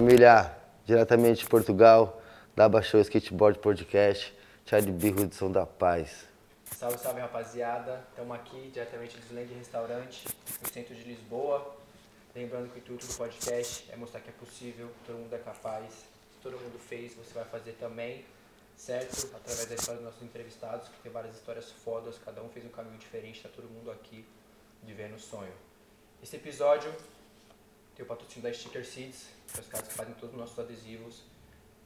Família, 0.00 0.56
diretamente 0.86 1.40
de 1.40 1.46
Portugal, 1.46 2.22
da 2.56 2.66
Baixou 2.66 3.02
Skateboard 3.02 3.58
Podcast, 3.58 4.34
Charlie 4.64 4.94
de 4.94 5.34
São 5.34 5.52
da 5.52 5.66
Paz. 5.66 6.26
Salve, 6.74 6.96
salve 6.96 7.20
rapaziada, 7.20 8.02
estamos 8.08 8.34
aqui 8.34 8.70
diretamente 8.72 9.18
do 9.18 9.26
Slend 9.26 9.52
Restaurante, 9.52 10.26
no 10.62 10.68
centro 10.70 10.94
de 10.94 11.02
Lisboa. 11.02 11.76
Lembrando 12.34 12.70
que 12.70 12.78
o 12.78 12.80
intuito 12.80 13.06
do 13.06 13.12
podcast 13.12 13.92
é 13.92 13.96
mostrar 13.96 14.20
que 14.20 14.30
é 14.30 14.32
possível, 14.32 14.88
todo 15.06 15.18
mundo 15.18 15.34
é 15.34 15.38
capaz, 15.38 16.06
todo 16.42 16.52
mundo 16.52 16.78
fez, 16.78 17.14
você 17.14 17.34
vai 17.34 17.44
fazer 17.44 17.72
também, 17.72 18.24
certo? 18.78 19.26
Através 19.36 19.66
da 19.66 19.74
história 19.74 20.00
dos 20.00 20.06
nossos 20.06 20.22
entrevistados, 20.22 20.88
que 20.88 20.98
tem 21.02 21.12
várias 21.12 21.36
histórias 21.36 21.70
fodas, 21.70 22.18
cada 22.24 22.42
um 22.42 22.48
fez 22.48 22.64
um 22.64 22.70
caminho 22.70 22.96
diferente, 22.96 23.42
tá 23.42 23.50
todo 23.54 23.68
mundo 23.68 23.90
aqui 23.90 24.24
vivendo 24.82 25.16
o 25.16 25.20
sonho. 25.20 25.52
Esse 26.22 26.36
episódio 26.36 26.90
tem 27.94 28.04
o 28.04 28.08
patrocínio 28.08 28.48
da 28.48 28.54
Sticker 28.54 28.84
Seeds, 28.84 29.28
que 29.52 29.58
é 29.58 29.60
os 29.60 29.68
caras 29.68 29.88
que 29.88 29.94
fazem 29.94 30.14
todos 30.14 30.34
os 30.34 30.40
nossos 30.40 30.58
adesivos. 30.58 31.22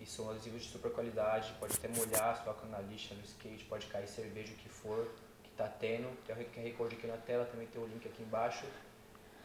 E 0.00 0.06
são 0.06 0.28
adesivos 0.30 0.62
de 0.62 0.68
super 0.68 0.90
qualidade, 0.90 1.54
pode 1.58 1.74
até 1.74 1.88
molhar, 1.88 2.36
se 2.36 2.42
coloca 2.42 2.66
na 2.66 2.80
lixa, 2.80 3.14
no 3.14 3.22
skate, 3.22 3.64
pode 3.64 3.86
cair 3.86 4.06
cerveja, 4.06 4.52
o 4.52 4.56
que 4.56 4.68
for, 4.68 5.08
que 5.42 5.50
tá 5.50 5.66
tendo. 5.66 6.08
Tem 6.26 6.34
o 6.34 6.38
QR 6.38 6.76
Code 6.76 6.96
aqui 6.96 7.06
na 7.06 7.16
tela, 7.16 7.44
também 7.46 7.66
tem 7.68 7.80
o 7.80 7.86
link 7.86 8.06
aqui 8.06 8.22
embaixo. 8.22 8.64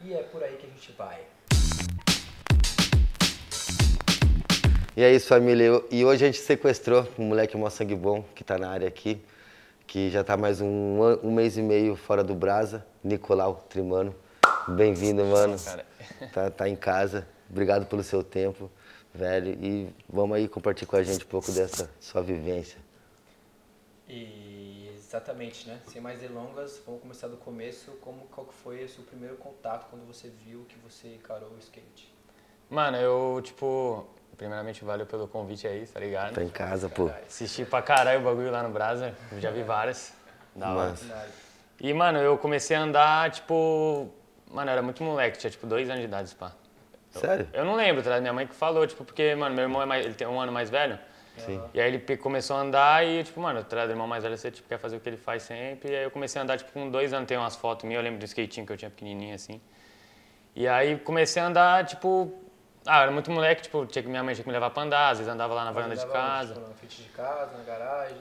E 0.00 0.12
é 0.12 0.22
por 0.22 0.42
aí 0.42 0.56
que 0.56 0.66
a 0.66 0.70
gente 0.70 0.92
vai. 0.92 1.24
E 4.96 5.02
é 5.02 5.14
isso, 5.14 5.28
família. 5.28 5.82
E 5.90 6.04
hoje 6.04 6.24
a 6.24 6.26
gente 6.26 6.40
sequestrou 6.40 7.08
um 7.18 7.24
moleque 7.24 7.56
mó 7.56 7.70
sangue 7.70 7.94
bom 7.94 8.22
que 8.34 8.44
tá 8.44 8.58
na 8.58 8.68
área 8.68 8.88
aqui, 8.88 9.22
que 9.86 10.10
já 10.10 10.22
tá 10.22 10.36
mais 10.36 10.60
um, 10.60 11.00
um 11.22 11.32
mês 11.32 11.56
e 11.56 11.62
meio 11.62 11.96
fora 11.96 12.22
do 12.22 12.34
Brasa, 12.34 12.84
Nicolau 13.02 13.64
Trimano. 13.68 14.14
Bem-vindo, 14.68 15.24
mano. 15.24 15.56
Cara, 15.58 15.86
Tá, 16.32 16.50
tá 16.50 16.68
em 16.68 16.76
casa. 16.76 17.26
Obrigado 17.48 17.86
pelo 17.86 18.02
seu 18.02 18.22
tempo, 18.22 18.70
velho. 19.14 19.52
E 19.62 19.92
vamos 20.08 20.36
aí 20.36 20.48
compartilhar 20.48 20.88
com 20.88 20.96
a 20.96 21.02
gente 21.02 21.24
um 21.24 21.28
pouco 21.28 21.50
dessa 21.50 21.90
sua 22.00 22.22
vivência. 22.22 22.78
E 24.08 24.90
exatamente, 24.94 25.68
né? 25.68 25.80
Sem 25.88 26.00
mais 26.00 26.20
delongas, 26.20 26.80
vamos 26.86 27.00
começar 27.00 27.28
do 27.28 27.36
começo. 27.36 27.90
Como, 28.00 28.26
qual 28.26 28.46
que 28.46 28.54
foi 28.54 28.84
o 28.84 28.88
seu 28.88 29.02
primeiro 29.02 29.36
contato 29.36 29.88
quando 29.90 30.06
você 30.06 30.28
viu 30.28 30.64
que 30.68 30.76
você 30.78 31.14
encarou 31.14 31.50
o 31.50 31.58
skate? 31.58 32.12
mano, 32.70 32.96
eu, 32.96 33.40
tipo, 33.42 34.06
primeiramente 34.36 34.84
valeu 34.84 35.04
pelo 35.04 35.26
convite 35.26 35.66
aí, 35.66 35.84
tá 35.86 35.98
ligado? 35.98 36.34
Tá 36.34 36.42
em 36.42 36.48
casa, 36.48 36.88
pô. 36.88 37.10
Assisti 37.26 37.64
pra 37.64 37.82
caralho 37.82 38.20
o 38.20 38.22
bagulho 38.22 38.50
lá 38.50 38.62
no 38.62 38.70
Brasa, 38.70 39.12
já 39.38 39.50
vi 39.50 39.64
várias. 39.64 40.12
Da 40.54 40.72
hora. 40.72 40.94
E, 41.80 41.92
mano, 41.92 42.18
eu 42.18 42.38
comecei 42.38 42.76
a 42.76 42.82
andar, 42.82 43.30
tipo. 43.30 44.08
Mano, 44.50 44.68
eu 44.68 44.72
era 44.72 44.82
muito 44.82 45.02
moleque, 45.02 45.38
tinha 45.38 45.50
tipo 45.50 45.66
dois 45.66 45.88
anos 45.88 46.00
de 46.00 46.06
idade, 46.06 46.34
pá. 46.34 46.52
Sério? 47.10 47.48
Eu 47.52 47.64
não 47.64 47.74
lembro, 47.74 48.02
tá? 48.02 48.20
Minha 48.20 48.32
mãe 48.32 48.46
que 48.46 48.54
falou, 48.54 48.86
tipo, 48.86 49.04
porque, 49.04 49.34
mano, 49.34 49.54
meu 49.54 49.62
irmão 49.62 49.82
é 49.82 49.86
mais, 49.86 50.04
ele 50.04 50.14
tem 50.14 50.26
um 50.26 50.40
ano 50.40 50.52
mais 50.52 50.70
velho. 50.70 50.98
Sim. 51.36 51.62
E 51.72 51.80
aí 51.80 51.94
ele 51.94 52.16
começou 52.16 52.56
a 52.56 52.60
andar 52.60 53.06
e, 53.06 53.24
tipo, 53.24 53.40
mano, 53.40 53.62
tá 53.64 53.84
irmão 53.84 54.06
mais 54.06 54.22
velho, 54.22 54.36
você 54.36 54.50
tipo, 54.50 54.68
quer 54.68 54.78
fazer 54.78 54.96
o 54.96 55.00
que 55.00 55.08
ele 55.08 55.16
faz 55.16 55.42
sempre. 55.44 55.92
E 55.92 55.96
aí 55.96 56.04
eu 56.04 56.10
comecei 56.10 56.40
a 56.40 56.42
andar, 56.42 56.58
tipo, 56.58 56.70
com 56.72 56.90
dois 56.90 57.12
anos, 57.12 57.26
tem 57.26 57.36
umas 57.36 57.56
fotos 57.56 57.84
minhas, 57.84 57.98
eu 57.98 58.04
lembro 58.04 58.18
do 58.18 58.24
skatinho 58.26 58.66
que 58.66 58.72
eu 58.72 58.76
tinha 58.76 58.90
pequenininho, 58.90 59.34
assim. 59.34 59.60
E 60.54 60.68
aí 60.68 60.98
comecei 60.98 61.40
a 61.40 61.46
andar, 61.46 61.84
tipo... 61.86 62.32
Ah, 62.86 62.98
eu 62.98 63.02
era 63.02 63.10
muito 63.10 63.30
moleque, 63.30 63.62
tipo, 63.62 63.84
tinha 63.86 64.02
que, 64.02 64.08
minha 64.08 64.22
mãe 64.22 64.34
tinha 64.34 64.42
que 64.42 64.48
me 64.48 64.54
levar 64.54 64.70
pra 64.70 64.82
andar, 64.82 65.10
às 65.10 65.18
vezes 65.18 65.32
andava 65.32 65.52
lá 65.52 65.64
na 65.64 65.70
varanda 65.70 65.94
de 65.94 66.06
casa. 66.06 66.54
Tipo, 66.54 66.68
na 66.68 66.74
frente 66.74 67.02
de 67.02 67.08
casa, 67.10 67.56
na 67.56 67.62
garagem. 67.62 68.16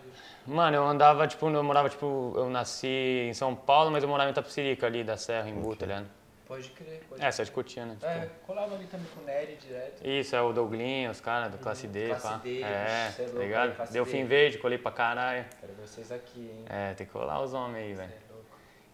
Mano, 0.46 0.76
eu 0.76 0.86
andava, 0.86 1.28
tipo, 1.28 1.50
eu 1.50 1.64
morava, 1.64 1.90
tipo, 1.90 2.34
eu 2.36 2.50
nasci 2.50 3.28
em 3.30 3.34
São 3.34 3.56
Paulo, 3.56 3.90
mas 3.90 4.04
eu 4.04 4.10
morava 4.10 4.30
em 4.30 4.32
Itapecerica 4.32 4.86
ali, 4.86 5.04
da 5.04 5.16
Serra, 5.16 5.50
em 5.50 5.54
Bu, 5.54 5.76
tá 5.76 5.86
ligado? 5.86 6.19
Pode 6.50 6.68
crer, 6.72 7.04
pode 7.08 7.24
É, 7.24 7.30
de 7.30 7.52
Cotia, 7.52 7.86
né? 7.86 7.94
Tipo, 7.94 8.08
É, 8.08 8.28
colava 8.48 8.74
ali 8.74 8.88
também 8.88 9.06
com 9.14 9.22
o 9.22 9.24
Nery 9.24 9.56
direto. 9.58 10.02
Isso, 10.04 10.36
é 10.36 10.42
o 10.42 10.52
Douglinho, 10.52 11.12
os 11.12 11.22
caras 11.22 11.52
do 11.52 11.60
Classe 11.60 11.88
D, 11.88 12.08
Classe 12.08 12.28
pá. 12.28 12.38
D, 12.38 12.64
é, 12.64 12.66
é 12.66 13.14
tá 13.16 13.24
louco, 13.26 13.40
ligado? 13.40 13.92
Deu 13.92 14.04
fim 14.04 14.26
verde, 14.26 14.58
colei 14.58 14.80
pra 14.80 14.92
caralho. 14.92 15.46
Quero 15.60 15.74
ver 15.74 15.88
vocês 15.88 16.12
aqui, 16.12 16.40
hein? 16.40 16.66
É, 16.68 16.96
tem 16.96 17.06
que 17.06 17.14
colar 17.14 17.40
os 17.44 17.54
homens 17.54 17.86
aí, 17.86 17.94
velho. 17.94 18.12
É 18.12 18.34
louco. 18.34 18.48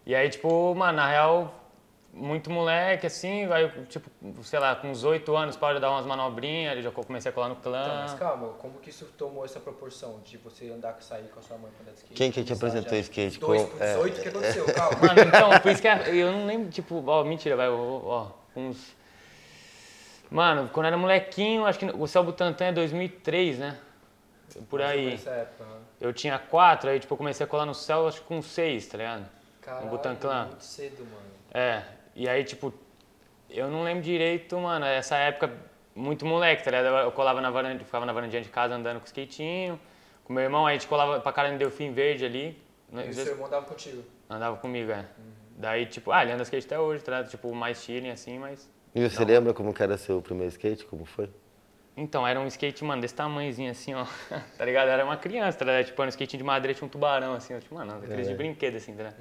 E 0.04 0.14
aí, 0.14 0.28
tipo, 0.28 0.74
mano, 0.74 0.98
na 0.98 1.08
real, 1.08 1.65
muito 2.18 2.50
moleque, 2.50 3.06
assim, 3.06 3.44
aí, 3.52 3.62
eu, 3.64 3.84
tipo, 3.86 4.10
sei 4.42 4.58
lá, 4.58 4.74
com 4.74 4.88
uns 4.90 5.04
oito 5.04 5.36
anos, 5.36 5.54
para 5.56 5.74
de 5.74 5.80
dar 5.80 5.90
umas 5.90 6.06
manobrinhas, 6.06 6.82
já 6.82 6.90
comecei 6.90 7.30
a 7.30 7.32
colar 7.32 7.48
no 7.48 7.54
Então, 7.54 7.70
clã. 7.72 8.00
mas 8.02 8.14
calma, 8.14 8.48
como 8.54 8.78
que 8.80 8.88
isso 8.90 9.04
tomou 9.18 9.44
essa 9.44 9.60
proporção 9.60 10.20
de 10.24 10.36
você 10.38 10.70
andar 10.70 10.94
com 10.94 11.02
sair 11.02 11.28
com 11.28 11.38
a 11.38 11.42
sua 11.42 11.58
mãe 11.58 11.70
quando 11.76 11.88
era 11.88 11.96
skate? 11.96 12.14
Quem 12.14 12.32
que 12.32 12.42
te 12.42 12.52
apresentou 12.52 12.90
já- 12.92 12.96
o 12.96 13.00
skate? 13.00 13.38
Dois 13.38 13.62
Com- 13.64 13.68
por 13.68 13.82
é, 13.82 13.86
18, 13.94 14.18
o 14.18 14.22
que 14.22 14.28
aconteceu? 14.28 14.64
Calma. 14.74 14.98
Mano, 15.06 15.20
então, 15.22 15.60
por 15.60 15.70
isso 15.70 15.82
que 15.82 15.88
é- 15.88 16.14
eu 16.14 16.32
não 16.32 16.46
lembro, 16.46 16.70
tipo, 16.70 17.04
ó, 17.06 17.22
mentira, 17.22 17.54
vai, 17.54 17.68
ó, 17.68 17.74
ó, 17.76 18.28
uns... 18.56 18.96
Mano, 20.30 20.68
quando 20.72 20.86
eu 20.86 20.88
era 20.88 20.96
molequinho, 20.96 21.66
acho 21.66 21.78
que 21.78 21.84
o 21.86 22.06
Céu 22.06 22.24
Butantan 22.24 22.66
é 22.66 22.72
2003, 22.72 23.58
né? 23.58 23.78
Por 24.68 24.80
aí. 24.82 25.14
Época, 25.14 25.64
né? 25.64 25.76
Eu 26.00 26.12
tinha 26.12 26.38
quatro, 26.38 26.90
aí, 26.90 26.98
tipo, 26.98 27.12
eu 27.14 27.18
comecei 27.18 27.44
a 27.44 27.48
colar 27.48 27.66
no 27.66 27.74
céu, 27.74 28.08
acho 28.08 28.20
que 28.22 28.26
com 28.26 28.40
seis, 28.42 28.86
tá 28.86 28.98
ligado? 28.98 29.26
Caralho, 29.60 29.88
Butantã. 29.88 30.46
muito 30.46 30.64
cedo, 30.64 31.04
mano. 31.04 31.26
É, 31.52 31.82
e 32.16 32.26
aí, 32.26 32.42
tipo, 32.42 32.72
eu 33.50 33.68
não 33.68 33.82
lembro 33.82 34.02
direito, 34.02 34.58
mano, 34.58 34.86
essa 34.86 35.16
época 35.16 35.52
muito 35.94 36.24
moleque, 36.24 36.64
tá 36.64 36.70
ligado? 36.70 36.86
Eu 37.04 37.12
colava 37.12 37.42
na 37.42 37.50
varanda, 37.50 37.84
ficava 37.84 38.06
na 38.06 38.12
varandinha 38.12 38.40
de 38.40 38.48
casa 38.48 38.74
andando 38.74 39.00
com 39.00 39.06
skatinho, 39.06 39.78
com 40.24 40.32
meu 40.32 40.42
irmão, 40.42 40.66
aí 40.66 40.76
a 40.76 40.78
gente 40.78 40.88
colava 40.88 41.20
pra 41.20 41.30
caralho 41.30 41.52
no 41.52 41.58
Delfim 41.58 41.92
Verde 41.92 42.24
ali. 42.24 42.58
E 42.90 43.10
o 43.10 43.12
seu 43.12 43.34
irmão 43.34 43.50
dava 43.50 43.66
contigo? 43.66 44.02
Andava 44.30 44.56
comigo, 44.56 44.90
é. 44.90 45.04
Daí, 45.58 45.84
tipo, 45.84 46.10
ah, 46.10 46.22
ele 46.22 46.32
anda 46.32 46.42
skate 46.42 46.66
até 46.66 46.78
hoje, 46.78 47.04
tá 47.04 47.12
ligado? 47.12 47.30
Tipo, 47.30 47.54
mais 47.54 47.82
chilling 47.82 48.10
assim, 48.10 48.38
mas... 48.38 48.70
E 48.94 49.06
você 49.06 49.22
lembra 49.22 49.52
como 49.52 49.74
que 49.74 49.82
era 49.82 49.98
seu 49.98 50.22
primeiro 50.22 50.50
skate? 50.50 50.86
Como 50.86 51.04
foi? 51.04 51.28
Então, 51.94 52.26
era 52.26 52.40
um 52.40 52.46
skate, 52.46 52.82
mano, 52.82 53.02
desse 53.02 53.14
tamanhozinho 53.14 53.70
assim, 53.70 53.94
ó, 53.94 54.06
tá 54.56 54.64
ligado? 54.64 54.88
Era 54.88 55.04
uma 55.04 55.18
criança, 55.18 55.58
tá 55.58 55.66
ligado? 55.66 55.84
Tipo, 55.84 56.00
era 56.00 56.08
um 56.08 56.10
skate 56.10 56.36
de 56.38 56.44
madeira, 56.44 56.74
tinha 56.74 56.86
um 56.86 56.90
tubarão, 56.90 57.34
assim, 57.34 57.54
ó, 57.54 57.60
tipo, 57.60 57.74
mano, 57.74 57.94
aqueles 58.02 58.26
de 58.26 58.34
brinquedo, 58.34 58.76
assim, 58.76 58.94
tá 58.94 59.04
ligado? 59.04 59.16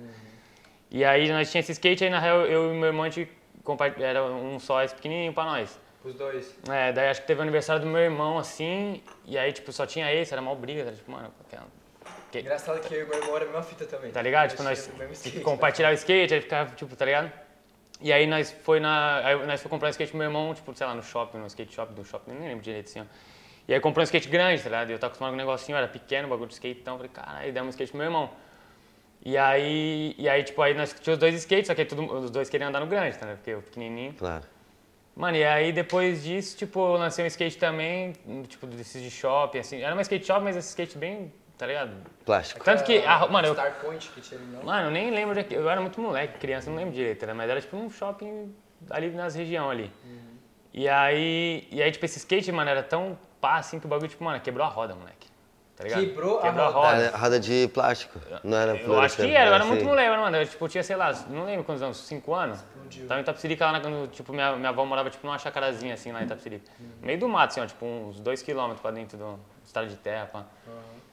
E 0.95 1.03
aí, 1.03 1.29
nós 1.29 1.51
tinha 1.51 1.59
esse 1.59 1.73
skate, 1.73 2.05
aí, 2.05 2.09
na 2.09 2.19
real, 2.19 2.45
eu 2.45 2.71
e 2.73 2.77
meu 2.77 2.87
irmão, 2.87 3.03
a 3.03 3.09
gente 3.09 3.29
era 3.99 4.23
um 4.23 4.57
só, 4.61 4.81
esse 4.81 4.95
pequenininho 4.95 5.33
pra 5.33 5.43
nós. 5.43 5.77
Os 6.05 6.13
dois. 6.13 6.57
É, 6.69 6.93
daí 6.93 7.09
acho 7.09 7.19
que 7.19 7.27
teve 7.27 7.39
o 7.39 7.43
aniversário 7.43 7.81
do 7.81 7.87
meu 7.89 7.99
irmão, 7.99 8.37
assim, 8.37 9.03
e 9.25 9.37
aí, 9.37 9.51
tipo, 9.51 9.73
só 9.73 9.85
tinha 9.85 10.09
esse, 10.13 10.31
era 10.31 10.41
mal 10.41 10.55
briga, 10.55 10.85
tá? 10.85 10.91
tipo, 10.93 11.11
mano, 11.11 11.33
aquela- 11.45 11.67
que- 12.31 12.39
Engraçado 12.39 12.79
que 12.79 12.93
eu 12.95 13.01
e 13.01 13.09
meu 13.09 13.17
irmão 13.17 13.35
era 13.35 13.43
a 13.43 13.47
mesma 13.47 13.63
fita 13.63 13.85
também. 13.85 14.09
tá 14.09 14.21
ligado? 14.21 14.51
Tipo, 14.51 14.63
nós 14.63 14.85
tínhamos 14.95 15.17
skate, 15.25 15.43
compartilhava 15.43 15.91
o 15.93 15.97
skate, 15.97 16.33
aí 16.33 16.39
ficava, 16.39 16.73
tipo, 16.75 16.95
tá 16.95 17.03
ligado? 17.03 17.29
E 17.99 18.13
aí 18.13 18.25
nós 18.25 18.51
foi 18.63 18.79
na, 18.79 19.17
aí 19.17 19.45
nós 19.45 19.61
foi 19.61 19.69
comprar 19.69 19.87
um 19.87 19.91
skate 19.91 20.11
pro 20.11 20.17
meu 20.19 20.27
irmão, 20.27 20.53
tipo, 20.53 20.73
sei 20.75 20.87
lá, 20.87 20.93
no 20.95 21.03
shopping, 21.03 21.39
no 21.39 21.47
skate 21.47 21.73
shop 21.73 21.91
do 21.93 22.05
shopping, 22.05 22.31
nem 22.35 22.47
lembro 22.47 22.63
direito, 22.63 22.85
assim, 22.87 23.01
ó. 23.01 23.05
E 23.67 23.73
aí 23.73 23.81
comprou 23.81 24.01
um 24.01 24.05
skate 24.05 24.29
grande, 24.29 24.61
tá 24.63 24.69
ligado? 24.69 24.89
E 24.91 24.93
eu 24.93 24.99
tava 24.99 25.07
acostumado 25.09 25.31
com 25.31 25.35
um 25.35 25.37
negocinho, 25.45 25.77
era 25.77 25.89
pequeno, 25.89 26.29
bagulho 26.29 26.47
de 26.47 26.53
skate, 26.53 26.79
então, 26.79 26.95
falei, 26.95 27.11
caralho, 27.11 27.51
demos 27.51 27.67
um 27.67 27.69
skate 27.71 27.91
pro 27.91 27.97
meu 27.97 28.05
irmão. 28.07 28.29
E 29.25 29.35
aí, 29.37 30.13
e 30.19 30.29
aí, 30.29 30.43
tipo, 30.43 30.61
aí 30.61 30.75
nós 30.75 30.93
tínhamos 30.93 31.07
os 31.15 31.17
dois 31.17 31.33
skates, 31.35 31.65
só 31.67 31.73
que 31.73 31.83
tudo, 31.83 32.05
os 32.13 32.29
dois 32.29 32.47
queriam 32.47 32.69
andar 32.69 32.79
no 32.79 32.85
grande, 32.85 33.17
tá 33.17 33.25
ligado? 33.25 33.37
Porque 33.39 33.49
eu 33.49 33.61
pequenininho. 33.63 34.13
Claro. 34.13 34.43
Mano, 35.15 35.35
e 35.35 35.43
aí 35.43 35.71
depois 35.71 36.23
disso, 36.23 36.55
tipo, 36.55 36.79
eu 36.79 36.93
lancei 36.97 37.23
um 37.25 37.27
skate 37.27 37.57
também, 37.57 38.13
um, 38.27 38.43
tipo, 38.43 38.67
desses 38.67 39.01
de 39.01 39.09
shopping, 39.09 39.57
assim. 39.59 39.81
Era 39.81 39.95
uma 39.95 40.01
skate 40.03 40.27
shop, 40.27 40.43
mas 40.43 40.55
esse 40.55 40.67
skate 40.69 40.95
bem, 40.97 41.33
tá 41.57 41.65
ligado? 41.65 41.91
Plástico. 42.23 42.63
Tanto 42.63 42.83
que, 42.83 42.99
a- 42.99 43.25
mano, 43.27 43.47
eu, 43.47 43.53
Star 43.53 43.79
Point 43.81 44.09
que 44.11 44.21
tinha 44.21 44.39
não? 44.39 44.61
mano, 44.63 44.87
eu 44.89 44.91
nem 44.91 45.09
lembro, 45.09 45.41
de, 45.43 45.55
eu 45.55 45.67
era 45.67 45.81
muito 45.81 45.99
moleque, 45.99 46.37
criança, 46.37 46.69
não 46.69 46.77
lembro 46.77 46.93
direito, 46.93 47.25
né? 47.25 47.33
Mas 47.33 47.49
era 47.49 47.59
tipo 47.59 47.75
um 47.77 47.89
shopping 47.89 48.53
ali 48.91 49.09
nas 49.09 49.33
região 49.33 49.69
ali. 49.71 49.91
E 50.71 50.87
aí, 50.87 51.65
e 51.71 51.81
aí, 51.81 51.89
tipo, 51.91 52.05
esse 52.05 52.19
skate, 52.19 52.51
mano, 52.51 52.69
era 52.69 52.83
tão 52.83 53.17
pá, 53.41 53.55
assim, 53.55 53.79
que 53.79 53.85
o 53.85 53.89
bagulho, 53.89 54.09
tipo, 54.09 54.23
mano, 54.23 54.39
quebrou 54.41 54.65
a 54.67 54.69
roda, 54.69 54.93
moleque. 54.93 55.24
Tá 55.75 55.83
ligado? 55.83 55.99
Quebrou 56.05 56.39
a 56.39 56.41
Quebrou 56.41 56.65
a 56.65 56.69
roda? 56.69 56.87
roda. 56.87 57.01
Era 57.03 57.17
roda 57.17 57.39
de 57.39 57.67
plástico, 57.73 58.19
não 58.43 58.57
era 58.57 58.77
Eu 58.77 58.97
acho 59.01 59.17
que 59.17 59.23
era, 59.23 59.49
eu 59.49 59.53
era 59.53 59.57
assim. 59.63 59.67
muito 59.73 59.85
moleque, 59.85 60.09
mano. 60.17 60.37
Eu, 60.37 60.47
tipo, 60.47 60.69
tinha, 60.69 60.83
sei 60.83 60.95
lá, 60.95 61.11
não 61.27 61.43
lembro 61.43 61.65
quantos 61.65 61.81
anos, 61.83 61.97
5 61.97 62.33
anos. 62.33 62.59
Explodiu. 62.59 63.07
Tava 63.07 63.19
em 63.19 63.23
Itapsirica 63.23 63.65
lá, 63.65 63.71
na- 63.79 63.89
no, 63.89 64.07
tipo, 64.07 64.31
minha, 64.31 64.55
minha 64.55 64.69
avó 64.69 64.85
morava, 64.85 65.09
tipo, 65.09 65.27
numa 65.27 65.37
chacarazinha, 65.37 65.93
assim, 65.93 66.13
lá 66.13 66.21
em 66.21 66.25
Itapsirica. 66.25 66.63
No 67.01 67.05
meio 67.07 67.19
do 67.19 67.27
mato, 67.27 67.51
assim, 67.51 67.59
ó, 67.59 67.65
tipo, 67.65 67.85
uns 67.85 68.21
2 68.21 68.41
quilômetros 68.41 68.79
pra 68.81 68.91
dentro 68.91 69.17
do 69.17 69.37
estado 69.65 69.87
de 69.87 69.97
terra, 69.97 70.27
pá. 70.31 70.45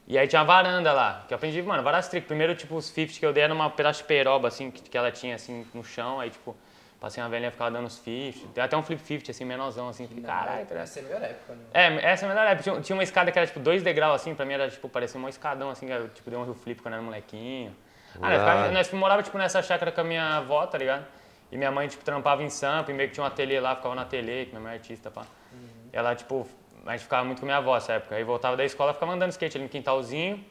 E 0.07 0.17
aí 0.17 0.27
tinha 0.27 0.39
uma 0.41 0.45
varanda 0.47 0.91
lá, 0.93 1.23
que 1.27 1.33
eu 1.33 1.35
aprendi, 1.35 1.61
mano, 1.61 1.83
várias 1.83 2.07
tricks. 2.07 2.27
Primeiro, 2.27 2.55
tipo, 2.55 2.75
os 2.75 2.85
50 2.85 3.19
que 3.19 3.25
eu 3.25 3.33
dei 3.33 3.43
era 3.43 3.53
uma 3.53 3.69
pedaço 3.69 4.01
de 4.01 4.07
peroba, 4.07 4.47
assim, 4.47 4.71
que, 4.71 4.81
que 4.81 4.97
ela 4.97 5.11
tinha, 5.11 5.35
assim, 5.35 5.65
no 5.73 5.83
chão. 5.83 6.21
Aí, 6.21 6.29
tipo, 6.29 6.55
passei 7.03 7.21
uma 7.21 7.29
velhinha, 7.29 7.51
ficava 7.51 7.69
dando 7.69 7.85
os 7.87 7.93
50. 7.95 8.47
Tem 8.53 8.63
até 8.63 8.77
um 8.77 8.81
flip 8.81 9.01
50, 9.01 9.31
assim, 9.31 9.43
menorzão, 9.43 9.89
assim. 9.89 10.07
Falei, 10.07 10.23
caralho, 10.23 10.65
cara. 10.65 10.81
Essa 10.81 10.99
é 10.99 11.01
a 11.01 11.05
melhor 11.05 11.21
época, 11.21 11.53
né? 11.53 11.61
É, 11.73 12.11
essa 12.11 12.25
é 12.25 12.25
a 12.25 12.29
melhor 12.29 12.47
época. 12.47 12.63
Tinha, 12.63 12.81
tinha 12.81 12.95
uma 12.95 13.03
escada 13.03 13.29
que 13.29 13.37
era 13.37 13.45
tipo 13.45 13.59
dois 13.59 13.83
degraus, 13.83 14.15
assim, 14.21 14.33
pra 14.33 14.45
mim 14.45 14.53
era 14.53 14.69
tipo, 14.69 14.87
parecia 14.87 15.19
um 15.19 15.27
escadão, 15.27 15.69
assim, 15.69 15.85
que 15.85 15.91
eu, 15.91 16.07
tipo, 16.09 16.29
dei 16.29 16.39
um 16.39 16.45
rio 16.45 16.53
flip 16.53 16.81
quando 16.81 16.93
era 16.93 17.03
molequinho. 17.03 17.75
Ah, 18.21 18.29
nós, 18.29 18.39
ficava- 18.39 18.71
nós 18.71 18.91
morava, 18.93 19.21
tipo, 19.23 19.37
nessa 19.37 19.61
chácara 19.61 19.91
com 19.91 19.99
a 19.99 20.03
minha 20.05 20.37
avó, 20.37 20.65
tá 20.65 20.77
ligado? 20.77 21.05
E 21.51 21.57
minha 21.57 21.71
mãe, 21.71 21.87
tipo, 21.89 22.03
trampava 22.05 22.41
em 22.41 22.49
Sampa, 22.49 22.89
e 22.89 22.93
meio 22.93 23.09
que 23.09 23.15
tinha 23.15 23.23
um 23.23 23.27
ateliê 23.27 23.59
lá, 23.59 23.75
ficava 23.75 23.93
no 23.95 24.01
ateliê, 24.01 24.45
que 24.45 24.51
minha 24.51 24.61
mãe 24.61 24.71
é 24.71 24.75
artista, 24.75 25.11
pá. 25.11 25.25
Ela, 25.91 26.15
tipo, 26.15 26.47
a 26.85 26.91
gente 26.93 27.03
ficava 27.03 27.23
muito 27.25 27.39
com 27.41 27.45
minha 27.45 27.57
avó 27.57 27.73
nessa 27.75 27.93
época. 27.93 28.15
Aí 28.15 28.23
voltava 28.23 28.55
da 28.57 28.63
escola, 28.63 28.93
ficava 28.93 29.11
andando 29.11 29.31
skate 29.31 29.57
ali 29.57 29.65
no 29.65 29.69
quintalzinho. 29.69 30.43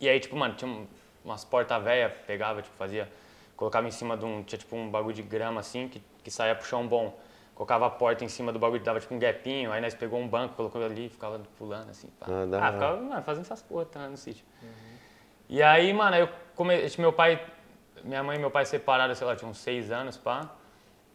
E 0.00 0.08
aí, 0.08 0.18
tipo, 0.18 0.34
mano, 0.36 0.54
tinha 0.54 0.68
um- 0.70 0.86
umas 1.24 1.44
portas 1.44 1.82
velhas, 1.84 2.12
pegava, 2.26 2.62
tipo, 2.62 2.74
fazia... 2.76 3.08
Colocava 3.56 3.86
em 3.88 3.90
cima 3.90 4.16
de 4.16 4.24
um... 4.24 4.42
Tinha, 4.42 4.58
tipo, 4.58 4.76
um 4.76 4.90
bagulho 4.90 5.14
de 5.14 5.22
grama, 5.22 5.60
assim, 5.60 5.88
que, 5.88 6.02
que 6.22 6.30
saía 6.30 6.54
pro 6.54 6.66
chão 6.66 6.86
bom. 6.86 7.18
colocava 7.54 7.86
a 7.86 7.90
porta 7.90 8.22
em 8.24 8.28
cima 8.28 8.52
do 8.52 8.58
bagulho, 8.58 8.82
dava 8.82 9.00
tipo 9.00 9.14
um 9.14 9.18
gapinho, 9.18 9.72
aí 9.72 9.80
nós 9.80 9.94
pegou 9.94 10.18
um 10.20 10.28
banco, 10.28 10.54
colocou 10.54 10.84
ali, 10.84 11.08
ficava 11.08 11.40
pulando 11.58 11.88
assim. 11.90 12.08
Pá. 12.20 12.26
Ah, 12.28 12.44
da 12.46 12.58
Ah, 12.58 12.60
hora. 12.60 12.72
ficava 12.74 12.96
mano, 13.00 13.22
fazendo 13.22 13.44
essas 13.44 13.62
porra 13.62 13.86
tá, 13.86 14.08
no 14.08 14.16
sítio. 14.16 14.44
E 15.48 15.62
aí, 15.62 15.92
mano, 15.92 16.14
aí 16.16 16.20
eu 16.22 16.28
come... 16.54 16.74
meu 16.98 17.12
pai, 17.12 17.42
minha 18.04 18.22
mãe 18.22 18.36
e 18.36 18.40
meu 18.40 18.50
pai 18.50 18.66
separaram, 18.66 19.14
sei 19.14 19.26
lá, 19.26 19.34
tinha 19.34 19.48
uns 19.50 19.58
seis 19.58 19.90
anos, 19.90 20.16
pá. 20.18 20.50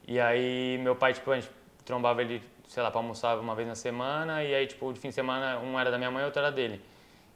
E 0.07 0.19
aí 0.19 0.79
meu 0.79 0.95
pai, 0.95 1.13
tipo, 1.13 1.29
a 1.31 1.35
gente 1.39 1.51
trombava 1.85 2.21
ele, 2.21 2.41
sei 2.67 2.81
lá, 2.81 2.89
pra 2.89 2.99
almoçar 2.99 3.37
uma 3.37 3.53
vez 3.53 3.67
na 3.67 3.75
semana, 3.75 4.43
e 4.43 4.55
aí, 4.55 4.65
tipo, 4.65 4.91
de 4.91 4.99
fim 4.99 5.09
de 5.09 5.15
semana, 5.15 5.59
um 5.59 5.79
era 5.79 5.91
da 5.91 5.97
minha 5.97 6.09
mãe 6.09 6.23
e 6.23 6.25
outro 6.25 6.39
era 6.41 6.51
dele. 6.51 6.81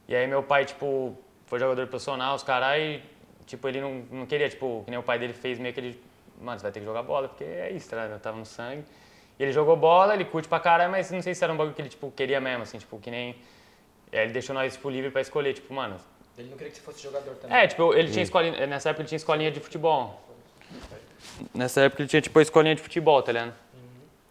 E 0.08 0.16
aí 0.16 0.26
meu 0.26 0.42
pai, 0.42 0.66
tipo, 0.66 1.16
foi 1.46 1.60
jogador 1.60 1.86
profissional, 1.88 2.34
os 2.36 2.42
caras, 2.44 2.78
e, 2.80 3.04
tipo, 3.46 3.68
ele 3.68 3.82
não, 3.82 4.04
não 4.12 4.26
queria, 4.26 4.50
tipo, 4.50 4.82
que 4.86 4.92
nem 4.92 5.00
o 5.00 5.04
pai 5.04 5.20
dele 5.20 5.34
fez, 5.34 5.60
meio 5.60 5.74
que 5.74 5.80
ele, 5.80 6.02
mano, 6.42 6.60
você 6.60 6.64
vai 6.64 6.72
ter 6.72 6.80
que 6.80 6.86
jogar 6.86 7.04
bola, 7.04 7.28
porque 7.28 7.44
é 7.44 7.72
isso, 7.72 7.90
tá? 7.90 8.06
Eu 8.06 8.20
tava 8.20 8.38
no 8.38 8.46
sangue. 8.46 8.84
E 9.38 9.44
ele 9.44 9.52
jogou 9.52 9.76
bola, 9.76 10.14
ele 10.14 10.26
curte 10.26 10.48
pra 10.48 10.60
caralho, 10.60 10.92
mas 10.92 11.12
não 11.12 11.22
sei 11.22 11.36
se 11.36 11.44
era 11.44 11.52
um 11.52 11.58
bagulho 11.58 11.76
que 11.76 11.82
ele, 11.82 11.90
tipo, 11.90 12.12
queria 12.12 12.40
mesmo, 12.40 12.64
assim, 12.64 12.78
tipo, 12.78 12.98
que 13.00 13.12
nem... 13.12 13.36
Aí 14.14 14.20
ele 14.20 14.32
deixou 14.34 14.54
nós, 14.54 14.74
tipo, 14.74 14.90
livre 14.90 15.12
pra 15.12 15.22
escolher, 15.22 15.54
tipo, 15.54 15.74
mano... 15.74 15.98
Ele 16.38 16.50
não 16.50 16.58
queria 16.58 16.72
que 16.72 16.78
você 16.78 16.84
fosse 16.84 17.02
jogador 17.02 17.36
também. 17.36 17.58
É, 17.58 17.66
tipo, 17.68 17.94
ele 17.94 18.12
tinha 18.12 18.24
escolinha, 18.24 18.68
nessa 18.68 18.90
época 18.90 19.02
ele 19.04 19.08
tinha 19.10 19.18
escolinha 19.18 19.52
de 19.52 19.60
futebol. 19.60 20.22
Nessa 21.54 21.82
época 21.82 22.02
ele 22.02 22.10
tinha, 22.10 22.22
tipo, 22.22 22.38
a 22.40 22.42
escolinha 22.42 22.76
de 22.76 22.82
futebol, 22.82 23.22
tá 23.24 23.32
ligado? 23.32 23.54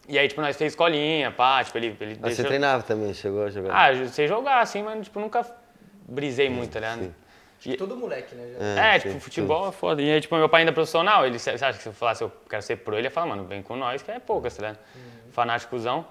E 0.07 0.19
aí, 0.19 0.27
tipo, 0.27 0.39
nós 0.39 0.55
fez 0.55 0.73
escolinha, 0.73 1.31
pá, 1.31 1.63
tipo, 1.63 1.77
ele, 1.79 1.97
ele 1.99 2.13
Ah, 2.13 2.15
você 2.15 2.27
deixou... 2.27 2.45
treinava 2.45 2.83
também, 2.83 3.11
chegou 3.13 3.45
a 3.45 3.49
jogar? 3.49 3.75
Ah, 3.75 3.93
eu 3.93 4.07
sei 4.09 4.27
jogar, 4.27 4.59
assim, 4.61 4.83
mas, 4.83 5.03
tipo, 5.05 5.19
nunca 5.19 5.43
brisei 6.07 6.47
muito, 6.47 6.71
tá 6.73 6.79
ligado? 6.79 6.99
sim. 6.99 7.13
Que 7.71 7.77
todo 7.77 7.95
moleque, 7.97 8.33
né? 8.35 8.53
já- 8.57 8.81
É, 8.83 8.95
É, 8.95 8.99
tipo, 8.99 9.13
sim, 9.13 9.19
futebol 9.19 9.69
é 9.69 9.71
foda. 9.71 10.01
E 10.01 10.11
aí, 10.11 10.21
tipo, 10.21 10.35
meu 10.35 10.47
pai 10.49 10.61
ainda 10.61 10.71
é 10.71 10.73
profissional, 10.73 11.25
ele, 11.25 11.37
você 11.39 11.51
acha 11.51 11.73
que 11.73 11.83
se 11.83 11.89
eu 11.89 11.93
falasse 11.93 12.23
eu 12.23 12.31
quero 12.49 12.61
ser 12.61 12.77
pro, 12.77 12.95
ele 12.95 13.07
ia 13.07 13.11
falar, 13.11 13.27
mano, 13.27 13.43
vem 13.45 13.61
com 13.61 13.75
nós, 13.75 14.01
que 14.01 14.11
é 14.11 14.19
poucas, 14.19 14.55
tá 14.55 14.61
ligado? 14.61 14.79
Fanáticozão. 15.31 16.05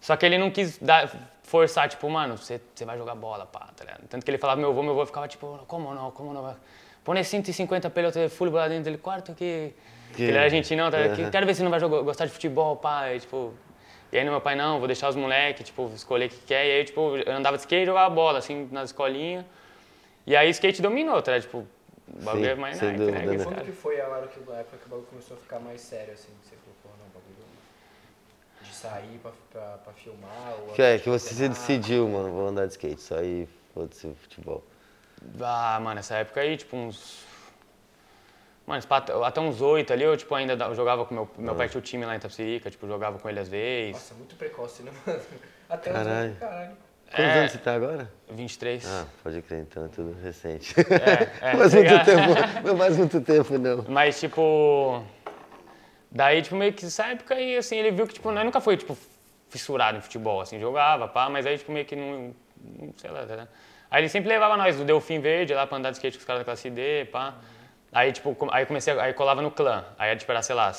Só 0.00 0.16
que 0.16 0.24
ele 0.24 0.38
não 0.38 0.50
quis 0.50 0.78
dar, 0.78 1.10
forçar, 1.42 1.88
tipo, 1.88 2.08
mano, 2.08 2.36
você 2.38 2.60
você 2.74 2.84
vai 2.84 2.96
jogar 2.96 3.14
bola, 3.14 3.44
pá, 3.46 3.68
tá 3.76 3.84
ligado? 3.84 4.06
Tanto 4.08 4.24
que 4.24 4.30
ele 4.30 4.38
falava, 4.38 4.60
meu 4.60 4.70
avô, 4.70 4.82
meu 4.82 4.92
avô 4.92 5.04
ficava, 5.04 5.28
tipo, 5.28 5.58
como 5.66 5.92
não, 5.94 6.10
como 6.10 6.32
não? 6.32 6.56
Põe 7.04 7.22
150 7.22 7.90
pelotas 7.90 8.22
de 8.22 8.28
futebol 8.36 8.60
lá 8.60 8.68
dentro, 8.68 8.88
ele, 8.90 8.98
quarto 8.98 9.34
que... 9.34 9.72
que 10.14 10.22
ele 10.22 10.32
era 10.32 10.42
argentino, 10.44 10.90
tá 10.90 10.96
ligado? 10.98 11.16
Que- 11.16 11.30
Quero 11.30 11.46
ver 11.46 11.54
se 11.54 11.62
não 11.62 11.70
vai 11.70 11.80
jogar, 11.80 12.02
gostar 12.02 12.24
de 12.26 12.32
futebol, 12.32 12.76
pá, 12.76 13.12
e, 13.12 13.20
tipo... 13.20 13.52
E 14.12 14.18
aí, 14.18 14.24
meu 14.24 14.40
pai, 14.40 14.54
não, 14.56 14.78
vou 14.78 14.86
deixar 14.88 15.08
os 15.08 15.16
moleques, 15.16 15.66
tipo, 15.66 15.90
escolher 15.94 16.26
o 16.26 16.28
que 16.28 16.38
quer. 16.46 16.66
E 16.66 16.70
aí, 16.78 16.84
tipo, 16.84 17.16
eu 17.16 17.32
andava 17.32 17.56
de 17.56 17.62
skate 17.62 17.82
e 17.84 17.86
jogava 17.86 18.12
bola, 18.12 18.38
assim, 18.38 18.68
nas 18.72 18.90
escolinhas. 18.90 19.44
E 20.30 20.36
aí, 20.36 20.48
skate 20.50 20.80
dominou, 20.80 21.20
tá 21.20 21.32
ligado? 21.32 21.42
Tipo, 21.42 21.58
o 22.06 22.22
bagulho 22.24 22.44
Sim, 22.44 22.50
é 22.50 22.54
mais 22.54 22.80
Nike, 22.80 22.96
dúvida, 22.98 23.18
né? 23.18 23.26
né? 23.26 23.36
Que 23.36 23.42
Quando 23.42 23.54
cara- 23.56 23.66
que 23.66 23.72
foi 23.72 24.00
a 24.00 24.06
hora 24.08 24.28
que, 24.28 24.38
a 24.38 24.56
época 24.58 24.76
que 24.78 24.86
o 24.86 24.88
bagulho 24.88 25.06
começou 25.08 25.36
a 25.36 25.40
ficar 25.40 25.58
mais 25.58 25.80
sério, 25.80 26.14
assim? 26.14 26.28
Que 26.40 26.50
você 26.50 26.54
falou, 26.54 26.76
pô, 26.84 26.88
não, 27.00 27.06
o 27.06 27.08
bagulho 27.08 27.46
de 28.62 28.72
sair 28.72 29.18
pra, 29.20 29.32
pra, 29.50 29.78
pra 29.78 29.92
filmar? 29.92 30.54
Ou 30.68 30.72
Que 30.74 30.82
é 30.82 30.98
que 31.00 31.08
você 31.08 31.34
se 31.34 31.48
decidiu, 31.48 32.08
mano, 32.08 32.30
vou 32.30 32.46
andar 32.46 32.66
de 32.66 32.74
skate, 32.74 33.00
só 33.00 33.16
aí, 33.18 33.48
foda-se 33.74 34.06
o 34.06 34.14
futebol. 34.14 34.62
Ah, 35.40 35.80
mano, 35.82 35.98
essa 35.98 36.14
época 36.14 36.40
aí, 36.42 36.56
tipo, 36.56 36.76
uns. 36.76 37.26
Mano, 38.64 38.80
até- 38.88 39.40
uns 39.40 39.60
oito 39.60 39.92
ali, 39.92 40.04
eu, 40.04 40.16
tipo, 40.16 40.32
ainda 40.32 40.52
eu 40.64 40.74
jogava 40.76 41.04
com 41.04 41.12
meu. 41.12 41.28
Meu 41.36 41.56
pai 41.56 41.68
tinha 41.68 41.80
o 41.80 41.82
time 41.82 42.04
lá 42.06 42.14
em 42.14 42.20
Tapsirica, 42.20 42.70
tipo, 42.70 42.86
jogava 42.86 43.18
com 43.18 43.28
ele 43.28 43.40
às 43.40 43.48
vezes. 43.48 43.94
Nossa, 43.94 44.14
muito 44.14 44.36
precoce, 44.36 44.84
né, 44.84 44.92
mano? 45.04 45.20
Até 45.68 45.92
Caralho. 45.92 46.32
os 46.34 46.38
caralho. 46.38 46.76
Quantos 47.10 47.24
É. 47.34 47.38
anos 47.40 47.52
você 47.52 47.58
tá 47.58 47.74
agora? 47.74 48.10
23. 48.30 48.86
Ah, 48.86 49.04
pode 49.22 49.42
crer, 49.42 49.62
então 49.62 49.84
é 49.84 49.88
tudo 49.88 50.16
recente. 50.22 50.74
É, 50.78 51.50
é, 51.50 51.52
Faz 51.56 51.74
muito 51.74 51.88
ligado? 51.90 52.04
tempo, 52.06 52.68
não 52.68 52.76
faz 52.78 52.96
muito 52.96 53.20
tempo, 53.20 53.58
não. 53.58 53.84
Mas, 53.88 54.20
tipo. 54.20 55.02
Daí, 56.10 56.42
tipo, 56.42 56.56
meio 56.56 56.72
que 56.72 56.86
essa 56.86 57.06
época 57.06 57.34
aí, 57.34 57.56
assim, 57.56 57.76
ele 57.76 57.90
viu 57.90 58.06
que, 58.06 58.14
tipo, 58.14 58.30
nós 58.30 58.44
nunca 58.44 58.60
foi, 58.60 58.76
tipo, 58.76 58.96
fissurado 59.48 59.98
em 59.98 60.00
futebol, 60.00 60.40
assim, 60.40 60.58
jogava, 60.60 61.06
pá, 61.08 61.28
mas 61.28 61.46
aí, 61.46 61.58
tipo, 61.58 61.72
meio 61.72 61.84
que 61.84 61.96
não. 61.96 62.34
não 62.78 62.92
sei 62.96 63.10
lá, 63.10 63.24
tá? 63.26 63.48
Aí 63.90 64.02
ele 64.02 64.08
sempre 64.08 64.28
levava 64.28 64.56
nós 64.56 64.76
do 64.76 64.84
Delfim 64.84 65.18
Verde 65.20 65.52
lá 65.52 65.66
pra 65.66 65.78
andar 65.78 65.90
de 65.90 65.96
skate 65.96 66.16
com 66.16 66.20
os 66.20 66.24
caras 66.26 66.40
da 66.40 66.44
classe 66.44 66.70
D, 66.70 67.06
pá. 67.06 67.34
Aí, 67.92 68.12
tipo, 68.12 68.36
aí 68.52 68.64
comecei, 68.66 68.96
aí 69.00 69.12
colava 69.12 69.42
no 69.42 69.50
clã. 69.50 69.84
Aí, 69.98 70.14
tipo, 70.14 70.30
era, 70.30 70.42
sei 70.42 70.54
lá, 70.54 70.72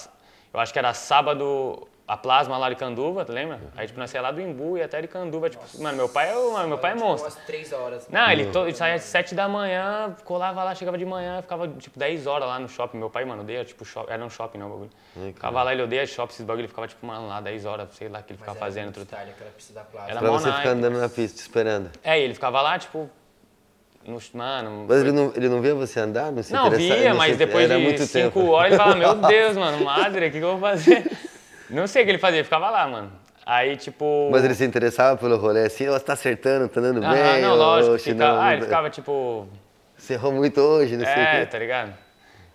eu 0.54 0.60
acho 0.62 0.72
que 0.72 0.80
era 0.80 0.94
sábado, 0.94 1.88
a 2.12 2.18
plasma 2.18 2.58
lá 2.58 2.70
de 2.70 2.76
Canduva, 2.76 3.24
tu 3.24 3.32
lembra? 3.32 3.58
Aí, 3.78 3.88
tipo, 3.88 3.98
nós 3.98 4.10
saía 4.10 4.22
lá 4.22 4.32
do 4.32 4.42
Imbu 4.42 4.78
e 4.78 4.84
até 4.84 5.02
de 5.02 5.08
Canduva, 5.08 5.50
tipo, 5.50 5.64
mano, 5.82 5.96
meu 5.96 6.10
pai 6.10 6.30
é, 6.30 6.36
o- 6.38 6.52
mano, 6.52 6.68
meu 6.68 6.78
pai 6.78 6.92
é 6.92 6.96
monstro. 6.96 7.32
Umas 7.32 7.46
três 7.46 7.72
horas. 7.72 8.06
Não, 8.10 8.30
ele, 8.30 8.48
to- 8.48 8.66
ele 8.66 8.74
saía 8.76 8.96
às 8.96 9.04
7 9.04 9.34
da 9.34 9.48
manhã, 9.48 10.14
colava 10.26 10.62
lá, 10.62 10.76
chegava 10.76 10.98
de 10.98 11.06
manhã, 11.06 11.42
ficava 11.42 11.70
tipo 11.70 11.98
10 11.98 12.28
horas 12.28 12.50
lá 12.50 12.60
no 12.60 12.68
shopping. 12.68 12.98
Meu 12.98 13.10
pai, 13.10 13.24
mano, 13.24 13.44
odeia, 13.44 13.64
tipo, 13.64 13.86
shopping, 13.86 14.12
era 14.12 14.26
um 14.26 14.30
shopping, 14.30 14.58
não, 14.58 14.68
o 14.68 14.70
bagulho. 14.72 14.90
Ficava 15.34 15.64
lá, 15.64 15.72
ele 15.72 15.84
odeia 15.84 16.06
shopping, 16.06 16.34
esses 16.34 16.46
bagulho, 16.46 16.62
ele 16.64 16.68
ficava, 16.68 16.88
tipo, 16.90 17.06
mano, 17.06 17.30
lá 17.30 17.40
10 17.40 17.66
horas, 17.66 17.88
sei 17.94 18.10
lá, 18.10 18.22
que 18.22 18.34
ele 18.34 18.40
Mas 18.42 18.50
ficava 18.50 18.58
era 18.58 18.66
fazendo. 18.66 18.94
pista 19.56 19.74
da 19.74 19.82
plaza. 19.86 20.12
Era 20.12 20.20
Pra 20.20 20.32
você 20.32 20.52
ficar 20.52 20.70
andando 20.70 21.00
na 21.00 21.08
pista, 21.08 21.38
te 21.38 21.42
esperando. 21.42 21.92
É, 22.04 22.20
e 22.20 22.24
ele 22.24 22.34
ficava 22.34 22.62
lá, 22.62 22.78
tipo, 22.78 23.10
no, 24.06 24.20
mano... 24.34 24.86
Mas 24.90 25.00
ele 25.00 25.14
não, 25.14 25.32
ele 25.36 25.48
não 25.48 25.62
via 25.62 25.76
você 25.76 26.00
andar? 26.02 26.30
Não 26.32 26.44
se 26.44 26.52
Não, 26.52 26.70
via, 26.72 27.10
não 27.12 27.18
mas 27.18 27.32
se- 27.32 27.38
depois 27.38 27.70
era 27.70 27.80
de 27.80 27.86
muito 27.86 28.02
5 28.06 28.12
tempo. 28.40 28.52
horas 28.52 28.72
ele 28.74 28.78
falava, 28.78 28.98
meu 28.98 29.16
Deus, 29.30 29.56
mano, 29.56 29.86
madre, 29.86 30.28
o 30.28 30.32
que, 30.32 30.40
que 30.40 30.44
eu 30.44 30.58
vou 30.58 30.60
fazer? 30.60 31.10
Não 31.72 31.88
sei 31.88 32.02
o 32.04 32.06
que 32.06 32.12
ele 32.12 32.18
fazia, 32.20 32.38
ele 32.40 32.44
ficava 32.44 32.70
lá, 32.70 32.88
mano. 32.88 33.12
Aí, 33.46 33.76
tipo... 33.76 34.30
Mas 34.32 34.44
ele 34.44 34.54
se 34.54 34.64
interessava 34.64 35.18
pelo 35.18 35.36
rolê 35.38 35.66
assim, 35.66 35.88
você 35.88 36.00
tá 36.06 36.14
acertando, 36.14 36.70
tá 36.70 36.80
andando 36.80 37.04
Aham, 37.04 37.14
bem? 37.14 37.42
não, 37.42 37.52
ou 37.52 37.58
lógico, 37.58 37.98
fica- 38.00 38.14
não- 38.16 38.42
ah, 38.42 38.54
ele 38.54 38.62
ficava, 38.62 38.90
tipo... 38.90 39.48
Você 39.98 40.14
errou 40.14 40.32
muito 40.32 40.60
hoje, 40.62 40.96
não 40.98 41.06
sei 41.06 41.14
o 41.14 41.26
É, 41.26 41.40
quê. 41.42 41.46
tá 41.48 41.58
ligado? 41.60 41.94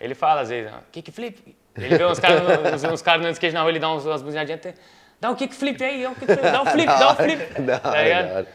Ele 0.01 0.15
fala 0.15 0.43
às 0.43 0.49
vezes, 0.49 0.71
kickflip. 0.93 1.57
Ele 1.77 1.97
vê 1.97 2.05
uns 2.07 2.19
caras 2.21 2.43
uns, 2.75 2.85
uns 2.85 3.03
caras 3.03 3.23
no 3.25 3.31
skate 3.31 3.53
na 3.55 3.61
rua, 3.63 3.71
ele 3.71 3.79
dá 3.79 3.91
uns, 3.93 4.05
umas 4.07 4.23
buzinadinhas, 4.23 4.61
tem- 4.61 4.75
dá 5.21 5.31
um 5.31 5.35
kickflip 5.35 5.83
aí, 5.83 6.03
dá 6.03 6.11
um 6.11 6.15
kickflip, 6.15 6.43
dá 6.51 6.63
um 6.63 6.67
flip, 6.71 6.87
dá 6.87 7.13
um 7.13 7.17
flip. 7.17 7.63
Da 7.63 7.79
tá 7.79 8.03
ligado? 8.03 8.33
hora. 8.33 8.47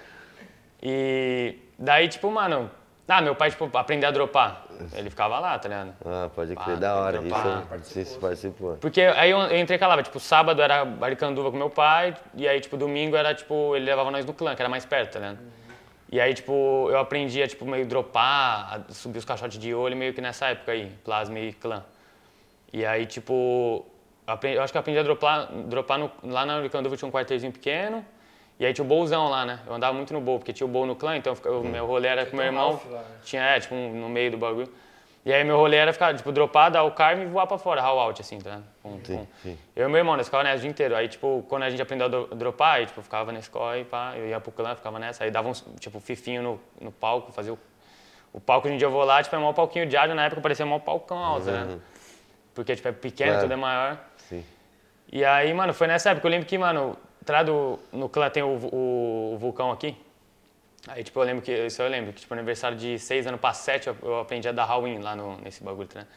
E 0.81 1.56
daí, 1.78 2.08
tipo, 2.08 2.30
mano, 2.31 2.69
ah, 3.12 3.22
meu 3.22 3.36
pai, 3.36 3.50
tipo, 3.52 3.69
aprendeu 3.78 4.10
a 4.10 4.12
dropar. 4.12 4.66
Ele 4.94 5.10
ficava 5.10 5.38
lá, 5.40 5.60
tá 5.60 5.68
ligado? 5.69 5.94
Ah, 6.06 6.30
pode 6.34 6.56
crer, 6.56 6.78
da 6.78 6.96
hora. 6.96 7.19
dropar. 7.19 7.68
Isso, 7.81 8.00
isso 8.00 8.19
participou. 8.19 8.77
Porque 8.77 9.01
aí 9.01 9.30
eu, 9.30 9.39
eu 9.39 9.60
entrei 9.60 9.77
calava, 9.77 10.01
tipo, 10.01 10.20
sábado 10.20 10.62
era 10.62 10.88
Aricanduva 11.01 11.51
com 11.51 11.58
meu 11.58 11.70
pai, 11.70 12.15
e 12.34 12.48
aí, 12.48 12.60
tipo, 12.60 12.77
domingo 12.77 13.15
era, 13.15 13.34
tipo, 13.36 13.75
ele 13.75 13.86
levava 13.86 14.10
nós 14.12 14.25
no 14.25 14.34
clã, 14.34 14.56
que 14.56 14.62
era 14.62 14.70
mais 14.70 14.86
perto, 14.86 15.13
tá 15.13 15.20
ligado? 15.20 15.39
E 16.12 16.20
aí, 16.20 16.34
tipo, 16.34 16.88
eu 16.89 16.98
aprendia, 17.00 17.48
tipo, 17.48 17.65
meio 17.65 17.86
dropar, 17.86 18.82
a 18.89 18.94
subir 18.94 19.20
os 19.20 19.25
caixotes 19.25 19.58
de 19.60 19.74
olho, 19.74 19.96
meio 19.96 20.13
que 20.13 20.20
nessa 20.22 20.48
época 20.48 20.72
aí, 20.74 20.91
plasma 21.06 21.39
e 21.39 21.53
clã. 21.53 21.84
E 22.74 22.86
aí, 22.86 23.06
tipo, 23.06 23.86
eu, 24.27 24.34
aprendi- 24.34 24.58
eu 24.58 24.63
acho 24.63 24.74
que 24.74 24.77
eu 24.77 24.82
aprendi 24.82 25.00
a 25.00 25.03
dropar, 25.03 25.48
dropar 25.68 25.98
no- 26.00 26.12
lá 26.24 26.46
na 26.46 26.56
Aricanduva 26.58 26.98
tinha 26.98 27.08
um 27.08 27.12
quarteirzinho 27.12 27.51
pequeno, 27.51 28.06
e 28.62 28.65
aí 28.68 28.74
tinha 28.74 28.86
o 28.86 28.88
bolzão 28.88 29.27
lá, 29.27 29.44
né? 29.44 29.60
Eu 29.65 29.74
andava 29.74 29.91
muito 29.94 30.13
no 30.13 30.22
bowl, 30.22 30.38
porque 30.38 30.53
tinha 30.53 30.68
o 30.68 30.70
bowl 30.70 30.86
no 30.86 30.96
clã, 30.96 31.18
então 31.18 31.34
o 31.46 31.63
meu 31.63 31.86
rolê 31.88 32.08
era 32.08 32.25
com 32.27 32.36
meu 32.36 32.44
um 32.46 32.48
irmão. 32.48 32.80
Lá, 32.91 33.00
né? 33.00 33.06
Tinha, 33.24 33.41
é, 33.44 33.60
tipo, 33.60 33.74
um- 33.74 34.00
no 34.00 34.08
meio 34.08 34.30
do 34.30 34.38
bagulho. 34.38 34.72
E 35.25 35.34
aí 35.34 35.44
meu 35.44 35.58
rolê 35.58 35.77
era 35.77 35.91
ficar, 35.94 36.15
tipo, 36.15 36.32
dropar, 36.32 36.70
dar 36.70 36.84
o 36.84 36.91
carve 36.91 37.24
e 37.24 37.25
voar 37.25 37.48
pra 37.48 37.58
fora, 37.58 37.82
how 37.84 38.00
out, 38.00 38.22
assim, 38.22 38.38
tá? 38.39 38.60
Pum, 38.84 39.00
pum. 39.00 39.25
sim. 39.41 39.58
Eu 39.75 39.88
e 39.88 39.91
meu 39.91 39.98
irmão, 40.00 40.15
nós 40.15 40.27
ficava 40.27 40.44
nessa 40.44 40.58
o 40.58 40.62
dia 40.62 40.70
inteiro. 40.70 40.96
Aí, 40.96 41.08
tipo, 41.08 41.44
quando 41.50 41.63
a 41.63 41.70
gente 41.72 41.82
aprendeu 41.82 42.06
a 42.06 42.10
dro- 42.10 42.27
dropar, 42.36 42.75
aí, 42.75 42.86
tipo, 42.86 43.01
ficava 43.01 43.32
na 43.32 43.39
escola 43.39 43.77
e 43.80 43.84
pá, 43.84 44.13
eu 44.15 44.27
ia 44.27 44.39
pro 44.39 44.51
clã, 44.51 44.75
ficava 44.75 45.00
nessa. 45.00 45.24
Aí 45.24 45.32
dava 45.32 45.48
uns, 45.50 45.65
tipo, 45.80 46.00
fifinho 46.00 46.41
no, 46.44 46.62
no 46.80 46.91
palco, 46.91 47.32
fazia 47.32 47.53
o... 47.53 47.60
O 48.34 48.39
palco, 48.39 48.65
hoje 48.68 48.75
em 48.75 48.77
dia 48.77 48.88
eu 48.88 48.91
vou 48.91 49.03
lá, 49.03 49.22
tipo, 49.22 49.36
é 49.36 49.39
maior 49.39 49.51
palquinho 49.53 49.86
de 49.88 49.98
áudio, 49.98 50.15
na 50.15 50.25
época 50.25 50.39
parecia 50.39 50.65
maior 50.65 50.80
palcão 50.80 51.18
alto, 51.18 51.51
né? 51.51 51.80
Porque, 52.53 52.75
tipo, 52.75 52.88
é 52.88 52.91
pequeno, 52.94 53.32
Claro. 53.32 53.44
tudo 53.44 53.53
é 53.53 53.56
maior. 53.58 53.98
Sim. 54.18 54.46
E 55.12 55.25
aí, 55.25 55.53
mano, 55.53 55.74
foi 55.74 55.88
nessa 55.88 56.12
época. 56.12 56.25
Eu 56.27 56.32
lembro 56.32 56.48
que, 56.48 56.58
mano, 56.58 56.96
atrás 57.22 57.46
do, 57.46 57.80
no 57.92 58.10
clã 58.10 58.30
tem 58.30 58.44
o, 58.44 58.48
o, 58.72 59.34
o 59.36 59.38
vulcão 59.38 59.72
aqui. 59.72 59.96
Aí, 60.88 61.04
tipo, 61.04 61.20
eu 61.20 61.24
lembro 61.24 61.44
que, 61.44 61.51
isso 61.51 61.82
eu 61.82 61.88
lembro, 61.88 62.12
que, 62.12 62.22
tipo, 62.22 62.34
aniversário 62.34 62.75
de 62.75 62.98
seis 62.98 63.28
anos 63.28 63.40
pra 63.40 63.54
sete, 63.54 63.88
eu, 63.88 63.96
eu 64.01 64.20
aprendi 64.20 64.48
a 64.48 64.51
dar 64.51 64.66
Halloween 64.66 65.00
lá 65.00 65.16
no, 65.16 65.38
nesse 65.42 65.63
bagulho, 65.63 65.88
né? 65.94 66.08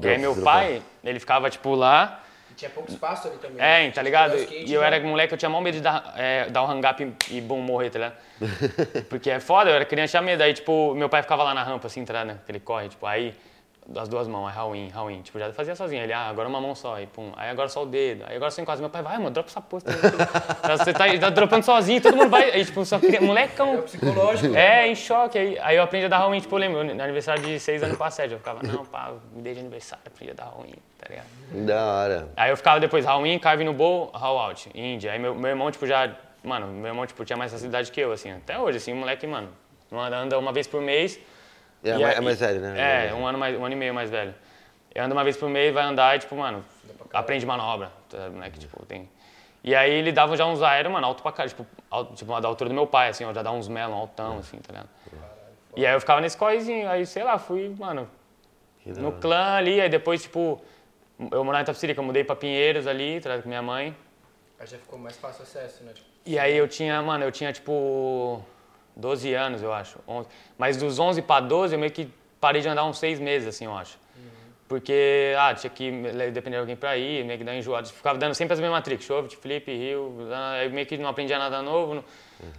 E 0.00 0.08
aí 0.08 0.16
meu 0.18 0.34
pai, 0.42 0.80
ele 1.02 1.18
ficava, 1.18 1.50
tipo, 1.50 1.74
lá, 1.74 2.22
E 2.50 2.54
Tinha 2.54 2.70
pouco 2.70 2.88
espaço 2.90 3.26
ali 3.28 3.36
também. 3.38 3.56
é, 3.58 3.86
né? 3.86 3.90
tá 3.90 4.00
ligado? 4.00 4.36
Skate, 4.36 4.64
E 4.70 4.72
eu 4.72 4.80
né? 4.80 4.86
era 4.86 5.00
moleque, 5.00 5.34
eu 5.34 5.38
tinha 5.38 5.48
maior 5.48 5.60
medo 5.62 5.74
de 5.74 5.80
dar, 5.80 6.14
é, 6.16 6.48
dar 6.50 6.62
um 6.62 6.66
hang-up 6.66 7.02
e, 7.30 7.36
e 7.36 7.40
bum, 7.40 7.60
morrer, 7.60 7.90
tá 7.90 7.98
ligado? 7.98 8.16
Porque 9.10 9.28
é 9.30 9.40
foda, 9.40 9.70
eu 9.70 9.74
era 9.74 9.84
criança, 9.84 10.12
tinha 10.12 10.22
medo. 10.22 10.42
Aí, 10.42 10.54
tipo, 10.54 10.94
meu 10.94 11.08
pai 11.08 11.20
ficava 11.22 11.42
lá 11.42 11.52
na 11.52 11.64
rampa, 11.64 11.88
assim, 11.88 12.04
tá 12.04 12.12
ligado? 12.22 12.38
Que 12.46 12.52
ele 12.52 12.60
corre, 12.60 12.88
tipo, 12.88 13.04
aí, 13.04 13.34
das 13.86 14.08
duas 14.08 14.28
mãos, 14.28 14.46
aí, 14.48 14.54
Halloween, 14.54 14.88
Halloween. 14.88 15.22
Tipo, 15.22 15.38
já 15.38 15.52
fazia 15.52 15.74
sozinho. 15.74 16.02
Ele, 16.02 16.12
ah, 16.12 16.28
agora 16.28 16.48
uma 16.48 16.60
mão 16.60 16.74
só, 16.74 16.94
aí, 16.94 17.06
pum. 17.06 17.32
Aí 17.36 17.50
agora 17.50 17.68
só 17.68 17.82
o 17.82 17.86
dedo. 17.86 18.24
Aí 18.28 18.36
agora 18.36 18.50
só 18.50 18.62
em 18.62 18.64
casa. 18.64 18.80
Meu 18.80 18.88
pai, 18.90 19.02
vai, 19.02 19.18
mano, 19.18 19.30
dropa 19.30 19.50
essa 19.50 19.60
porra. 19.60 19.82
Tá- 20.62 20.76
Você 20.76 20.92
tá, 20.92 21.04
tá 21.18 21.30
dropando 21.30 21.64
sozinho, 21.64 22.00
todo 22.00 22.16
mundo 22.16 22.30
vai. 22.30 22.50
Aí, 22.52 22.64
tipo, 22.64 22.84
só 22.84 22.98
queria, 22.98 23.18
É 23.18 23.20
o 23.20 23.24
molecão. 23.24 23.82
psicológico. 23.82 24.54
É, 24.56 24.86
em 24.88 24.94
choque. 24.94 25.36
Aí, 25.38 25.58
aí 25.60 25.76
eu 25.76 25.82
aprendi 25.82 26.06
a 26.06 26.08
dar 26.08 26.18
Halloween, 26.18 26.40
tipo, 26.40 26.54
eu 26.54 26.58
lembro, 26.60 26.84
no 26.84 27.02
aniversário 27.02 27.42
de 27.42 27.58
seis 27.58 27.82
anos 27.82 27.98
sete. 28.14 28.32
Eu 28.32 28.38
ficava, 28.38 28.62
não, 28.62 28.84
pá, 28.84 29.12
me 29.34 29.42
dei 29.42 29.54
de 29.54 29.60
aniversário, 29.60 30.02
aprendi 30.06 30.30
a 30.30 30.34
dar 30.34 30.44
Halloween, 30.44 30.74
tá 30.98 31.06
ligado? 31.08 31.66
Da 31.66 31.84
hora. 31.86 32.28
Aí 32.36 32.50
eu 32.50 32.56
ficava 32.56 32.78
depois 32.80 33.04
Halloween, 33.04 33.38
Carve 33.38 33.64
no 33.64 33.72
Bowl, 33.72 34.10
How 34.14 34.38
Out, 34.38 34.70
Índia. 34.74 35.12
Aí 35.12 35.18
meu, 35.18 35.34
meu 35.34 35.50
irmão, 35.50 35.70
tipo, 35.70 35.86
já. 35.86 36.10
Mano, 36.44 36.66
meu 36.68 36.86
irmão, 36.88 37.06
tipo, 37.06 37.24
tinha 37.24 37.36
mais 37.36 37.52
facilidade 37.52 37.90
que 37.92 38.00
eu, 38.00 38.10
assim. 38.12 38.32
Até 38.32 38.58
hoje, 38.58 38.78
assim, 38.78 38.92
o 38.92 38.96
moleque, 38.96 39.26
mano, 39.26 39.48
anda 39.92 40.38
uma 40.38 40.52
vez 40.52 40.66
por 40.66 40.80
mês. 40.80 41.18
É, 41.84 41.88
E 41.96 42.02
é 42.02 42.20
mais 42.20 42.38
velho, 42.38 42.60
né? 42.60 43.08
É, 43.08 43.14
um 43.14 43.26
ano, 43.26 43.38
mais, 43.38 43.58
um 43.58 43.64
ano 43.64 43.74
e 43.74 43.76
meio 43.76 43.94
mais 43.94 44.08
velho. 44.10 44.34
Eu 44.94 45.04
ando 45.04 45.14
uma 45.14 45.24
vez 45.24 45.36
por 45.36 45.48
mês, 45.48 45.72
vai 45.72 45.84
andar 45.84 46.16
e, 46.16 46.18
tipo, 46.20 46.36
mano, 46.36 46.64
aprende 47.12 47.44
manobra. 47.46 47.90
Tá, 48.08 48.28
moleque, 48.30 48.58
tipo, 48.58 48.84
tem... 48.86 49.08
E 49.64 49.74
aí 49.76 49.92
ele 49.92 50.10
dava 50.10 50.36
já 50.36 50.44
uns 50.44 50.60
aéreos, 50.60 50.92
mano, 50.92 51.06
alto 51.06 51.22
pra 51.22 51.30
caralho. 51.32 51.50
Tipo, 51.50 51.66
alto, 51.90 52.14
tipo, 52.14 52.40
da 52.40 52.48
altura 52.48 52.68
do 52.68 52.74
meu 52.74 52.86
pai, 52.86 53.08
assim, 53.08 53.24
ó, 53.24 53.32
já 53.32 53.42
dá 53.42 53.52
uns 53.52 53.68
melon 53.68 53.94
altão, 53.94 54.38
assim, 54.38 54.58
tá 54.58 54.72
ligado? 54.72 54.88
E 55.76 55.86
aí 55.86 55.94
eu 55.94 56.00
ficava 56.00 56.20
nesse 56.20 56.36
correzinho, 56.36 56.88
aí, 56.88 57.06
sei 57.06 57.22
lá, 57.22 57.38
fui, 57.38 57.74
mano, 57.78 58.08
Que 58.82 58.90
no 58.90 59.12
clã 59.12 59.54
ali, 59.54 59.80
aí 59.80 59.88
depois, 59.88 60.22
tipo, 60.22 60.60
eu 61.30 61.44
morava 61.44 61.60
em 61.60 61.64
Itapecerica, 61.64 62.00
eu 62.00 62.04
mudei 62.04 62.24
pra 62.24 62.34
Pinheiros 62.36 62.86
ali, 62.86 63.20
tá 63.20 63.40
com 63.40 63.48
minha 63.48 63.62
mãe. 63.62 63.96
Aí 64.58 64.66
já 64.66 64.76
ficou 64.76 64.98
mais 64.98 65.16
fácil 65.16 65.40
o 65.40 65.42
acesso, 65.44 65.84
né? 65.84 65.92
Tipo, 65.94 66.06
E 66.26 66.38
aí 66.38 66.56
eu 66.56 66.68
tinha, 66.68 67.00
mano, 67.00 67.24
eu 67.24 67.32
tinha, 67.32 67.52
tipo, 67.52 68.44
12 68.96 69.34
anos, 69.34 69.62
eu 69.62 69.72
acho. 69.72 69.98
11. 70.06 70.28
Mas 70.58 70.76
dos 70.76 70.98
11 70.98 71.22
pra 71.22 71.40
12, 71.40 71.74
eu 71.74 71.78
meio 71.78 71.92
que 71.92 72.08
parei 72.40 72.60
de 72.62 72.68
andar 72.68 72.84
uns 72.84 72.98
6 72.98 73.20
meses, 73.20 73.48
assim, 73.48 73.64
eu 73.64 73.76
acho. 73.76 74.00
Porque, 74.68 75.34
ah, 75.38 75.52
tinha 75.54 75.68
que 75.70 75.90
depender 76.32 76.56
de 76.56 76.60
alguém 76.60 76.76
pra 76.76 76.96
ir, 76.96 77.24
meio 77.26 77.38
que 77.38 77.44
dar 77.44 77.54
enjoado. 77.54 77.88
Ficava 77.88 78.18
dando 78.18 78.34
sempre 78.34 78.54
as 78.54 78.60
mesmas 78.60 78.82
tricks, 78.82 79.06
chove, 79.06 79.28
flip, 79.36 79.70
rio, 79.70 80.16
aí 80.32 80.68
meio 80.70 80.86
que 80.86 80.96
não 80.96 81.10
aprendia 81.10 81.38
nada 81.38 81.60
novo, 81.60 81.96
não, 81.96 82.04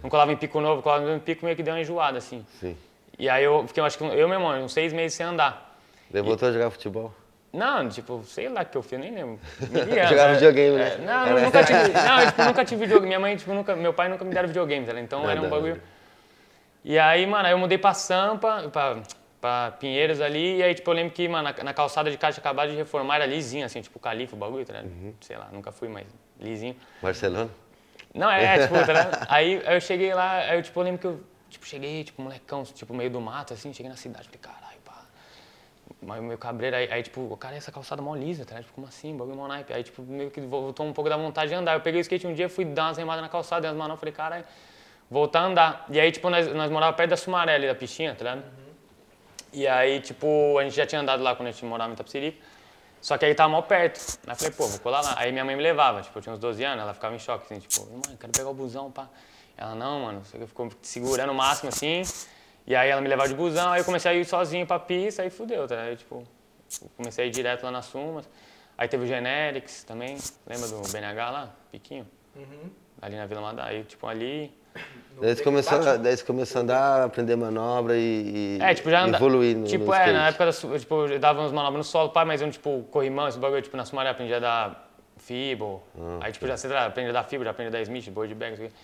não 0.00 0.08
colava 0.08 0.32
em 0.32 0.36
pico 0.36 0.60
novo, 0.60 0.80
colava 0.80 1.00
no 1.02 1.08
mesmo 1.08 1.22
pico, 1.22 1.44
meio 1.44 1.56
que 1.56 1.62
deu 1.62 1.74
uma 1.74 1.80
enjoada, 1.80 2.18
assim. 2.18 2.46
Sim. 2.60 2.76
E 3.18 3.28
aí 3.28 3.42
eu 3.42 3.66
fiquei, 3.66 3.80
eu 3.80 3.84
acho 3.84 3.98
que 3.98 4.04
eu, 4.04 4.28
meu 4.28 4.38
irmão, 4.38 4.64
uns 4.64 4.72
6 4.72 4.92
meses 4.92 5.16
sem 5.16 5.26
andar. 5.26 5.76
Daí 6.08 6.22
voltou 6.22 6.48
a 6.48 6.52
jogar 6.52 6.70
futebol. 6.70 7.12
Não, 7.52 7.88
tipo, 7.88 8.22
sei 8.24 8.48
lá 8.48 8.62
o 8.62 8.66
que 8.66 8.76
eu 8.76 8.82
fiz, 8.82 8.98
nem 8.98 9.12
lembro. 9.12 9.38
Jogava 10.08 10.34
videogame, 10.34 10.76
né? 10.76 10.94
É, 10.94 10.98
não, 10.98 11.26
eu 11.26 11.44
nunca 11.44 11.64
tive. 11.64 11.88
Não, 11.88 12.20
eu, 12.20 12.26
tipo, 12.26 12.42
nunca 12.42 12.64
tive 12.64 12.80
videogame. 12.80 13.06
Minha 13.08 13.20
mãe, 13.20 13.36
tipo, 13.36 13.52
nunca. 13.54 13.76
Meu 13.76 13.92
pai 13.92 14.08
nunca 14.08 14.24
me 14.24 14.34
deram 14.34 14.48
videogame, 14.48 14.84
tá? 14.84 15.00
Então 15.00 15.28
era 15.28 15.40
um 15.40 15.48
bagulho. 15.48 15.80
E 16.84 16.98
aí, 16.98 17.26
mano, 17.26 17.46
aí 17.46 17.52
eu 17.52 17.58
mudei 17.58 17.78
pra 17.78 17.94
Sampa, 17.94 18.68
pra, 18.70 19.02
pra 19.40 19.70
Pinheiros 19.80 20.20
ali, 20.20 20.58
e 20.58 20.62
aí, 20.62 20.74
tipo, 20.74 20.90
eu 20.90 20.94
lembro 20.94 21.14
que, 21.14 21.26
mano, 21.26 21.44
na, 21.44 21.64
na 21.64 21.72
calçada 21.72 22.10
de 22.10 22.18
casa 22.18 22.38
acabado 22.38 22.70
de 22.70 22.76
reformar, 22.76 23.16
era 23.16 23.26
lisinho, 23.26 23.64
assim, 23.64 23.80
tipo, 23.80 23.98
califa 23.98 24.36
o 24.36 24.38
bagulho, 24.38 24.66
tá? 24.66 24.82
Uhum. 24.82 25.14
Sei 25.22 25.36
lá, 25.36 25.48
nunca 25.50 25.72
fui, 25.72 25.88
mas 25.88 26.06
lisinho. 26.38 26.76
Barcelona? 27.00 27.48
Não, 28.12 28.30
é, 28.30 28.58
tipo, 28.58 28.74
tá? 28.74 29.26
Aí, 29.32 29.62
aí 29.66 29.76
eu 29.76 29.80
cheguei 29.80 30.12
lá, 30.14 30.32
aí 30.40 30.58
eu, 30.58 30.62
tipo, 30.62 30.78
eu 30.78 30.84
lembro 30.84 31.00
que 31.00 31.06
eu, 31.06 31.20
tipo, 31.48 31.66
cheguei, 31.66 32.04
tipo, 32.04 32.20
molecão, 32.20 32.62
tipo, 32.64 32.92
meio 32.94 33.10
do 33.10 33.20
mato, 33.20 33.54
assim, 33.54 33.72
cheguei 33.72 33.90
na 33.90 33.96
cidade, 33.96 34.26
falei, 34.26 34.40
caralho, 34.40 34.78
pá. 34.84 35.02
Mas 36.02 36.22
meu 36.22 36.36
cabreiro, 36.36 36.76
aí, 36.76 36.92
aí, 36.92 37.02
tipo, 37.02 37.34
cara, 37.38 37.56
essa 37.56 37.72
calçada 37.72 38.02
mó 38.02 38.14
lisa, 38.14 38.44
tá? 38.44 38.60
Tipo, 38.60 38.74
como 38.74 38.86
assim, 38.86 39.16
bagulho 39.16 39.36
mó 39.36 39.48
naipe. 39.48 39.72
Aí, 39.72 39.82
tipo, 39.82 40.02
meio 40.02 40.30
que 40.30 40.40
voltou 40.42 40.86
um 40.86 40.92
pouco 40.92 41.08
da 41.08 41.16
vontade 41.16 41.48
de 41.48 41.54
andar. 41.54 41.72
Eu 41.72 41.80
peguei 41.80 41.98
o 41.98 42.02
skate 42.02 42.26
um 42.26 42.34
dia, 42.34 42.48
fui 42.48 42.64
dar 42.64 42.88
umas 42.88 42.98
remadas 42.98 43.22
na 43.22 43.28
calçada, 43.28 43.66
umas 43.66 43.76
manobras, 43.76 44.00
falei, 44.00 44.14
caralho, 44.14 44.44
voltar 45.10 45.40
a 45.40 45.44
andar. 45.44 45.86
E 45.90 46.00
aí, 46.00 46.10
tipo, 46.10 46.28
nós, 46.30 46.46
nós 46.48 46.70
morávamos 46.70 46.96
perto 46.96 47.10
da 47.10 47.16
Sumaré 47.16 47.54
ali, 47.54 47.66
da 47.66 47.74
piscina, 47.74 48.14
tá 48.14 48.24
ligado? 48.24 48.44
E 49.52 49.68
aí, 49.68 50.00
tipo, 50.00 50.58
a 50.58 50.64
gente 50.64 50.74
já 50.74 50.84
tinha 50.84 51.00
andado 51.00 51.22
lá 51.22 51.36
quando 51.36 51.48
a 51.48 51.52
gente 51.52 51.64
morava 51.64 51.90
em 51.90 51.94
Itapecerica. 51.94 52.38
Só 53.00 53.16
que 53.18 53.24
aí 53.24 53.34
tava 53.34 53.50
mal 53.50 53.62
perto. 53.62 54.18
Aí 54.26 54.32
eu 54.32 54.36
falei, 54.36 54.52
pô, 54.52 54.66
vou 54.66 54.80
colar 54.80 55.02
lá. 55.02 55.14
Aí 55.18 55.30
minha 55.30 55.44
mãe 55.44 55.54
me 55.54 55.62
levava, 55.62 56.02
tipo, 56.02 56.18
eu 56.18 56.22
tinha 56.22 56.32
uns 56.32 56.38
12 56.38 56.64
anos, 56.64 56.82
ela 56.82 56.94
ficava 56.94 57.14
em 57.14 57.18
choque, 57.18 57.44
assim, 57.44 57.60
tipo, 57.60 57.86
mãe, 57.90 58.16
quero 58.18 58.32
pegar 58.32 58.48
o 58.48 58.54
busão, 58.54 58.90
pá. 58.90 59.08
Ela, 59.56 59.74
não, 59.74 60.00
mano, 60.00 60.24
você 60.24 60.44
ficou 60.46 60.70
segurando 60.82 61.30
o 61.30 61.34
máximo, 61.34 61.68
assim. 61.68 62.02
E 62.66 62.74
aí 62.74 62.88
ela 62.88 63.00
me 63.00 63.08
levava 63.08 63.28
de 63.28 63.34
busão, 63.34 63.70
aí 63.72 63.80
eu 63.82 63.84
comecei 63.84 64.10
a 64.10 64.14
ir 64.14 64.24
sozinho 64.24 64.66
pra 64.66 64.78
pista, 64.78 65.22
aí 65.22 65.30
fudeu, 65.30 65.68
tá? 65.68 65.82
Aí, 65.82 65.96
tipo, 65.96 66.26
comecei 66.96 67.24
a 67.24 67.28
ir 67.28 67.30
direto 67.30 67.62
lá 67.62 67.70
nas 67.70 67.84
Sumas. 67.84 68.28
Aí 68.76 68.88
teve 68.88 69.04
o 69.04 69.06
Generics 69.06 69.84
também, 69.84 70.16
lembra 70.46 70.66
do 70.66 70.80
BNH 70.90 71.30
lá? 71.30 71.54
Piquinho? 71.70 72.08
uhum. 72.34 72.70
Ali 73.00 73.16
na 73.16 73.26
Vila 73.26 73.42
Madá. 73.42 73.66
Aí, 73.66 73.84
tipo, 73.84 74.06
ali... 74.06 74.52
No 75.14 75.22
Daí 75.22 75.36
você, 75.36 75.44
começou, 75.44 75.78
Batman, 75.78 75.98
daí 75.98 76.16
você 76.16 76.24
começou 76.24 76.58
a 76.58 76.62
andar, 76.62 77.04
aprender 77.04 77.36
manobra 77.36 77.96
e, 77.96 78.58
e 78.58 78.58
É, 78.60 78.74
tipo, 78.74 78.90
já 78.90 79.02
anda... 79.04 79.16
evoluir 79.16 79.56
no, 79.56 79.64
Tipo, 79.64 79.84
no 79.84 79.94
é, 79.94 79.98
skate. 79.98 80.12
na 80.12 80.28
época, 80.28 80.46
da, 80.46 80.78
tipo, 80.78 81.06
eu 81.06 81.18
dava 81.20 81.40
uns 81.42 81.52
manobras 81.52 81.78
no 81.78 81.84
solo, 81.84 82.10
pá, 82.10 82.24
mas 82.24 82.42
eu, 82.42 82.50
tipo, 82.50 82.82
corrimão, 82.90 83.28
esse 83.28 83.38
bagulho, 83.38 83.62
tipo, 83.62 83.76
na 83.76 83.84
Sumaré 83.84 84.10
aprendi 84.10 84.34
a 84.34 84.40
dar 84.40 84.90
fibo. 85.18 85.82
Ah, 85.96 86.18
aí, 86.22 86.32
tipo, 86.32 86.46
já, 86.48 86.56
sei 86.56 86.70
lá, 86.70 86.86
aprendi 86.86 87.10
a 87.10 87.12
dar 87.12 87.22
fibo, 87.24 87.44
já 87.44 87.50
aprendi 87.50 87.68
a 87.68 87.72
dar 87.72 87.82
smith, 87.82 88.10
board 88.10 88.34
bag, 88.34 88.54
isso 88.54 88.62
aqui. 88.64 88.74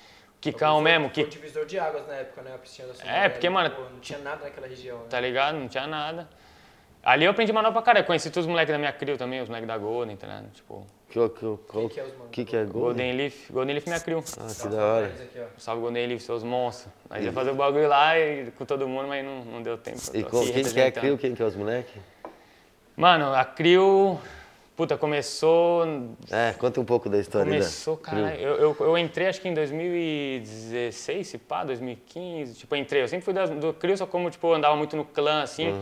Kikão 0.40 0.76
foi- 0.76 0.84
mesmo, 0.84 1.04
Foi 1.06 1.14
que, 1.14 1.22
o 1.22 1.28
divisor 1.28 1.66
de 1.66 1.78
águas 1.78 2.06
na 2.06 2.14
época, 2.14 2.42
né? 2.42 2.54
A 2.54 2.58
piscina 2.58 2.88
da 2.92 3.04
É, 3.12 3.28
porque, 3.28 3.50
mano, 3.50 3.70
Pô, 3.72 3.82
não 3.82 3.98
tinha 4.00 4.18
nada 4.20 4.44
naquela 4.44 4.66
região, 4.68 4.98
né? 4.98 5.04
tá 5.10 5.20
ligado? 5.20 5.56
Não 5.56 5.68
tinha 5.68 5.86
nada. 5.86 6.28
Ali 7.02 7.24
eu 7.24 7.30
aprendi 7.30 7.50
manobra 7.52 7.72
pra 7.72 7.82
caralho, 7.82 8.06
conheci 8.06 8.28
todos 8.30 8.44
os 8.46 8.50
moleques 8.50 8.72
da 8.72 8.78
minha 8.78 8.92
crew 8.92 9.16
também, 9.16 9.40
os 9.40 9.48
moleques 9.48 9.66
da 9.66 9.78
Golden, 9.78 10.16
tá 10.16 10.26
ligado? 10.26 10.50
Tipo, 10.52 10.86
Que, 11.08 11.28
que, 11.30 11.56
qual, 11.66 11.88
que 11.88 11.98
é 11.98 12.04
os 12.04 12.12
que, 12.30 12.44
que 12.44 12.56
é 12.56 12.64
gol? 12.64 12.82
Golden 12.82 13.12
Leaf, 13.14 13.50
Golden 13.50 13.74
Leaf 13.74 13.86
minha 13.86 14.00
crew. 14.00 14.18
Ah, 14.18 14.44
que 14.46 14.50
Salve 14.52 14.76
da 14.76 14.84
hora. 14.84 15.06
eles 15.06 15.20
aqui, 15.22 15.38
ó. 15.40 15.44
Salve 15.58 15.80
Golden 15.80 16.06
Leaf, 16.06 16.20
seus 16.22 16.42
monstros. 16.44 16.92
Aí 17.08 17.24
ia 17.24 17.32
fazer 17.32 17.52
o 17.52 17.54
bagulho 17.54 17.88
lá 17.88 18.18
e, 18.18 18.50
com 18.50 18.66
todo 18.66 18.86
mundo, 18.86 19.08
mas 19.08 19.24
não, 19.24 19.44
não 19.46 19.62
deu 19.62 19.78
tempo. 19.78 19.98
E 20.12 20.22
com, 20.22 20.40
quem 20.44 20.62
que 20.62 20.80
é 20.80 20.86
a. 20.88 20.92
Crio, 20.92 21.16
quem 21.16 21.34
que 21.34 21.42
é 21.42 21.46
os 21.46 21.56
moleques? 21.56 21.94
Mano, 22.94 23.32
a 23.34 23.46
crew, 23.46 24.20
puta, 24.76 24.98
começou 24.98 25.86
É, 26.30 26.52
conta 26.52 26.82
um 26.82 26.84
pouco 26.84 27.08
da 27.08 27.18
história 27.18 27.50
Começou, 27.50 27.96
da 27.96 28.02
cara. 28.02 28.34
Eu, 28.36 28.56
eu, 28.56 28.76
eu 28.78 28.98
entrei 28.98 29.26
acho 29.26 29.40
que 29.40 29.48
em 29.48 29.54
2016, 29.54 31.26
se 31.26 31.38
pá, 31.38 31.64
2015. 31.64 32.54
Tipo, 32.56 32.74
eu 32.74 32.78
entrei. 32.78 33.02
Eu 33.02 33.08
sempre 33.08 33.24
fui 33.24 33.32
da- 33.32 33.46
do 33.46 33.72
Crio, 33.72 33.96
só 33.96 34.04
como, 34.06 34.28
tipo, 34.30 34.46
eu 34.48 34.54
andava 34.54 34.76
muito 34.76 34.96
no 34.96 35.04
clã, 35.06 35.42
assim. 35.42 35.72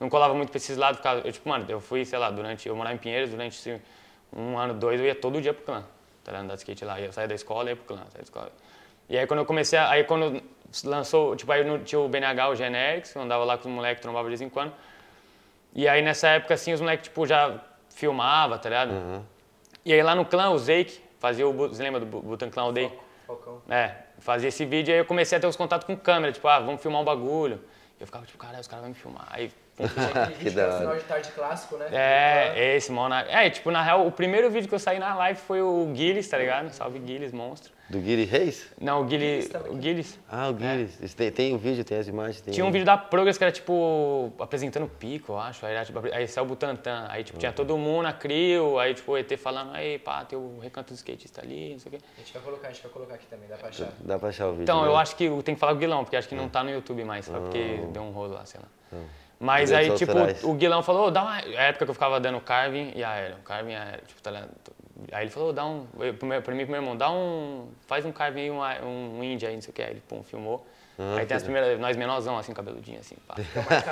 Não 0.00 0.08
colava 0.08 0.32
muito 0.34 0.48
pra 0.50 0.56
esses 0.56 0.76
lados. 0.76 1.00
Eu, 1.24 1.30
tipo, 1.30 1.48
mano, 1.48 1.64
eu 1.68 1.80
fui, 1.80 2.04
sei 2.04 2.18
lá, 2.18 2.30
durante. 2.30 2.66
Eu 2.66 2.74
morava 2.74 2.94
em 2.94 2.98
Pinheiros, 2.98 3.30
durante 3.30 3.58
assim, 3.58 3.80
um 4.34 4.56
ano, 4.58 4.72
dois, 4.74 4.98
eu 4.98 5.06
ia 5.06 5.14
todo 5.14 5.40
dia 5.40 5.52
pro 5.54 5.62
clã. 5.64 5.84
Tá? 6.24 6.36
Andar 6.38 6.54
de 6.54 6.60
skate 6.60 6.84
lá. 6.84 6.98
Eu 7.00 7.12
saía 7.12 7.28
da 7.28 7.34
escola 7.34 7.68
e 7.68 7.72
ia 7.72 7.76
pro 7.76 7.84
clã. 7.84 7.98
Saía 7.98 8.12
da 8.18 8.22
escola. 8.22 8.50
E 9.08 9.18
aí 9.18 9.26
quando 9.26 9.40
eu 9.40 9.44
comecei, 9.46 9.78
a, 9.78 9.90
aí 9.90 10.04
quando 10.04 10.42
lançou, 10.84 11.36
tipo, 11.36 11.50
aí 11.52 11.62
no- 11.64 11.80
tinha 11.80 12.00
o 12.00 12.08
BNH, 12.08 12.48
o 12.48 12.54
Generics, 12.56 13.14
eu 13.14 13.22
andava 13.22 13.44
lá 13.44 13.58
com 13.58 13.68
os 13.68 13.74
moleques, 13.74 14.00
trombava 14.00 14.24
de 14.24 14.30
vez 14.30 14.40
em 14.40 14.48
quando. 14.48 14.72
E 15.74 15.86
aí 15.86 16.00
nessa 16.02 16.28
época, 16.28 16.54
assim, 16.54 16.72
os 16.72 16.80
moleques, 16.80 17.04
tipo, 17.08 17.26
já 17.26 17.60
filmava, 17.90 18.58
tá 18.58 18.68
ligado? 18.68 18.92
E 19.84 19.92
aí 19.92 20.02
lá 20.02 20.14
no 20.14 20.24
clã, 20.24 20.50
o 20.50 20.58
Zake 20.58 21.00
fazia 21.18 21.46
o. 21.46 21.52
Você 21.52 21.82
lembra 21.82 22.00
do 22.00 22.06
Bu- 22.06 22.22
Butan 22.22 22.48
Clan 22.50 22.72
Day? 22.72 22.90
Falcão. 23.26 23.60
É, 23.68 23.94
fazia 24.18 24.48
esse 24.48 24.64
vídeo 24.64 24.90
e 24.90 24.94
aí 24.94 25.00
eu 25.00 25.04
comecei 25.04 25.36
a 25.38 25.40
ter 25.40 25.46
os 25.46 25.56
contatos 25.56 25.86
com 25.86 25.96
câmera, 25.96 26.32
tipo, 26.32 26.46
ah, 26.48 26.58
vamos 26.60 26.80
filmar 26.80 27.00
um 27.00 27.04
bagulho. 27.04 27.60
Eu 28.00 28.06
ficava 28.06 28.24
tipo, 28.24 28.38
caralho, 28.38 28.60
os 28.60 28.66
caras 28.66 28.82
vão 28.82 28.88
me 28.88 28.94
filmar. 28.94 29.26
Aí, 29.30 29.52
Que 30.40 30.50
da 30.50 30.66
hora. 30.68 30.78
final 30.78 30.96
de 30.96 31.04
tarde 31.04 31.30
clássico, 31.32 31.76
né? 31.76 31.86
é, 31.92 32.74
esse, 32.76 32.90
mano. 32.90 33.14
É, 33.14 33.50
tipo, 33.50 33.70
na 33.70 33.82
real, 33.82 34.06
o 34.06 34.10
primeiro 34.12 34.50
vídeo 34.50 34.68
que 34.68 34.74
eu 34.74 34.78
saí 34.78 34.98
na 34.98 35.14
live 35.14 35.38
foi 35.38 35.60
o 35.60 35.86
Guilherme, 35.92 36.24
tá 36.24 36.38
ligado? 36.38 36.70
Salve 36.70 36.98
Guilherme, 36.98 37.36
monstro. 37.36 37.72
Do 37.90 37.98
Guiri 37.98 38.24
Reis? 38.24 38.68
Não, 38.80 39.00
o 39.00 39.04
Guilherme. 39.04 39.42
Guilherme 39.42 39.48
tava 39.48 39.68
O. 39.68 39.76
Guilherme. 39.76 40.06
Ah, 40.30 40.48
o 40.48 40.54
Guiri. 40.54 40.88
Isso 41.02 41.16
Tem, 41.16 41.32
tem 41.32 41.54
o 41.56 41.58
vídeo, 41.58 41.84
tem 41.84 41.98
as 41.98 42.06
imagens. 42.06 42.40
Tem 42.40 42.54
Tinha 42.54 42.64
um 42.64 42.70
vídeo 42.70 42.86
da 42.86 42.96
Progress 42.96 43.36
que 43.36 43.42
era 43.42 43.52
tipo 43.52 44.32
apresentando 44.38 44.88
pico, 44.88 45.32
eu 45.32 45.38
acho. 45.40 45.66
Aí, 45.66 45.74
era, 45.74 45.84
tipo, 45.84 45.98
aí 45.98 46.28
saiu 46.28 46.44
o 46.44 46.46
Butantan. 46.46 47.06
Aí 47.08 47.24
tipo, 47.24 47.36
tinha 47.36 47.52
todo 47.52 47.76
mundo 47.76 48.04
na 48.04 48.12
Crio, 48.12 48.78
aí 48.78 48.94
tipo 48.94 49.10
o 49.10 49.18
ET 49.18 49.36
falando, 49.36 49.74
aí 49.74 49.98
pá, 49.98 50.24
tem 50.24 50.38
o 50.38 50.60
recanto 50.60 50.94
do 50.94 50.96
skatista 50.96 51.40
ali, 51.42 51.72
não 51.72 51.80
sei 51.80 51.88
o 51.90 51.98
quê. 51.98 52.04
A 52.16 52.20
gente 52.20 52.32
vai 52.32 52.42
colocar, 52.42 52.68
a 52.68 52.72
gente 52.72 52.82
vai 52.84 52.92
colocar 52.92 53.14
aqui 53.14 53.26
também, 53.26 53.48
dá 53.48 53.56
pra 53.56 53.68
achar. 53.70 53.88
Dá 53.98 54.18
pra 54.20 54.28
achar 54.28 54.46
o 54.46 54.50
vídeo. 54.52 54.62
Então, 54.62 54.82
né? 54.82 54.88
eu 54.88 54.96
acho 54.96 55.16
que 55.16 55.28
tem 55.42 55.54
que 55.56 55.60
falar 55.60 55.72
com 55.72 55.78
o 55.78 55.80
Guilão, 55.80 56.04
porque 56.04 56.16
acho 56.16 56.28
que 56.28 56.36
não 56.36 56.48
tá 56.48 56.62
no 56.62 56.70
YouTube 56.70 57.02
mais, 57.02 57.24
só 57.26 57.40
porque 57.40 57.80
deu 57.92 58.02
um 58.02 58.12
rolo 58.12 58.34
lá, 58.34 58.46
sei 58.46 58.60
lá. 58.60 59.00
Mas 59.40 59.70
Direitos 59.70 59.92
aí, 59.92 59.98
tipo, 59.98 60.12
autorais. 60.12 60.44
o 60.44 60.52
Guilão 60.52 60.82
falou, 60.82 61.08
"Ô, 61.08 61.10
dá 61.10 61.22
uma. 61.22 61.36
A 61.36 61.62
época 61.64 61.86
que 61.86 61.90
eu 61.90 61.94
ficava 61.94 62.20
dando 62.20 62.40
carving 62.40 62.92
e 62.94 63.02
aéreo, 63.02 63.38
carving 63.42 63.72
e 63.72 63.74
aéreo, 63.74 64.02
tipo, 64.06 64.22
tá 64.22 64.30
ligado? 64.30 64.50
Aí 65.12 65.24
ele 65.24 65.30
falou, 65.30 65.52
dá 65.52 65.64
um. 65.64 65.86
Pra 66.18 66.28
mim, 66.28 66.42
pro 66.42 66.54
meu 66.54 66.74
irmão, 66.74 66.96
dá 66.96 67.10
um. 67.10 67.68
Faz 67.86 68.04
um 68.04 68.12
carving 68.12 68.50
aí, 68.60 68.82
um, 68.82 69.18
um 69.18 69.24
indie 69.24 69.46
aí, 69.46 69.54
não 69.54 69.62
sei 69.62 69.70
o 69.70 69.74
que. 69.74 69.82
Aí 69.82 69.90
ele, 69.90 70.02
pum, 70.08 70.22
filmou. 70.22 70.66
Ah, 70.98 71.16
aí 71.18 71.26
tem 71.26 71.34
as 71.34 71.42
primeiras, 71.42 71.80
nós 71.80 71.96
menorzão, 71.96 72.36
assim, 72.36 72.52
cabeludinho, 72.52 73.00
assim, 73.00 73.16
pá. 73.26 73.34
Né? 73.38 73.44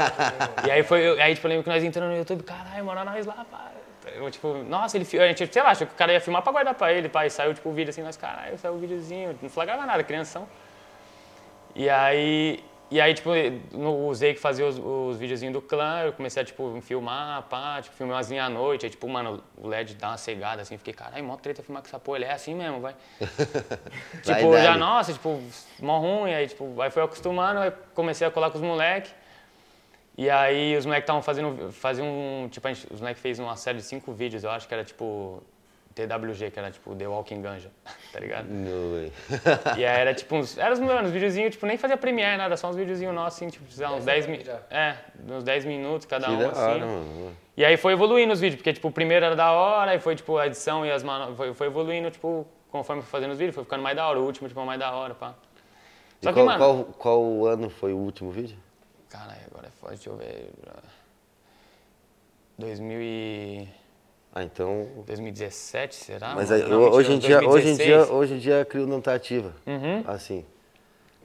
E 0.69 0.71
aí 0.71 0.83
foi, 0.83 1.19
aí 1.21 1.35
tipo, 1.35 1.47
eu 1.47 1.49
lembro 1.49 1.65
que 1.65 1.71
nós 1.71 1.83
entrando 1.83 2.11
no 2.11 2.17
YouTube, 2.19 2.43
caralho, 2.43 2.85
mano, 2.85 3.03
nós 3.05 3.25
lá, 3.25 3.47
pá. 3.51 3.71
Eu, 4.15 4.31
tipo, 4.31 4.55
nossa, 4.65 4.97
ele, 4.97 5.07
a 5.19 5.27
gente, 5.29 5.53
sei 5.53 5.63
lá, 5.63 5.71
achou 5.71 5.87
que 5.87 5.95
o 5.95 5.97
cara 5.97 6.13
ia 6.13 6.21
filmar 6.21 6.43
pra 6.43 6.53
guardar 6.53 6.75
pra 6.75 6.93
ele, 6.93 7.09
pá, 7.09 7.25
e 7.25 7.31
saiu, 7.31 7.55
tipo, 7.55 7.69
o 7.69 7.73
vídeo 7.73 7.91
assim, 7.91 8.03
nós, 8.03 8.17
caralho, 8.17 8.59
saiu 8.59 8.75
o 8.75 8.79
videozinho, 8.79 9.39
não 9.41 9.49
flagrava 9.49 9.87
nada, 9.87 10.03
crianção. 10.05 10.47
E 11.75 11.89
aí, 11.89 12.63
e 12.91 13.01
aí 13.01 13.13
tipo, 13.13 13.31
no, 13.73 14.07
usei 14.07 14.35
que 14.35 14.41
fazia 14.41 14.67
os, 14.67 14.79
os 14.79 15.19
videozinhos 15.19 15.53
do 15.53 15.61
clã, 15.61 16.05
eu 16.05 16.13
comecei 16.13 16.43
a, 16.43 16.45
tipo, 16.45 16.81
filmar, 16.81 17.43
pá, 17.45 17.81
tipo, 17.83 17.95
filmei 17.95 18.15
umas 18.15 18.31
linhas 18.31 18.47
à 18.47 18.49
noite, 18.49 18.87
aí, 18.87 18.91
tipo, 18.91 19.07
mano, 19.09 19.43
o 19.57 19.67
LED 19.67 19.95
dá 19.95 20.09
uma 20.09 20.17
cegada, 20.17 20.63
assim, 20.63 20.79
fiquei, 20.79 20.95
caralho, 20.95 21.23
mó 21.25 21.37
treta 21.37 21.63
filmar 21.63 21.83
com 21.83 21.89
essa 21.89 21.99
porra, 21.99 22.19
ele 22.19 22.25
é 22.25 22.33
assim 22.33 22.55
mesmo, 22.55 22.81
vai. 22.81 22.95
Vai, 24.25 24.41
tipo, 24.41 24.53
já, 24.55 24.63
dale. 24.63 24.79
nossa, 24.79 25.13
tipo, 25.13 25.43
mó 25.81 25.99
ruim, 25.99 26.33
aí, 26.33 26.47
tipo, 26.47 26.81
aí 26.81 26.91
foi 26.91 27.03
acostumando, 27.03 27.61
aí 27.61 27.73
comecei 27.95 28.27
a 28.27 28.31
colar 28.31 28.51
com 28.51 28.59
os 28.59 28.65
moleques. 28.65 29.15
E 30.17 30.29
aí 30.29 30.77
os 30.77 30.85
moleques 30.85 31.05
estavam 31.05 31.23
fazendo, 31.23 31.71
faziam 31.71 32.49
tipo, 32.51 32.67
gente, 32.67 32.93
os 32.93 33.01
moleques 33.01 33.23
fez 33.23 33.39
uma 33.39 33.55
série 33.55 33.79
de 33.79 33.85
cinco 33.85 34.13
vídeos, 34.13 34.43
eu 34.43 34.51
acho 34.51 34.67
que 34.67 34.75
era 34.75 34.85
tipo 34.85 35.41
TWG, 36.07 36.51
que 36.51 36.59
era 36.59 36.71
tipo 36.71 36.95
The 36.95 37.07
Walking 37.07 37.43
Ganja, 37.43 37.71
tá 38.13 38.21
ligado? 38.21 38.47
No 38.47 38.93
way. 38.95 39.13
E 39.77 39.85
aí 39.85 40.01
era 40.01 40.15
tipo 40.15 40.37
uns, 40.37 40.57
era 40.57 40.73
uns, 40.73 40.79
mano, 40.81 41.09
uns 41.09 41.13
videozinhos, 41.13 41.53
tipo, 41.53 41.67
nem 41.67 41.77
fazia 41.77 41.97
premiere, 41.97 42.37
nada, 42.37 42.57
só 42.57 42.69
uns 42.69 42.77
videozinhos 42.77 43.15
nossos, 43.15 43.39
assim, 43.39 43.49
tipo, 43.49 43.65
lá, 43.81 43.95
uns 43.95 44.05
10 44.05 44.27
minutos, 44.27 44.47
já. 44.47 44.61
é, 44.71 44.97
uns 45.31 45.45
10 45.45 45.65
minutos 45.65 46.07
cada 46.07 46.27
Que 46.27 46.33
um, 46.33 46.39
da 46.39 46.49
assim. 46.51 46.61
hora, 46.61 46.87
mano. 46.87 47.37
E 47.57 47.65
aí 47.65 47.77
foi 47.77 47.93
evoluindo 47.93 48.33
os 48.33 48.41
vídeos, 48.41 48.57
porque 48.57 48.73
tipo, 48.73 48.89
o 48.89 48.93
primeiro 48.93 49.25
era 49.27 49.35
da 49.35 49.51
hora, 49.53 49.91
aí 49.91 49.99
foi 49.99 50.15
tipo 50.15 50.37
a 50.37 50.47
edição 50.47 50.87
e 50.87 50.91
as 50.91 51.03
mano... 51.03 51.35
foi, 51.35 51.53
foi 51.53 51.67
evoluindo, 51.67 52.11
tipo, 52.11 52.47
conforme 52.71 53.03
foi 53.03 53.11
fazendo 53.11 53.33
os 53.33 53.39
vídeos, 53.39 53.55
foi 53.55 53.65
ficando 53.65 53.83
mais 53.83 53.97
da 53.97 54.07
hora, 54.07 54.21
o 54.21 54.25
último, 54.25 54.49
tipo, 54.49 54.65
mais 54.65 54.79
da 54.79 54.93
hora, 54.93 55.15
pá. 55.15 55.35
E 56.21 56.25
Só 56.25 56.33
que, 56.33 56.35
qual, 56.35 56.47
mano... 56.47 56.59
qual, 56.59 56.85
qual 56.85 57.47
ano 57.47 57.71
foi 57.71 57.93
o 57.93 57.99
último 57.99 58.31
vídeo? 58.31 58.57
Caralho, 59.09 59.41
agora 59.51 59.69
é 59.69 59.71
foda, 59.71 59.95
deixa 59.95 60.11
eu 60.11 60.17
ver. 60.17 60.51
2000 62.59 63.01
e... 63.01 63.69
Ah, 64.39 64.45
então. 64.45 64.87
2017, 65.05 65.95
será? 65.97 66.33
Mas 66.35 66.51
mano? 66.51 66.63
aí, 66.65 66.71
Não, 66.71 66.81
hoje, 66.93 67.13
em 67.13 67.19
dia, 67.19 67.39
hoje, 67.39 67.69
em 67.71 67.75
dia, 67.77 67.97
2016. 67.99 68.11
hoje 68.11 68.35
em 68.35 68.39
dia 68.39 68.61
a 68.61 68.65
Crio 68.65 68.87
não 68.87 69.01
tá 69.01 69.15
ativa. 69.15 69.53
Uhum. 69.67 70.05
Assim. 70.07 70.45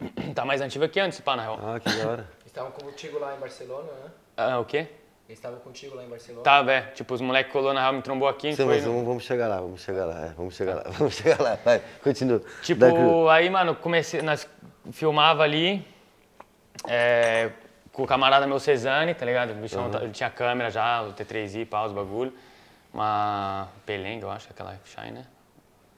Tá 0.33 0.43
mais 0.43 0.59
antiga 0.61 0.87
que 0.89 0.99
antes, 0.99 1.19
pá, 1.21 1.35
na 1.35 1.43
real. 1.43 1.59
Ah, 1.63 1.79
que 1.79 1.89
da 1.91 2.09
hora. 2.09 2.27
Eles 2.39 2.47
estavam 2.47 2.71
contigo 2.71 3.19
lá 3.19 3.35
em 3.35 3.39
Barcelona, 3.39 3.87
né? 4.03 4.11
Ah, 4.35 4.59
o 4.59 4.65
quê? 4.65 4.87
Eles 5.29 5.37
estavam 5.39 5.59
contigo 5.59 5.95
lá 5.95 6.03
em 6.03 6.09
Barcelona. 6.09 6.43
Tá, 6.43 6.61
velho. 6.63 6.87
Tipo, 6.95 7.13
os 7.13 7.21
moleques 7.21 7.53
colou 7.53 7.71
na 7.71 7.81
real, 7.81 7.93
me 7.93 8.01
trombou 8.01 8.27
aqui. 8.27 8.55
Sim, 8.55 8.65
mas 8.65 8.83
no- 8.83 8.91
vamos, 8.91 9.05
vamos 9.07 9.23
chegar 9.23 9.47
lá, 9.47 9.57
vamos 9.61 9.81
chegar 9.81 10.05
lá, 10.05 10.25
é, 10.25 10.29
vamos 10.35 10.55
chegar 10.55 10.75
lá, 10.75 10.83
vamos 10.97 11.13
chegar 11.15 11.39
lá. 11.39 11.57
Vai, 11.63 11.81
continua. 12.03 12.41
Tipo, 12.63 13.29
aí, 13.29 13.47
mano, 13.49 13.75
comecei, 13.75 14.21
nós 14.23 14.47
filmava 14.91 15.43
ali 15.43 15.85
é, 16.87 17.51
com 17.93 18.03
o 18.03 18.07
camarada 18.07 18.47
meu 18.47 18.59
Cezane, 18.59 19.13
tá 19.13 19.23
ligado? 19.25 19.51
O 19.51 19.55
bichão 19.55 19.89
ele 20.01 20.11
tinha 20.11 20.29
câmera 20.31 20.69
já, 20.71 21.03
o 21.03 21.13
T3i, 21.13 21.65
pá, 21.67 21.85
os 21.85 21.93
bagulho. 21.93 22.33
Uma 22.93 23.69
pelenga, 23.85 24.25
eu 24.25 24.31
acho, 24.31 24.47
aquela 24.51 24.79
Shine, 24.85 25.11
né? 25.11 25.25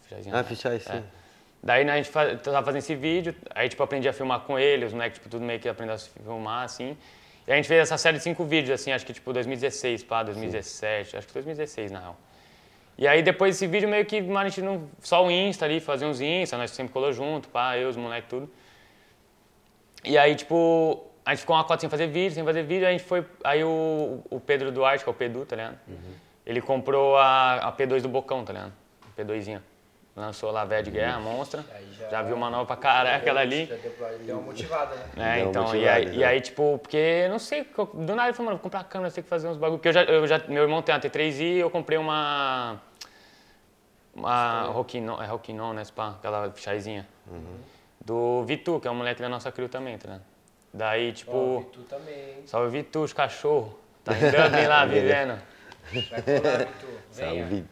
Fichazinha 0.04 0.36
Ah, 0.40 0.44
fichar 0.44 0.74
isso. 0.76 0.92
É. 0.92 1.04
Daí 1.62 1.84
né, 1.84 1.94
a 1.94 1.98
gente 1.98 2.10
fa- 2.10 2.36
tava 2.38 2.64
fazendo 2.64 2.80
esse 2.80 2.96
vídeo, 2.96 3.36
aí 3.54 3.68
tipo, 3.68 3.82
aprendi 3.84 4.08
a 4.08 4.14
filmar 4.14 4.42
com 4.42 4.58
ele, 4.58 4.86
os 4.86 4.94
moleques, 4.94 5.18
tipo, 5.18 5.28
tudo 5.30 5.44
meio 5.44 5.60
que 5.60 5.68
aprendeu 5.68 5.96
a 5.96 5.98
filmar, 5.98 6.64
assim. 6.64 6.96
E 7.48 7.52
a 7.52 7.56
gente 7.56 7.68
fez 7.68 7.82
essa 7.82 7.98
série 7.98 8.18
de 8.18 8.24
cinco 8.24 8.46
vídeos, 8.46 8.80
assim, 8.80 8.92
acho 8.92 9.06
que 9.06 9.14
tipo 9.14 9.34
2016, 9.34 10.04
pá, 10.04 10.24
2017, 10.24 11.18
acho 11.18 11.28
que 11.28 11.34
2016 11.34 11.92
na 11.92 12.00
real. 12.00 12.18
E 12.98 13.08
aí 13.08 13.22
depois 13.22 13.56
desse 13.56 13.68
vídeo 13.68 13.90
meio 13.90 14.06
que, 14.06 14.22
mano, 14.22 14.46
a 14.46 14.50
gente 14.50 14.62
não. 14.62 14.88
Só 15.02 15.26
o 15.26 15.30
Insta 15.30 15.66
ali, 15.66 15.80
fazia 15.82 16.08
uns 16.08 16.22
Insta, 16.22 16.58
nós 16.58 16.72
sempre 16.72 16.94
colou 16.94 17.12
junto, 17.12 17.50
pá, 17.50 17.78
eu, 17.78 17.90
os 17.90 17.98
moleques, 17.98 18.30
tudo. 18.30 18.50
E 20.04 20.18
aí, 20.18 20.36
tipo, 20.36 21.04
a 21.26 21.32
gente 21.32 21.42
ficou 21.42 21.56
uma 21.56 21.64
cota 21.66 21.82
sem 21.82 21.90
fazer 21.90 22.08
vídeo, 22.08 22.36
sem 22.36 22.44
fazer 22.46 22.64
vídeo, 22.64 22.88
a 22.88 22.92
gente 22.92 23.04
foi. 23.04 23.26
Aí 23.44 23.64
o, 23.64 24.22
o 24.30 24.40
Pedro 24.40 24.72
Duarte, 24.72 25.04
que 25.04 25.10
é 25.10 25.12
o 25.12 25.16
Pedu, 25.16 25.46
tá 25.46 25.56
ligado? 25.56 25.78
Ele 26.46 26.62
comprou 26.62 27.18
a, 27.18 27.56
a 27.56 27.72
P2 27.72 28.02
do 28.02 28.10
Bocão, 28.10 28.46
tá 28.46 28.54
ligado? 28.54 28.74
P2zinha. 29.18 29.62
Lançou 30.16 30.50
lá 30.50 30.62
a 30.62 30.66
Véia 30.66 30.82
de 30.82 30.92
Guerra, 30.92 31.20
Monstra. 31.20 31.66
Aí 31.74 32.10
Já 32.10 32.22
viu 32.22 32.38
uma 32.38 32.50
nova 32.50 32.66
pra 32.66 32.78
caraca 32.78 33.18
aquela 33.18 33.42
ali. 33.42 33.66
Já 33.66 33.76
deu, 33.76 34.20
deu 34.20 34.38
uma 34.38 34.46
motivada, 34.46 34.96
né? 34.96 35.10
É, 35.18 35.40
Deu 35.42 35.50
então, 35.50 35.64
e 35.64 35.66
motivada, 35.66 35.98
aí, 35.98 36.06
né? 36.06 36.16
e 36.16 36.24
aí, 36.24 36.42
tipo, 36.42 36.80
porque, 36.82 37.28
não 37.30 37.38
sei, 37.38 37.68
do 37.94 38.16
nada 38.16 38.30
ele 38.30 38.34
falou, 38.34 38.46
mano, 38.46 38.58
vou 38.58 38.60
comprar 38.60 38.80
uma 38.80 38.86
câmera, 38.86 39.12
tem 39.12 39.22
que 39.22 39.30
fazer 39.30 39.50
uns 39.50 39.58
bagulho. 39.58 39.78
Porque 39.78 39.90
eu 39.90 39.94
já, 39.94 40.04
eu 40.04 40.26
já, 40.26 40.40
meu 40.48 40.64
irmão 40.64 40.82
tem 40.82 40.96
uma 40.96 41.02
T3i 41.02 41.42
e 41.42 41.58
eu 41.60 41.70
comprei 41.70 41.98
uma. 41.98 42.80
Uma 44.14 44.62
Rokinon, 44.68 45.22
é 45.22 45.26
Rokinon, 45.26 45.74
né, 45.74 45.84
Spa, 45.84 46.12
aquela 46.12 46.54
chaizinha. 46.56 47.06
Uhum. 47.28 47.58
Do 48.00 48.44
Vitu, 48.46 48.80
que 48.80 48.88
é 48.88 48.92
um 48.92 48.96
moleque 48.96 49.22
da 49.22 49.28
nossa 49.28 49.52
crew 49.52 49.68
também, 49.68 49.98
tá 49.98 50.08
ligado? 50.08 50.24
Daí, 50.74 51.12
tipo, 51.12 51.36
Ó, 51.36 51.60
e 51.60 51.66
tu 51.66 51.82
também, 51.82 52.44
salve 52.46 52.70
Vitu, 52.70 53.04
os 53.04 53.12
cachorro. 53.12 53.78
Tá 54.06 54.14
em 54.14 54.32
Dublin 54.32 54.68
lá, 54.68 54.86
vivendo. 54.88 55.38
Vai 55.94 56.22
colar. 56.22 56.68
Venha. 57.14 57.48
Salve. 57.48 57.66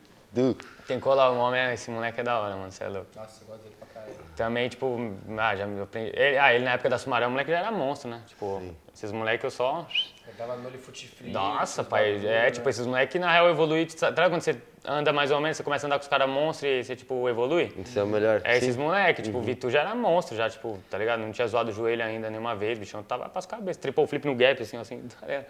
Tem 0.88 0.98
que 0.98 1.03
colar 1.03 1.29
o 1.32 1.36
nome, 1.36 1.58
é- 1.58 1.74
esse 1.74 1.89
moleque 1.89 2.20
é 2.20 2.24
da 2.24 2.39
hora, 2.39 2.55
mano, 2.55 2.72
você 2.72 2.84
é 2.84 2.89
louco. 2.89 3.08
Nossa, 3.15 3.43
eu 3.43 3.48
gosto 3.48 3.63
dele 3.63 3.75
pra 3.79 3.88
caralho. 3.88 4.15
Também, 4.36 4.67
tipo, 4.67 5.15
ah, 5.38 5.55
já 5.55 5.65
me 5.65 5.82
aprendi. 5.82 6.12
Ele, 6.13 6.38
ah, 6.38 6.53
ele 6.53 6.65
na 6.65 6.72
época 6.74 6.89
da 6.89 6.98
Sumaré, 6.98 7.25
o 7.27 7.32
moleque 7.32 7.51
já 7.51 7.60
era 7.60 7.72
monstro, 7.72 8.10
né? 8.10 8.22
Tipo, 8.27 8.62
esses 8.93 9.12
moleques 9.12 9.43
eu 9.43 9.51
só. 9.51 9.88
Eu 10.27 10.34
dava 10.38 10.58
no 10.58 10.70
futiflix. 10.72 11.32
Nossa, 11.32 11.84
os 11.84 11.88
pai, 11.88 12.13
bagulho, 12.13 12.27
é 12.29 12.43
né? 12.43 12.51
tipo, 12.51 12.67
esses 12.67 12.86
moleques 12.86 13.22
na 13.22 13.32
real 13.32 13.50
evoluem. 13.50 13.88
Sabe 13.88 14.15
quando 14.29 14.41
você 14.41 14.58
anda 14.86 15.13
mais 15.13 15.32
ou 15.32 15.39
menos, 15.39 15.55
você 15.55 15.63
começa 15.63 15.86
a 15.86 15.88
andar 15.88 15.98
com 16.00 16.03
os 16.03 16.08
caras 16.10 16.27
monstros 16.29 16.70
e 16.70 16.84
você, 16.84 16.96
tipo, 16.96 17.29
evolui? 17.29 17.71
Isso 17.78 17.97
é 17.97 18.04
o 18.04 18.08
melhor. 18.08 18.41
É 18.43 18.58
esses 18.58 18.76
Sim. 18.76 18.82
moleques, 18.82 19.23
tipo, 19.26 19.38
o 19.38 19.41
Vitor 19.41 19.69
já 19.71 19.82
era 19.82 19.95
monstro, 19.95 20.36
já, 20.36 20.49
tipo, 20.49 20.78
tá 20.89 20.97
ligado? 20.97 21.19
Não 21.21 21.32
tinha 21.32 21.47
zoado 21.47 21.69
o 21.69 21.73
joelho 21.73 22.04
ainda 22.04 22.30
nenhuma 22.30 22.56
vez, 22.56 22.78
o 22.78 22.82
bichão 22.82 23.04
tava 23.04 23.30
pras 23.30 23.45
cabeças, 23.45 23.78
tripou 23.78 24.04
o 24.04 24.08
flip 24.08 24.26
no 24.26 24.36
gap, 24.36 24.62
assim, 24.62 24.78
assim, 24.78 25.08
tá 25.19 25.28
ligado? 25.28 25.45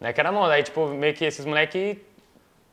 Não 0.00 0.08
é 0.08 0.12
que 0.12 0.20
era 0.20 0.30
monstro, 0.30 0.52
aí, 0.52 0.62
tipo, 0.62 0.86
meio 0.88 1.14
que 1.14 1.24
esses 1.24 1.44
moleques, 1.44 1.96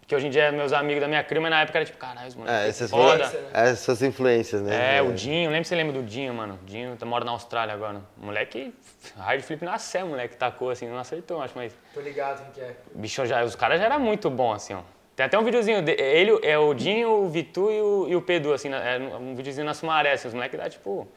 que 0.05 0.13
hoje 0.15 0.27
em 0.27 0.29
dia 0.29 0.43
é 0.45 0.51
meus 0.51 0.73
amigos 0.73 0.99
da 1.01 1.07
minha 1.07 1.23
cria, 1.23 1.39
mas 1.39 1.49
na 1.51 1.61
época 1.61 1.77
era 1.77 1.85
tipo, 1.85 1.97
caralho, 1.97 2.27
os 2.27 2.35
É, 2.35 2.37
moleques 2.37 2.69
essas 2.69 2.91
foda. 2.91 3.25
foram 3.25 3.49
essas 3.53 4.01
influências, 4.01 4.61
né? 4.61 4.97
É, 4.97 5.01
o 5.01 5.13
Dinho, 5.13 5.49
lembra 5.49 5.63
se 5.63 5.69
você 5.69 5.75
lembra 5.75 5.93
do 5.93 6.03
Dinho, 6.03 6.33
mano? 6.33 6.59
O 6.61 6.65
Dinho 6.65 6.95
tá- 6.97 7.05
mora 7.05 7.23
na 7.23 7.31
Austrália 7.31 7.73
agora. 7.73 8.01
Moleque, 8.17 8.73
hard 9.17 9.41
flip 9.41 9.63
na 9.63 9.77
sé, 9.77 10.03
moleque, 10.03 10.35
tacou 10.35 10.69
assim, 10.69 10.87
não 10.89 10.97
acertou, 10.97 11.41
acho, 11.41 11.53
mas. 11.55 11.73
Tô 11.93 12.01
ligado 12.01 12.43
quem 12.43 12.51
que 12.51 13.21
é. 13.21 13.25
Já, 13.25 13.43
os 13.45 13.55
caras 13.55 13.79
já 13.79 13.85
eram 13.85 13.99
muito 14.01 14.29
bons, 14.29 14.55
assim, 14.55 14.73
ó. 14.73 14.81
Tem 15.15 15.25
até 15.27 15.37
um 15.39 15.43
videozinho, 15.43 15.81
de- 15.81 15.91
ele, 15.93 16.37
é 16.43 16.57
o 16.57 16.73
Dinho, 16.73 17.09
o 17.23 17.29
Vitu 17.29 17.71
e 17.71 17.79
o, 17.81 18.07
e 18.09 18.15
o 18.15 18.21
Pedu, 18.21 18.51
assim, 18.51 18.67
na- 18.67 18.83
é 18.83 18.97
um 18.99 19.35
videozinho 19.35 19.65
na 19.65 19.73
Sumaré, 19.73 20.11
assim, 20.13 20.27
os 20.27 20.33
moleques 20.33 20.59
dá, 20.59 20.67
tipo, 20.69 21.07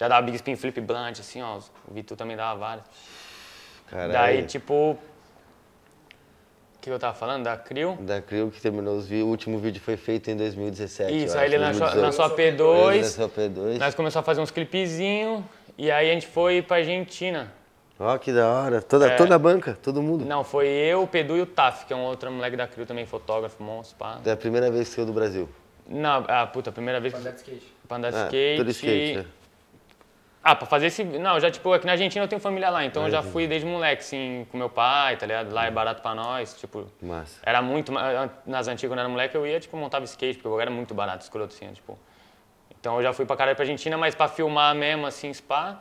já 0.00 0.08
dava 0.08 0.22
big 0.22 0.36
spin 0.36 0.56
flip 0.56 0.80
blunt, 0.80 1.20
assim, 1.20 1.40
ó, 1.42 1.58
o 1.86 1.92
Vitu 1.94 2.16
também 2.16 2.34
dava 2.36 2.58
vários. 2.58 2.86
Caralho. 3.88 4.12
Daí, 4.12 4.42
tipo, 4.46 4.98
que 6.82 6.90
eu 6.90 6.98
tava 6.98 7.14
falando? 7.14 7.44
Da 7.44 7.56
Crio? 7.56 7.96
Da 8.00 8.20
Crio 8.20 8.50
que 8.50 8.60
terminou 8.60 8.96
os 8.96 9.06
vídeos. 9.06 9.26
O 9.26 9.30
último 9.30 9.58
vídeo 9.58 9.80
foi 9.80 9.96
feito 9.96 10.30
em 10.30 10.36
2017. 10.36 11.12
Isso, 11.24 11.38
aí 11.38 11.44
acho, 11.46 11.54
ele 11.54 11.58
lançou, 11.58 11.80
2018. 11.86 12.02
lançou 12.04 12.24
a 12.24 12.42
Ele 12.42 12.56
P2, 12.56 12.96
lançou 13.02 13.24
a 13.24 13.28
P2. 13.28 13.78
nós 13.78 13.94
começamos 13.94 14.16
a 14.16 14.22
fazer 14.26 14.40
uns 14.40 14.50
clipezinhos, 14.50 15.44
e 15.78 15.90
aí 15.90 16.10
a 16.10 16.14
gente 16.14 16.26
foi 16.26 16.60
pra 16.60 16.78
Argentina. 16.78 17.52
Ó, 18.00 18.18
que 18.18 18.32
da 18.32 18.48
hora. 18.48 18.82
Toda, 18.82 19.06
É. 19.06 19.16
toda 19.16 19.34
a 19.36 19.38
banca, 19.38 19.78
todo 19.80 20.02
mundo. 20.02 20.24
Não, 20.24 20.42
foi 20.42 20.66
eu, 20.66 21.02
o 21.04 21.06
Pedu 21.06 21.36
e 21.36 21.40
o 21.42 21.46
Taf, 21.46 21.86
que 21.86 21.92
é 21.92 21.96
um 21.96 22.00
outro 22.02 22.30
moleque 22.32 22.56
da 22.56 22.66
Crio 22.66 22.84
também, 22.84 23.06
fotógrafo, 23.06 23.62
monstro, 23.62 23.96
pá. 23.96 24.18
É 24.24 24.32
a 24.32 24.36
primeira 24.36 24.68
vez 24.70 24.88
que 24.88 24.94
saiu 24.96 25.06
do 25.06 25.12
Brasil. 25.12 25.48
Não, 25.88 26.24
ah, 26.26 26.46
puta, 26.46 26.70
a 26.70 26.72
primeira 26.72 26.98
vez 27.00 27.14
que 27.14 27.20
andar 27.20 27.30
de 27.30 27.36
skate. 27.36 27.72
pra 27.86 27.96
andar 27.98 28.10
de 28.10 28.16
Ah, 28.16 28.24
skate. 28.24 28.56
tudo 28.58 28.70
skate, 28.70 29.16
né? 29.18 29.24
Ah, 30.44 30.56
pra 30.56 30.66
fazer 30.66 30.86
esse. 30.86 31.04
Não, 31.04 31.38
já, 31.38 31.50
tipo, 31.52 31.72
aqui 31.72 31.86
na 31.86 31.92
Argentina 31.92 32.24
eu 32.24 32.28
tenho 32.28 32.40
família 32.40 32.68
lá, 32.68 32.84
então 32.84 33.04
eu 33.04 33.10
já 33.10 33.22
fui 33.22 33.46
desde 33.46 33.66
moleque, 33.66 34.02
assim, 34.02 34.44
com 34.50 34.58
meu 34.58 34.68
pai, 34.68 35.16
tá 35.16 35.24
ligado? 35.24 35.52
Lá 35.52 35.66
é 35.66 35.70
barato 35.70 36.02
pra 36.02 36.14
nós, 36.16 36.54
tipo. 36.58 36.86
Massa. 37.00 37.38
Era 37.44 37.62
muito. 37.62 37.92
Nas 38.44 38.66
antigas, 38.66 38.90
quando 38.90 38.98
eu 38.98 39.04
era 39.04 39.08
moleque, 39.08 39.36
eu 39.36 39.46
ia, 39.46 39.60
tipo, 39.60 39.76
montava 39.76 40.04
skate, 40.04 40.38
porque 40.38 40.48
eu 40.48 40.60
era 40.60 40.70
muito 40.70 40.92
barato, 40.94 41.22
escroto, 41.22 41.54
assim, 41.54 41.72
tipo. 41.72 41.96
Então 42.80 42.96
eu 42.96 43.02
já 43.04 43.12
fui 43.12 43.24
pra 43.24 43.36
caralho 43.36 43.54
pra 43.54 43.62
Argentina, 43.62 43.96
mas 43.96 44.14
pra 44.16 44.26
filmar 44.26 44.74
mesmo, 44.74 45.06
assim, 45.06 45.32
spa. 45.32 45.80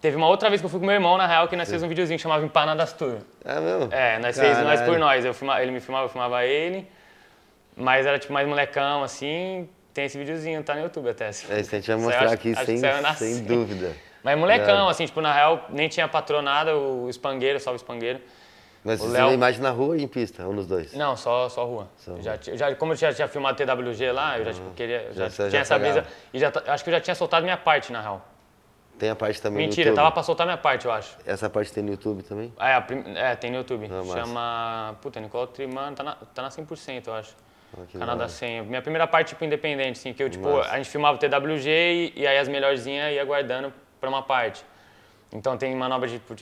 Teve 0.00 0.16
uma 0.16 0.26
outra 0.26 0.48
vez 0.50 0.60
que 0.60 0.66
eu 0.66 0.70
fui 0.70 0.80
com 0.80 0.84
meu 0.86 0.94
irmão, 0.94 1.16
na 1.16 1.26
real, 1.26 1.46
que 1.48 1.56
nós 1.56 1.66
fizemos 1.66 1.84
um 1.84 1.88
videozinho 1.88 2.18
que 2.18 2.22
chamava 2.22 2.44
Empanadas 2.44 2.92
Tour. 2.92 3.18
É 3.44 3.60
mesmo? 3.60 3.88
É, 3.92 4.18
nós 4.18 4.38
fez 4.38 4.58
nós 4.62 4.82
por 4.82 4.98
nós. 4.98 5.24
Eu 5.24 5.32
filma- 5.32 5.62
ele 5.62 5.70
me 5.70 5.80
filmava, 5.80 6.06
eu 6.06 6.08
filmava 6.10 6.44
ele. 6.44 6.86
Mas 7.76 8.04
era 8.04 8.18
tipo 8.18 8.32
mais 8.32 8.46
molecão, 8.46 9.02
assim. 9.02 9.68
Tem 9.94 10.04
esse 10.06 10.18
videozinho, 10.18 10.62
tá 10.64 10.74
no 10.74 10.82
YouTube 10.82 11.08
até. 11.08 11.30
se- 11.30 11.50
É, 11.52 11.60
isso 11.60 11.72
a 11.74 11.78
gente 11.78 11.86
vai 11.86 11.96
mostrar 11.96 12.24
acho- 12.24 12.34
aqui 12.34 12.52
acho 12.52 12.64
sem, 12.66 12.78
sem 13.16 13.44
dúvida. 13.44 13.92
Mas 14.24 14.36
molecão, 14.38 14.88
É. 14.88 14.90
assim, 14.90 15.06
tipo, 15.06 15.20
na 15.20 15.32
real, 15.32 15.66
nem 15.70 15.88
tinha 15.88 16.08
patronada, 16.08 16.76
o 16.76 17.08
espangueiro, 17.08 17.60
salve 17.60 17.76
espangueiro. 17.76 18.20
Mas 18.82 19.00
O 19.00 19.04
você 19.08 19.16
Léo- 19.16 19.32
imagem 19.32 19.62
na 19.62 19.70
rua 19.70 19.96
e 19.96 20.02
em 20.02 20.08
pista, 20.08 20.42
um 20.46 20.52
nos 20.52 20.66
dois. 20.66 20.92
Não, 20.94 21.16
só, 21.16 21.48
só 21.48 21.64
rua. 21.64 21.88
Só 21.96 22.16
já, 22.20 22.36
já, 22.42 22.74
como 22.74 22.92
eu 22.92 22.96
já 22.96 23.14
tinha 23.14 23.28
filmado 23.28 23.56
TWG 23.56 24.10
lá, 24.12 24.38
eu 24.38 24.44
já 24.46 24.52
tipo, 24.52 24.70
queria. 24.72 25.08
Já, 25.12 25.28
Já- 25.28 25.44
já 25.44 25.48
tinha 25.50 25.62
essa 25.62 25.74
pagava. 25.78 26.00
brisa. 26.02 26.14
E 26.34 26.38
já, 26.38 26.52
acho 26.66 26.84
que 26.84 26.90
eu 26.90 26.94
já 26.94 27.00
tinha 27.00 27.14
soltado 27.14 27.44
minha 27.44 27.56
parte, 27.56 27.92
na 27.92 28.02
real. 28.02 28.28
Tem 28.98 29.08
a 29.10 29.16
parte 29.16 29.40
também 29.40 29.66
Mentira, 29.66 29.90
no 29.90 29.96
tava 29.96 30.06
YouTube. 30.08 30.14
pra 30.14 30.22
soltar 30.22 30.46
minha 30.46 30.56
parte, 30.58 30.84
eu 30.86 30.92
acho. 30.92 31.16
Essa 31.24 31.48
parte 31.48 31.72
tem 31.72 31.82
no 31.82 31.90
YouTube 31.92 32.22
também? 32.24 32.52
Ah, 32.58 32.70
É, 32.70 32.74
a 32.74 32.80
prim- 32.80 33.04
é, 33.16 33.34
tem 33.36 33.50
no 33.50 33.56
YouTube. 33.58 33.88
Ah. 33.90 34.04
Chama. 34.12 34.96
Puta, 35.00 35.18
Nicole 35.20 35.48
Trimano, 35.48 35.96
tá 35.96 36.02
na, 36.02 36.14
tá 36.34 36.42
na 36.42 36.50
100%, 36.50 37.06
eu 37.08 37.14
acho. 37.14 37.34
Ah, 38.00 38.12
hora. 38.14 38.28
100. 38.28 38.62
Minha 38.62 38.82
primeira 38.82 39.06
parte, 39.06 39.28
tipo, 39.28 39.44
independente, 39.44 39.98
assim, 39.98 40.12
que 40.12 40.22
eu, 40.22 40.30
tipo, 40.30 40.48
a 40.60 40.76
gente 40.76 40.90
filmava 40.90 41.16
o 41.16 41.18
TWG 41.18 41.68
e, 41.68 42.12
e 42.16 42.26
aí 42.26 42.38
as 42.38 42.48
melhorzinhas 42.48 43.12
ia 43.12 43.24
guardando 43.24 43.72
pra 44.00 44.08
uma 44.08 44.22
parte. 44.22 44.64
Então 45.36 45.58
tem 45.58 45.74
manobra 45.74 46.08
de, 46.08 46.20
tipo, 46.20 46.32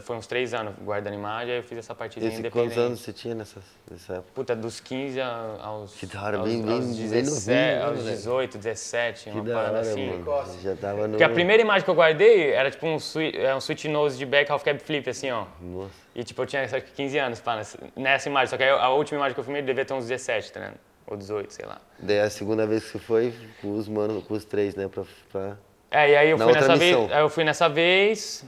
foi 0.00 0.16
uns 0.16 0.26
três 0.26 0.52
anos 0.52 0.74
guardando 0.82 1.14
imagem, 1.14 1.52
aí 1.54 1.60
eu 1.60 1.62
fiz 1.62 1.78
essa 1.78 1.94
partezinha 1.94 2.28
Esse, 2.28 2.40
independente. 2.40 2.74
quantos 2.74 2.84
anos 2.84 3.00
você 3.00 3.12
tinha 3.12 3.36
nessa, 3.36 3.60
nessa 3.88 4.14
época? 4.14 4.30
Puta, 4.34 4.56
dos 4.56 4.80
15 4.80 5.20
a- 5.20 5.58
aos, 5.62 5.94
Que 5.94 6.06
da 6.06 6.20
hora, 6.24 6.38
aos, 6.38 6.48
bem- 6.48 6.60
bem- 6.60 6.74
aos 6.74 6.86
bem 6.86 6.94
17, 6.96 7.30
novinho, 7.30 7.56
né, 7.56 7.82
aos 7.84 7.98
moleque? 7.98 8.16
18, 8.16 8.58
17, 8.58 9.24
Que 9.24 9.30
uma 9.30 9.44
da 9.44 9.54
parada 9.54 9.70
hora, 9.78 9.80
assim. 9.82 10.06
mano. 10.10 10.44
Já 10.60 10.74
tava 10.74 11.02
no... 11.06 11.10
Porque 11.10 11.22
a 11.22 11.28
primeira 11.28 11.62
imagem 11.62 11.84
que 11.84 11.90
eu 11.90 11.94
guardei 11.94 12.50
era 12.50 12.68
tipo 12.68 12.84
um, 12.84 12.96
sweet, 12.96 13.38
é, 13.38 13.54
um 13.54 13.58
sweet 13.58 13.86
nose 13.86 14.18
de 14.18 14.26
back 14.26 14.50
half 14.50 14.64
cab 14.64 14.76
flip, 14.80 15.08
assim, 15.08 15.30
ó. 15.30 15.46
Nossa. 15.60 15.92
E 16.12 16.24
tipo, 16.24 16.42
eu 16.42 16.46
tinha 16.46 16.64
acho 16.64 16.74
que 16.80 16.90
15 16.90 17.18
anos 17.18 17.40
pá, 17.40 17.54
nessa, 17.54 17.78
nessa 17.94 18.28
imagem. 18.28 18.48
Só 18.48 18.56
que 18.56 18.64
aí 18.64 18.70
a 18.70 18.88
última 18.88 19.18
imagem 19.18 19.34
que 19.34 19.40
eu 19.40 19.44
filmei 19.44 19.62
devia 19.62 19.84
ter 19.84 19.94
uns 19.94 20.08
17, 20.08 20.50
tá 20.52 20.58
ligado? 20.58 20.78
Ou 21.06 21.16
18, 21.16 21.52
sei 21.52 21.64
lá. 21.64 21.80
Daí 22.00 22.18
a 22.18 22.28
segunda 22.28 22.66
vez 22.66 22.82
que 22.84 22.90
você 22.90 22.98
foi 22.98 23.32
com 23.60 23.76
os 23.76 23.86
manos, 23.88 24.24
com 24.24 24.34
os 24.34 24.44
três, 24.44 24.74
né? 24.74 24.88
Pra, 24.88 25.04
pra... 25.30 25.56
É, 25.92 26.10
e 26.10 26.16
aí 26.16 26.30
eu 26.30 26.38
Na 26.38 26.44
fui 26.46 26.54
nessa 26.54 26.76
vez. 26.76 26.96
missão. 26.96 27.18
Eu 27.18 27.28
fui 27.28 27.44
nessa 27.44 27.68
vez. 27.68 28.44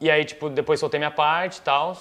E 0.00 0.10
aí, 0.10 0.24
tipo, 0.24 0.50
depois 0.50 0.80
soltei 0.80 0.98
minha 0.98 1.10
parte 1.10 1.58
e 1.58 1.62
tal. 1.62 1.96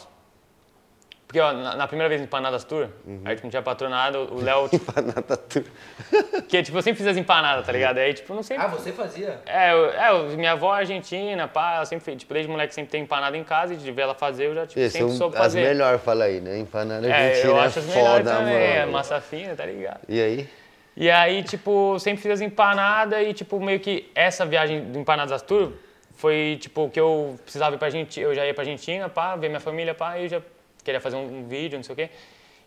Porque, 1.28 1.40
ó, 1.40 1.52
na, 1.52 1.76
na 1.76 1.88
primeira 1.88 2.10
vez 2.10 2.22
em 2.22 2.26
Empanadas 2.26 2.64
Tour, 2.64 2.90
Uhum. 3.08 3.22
aí 3.26 3.34
tipo, 3.36 3.48
não 3.48 3.50
tinha 3.50 3.62
patronado, 3.62 4.20
o 4.36 4.44
Léo, 4.44 4.70
tipo, 4.70 4.84
Empanada 4.92 5.36
tudo. 5.38 5.66
que 6.48 6.62
tipo, 6.62 6.78
eu 6.78 6.82
sempre 6.84 6.98
fiz 7.00 7.08
as 7.08 7.18
empanadas, 7.18 7.66
tá 7.66 7.72
ligado? 7.72 7.98
Aí, 7.98 8.14
tipo, 8.14 8.34
não 8.36 8.44
sei. 8.44 8.56
Ah, 8.58 8.68
você 8.68 8.92
fazia? 8.92 9.42
É, 9.48 9.72
eu, 9.74 9.90
é, 9.94 10.10
eu- 10.12 10.38
minha 10.38 10.52
avó 10.52 10.76
é 10.76 10.80
argentina, 10.80 11.48
pá, 11.48 11.76
ela 11.78 11.86
sempre 11.86 12.06
fez, 12.06 12.20
tipo, 12.20 12.34
desde 12.36 12.52
moleque 12.52 12.74
sempre 12.76 12.92
tem 12.92 13.02
empanada 13.02 13.36
em 13.36 13.44
casa 13.44 13.74
e 13.74 13.78
de 13.78 13.92
ver 13.92 14.04
ela 14.04 14.14
fazer, 14.14 14.46
eu 14.48 14.54
já, 14.56 14.68
tipo, 14.68 14.80
Esse 14.80 14.98
é 14.98 15.02
sempre 15.02 15.16
soube 15.16 15.36
as 15.36 15.42
fazer. 15.42 15.62
melhores, 15.62 16.02
fala 16.04 16.26
aí, 16.26 16.40
né? 16.40 16.60
Empanada 16.60 17.08
É, 17.08 17.12
argentina 17.12 17.50
eu 17.52 17.58
é 17.58 17.62
acho 17.66 17.80
as 17.80 17.86
melhores 17.86 18.28
foda, 18.30 18.38
também, 18.40 18.56
é 18.56 18.80
mano. 18.82 18.92
massa 18.92 19.22
fina, 19.22 19.56
tá 19.56 19.66
ligado? 19.66 20.02
E 20.08 20.22
aí? 20.22 20.50
E 20.96 21.10
aí, 21.10 21.42
tipo, 21.44 21.98
sempre 22.00 22.22
fiz 22.22 22.32
as 22.34 22.42
empanadas 22.42 23.26
e, 23.28 23.34
tipo, 23.34 23.60
meio 23.60 23.80
que 23.80 24.10
essa 24.14 24.46
viagem 24.46 24.92
do 24.92 25.00
Empanadas 25.00 25.42
Tour 25.42 25.72
foi, 26.16 26.58
tipo, 26.62 26.90
que 26.90 27.00
eu 27.00 27.40
precisava 27.44 27.76
ir 27.76 27.80
pra 27.80 27.88
Argentina, 27.88 28.28
eu 28.28 28.36
já 28.36 28.46
ia 28.46 28.54
pra 28.54 28.62
Argentina, 28.62 29.10
pá, 29.10 29.36
ver 29.36 29.48
minha 29.50 29.60
família, 29.60 29.96
pá, 29.96 30.20
e 30.20 30.24
eu 30.26 30.30
já 30.30 30.42
queria 30.84 31.02
fazer 31.02 31.16
um, 31.16 31.40
um 31.40 31.48
vídeo, 31.48 31.78
não 31.78 31.84
sei 31.84 31.94
o 31.94 31.96
quê. 31.96 32.10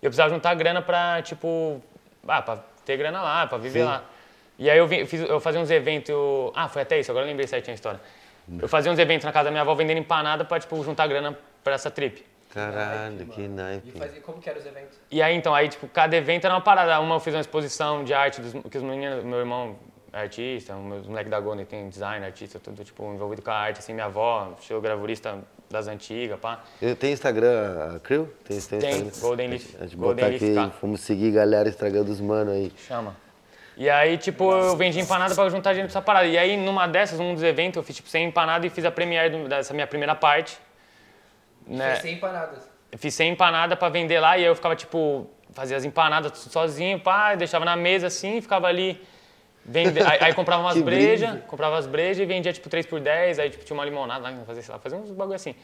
eu 0.03 0.11
precisava 0.11 0.31
juntar 0.31 0.55
grana 0.55 0.83
pra, 0.83 1.23
tipo, 1.23 1.81
ah, 2.27 2.43
pra 2.43 2.57
ter 2.85 2.97
grana 2.97 3.23
lá, 3.23 3.47
pra 3.47 3.59
viver 3.59 3.81
Sim. 3.81 3.85
lá. 3.85 4.03
E 4.59 4.69
aí 4.71 4.79
eu, 4.79 4.87
vim- 4.89 4.99
eu 4.99 5.07
fiz, 5.07 5.21
eu 5.21 5.39
fazia 5.41 5.61
uns 5.61 5.71
eventos, 5.71 6.15
ah, 6.55 6.69
foi 6.69 6.83
até 6.83 6.99
isso, 6.99 7.11
agora 7.11 7.25
eu 7.25 7.29
lembrei 7.29 7.47
certinho 7.47 7.73
a 7.73 7.77
história. 7.77 8.01
Eu 8.61 8.69
fazia 8.69 8.91
uns 8.91 8.99
eventos 8.99 9.25
na 9.25 9.33
casa 9.33 9.47
da 9.47 9.51
minha 9.51 9.63
avó 9.63 9.75
vendendo 9.75 9.99
empanada 9.99 10.45
pra, 10.45 10.59
tipo, 10.59 10.83
juntar 10.85 11.07
grana 11.07 11.37
pra 11.65 11.75
essa 11.75 11.91
trip. 11.91 12.25
Caralho, 12.57 13.27
que 13.27 13.43
E 13.43 13.49
naipe. 13.49 13.91
fazia, 13.99 14.21
como 14.21 14.41
que 14.41 14.49
eram 14.51 14.59
os 14.61 14.67
eventos? 14.67 14.99
E 15.11 15.23
aí, 15.23 15.35
então, 15.37 15.55
aí, 15.55 15.69
tipo, 15.69 15.87
cada 15.89 16.17
evento 16.17 16.45
era 16.45 16.55
uma 16.55 16.61
parada. 16.61 16.99
Uma 17.01 17.17
eu 17.17 17.21
fiz 17.21 17.35
uma 17.35 17.41
exposição 17.41 18.03
de 18.03 18.13
arte 18.15 18.41
dos, 18.41 18.53
que 18.71 18.77
os 18.79 18.83
meninos, 18.83 19.23
meu 19.25 19.39
irmão 19.39 19.77
é 20.13 20.21
artista, 20.21 20.75
os 20.75 21.07
moleques 21.07 21.31
da 21.31 21.39
Golden 21.39 21.67
tem 21.67 21.89
design, 21.89 22.25
artista, 22.25 22.59
tudo, 22.59 22.83
tipo, 22.83 23.05
envolvido 23.13 23.43
com 23.43 23.51
a 23.51 23.55
arte, 23.55 23.79
assim, 23.81 23.93
minha 23.93 24.07
avó, 24.07 24.55
gravurista 24.81 25.39
das 25.71 25.87
antigas, 25.89 26.39
pá. 26.41 26.61
Eu 26.81 26.97
tenho 26.97 27.13
Instagram, 27.13 27.97
a 27.97 27.99
Crew? 28.01 28.29
Tem, 28.45 28.59
tem, 28.61 28.79
Tem, 28.79 28.91
Instagram? 29.03 29.21
Golden 29.21 29.49
Leaf- 29.49 29.77
A 29.79 29.83
gente 29.85 29.97
Golden 29.97 30.15
botar 30.25 30.29
Leaf 30.29 30.59
aqui, 30.69 30.77
vamos 30.81 31.01
seguir 31.01 31.33
galera 31.33 31.69
estragando 31.69 32.11
os 32.11 32.21
mano 32.21 32.51
aí. 32.53 32.73
Chama. 32.87 33.17
E 33.77 33.91
aí, 33.91 34.17
tipo, 34.17 34.51
eu 34.51 34.75
vendi 34.75 34.99
empanada 35.01 35.35
pra 35.35 35.51
juntar 35.51 35.75
gente 35.75 35.83
pra 35.83 35.91
essa 35.91 36.01
parada. 36.01 36.25
E 36.27 36.39
aí, 36.39 36.57
numa 36.57 36.87
dessas, 36.87 37.21
um 37.21 37.35
dos 37.35 37.43
eventos, 37.43 37.77
eu 37.77 37.83
fiz, 37.83 37.97
tipo, 37.97 38.09
100 38.09 38.29
empanadas 38.29 38.71
e 38.73 38.75
fiz 38.75 38.87
a 38.87 38.91
premiere 38.91 39.47
dessa 39.49 39.75
minha 39.75 39.87
primeira 39.87 40.15
parte. 40.15 40.57
Né? 41.67 41.93
Foi 41.93 42.03
100 42.03 42.15
empanadas. 42.15 42.71
Fiz 42.97 43.15
100 43.15 43.33
empanadas 43.33 43.79
pra 43.79 43.89
vender 43.89 44.21
lá 44.21 44.39
e 44.39 44.43
aí 44.43 44.47
eu 44.47 44.55
ficava, 44.55 44.77
tipo, 44.77 45.29
fazia 45.53 45.77
as 45.77 45.85
empanadas 45.85 46.39
sozinho, 46.39 47.01
pá, 47.01 47.35
deixava 47.35 47.65
na 47.65 47.77
mesa 47.77 48.07
assim, 48.07 48.41
ficava 48.41 48.67
ali. 48.69 49.01
Vende... 49.65 50.01
aí, 50.01 50.19
aí 50.21 50.35
comprava 50.35 50.63
umas 50.63 50.81
brejas, 50.81 51.41
comprava 51.47 51.77
as 51.77 51.87
brejas 51.87 52.19
e 52.19 52.25
vendia, 52.25 52.53
tipo, 52.53 52.69
3 52.69 52.87
por 52.87 53.01
10, 53.01 53.39
aí 53.39 53.51
tipo, 53.51 53.65
tinha 53.65 53.77
uma 53.77 53.85
limonada 53.85 54.21
lá, 54.23 54.45
fazia, 54.47 54.63
sei 54.63 54.73
lá, 54.73 54.79
fazia 54.79 54.99
uns 54.99 55.11
bagulho 55.11 55.35
assim. 55.35 55.55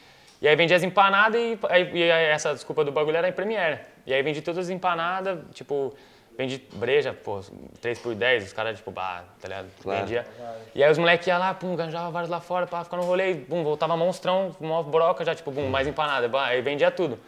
E 0.40 0.48
aí 0.48 0.56
vendia 0.56 0.76
as 0.76 0.82
empanadas 0.82 1.40
e, 1.40 1.58
aí, 1.68 1.90
e 1.94 2.10
aí 2.10 2.24
essa 2.24 2.52
desculpa 2.52 2.84
do 2.84 2.90
bagulho 2.90 3.16
era 3.16 3.28
em 3.28 3.32
Premiere. 3.32 3.78
E 4.04 4.12
aí 4.12 4.20
vendi 4.22 4.42
todas 4.42 4.66
as 4.66 4.70
empanadas, 4.70 5.38
tipo, 5.52 5.94
vendi 6.36 6.62
breja, 6.74 7.12
pô, 7.12 7.40
3 7.80 7.98
por 7.98 8.14
10, 8.14 8.44
os 8.44 8.52
caras, 8.52 8.78
tipo, 8.78 8.90
bah, 8.90 9.24
tá 9.40 9.48
ligado? 9.48 9.68
Claro. 9.82 10.00
Vendia. 10.00 10.26
E 10.74 10.82
aí 10.82 10.90
os 10.90 10.98
moleques 10.98 11.26
iam 11.26 11.38
lá, 11.38 11.52
pum, 11.52 11.76
ganjava 11.76 12.10
vários 12.10 12.30
lá 12.30 12.40
fora, 12.40 12.66
pá, 12.66 12.82
ficava 12.82 13.02
no 13.02 13.08
rolê, 13.08 13.32
e, 13.32 13.34
pum, 13.36 13.62
voltava 13.62 13.96
monstrão, 13.96 14.54
mó 14.60 14.82
broca 14.82 15.24
já, 15.24 15.34
tipo, 15.34 15.52
pum, 15.52 15.68
mais 15.68 15.86
empanada, 15.86 16.28
bah, 16.28 16.46
aí 16.46 16.62
vendia 16.62 16.90
tudo. 16.90 17.18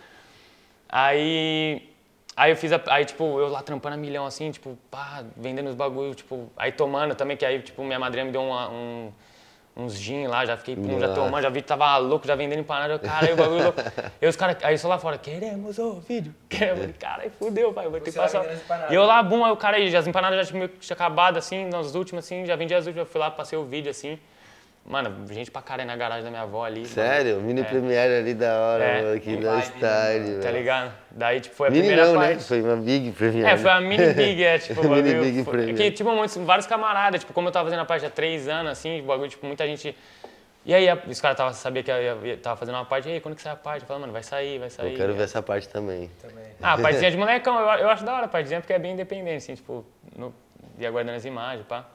Aí, 0.89 1.91
aí 2.37 2.51
eu 2.53 2.57
fiz, 2.57 2.73
a, 2.73 2.81
aí 2.89 3.05
tipo, 3.05 3.25
eu 3.39 3.49
lá 3.49 3.63
trampando 3.63 3.95
a 3.95 3.99
milhão 3.99 4.25
assim, 4.27 4.51
tipo, 4.51 4.79
pá, 4.91 5.25
vendendo 5.37 5.69
os 5.69 5.75
bagulho, 5.75 6.15
tipo, 6.15 6.51
aí 6.57 6.73
tomando 6.73 7.15
também, 7.15 7.37
que 7.37 7.45
aí, 7.45 7.61
tipo, 7.61 7.83
minha 7.83 7.99
madrinha 7.99 8.25
me 8.25 8.33
deu 8.33 8.43
uma- 8.43 8.69
um, 8.71 9.13
uns 9.77 9.95
gin 9.99 10.27
lá, 10.27 10.47
já 10.47 10.57
fiquei, 10.57 10.77
pum, 10.77 11.01
já 11.01 11.13
tomando, 11.13 11.43
já 11.43 11.49
vi 11.49 11.61
que 11.61 11.67
tava 11.67 11.97
louco, 11.97 12.27
já 12.27 12.35
vendendo 12.37 12.61
empanada, 12.61 12.95
eu, 12.95 12.99
cara, 12.99 13.27
aí 13.27 13.33
o 13.33 13.37
bagulho 13.37 13.63
louco. 13.65 13.81
E 14.23 14.27
os 14.27 14.37
caras, 14.37 14.57
aí 14.63 14.79
só 14.79 14.89
lá 14.89 14.99
fora, 14.99 15.19
queremos 15.19 15.79
o 15.79 16.01
vídeo, 16.01 16.35
queremos, 16.49 16.97
cara, 16.99 17.23
aí 17.25 17.31
fudeu, 17.31 17.73
pai, 17.73 17.89
vou 17.89 18.01
ter 18.01 18.13
que 18.13 18.17
passar. 18.17 18.45
E 18.91 18.95
eu 18.95 19.05
lá, 19.05 19.23
bum, 19.23 19.45
aí 19.45 19.53
o 19.53 19.57
cara 19.57 19.77
aí, 19.77 19.95
as 19.95 20.07
empanadas 20.07 20.39
já 20.39 20.45
tinha 20.47 20.59
meio 20.59 20.69
que 20.69 20.79
tinha 20.79 20.95
acabado, 20.95 21.37
assim, 21.37 21.67
nas 21.67 21.95
últimas, 21.95 22.25
assim, 22.25 22.47
já 22.47 22.55
vendi 22.55 22.75
as 22.75 22.87
últimas, 22.87 23.07
eu 23.07 23.11
fui 23.11 23.21
lá, 23.21 23.31
passei 23.31 23.59
o 23.59 23.65
vídeo, 23.65 23.91
assim. 23.91 24.19
Mano, 24.87 25.27
gente 25.33 25.51
pra 25.51 25.63
caralho 25.63 25.87
na 25.89 25.97
garagem 25.97 26.25
da 26.25 26.31
minha 26.31 26.43
avó 26.43 26.63
ali. 26.63 26.85
Sério? 26.85 27.41
Mini 27.41 27.63
É. 27.63 27.65
Premiere 27.65 28.19
ali 28.19 28.35
da 28.35 28.61
hora, 28.61 28.85
É. 28.85 29.03
mano, 29.03 29.21
que 29.21 29.37
Que 29.37 29.43
da 29.43 29.53
vibe, 29.53 29.63
style, 29.65 30.21
né, 30.31 30.41
Tá 30.43 30.51
ligado? 30.51 30.93
Daí, 31.11 31.41
tipo, 31.41 31.55
foi 31.57 31.69
a 31.69 31.71
Mini 31.71 31.87
primeira 31.87 32.07
não, 32.13 32.21
parte. 32.21 32.35
né? 32.35 32.41
Foi 32.41 32.61
uma 32.61 32.77
Big 32.77 33.13
Premiere. 33.13 33.49
É, 33.51 33.57
foi 33.57 33.71
a 33.71 33.81
mini 33.81 33.97
big, 34.13 34.45
é, 34.45 34.59
tipo, 34.59 34.81
o 34.83 34.85
Mini 34.91 35.03
bagulho 35.03 35.23
big 35.25 35.45
foi- 35.45 35.53
premiere. 35.55 35.79
Que, 35.79 35.91
tipo, 35.91 36.11
muitos, 36.15 36.37
vários 36.37 36.67
camaradas, 36.67 37.21
tipo, 37.21 37.33
como 37.33 37.49
eu 37.49 37.53
tava 37.53 37.65
fazendo 37.65 37.81
a 37.81 37.85
parte 37.87 38.05
há 38.05 38.11
três 38.11 38.47
anos, 38.47 38.73
assim, 38.73 39.03
bagulho, 39.03 39.31
tipo, 39.31 39.47
muita 39.47 39.67
gente... 39.67 39.97
E 40.67 40.75
aí, 40.75 40.87
os 41.09 41.21
caras 41.21 41.37
tava, 41.39 41.53
sabia 41.55 41.83
que 41.83 41.91
eu 41.91 42.03
ia- 42.03 42.19
ia- 42.23 42.37
tava 42.37 42.57
fazendo 42.57 42.75
uma 42.75 42.85
parte, 42.85 43.09
e 43.09 43.13
aí, 43.13 43.21
quando 43.21 43.37
que 43.37 43.43
sai 43.43 43.53
a 43.53 43.57
parte? 43.57 43.83
Eu 43.83 43.87
falava, 43.87 44.03
mano, 44.03 44.13
vai 44.13 44.23
sair, 44.23 44.59
vai 44.59 44.69
sair. 44.69 44.93
Eu 44.93 44.97
quero 44.99 45.15
ver 45.15 45.23
essa 45.25 45.43
parte 45.43 45.67
também. 45.69 46.11
Também. 46.21 46.45
Ah, 46.63 46.75
a 46.75 46.79
partezinha 46.79 47.11
de 47.11 47.17
molecão, 47.17 47.59
eu, 47.59 47.67
eu 47.85 47.89
acho 47.91 48.05
da 48.05 48.15
hora 48.15 48.25
a 48.27 48.29
partezinha, 48.29 48.61
porque 48.61 48.73
é 48.75 48.79
bem 48.79 48.93
independente, 48.93 49.37
assim, 49.37 49.55
tipo, 49.55 49.85
no, 50.17 50.35
ia 50.79 50.91
guardando 50.91 51.17
as 51.17 51.25
imagens, 51.25 51.65
pá. 51.67 51.87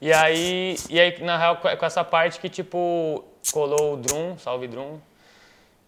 E 0.00 0.12
aí, 0.12 0.76
e 0.88 1.00
aí, 1.00 1.20
na 1.22 1.36
real, 1.36 1.56
com 1.56 1.86
essa 1.86 2.04
parte 2.04 2.38
que, 2.38 2.48
tipo, 2.48 3.24
colou 3.52 3.94
o 3.94 3.96
Drum, 3.96 4.38
salve 4.38 4.68
Drum, 4.68 5.00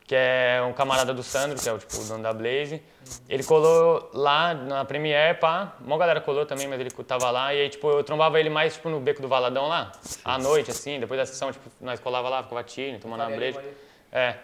que 0.04 0.16
é 0.16 0.60
um 0.68 0.72
camarada 0.72 1.14
do 1.14 1.22
Sandro, 1.22 1.56
que 1.56 1.68
é 1.68 1.72
o, 1.72 1.78
tipo, 1.78 1.96
o 1.96 2.04
dono 2.04 2.22
da 2.22 2.32
Blaze. 2.32 2.82
Ele 3.28 3.44
colou 3.44 4.10
lá 4.12 4.52
na 4.52 4.84
Premiere, 4.84 5.38
pá. 5.38 5.74
Uma 5.80 5.96
galera 5.96 6.20
colou 6.20 6.44
também, 6.44 6.66
mas 6.66 6.80
ele 6.80 6.90
tava 6.90 7.30
lá. 7.30 7.54
E 7.54 7.60
aí, 7.60 7.68
tipo, 7.68 7.88
eu 7.88 8.02
trombava 8.02 8.40
ele 8.40 8.50
mais, 8.50 8.74
tipo, 8.74 8.88
no 8.88 8.98
Beco 8.98 9.22
do 9.22 9.28
Valadão 9.28 9.68
lá. 9.68 9.92
À 10.24 10.36
noite, 10.36 10.72
assim, 10.72 10.98
depois 10.98 11.18
da 11.18 11.26
sessão, 11.26 11.52
tipo, 11.52 11.70
nós 11.80 12.00
colava 12.00 12.28
lá, 12.28 12.42
ficava 12.42 12.64
tiro, 12.64 12.98
tomando 12.98 13.20
uma 13.20 13.30
breja. 13.30 13.62
É. 14.10 14.34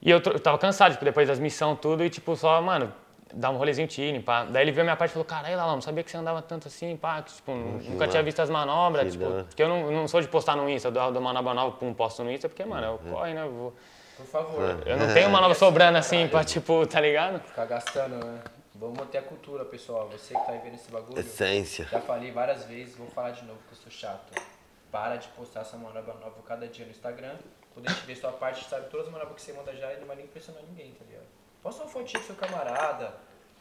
E 0.00 0.10
eu, 0.10 0.16
eu 0.24 0.40
tava 0.40 0.56
cansado, 0.56 0.92
tipo, 0.92 1.04
depois 1.04 1.28
das 1.28 1.38
missões 1.38 1.78
tudo, 1.80 2.02
e 2.02 2.08
tipo, 2.08 2.34
só, 2.34 2.60
mano, 2.62 2.90
dar 3.36 3.50
um 3.50 3.56
rolezinho 3.56 3.86
tiro, 3.88 4.22
pá. 4.22 4.44
Daí 4.44 4.62
ele 4.62 4.72
viu 4.72 4.82
a 4.82 4.84
minha 4.84 4.96
parte 4.96 5.10
e 5.10 5.14
falou, 5.14 5.24
caralho, 5.26 5.56
Lalão, 5.56 5.74
não 5.74 5.82
sabia 5.82 6.02
que 6.02 6.10
você 6.10 6.16
andava 6.16 6.40
tanto 6.42 6.68
assim, 6.68 6.96
pá, 6.96 7.22
que, 7.22 7.32
tipo, 7.34 7.52
nunca 7.52 8.08
tinha 8.08 8.22
visto 8.22 8.40
as 8.40 8.48
manobras, 8.50 9.04
Que 9.04 9.10
tipo, 9.12 9.24
da 9.24 9.30
hora. 9.30 9.44
porque 9.44 9.62
eu 9.62 9.68
não, 9.68 9.90
não 9.90 10.08
sou 10.08 10.20
de 10.20 10.28
postar 10.28 10.56
no 10.56 10.68
Insta, 10.68 10.88
eu 10.88 10.92
dou, 10.92 11.12
dou 11.12 11.22
manobra 11.22 11.52
nova, 11.54 11.76
pum, 11.76 11.92
posto 11.92 12.22
no 12.24 12.30
Insta, 12.30 12.48
porque, 12.48 12.64
mano, 12.64 12.86
eu 13.04 13.12
corre, 13.12 13.34
né, 13.34 13.42
eu, 13.42 13.52
vou- 13.52 13.74
Por 14.16 14.26
favor. 14.26 14.82
eu 14.86 14.96
não 14.96 15.12
tenho 15.12 15.28
manobra 15.30 15.54
sobrando 15.58 15.98
assim, 15.98 16.28
pra, 16.28 16.44
tipo, 16.44 16.86
tá 16.86 17.00
ligado? 17.00 17.40
Ficar 17.40 17.66
gastando, 17.66 18.24
né? 18.24 18.40
Vamos 18.76 18.98
manter 18.98 19.18
a 19.18 19.22
cultura, 19.22 19.64
pessoal. 19.64 20.08
Você 20.08 20.34
que 20.34 20.40
tá 20.46 20.50
aí 20.52 20.58
vendo 20.58 20.74
esse 20.74 20.90
bagulho. 20.90 21.18
Essência. 21.18 21.86
Já 21.90 22.00
falei 22.00 22.32
várias 22.32 22.64
vezes, 22.64 22.96
vou 22.96 23.06
falar 23.08 23.30
de 23.30 23.44
novo 23.44 23.58
porque 23.60 23.74
eu 23.74 23.78
sou 23.82 23.92
chato. 23.92 24.32
Para 24.90 25.16
de 25.16 25.28
postar 25.28 25.60
essa 25.60 25.76
manobra 25.76 26.14
nova 26.14 26.34
cada 26.46 26.66
dia 26.66 26.84
no 26.84 26.90
Instagram. 26.90 27.36
Quando 27.72 27.88
a 27.88 27.92
gente 27.92 28.04
vê 28.04 28.14
sua 28.16 28.32
parte, 28.32 28.64
sabe 28.68 28.88
todas 28.90 29.06
as 29.06 29.12
manobras 29.12 29.36
que 29.36 29.42
você 29.42 29.52
manda 29.52 29.74
já 29.76 29.92
e 29.92 29.98
não 30.00 30.06
vai 30.08 30.16
nem 30.16 30.24
impressionar 30.24 30.60
ninguém, 30.68 30.90
tá 30.92 31.04
ligado? 31.04 31.24
Posta 31.62 31.82
uma 31.84 31.88
fotinha 31.90 32.20
com 32.20 32.26
seu 32.26 32.34
camarada, 32.36 33.14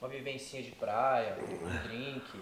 uma 0.04 0.10
vivencinha 0.10 0.62
de 0.62 0.72
praia, 0.72 1.38
um 1.40 1.88
drink, 1.88 2.42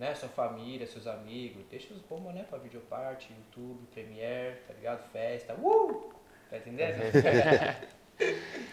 né? 0.00 0.16
Sua 0.16 0.28
família, 0.28 0.84
seus 0.84 1.06
amigos. 1.06 1.64
Deixa 1.70 1.94
os 1.94 2.00
bombas, 2.00 2.34
né? 2.34 2.44
Pra 2.50 2.58
videoparte, 2.58 3.32
YouTube, 3.32 3.86
Premiere, 3.94 4.56
tá 4.66 4.74
ligado? 4.74 5.08
Festa. 5.12 5.54
Uh! 5.54 6.12
Tá 6.50 6.56
entendendo? 6.56 6.96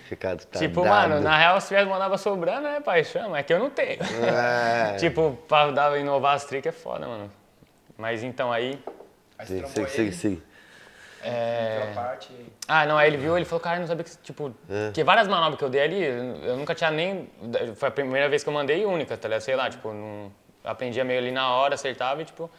Ricardo 0.09 0.43
tá 0.49 0.57
tipo, 0.57 0.81
dado. 0.81 1.09
mano, 1.09 1.21
na 1.21 1.37
real, 1.37 1.61
se 1.61 1.67
tivesse 1.67 1.87
manobra 1.87 2.17
sobrando, 2.17 2.63
né, 2.63 2.79
pai, 2.79 3.03
chama, 3.03 3.37
é 3.37 3.43
que 3.43 3.53
eu 3.53 3.59
não 3.59 3.69
tenho. 3.69 4.01
É. 4.01 4.95
tipo, 4.97 5.37
pra 5.47 5.69
dar, 5.69 5.95
inovar 5.99 6.33
as 6.33 6.45
tricks 6.45 6.67
é 6.67 6.71
foda, 6.71 7.05
mano. 7.07 7.31
Mas 7.95 8.23
então 8.23 8.51
aí, 8.51 8.81
Aí 9.37 9.45
você 9.45 9.53
Sim, 9.53 9.61
trombou 9.61 10.45
é... 11.25 11.79
videoparte. 11.79 12.29
Ah, 12.67 12.85
não, 12.85 12.97
aí 12.97 13.07
ele 13.09 13.17
viu, 13.17 13.35
ele 13.35 13.45
falou, 13.45 13.59
cara, 13.59 13.77
eu 13.77 13.81
não 13.81 13.87
sabia 13.87 14.03
que, 14.03 14.17
tipo, 14.17 14.53
É. 14.69 14.91
que 14.91 15.03
várias 15.03 15.27
manobras 15.27 15.57
que 15.57 15.63
eu 15.63 15.69
dei 15.69 15.81
ali, 15.81 16.03
eu 16.03 16.57
nunca 16.57 16.73
tinha 16.75 16.91
nem, 16.91 17.29
foi 17.75 17.89
a 17.89 17.91
primeira 17.91 18.29
vez 18.29 18.43
que 18.43 18.49
eu 18.49 18.53
mandei 18.53 18.81
e 18.81 18.85
única, 18.85 19.17
tá 19.17 19.27
ligado? 19.27 19.41
Sei 19.41 19.55
lá, 19.55 19.69
tipo, 19.69 19.91
não, 19.91 20.31
aprendia 20.63 21.03
meio 21.03 21.19
ali 21.19 21.31
na 21.31 21.51
hora, 21.53 21.75
acertava 21.75 22.21
e, 22.21 22.25
tipo, 22.25 22.49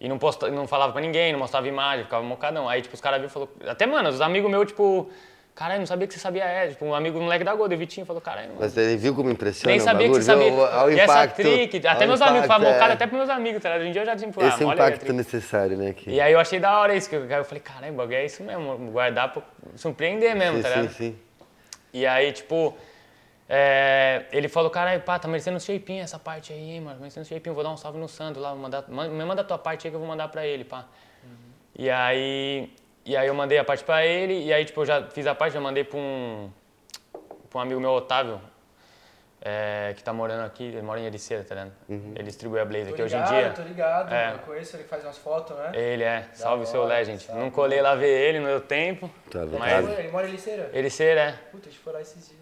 e 0.00 0.08
não, 0.08 0.18
posta, 0.18 0.48
não 0.50 0.66
falava 0.68 0.92
pra 0.92 1.00
ninguém, 1.00 1.32
não 1.32 1.38
mostrava 1.40 1.66
imagem, 1.66 2.04
ficava 2.04 2.22
mocadão. 2.22 2.68
Aí, 2.68 2.82
tipo, 2.82 2.94
os 2.94 3.00
caras 3.00 3.18
viram 3.18 3.30
e 3.30 3.32
falou, 3.32 3.48
até, 3.66 3.86
mano, 3.86 4.08
os 4.08 4.20
amigos 4.20 4.50
meus, 4.50 4.66
tipo, 4.68 5.10
caralho, 5.58 5.80
não 5.80 5.86
sabia 5.86 6.06
que 6.06 6.14
você 6.14 6.20
sabia, 6.20 6.44
é, 6.44 6.68
tipo, 6.68 6.84
um 6.84 6.94
amigo, 6.94 7.18
um 7.18 7.22
moleque 7.22 7.42
da 7.42 7.52
Golden, 7.52 7.74
o 7.74 7.78
Vitinho, 7.80 8.06
falou, 8.06 8.22
caralho, 8.22 8.50
mano, 8.50 8.60
Mas 8.60 8.76
ele 8.76 8.96
viu 8.96 9.12
como 9.12 9.28
impressiona 9.28 9.72
nem 9.72 9.80
o 9.80 9.84
sabia 9.84 10.06
que 10.06 10.12
bagulho? 10.12 10.22
você 10.22 10.32
sabia. 10.32 10.50
Viu? 10.52 10.60
Olha 10.60 10.84
o 10.84 10.90
e 10.90 11.00
essa 11.00 11.12
impacto. 11.12 11.42
trick, 11.42 11.86
até 11.88 12.04
o 12.04 12.08
meus 12.08 12.22
amigos, 12.22 12.44
impacto, 12.44 12.46
falavam 12.46 12.72
mocada 12.72 12.92
é. 12.92 12.94
até 12.94 13.06
pros 13.08 13.18
meus 13.18 13.28
amigos, 13.28 13.60
tá 13.60 13.68
ligado? 13.70 13.88
Em 13.88 13.92
dia 13.92 14.02
eu 14.02 14.06
já 14.06 14.14
Esse 14.14 14.24
ah, 14.64 14.72
impacto 14.72 15.12
necessário, 15.12 15.76
né? 15.76 15.92
Que... 15.92 16.10
E 16.10 16.20
aí 16.20 16.32
eu 16.32 16.38
achei 16.38 16.60
da 16.60 16.78
hora 16.78 16.94
isso, 16.94 17.10
que 17.10 17.16
eu 17.16 17.28
eu 17.28 17.44
falei, 17.44 17.60
caramba, 17.60 18.14
é 18.14 18.24
isso 18.24 18.40
mesmo, 18.44 18.92
guardar 18.92 19.32
pra 19.32 19.42
surpreender 19.74 20.36
mesmo, 20.36 20.58
sim, 20.58 20.62
tá 20.62 20.68
sim, 20.68 20.74
ligado? 20.76 20.92
sim. 20.94 21.18
E 21.92 22.06
aí, 22.06 22.30
tipo, 22.30 22.76
é, 23.48 24.26
ele 24.30 24.46
falou, 24.46 24.70
caralho, 24.70 25.00
pá, 25.00 25.18
tá 25.18 25.26
merecendo 25.26 25.56
um 25.56 25.60
shapinho 25.60 26.04
essa 26.04 26.20
parte 26.20 26.52
aí, 26.52 26.70
hein, 26.70 26.82
mano, 26.82 27.00
merecendo 27.00 27.26
um 27.26 27.28
shapinho, 27.28 27.52
vou 27.52 27.64
dar 27.64 27.70
um 27.70 27.76
salve 27.76 27.98
no 27.98 28.08
Sandro 28.08 28.40
lá, 28.40 28.50
vou 28.50 28.60
mandar, 28.60 28.84
man- 28.88 29.08
me 29.08 29.24
manda 29.24 29.42
a 29.42 29.44
tua 29.44 29.58
parte 29.58 29.88
aí 29.88 29.90
que 29.90 29.96
eu 29.96 30.00
vou 30.00 30.08
mandar 30.08 30.28
pra 30.28 30.46
ele, 30.46 30.62
pá. 30.62 30.86
E 31.76 31.88
aí, 31.90 32.70
e 33.08 33.16
aí 33.16 33.26
eu 33.26 33.34
mandei 33.34 33.58
a 33.58 33.64
parte 33.64 33.82
pra 33.82 34.04
ele, 34.04 34.44
e 34.44 34.52
aí, 34.52 34.64
tipo, 34.64 34.80
eu 34.82 34.86
já 34.86 35.02
fiz 35.04 35.26
a 35.26 35.34
parte, 35.34 35.54
já 35.54 35.60
mandei 35.60 35.82
pra 35.82 35.98
um, 35.98 36.50
pra 37.48 37.58
um 37.58 37.62
amigo 37.62 37.80
meu, 37.80 37.90
Otávio, 37.92 38.38
é, 39.40 39.94
que 39.96 40.02
tá 40.02 40.12
morando 40.12 40.44
aqui, 40.44 40.64
ele 40.64 40.82
mora 40.82 41.00
em 41.00 41.06
Ericeira, 41.06 41.42
tá 41.44 41.54
ligado? 41.54 41.72
Ele 41.88 42.22
distribui 42.24 42.58
a 42.60 42.64
Blaze 42.64 42.88
Tô 42.88 42.92
aqui 42.94 43.02
hoje 43.02 43.16
em 43.16 43.22
dia. 43.24 43.50
tô 43.56 43.62
ligado. 43.62 44.12
É. 44.12 44.32
Eu 44.34 44.38
conheço, 44.40 44.76
ele 44.76 44.84
faz 44.84 45.04
umas 45.04 45.16
fotos, 45.16 45.56
né? 45.56 45.70
Ele 45.74 46.02
é, 46.04 46.26
salve 46.34 46.66
seu 46.66 46.80
hora, 46.82 46.94
Legend. 46.94 47.22
salve. 47.22 47.40
Não 47.40 47.50
colei 47.50 47.80
lá 47.80 47.94
ver 47.94 48.08
ele, 48.10 48.40
não 48.40 48.46
deu 48.48 48.60
tempo. 48.60 49.08
Tá 49.30 49.42
Ele 49.42 49.56
Mas- 49.58 49.84
mora- 49.86 50.00
Ele 50.00 50.08
mora 50.10 50.28
em 50.28 50.32
Liceira? 50.32 50.70
Ericeira, 50.74 51.20
é. 51.20 51.32
Puta, 51.52 51.68
a 51.68 51.70
gente 51.72 51.80
foi 51.80 51.92
lá 51.92 52.00
esses 52.02 52.28
dias. 52.28 52.38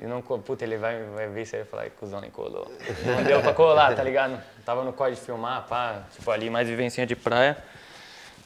E 0.00 0.06
não, 0.06 0.22
puta, 0.22 0.64
ele 0.64 0.78
vai, 0.78 1.02
vai 1.04 1.28
ver 1.28 1.42
isso 1.42 1.54
aí 1.56 1.62
e 1.62 1.64
falar, 1.64 1.82
"Ai, 1.82 1.90
cuzão, 1.90 2.20
nem 2.20 2.30
colou. 2.30 2.70
Não 3.04 3.22
deu 3.24 3.40
pra 3.42 3.52
colar, 3.52 3.94
tá 3.94 4.02
ligado? 4.02 4.40
Tava 4.64 4.82
no 4.84 4.92
código 4.92 5.16
de 5.20 5.26
filmar, 5.26 5.66
pá, 5.68 6.02
tipo 6.12 6.30
ali, 6.30 6.48
mais 6.48 6.68
vivencinha 6.68 7.04
de 7.06 7.14
praia. 7.16 7.56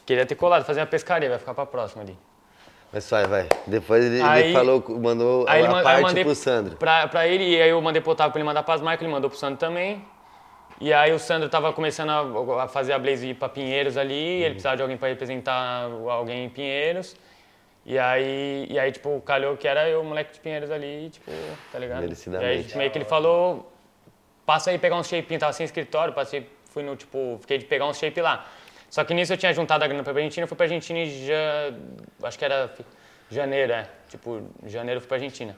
Queria 0.05 0.25
ter 0.25 0.35
colado, 0.35 0.65
fazer 0.65 0.81
uma 0.81 0.87
pescaria, 0.87 1.29
vai 1.29 1.39
ficar 1.39 1.53
pra 1.53 1.65
próxima 1.65 2.03
ali. 2.03 2.17
Mas 2.91 3.09
vai, 3.09 3.25
vai. 3.25 3.49
Depois 3.65 4.05
ele, 4.05 4.15
ele 4.15 4.23
Aí- 4.23 4.53
falou, 4.53 4.83
mandou 4.87 5.45
Aí, 5.47 5.63
ele, 5.63 5.67
a 5.67 5.81
parte 5.81 6.01
mandei 6.03 6.23
pro 6.23 6.35
Sandro. 6.35 6.75
Pra, 6.77 7.07
pra 7.07 7.27
ele, 7.27 7.43
e 7.43 7.61
aí 7.61 7.69
eu 7.69 7.81
mandei 7.81 8.01
pro 8.01 8.11
Otávio 8.11 8.31
pra 8.31 8.39
ele 8.39 8.47
mandar 8.47 8.61
pras 8.63 8.81
marcas, 8.81 9.03
ele 9.03 9.11
mandou 9.11 9.29
pro 9.29 9.39
Sandro 9.39 9.57
também. 9.57 10.05
E 10.79 10.93
aí 10.93 11.11
o 11.11 11.17
Sandro 11.17 11.49
tava 11.49 11.71
começando 11.73 12.09
a, 12.09 12.63
a 12.63 12.67
fazer 12.67 12.93
a 12.93 12.99
Blaze 12.99 13.29
ir 13.29 13.33
pra 13.35 13.49
Pinheiros 13.49 13.97
ali, 13.97 14.13
ele 14.43 14.49
precisava 14.51 14.75
de 14.75 14.81
alguém 14.81 14.97
pra 14.97 15.07
representar 15.07 15.89
alguém 16.09 16.45
em 16.45 16.49
Pinheiros. 16.49 17.15
E 17.85 17.97
aí, 17.97 18.67
e 18.69 18.77
aí, 18.79 18.91
tipo, 18.91 19.19
calhou 19.21 19.57
que 19.57 19.67
era 19.67 19.89
eu, 19.89 20.01
o 20.01 20.05
moleque 20.05 20.33
de 20.33 20.39
Pinheiros 20.39 20.69
ali, 20.69 21.09
tipo, 21.09 21.31
tá 21.71 21.79
ligado? 21.79 22.01
E 22.03 22.45
aí, 22.45 22.65
meio 22.77 22.91
que 22.91 22.97
ele 22.97 23.05
falou, 23.05 23.71
passa 24.45 24.69
aí 24.71 24.77
pegar 24.77 24.95
uns 24.97 25.07
shape, 25.07 25.37
tava 25.37 25.51
sem 25.51 25.65
escritório, 25.65 26.13
passei, 26.13 26.47
fui 26.69 26.83
no, 26.83 26.95
tipo, 26.95 27.37
fiquei 27.41 27.57
de 27.57 27.65
pegar 27.65 27.87
uns 27.87 27.97
shape 27.97 28.21
lá. 28.21 28.45
Só 28.93 29.03
que 29.03 29.11
nisso 29.11 29.33
eu 29.33 29.37
tinha 29.37 29.51
juntado 29.51 29.83
a 29.83 29.87
grana 29.87 30.03
pra 30.03 30.13
Argentina, 30.13 30.45
fui 30.45 30.55
pra 30.55 30.67
Argentina 30.67 30.99
em 30.99 31.25
já, 31.25 31.73
acho 32.27 32.37
que 32.37 32.45
era 32.45 32.71
janeiro, 33.27 33.73
é. 33.73 33.89
Tipo, 34.07 34.47
janeiro 34.67 34.97
eu 34.97 35.01
fui 35.01 35.07
pra 35.07 35.17
Argentina. 35.17 35.57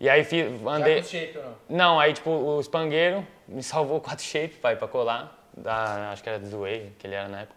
E 0.00 0.08
aí 0.08 0.24
fiz, 0.24 0.60
Já 0.60 0.70
andei... 0.72 1.00
com 1.00 1.08
shape 1.08 1.38
ou 1.38 1.44
não? 1.44 1.54
Não, 1.68 2.00
aí 2.00 2.12
tipo, 2.12 2.28
o 2.28 2.58
espangueiro 2.60 3.24
me 3.46 3.62
salvou 3.62 4.00
quatro 4.02 4.24
shape, 4.24 4.56
pai, 4.56 4.74
pra 4.74 4.88
colar. 4.88 5.48
Da, 5.56 6.10
acho 6.10 6.24
que 6.24 6.28
era 6.28 6.40
do 6.40 6.58
Way, 6.58 6.92
que 6.98 7.06
ele 7.06 7.14
era 7.14 7.28
na 7.28 7.42
época. 7.42 7.54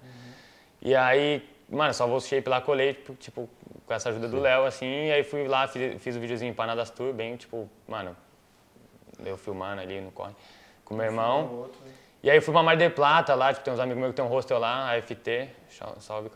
E 0.79 0.93
aí, 0.93 1.43
mano, 1.67 1.91
salvou 1.91 2.17
o 2.17 2.21
shape 2.21 2.47
lá, 2.47 2.61
colei, 2.61 2.93
tipo, 2.93 3.15
tipo, 3.15 3.49
com 3.87 3.93
essa 3.95 4.09
ajuda 4.09 4.27
do 4.27 4.39
Léo, 4.39 4.63
assim, 4.63 5.07
e 5.07 5.11
aí 5.11 5.23
fui 5.23 5.47
lá, 5.47 5.67
fiz, 5.67 5.99
fiz 6.03 6.15
o 6.15 6.19
videozinho 6.19 6.53
para 6.53 6.75
das 6.75 6.91
tour, 6.91 7.11
bem, 7.13 7.35
tipo, 7.35 7.67
mano, 7.87 8.15
eu 9.25 9.37
filmando 9.37 9.81
ali 9.81 9.99
no 9.99 10.11
corre 10.11 10.35
com 10.85 10.93
meu 10.93 11.05
irmão. 11.07 11.51
outro, 11.51 11.81
né? 11.83 12.02
E 12.23 12.31
aí 12.31 12.39
fui 12.39 12.53
pra 12.53 12.63
Mar 12.63 12.77
del 12.77 12.89
Plata 12.91 13.35
lá, 13.35 13.51
tipo, 13.51 13.65
tem 13.65 13.73
uns 13.73 13.79
amigos 13.81 13.99
meus 13.99 14.11
que 14.11 14.15
tem 14.15 14.23
um 14.25 14.29
hostel 14.29 14.57
lá, 14.57 14.91
AFT, 14.95 15.49
sal- 15.69 15.97
salve. 15.99 16.29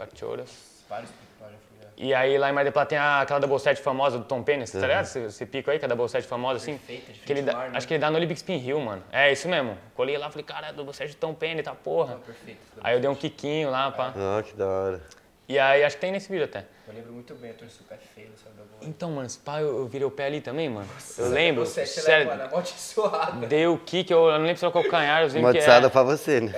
Vários 0.89 1.10
fui 1.10 1.78
já. 1.82 1.88
E 1.95 2.13
aí 2.13 2.38
lá 2.38 2.50
em 2.50 2.52
Mar 2.54 2.63
del 2.63 2.73
Plata 2.73 2.89
tem 2.89 2.97
a, 2.97 3.21
aquela 3.21 3.39
double 3.39 3.58
set 3.58 3.82
famosa 3.82 4.17
do 4.19 4.26
Tom 4.26 4.43
Penny, 4.43 4.67
você 4.67 4.80
tá 4.82 4.86
ligado? 4.86 5.06
Você, 5.06 5.32
você 5.32 5.45
pica 5.45 5.71
aí, 5.71 5.80
que 5.80 5.86
é 5.86 5.88
a 5.88 5.89
double 5.89 6.10
set 6.10 6.28
famosa, 6.28 6.58
assim. 6.58 6.78
Perfeita, 6.78 7.13
de 7.13 7.19
Que 7.21 7.32
ele 7.32 7.41
dá, 7.41 7.54
né? 7.54 7.71
Acho 7.73 7.88
que 7.88 7.93
ele 7.93 8.02
dá 8.02 8.12
no 8.12 8.17
Olympic 8.17 8.36
Spin 8.38 8.58
Hill, 8.58 8.82
mano. 8.82 9.02
É 9.13 9.32
isso 9.32 9.47
mesmo. 9.47 9.78
Colei 9.95 10.17
lá, 10.17 10.30
falei, 10.30 10.43
cara, 10.43 10.67
é 10.67 10.73
double 10.73 10.93
set 10.93 11.10
de 11.10 11.15
Tom 11.15 11.34
Penny, 11.34 11.63
tá 11.63 11.73
porra. 11.73 12.15
Ah, 12.15 12.26
perfeito. 12.26 12.60
Aí 12.84 12.93
eu 12.93 13.00
dei 13.00 13.10
um 13.10 13.15
quiquinho 13.15 13.69
lá, 13.71 13.89
pá. 13.89 14.13
Ah, 14.15 14.43
que 14.43 14.54
da 14.58 14.67
hora. 14.67 15.02
E 15.50 15.58
aí 15.58 15.84
acho 15.84 15.96
que 15.96 16.02
tem 16.02 16.12
nesse 16.12 16.30
vídeo 16.30 16.44
até. 16.46 16.66
Eu 16.88 16.94
lembro 16.94 17.14
muito 17.14 17.34
bem, 17.36 17.52
eu 17.52 17.68
o 17.68 17.84
pé 17.86 17.98
feio 18.14 18.30
nessa 18.30 18.50
double. 18.50 18.66
Então, 18.82 19.12
mano, 19.12 19.26
esse 19.28 19.40
pá, 19.40 19.60
eu, 19.62 19.78
eu 19.80 19.88
virei 19.88 20.06
o 20.06 20.12
pé 20.12 20.26
ali 20.26 20.42
também, 20.42 20.70
mano. 20.70 20.88
eu 21.18 21.30
lembro, 21.30 21.66
Você, 21.66 21.86
você 21.86 22.02
sério, 22.02 22.28
leva, 22.28 22.38
mano, 22.38 22.50
amaldiçoada. 22.50 23.48
dei 23.48 23.66
o 23.66 23.78
kick, 23.78 24.12
eu, 24.12 24.26
eu 24.26 24.40
não 24.40 24.46
lembro 24.46 24.58
se 24.58 24.66
era 24.66 24.70
o 24.70 24.74
calcanhar, 24.74 25.22
eu 25.22 25.28
lembro 25.28 25.38
que 25.40 25.42
Maldiçada 25.44 25.88
é. 25.88 25.90
pra 25.90 26.04
você, 26.04 26.42
né? 26.42 26.52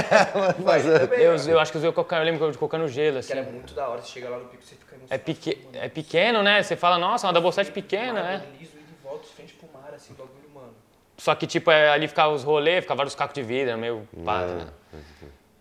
Vai, 0.60 0.82
também, 0.82 1.20
Eu, 1.20 1.32
mano. 1.36 1.50
eu 1.50 1.60
acho 1.60 1.70
que 1.72 1.76
eu 1.76 1.80
usei 1.80 1.90
o 1.90 1.92
calcanhar, 1.92 2.22
eu 2.22 2.30
lembro 2.32 2.50
que 2.50 2.54
eu 2.54 2.58
colocando 2.58 2.88
gelo, 2.88 3.20
Que 3.22 3.32
era 3.32 3.42
assim. 3.42 3.50
muito 3.52 3.74
da 3.74 3.88
hora, 3.88 4.00
você 4.00 4.12
chega 4.12 4.28
lá 4.30 4.38
no 4.38 4.46
pico, 4.46 4.62
você 4.62 4.74
fica 4.76 4.96
É, 5.10 5.18
peque, 5.18 5.66
é 5.74 5.88
pequeno, 5.88 6.42
né? 6.42 6.62
Você 6.62 6.74
fala, 6.74 6.98
nossa, 6.98 7.26
uma 7.26 7.32
double 7.34 7.52
set 7.52 7.70
pequena, 7.70 8.22
né? 8.22 8.42
Liso, 8.58 8.72
ida 8.76 8.82
e 8.90 9.04
volta, 9.04 9.26
de 9.26 9.32
frente 9.32 9.52
pro 9.54 9.68
mar, 9.78 9.92
assim, 9.94 10.14
bagulho, 10.14 10.32
mano. 10.54 10.72
Só 11.18 11.34
que, 11.34 11.46
tipo, 11.46 11.70
é, 11.70 11.90
ali 11.90 12.08
ficava 12.08 12.32
os 12.32 12.42
rolês, 12.44 12.82
ficava 12.82 12.98
vários 12.98 13.14
cacos 13.14 13.34
de 13.34 13.42
vidro, 13.42 13.76
meio 13.78 14.08
pá, 14.24 14.40
né? 14.46 14.66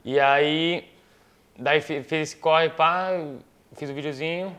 E 0.03 0.19
aí, 0.19 0.89
daí 1.61 1.81
fi- 1.81 2.03
fiz 2.03 2.29
esse 2.29 2.35
corre, 2.37 2.69
pá, 2.69 3.09
fiz 3.73 3.89
o 3.89 3.93
videozinho. 3.93 4.55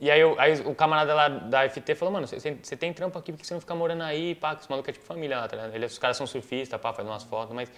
E 0.00 0.10
aí, 0.10 0.20
eu- 0.20 0.34
aí 0.40 0.54
o 0.62 0.74
camarada 0.74 1.14
lá 1.14 1.28
da 1.28 1.64
FT 1.68 1.94
falou, 1.94 2.12
mano, 2.12 2.26
você 2.26 2.76
tem 2.76 2.92
trampo 2.92 3.18
aqui, 3.18 3.30
por 3.32 3.38
que 3.40 3.46
você 3.46 3.54
não 3.54 3.60
fica 3.60 3.74
morando 3.74 4.02
aí, 4.02 4.34
pá? 4.34 4.54
Que 4.56 4.62
os 4.62 4.68
malucos 4.68 4.88
é 4.88 4.92
tipo 4.92 5.04
família 5.04 5.38
lá, 5.38 5.46
tá 5.46 5.56
ligado? 5.56 5.74
Eles, 5.74 5.92
os 5.92 5.98
caras 5.98 6.16
são 6.16 6.26
surfistas, 6.26 6.80
pá, 6.80 6.92
fazem 6.92 7.10
umas 7.10 7.22
fotos, 7.22 7.54
mas... 7.54 7.70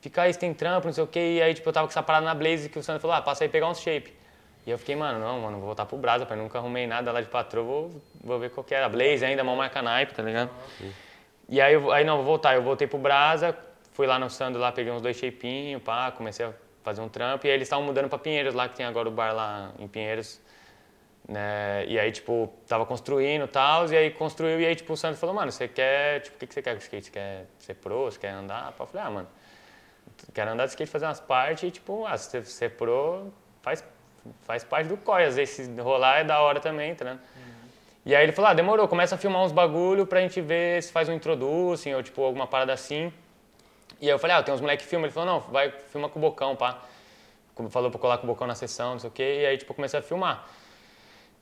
Fica 0.00 0.22
aí, 0.22 0.32
você 0.32 0.38
tem 0.38 0.54
trampo, 0.54 0.86
não 0.86 0.94
sei 0.94 1.04
o 1.04 1.06
quê. 1.06 1.34
E 1.36 1.42
aí, 1.42 1.52
tipo, 1.52 1.68
eu 1.68 1.72
tava 1.74 1.86
com 1.86 1.90
essa 1.90 2.02
parada 2.02 2.24
na 2.24 2.34
Blaze 2.34 2.70
que 2.70 2.78
o 2.78 2.82
Sandro 2.82 3.02
falou, 3.02 3.14
ah, 3.14 3.20
passa 3.20 3.44
aí 3.44 3.50
pegar 3.50 3.68
uns 3.68 3.80
shape. 3.80 4.14
E 4.66 4.70
eu 4.70 4.78
fiquei, 4.78 4.96
mano, 4.96 5.18
não, 5.18 5.40
mano, 5.40 5.58
vou 5.58 5.66
voltar 5.66 5.84
pro 5.84 5.98
Brasa, 5.98 6.24
pai, 6.24 6.38
nunca 6.38 6.56
arrumei 6.56 6.86
nada 6.86 7.12
lá 7.12 7.20
de 7.20 7.28
patrão, 7.28 7.64
vou, 7.64 8.02
vou 8.24 8.38
ver 8.38 8.48
qual 8.50 8.64
que 8.64 8.74
era. 8.74 8.88
Blaze 8.88 9.22
ainda, 9.26 9.44
mão 9.44 9.54
marca 9.56 9.82
naipe, 9.82 10.14
tá 10.14 10.22
ligado? 10.22 10.50
E 11.50 11.60
aí, 11.60 11.74
eu, 11.74 11.92
aí 11.92 12.02
não, 12.02 12.16
vou 12.16 12.24
voltar. 12.24 12.54
Eu 12.54 12.62
voltei 12.62 12.86
pro 12.86 12.96
Brasa, 12.98 13.54
fui 13.92 14.06
lá 14.06 14.18
no 14.18 14.30
Sandro 14.30 14.58
lá, 14.58 14.72
peguei 14.72 14.90
uns 14.90 15.02
dois 15.02 15.18
shapinhos, 15.18 15.82
pá, 15.82 16.10
comecei 16.10 16.46
a 16.46 16.52
fazer 16.82 17.00
um 17.00 17.08
trampo. 17.08 17.46
E 17.46 17.50
aí 17.50 17.56
eles 17.56 17.66
estavam 17.66 17.84
mudando 17.84 18.08
pra 18.08 18.18
Pinheiros 18.18 18.54
lá, 18.54 18.68
que 18.68 18.76
tem 18.76 18.86
agora 18.86 19.08
o 19.08 19.12
bar 19.12 19.32
lá 19.32 19.72
em 19.78 19.88
Pinheiros. 19.88 20.40
Né? 21.28 21.84
E 21.86 21.98
aí, 21.98 22.10
tipo, 22.10 22.52
tava 22.66 22.84
construindo 22.84 23.44
e 23.44 23.48
tal, 23.48 23.86
e 23.90 23.96
aí 23.96 24.10
construiu, 24.10 24.60
e 24.60 24.66
aí, 24.66 24.74
tipo, 24.74 24.92
o 24.92 24.96
Sandro 24.96 25.16
falou, 25.18 25.34
mano, 25.34 25.52
você 25.52 25.68
quer, 25.68 26.22
tipo, 26.22 26.36
o 26.36 26.38
que, 26.40 26.46
que 26.46 26.54
você 26.54 26.62
quer 26.62 26.72
com 26.72 26.78
skate? 26.78 27.06
Você 27.06 27.12
quer 27.12 27.46
ser 27.58 27.74
pro, 27.74 28.04
você 28.04 28.18
quer 28.18 28.30
andar? 28.30 28.74
Eu 28.76 28.86
falei, 28.86 29.06
ah, 29.06 29.10
mano, 29.10 29.28
quero 30.34 30.50
andar 30.50 30.64
de 30.64 30.70
skate, 30.70 30.90
fazer 30.90 31.04
umas 31.04 31.20
partes, 31.20 31.62
e, 31.62 31.70
tipo, 31.70 32.04
ah, 32.06 32.16
se 32.18 32.30
você 32.30 32.44
ser 32.44 32.70
pro, 32.70 33.32
faz, 33.62 33.84
faz 34.42 34.64
parte 34.64 34.88
do 34.88 34.96
corre. 34.96 35.24
Às 35.24 35.36
vezes, 35.36 35.54
se 35.54 35.80
rolar 35.80 36.18
é 36.18 36.24
da 36.24 36.40
hora 36.40 36.58
também, 36.58 36.94
tá 36.94 37.04
ligado? 37.04 37.20
E 38.04 38.14
aí 38.14 38.24
ele 38.24 38.32
falou, 38.32 38.50
ah, 38.50 38.54
demorou, 38.54 38.88
começa 38.88 39.14
a 39.14 39.18
filmar 39.18 39.42
uns 39.42 39.52
bagulho 39.52 40.06
pra 40.06 40.20
gente 40.20 40.40
ver 40.40 40.82
se 40.82 40.90
faz 40.90 41.08
um 41.08 41.12
introducing 41.12 41.94
ou 41.94 42.02
tipo 42.02 42.22
alguma 42.22 42.46
parada 42.46 42.72
assim. 42.72 43.12
E 44.00 44.06
aí 44.06 44.10
eu 44.10 44.18
falei, 44.18 44.36
ah, 44.36 44.42
tem 44.42 44.54
uns 44.54 44.60
moleque 44.60 44.82
que 44.82 44.88
filma. 44.88 45.06
Ele 45.06 45.12
falou, 45.12 45.34
não, 45.34 45.40
vai, 45.40 45.70
filma 45.70 46.08
com 46.08 46.18
o 46.18 46.22
Bocão, 46.22 46.56
pá. 46.56 46.82
Como 47.54 47.68
Falou 47.68 47.90
pra 47.90 48.00
colar 48.00 48.18
com 48.18 48.24
o 48.24 48.26
Bocão 48.28 48.46
na 48.46 48.54
sessão, 48.54 48.92
não 48.92 48.98
sei 48.98 49.10
o 49.10 49.12
quê. 49.12 49.40
E 49.42 49.46
aí, 49.46 49.58
tipo, 49.58 49.74
comecei 49.74 49.98
a 49.98 50.02
filmar. 50.02 50.48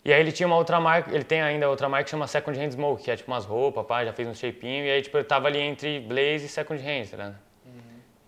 E 0.04 0.12
aí 0.12 0.20
ele 0.20 0.32
tinha 0.32 0.46
uma 0.46 0.56
outra 0.56 0.80
marca, 0.80 1.14
ele 1.14 1.24
tem 1.24 1.42
ainda 1.42 1.68
outra 1.68 1.88
marca 1.88 2.04
que 2.04 2.10
chama 2.10 2.26
Second 2.26 2.58
Hand 2.58 2.70
Smoke, 2.72 3.02
que 3.02 3.10
é 3.10 3.16
tipo 3.16 3.30
umas 3.30 3.44
roupas, 3.44 3.84
pá, 3.84 4.04
já 4.04 4.12
fez 4.12 4.28
um 4.28 4.34
shapinho. 4.34 4.84
E 4.84 4.90
aí, 4.90 5.02
tipo, 5.02 5.18
eu 5.18 5.24
tava 5.24 5.48
ali 5.48 5.58
entre 5.58 6.00
Blaze 6.00 6.46
e 6.46 6.48
Second 6.48 6.80
Hand, 6.82 7.10
tá 7.10 7.16
ligado? 7.16 7.38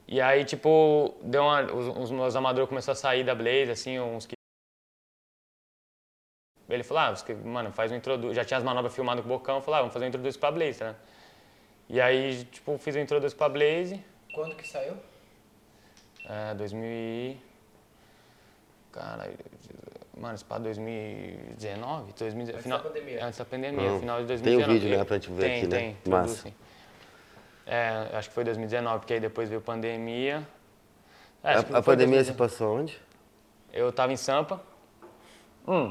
E 0.07 0.21
aí, 0.21 0.45
tipo, 0.45 1.15
deu 1.23 1.43
uma, 1.43 1.63
os, 1.73 1.97
os 1.97 2.11
meus 2.11 2.35
amadores 2.35 2.69
começaram 2.69 2.99
a 2.99 3.01
sair 3.01 3.23
da 3.23 3.35
Blaze, 3.35 3.71
assim, 3.71 3.99
uns 4.01 4.27
que 4.27 4.35
ele 6.69 6.83
falou, 6.83 7.03
ah, 7.03 7.17
você, 7.17 7.35
mano, 7.35 7.73
faz 7.73 7.91
um 7.93 7.97
introduto. 7.97 8.35
Já 8.35 8.45
tinha 8.45 8.59
as 8.59 8.65
manobras 8.65 8.95
filmadas 8.95 9.25
com 9.25 9.33
o 9.33 9.39
Bocão, 9.39 9.57
eu 9.57 9.63
falei, 9.63 9.79
ah, 9.79 9.83
vamos 9.83 9.93
fazer 9.93 10.05
um 10.07 10.09
introduto 10.09 10.39
pra 10.39 10.51
Blaze, 10.51 10.83
né? 10.83 10.97
E 11.89 12.01
aí, 12.01 12.45
tipo, 12.45 12.77
fiz 12.79 12.95
o 12.95 12.99
introduto 12.99 13.35
pra 13.37 13.49
Blaze, 13.49 14.05
Quando 14.33 14.55
que 14.55 14.67
saiu? 14.67 14.97
é, 16.29 16.55
2000 16.55 16.83
e... 16.85 17.37
Caralho, 18.93 19.35
mano, 20.17 20.35
isso 20.35 20.45
pra 20.45 20.59
2019? 20.59 22.13
2019 22.13 22.51
Antes 22.53 22.63
final, 22.63 22.79
da 22.79 22.85
pandemia. 22.89 23.25
Antes 23.25 23.39
da 23.39 23.45
pandemia, 23.45 23.91
Não. 23.91 24.01
final 24.01 24.21
de 24.21 24.27
Tem 24.27 24.37
2019. 24.57 24.71
o 24.71 24.81
vídeo, 24.81 24.99
né, 24.99 25.05
pra 25.05 25.17
gente 25.17 25.31
ver 25.33 25.41
tem, 25.43 25.57
aqui, 25.59 25.67
né? 25.69 25.77
Tem, 25.79 25.97
Massa. 26.13 26.33
Introducing. 26.49 26.55
É, 27.67 28.11
acho 28.17 28.29
que 28.29 28.35
foi 28.35 28.43
2019, 28.45 28.99
porque 28.99 29.15
aí 29.15 29.21
depois 29.21 29.49
veio 29.49 29.61
pandemia. 29.61 30.47
É, 31.43 31.53
A, 31.55 31.59
a 31.61 31.63
pandemia 31.83 32.19
2019. 32.19 32.25
se 32.25 32.33
passou 32.35 32.79
onde? 32.79 33.01
Eu 33.73 33.93
tava 33.93 34.13
em 34.13 34.17
Sampa. 34.17 34.61
Hum. 35.69 35.91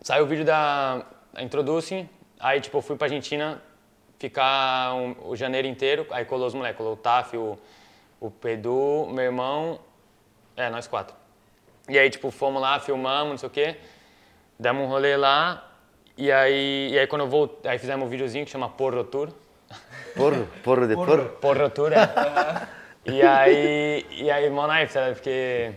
Saiu 0.00 0.24
o 0.24 0.26
vídeo 0.26 0.44
da 0.44 1.04
da 1.32 1.42
Introducing. 1.42 2.08
Aí, 2.40 2.60
tipo, 2.60 2.78
eu 2.78 2.82
fui 2.82 2.96
pra 2.96 3.06
Argentina 3.06 3.62
ficar 4.22 4.94
um- 4.94 5.16
o 5.30 5.36
janeiro 5.36 5.66
inteiro. 5.66 6.06
Aí 6.10 6.24
colou 6.24 6.46
os 6.46 6.54
moleques. 6.54 6.76
Colou 6.76 6.92
o 6.92 6.96
Taf, 6.96 7.36
o, 7.36 7.58
o 8.20 8.30
Pedu, 8.30 9.08
meu 9.10 9.24
irmão. 9.24 9.80
É, 10.56 10.70
nós 10.70 10.86
quatro. 10.86 11.14
E 11.88 11.98
aí, 11.98 12.08
tipo, 12.08 12.30
fomos 12.30 12.62
lá, 12.62 12.78
filmamos, 12.78 13.30
não 13.30 13.38
sei 13.38 13.48
o 13.48 13.50
quê. 13.50 13.76
Demos 14.58 14.84
um 14.84 14.86
rolê 14.86 15.16
lá. 15.16 15.68
E 16.16 16.30
aí, 16.30 16.90
e 16.92 16.98
aí 16.98 17.06
quando 17.06 17.22
eu 17.22 17.28
voltei, 17.28 17.70
aí 17.70 17.78
fizemos 17.78 18.06
um 18.06 18.08
videozinho 18.08 18.44
que 18.44 18.50
chama 18.50 18.68
Porro 18.68 19.02
Tour. 19.02 19.30
Porro? 20.14 20.46
Porro 20.62 20.86
de 20.86 20.94
porro? 20.94 21.28
Porra 21.40 21.70
tour, 21.70 21.90
é. 21.92 21.96
e 23.10 23.22
aí, 23.22 24.06
e 24.10 24.30
aí, 24.30 24.50
mó 24.50 24.66
naipe, 24.66 24.92
sabe? 24.92 25.14
Porque, 25.14 25.72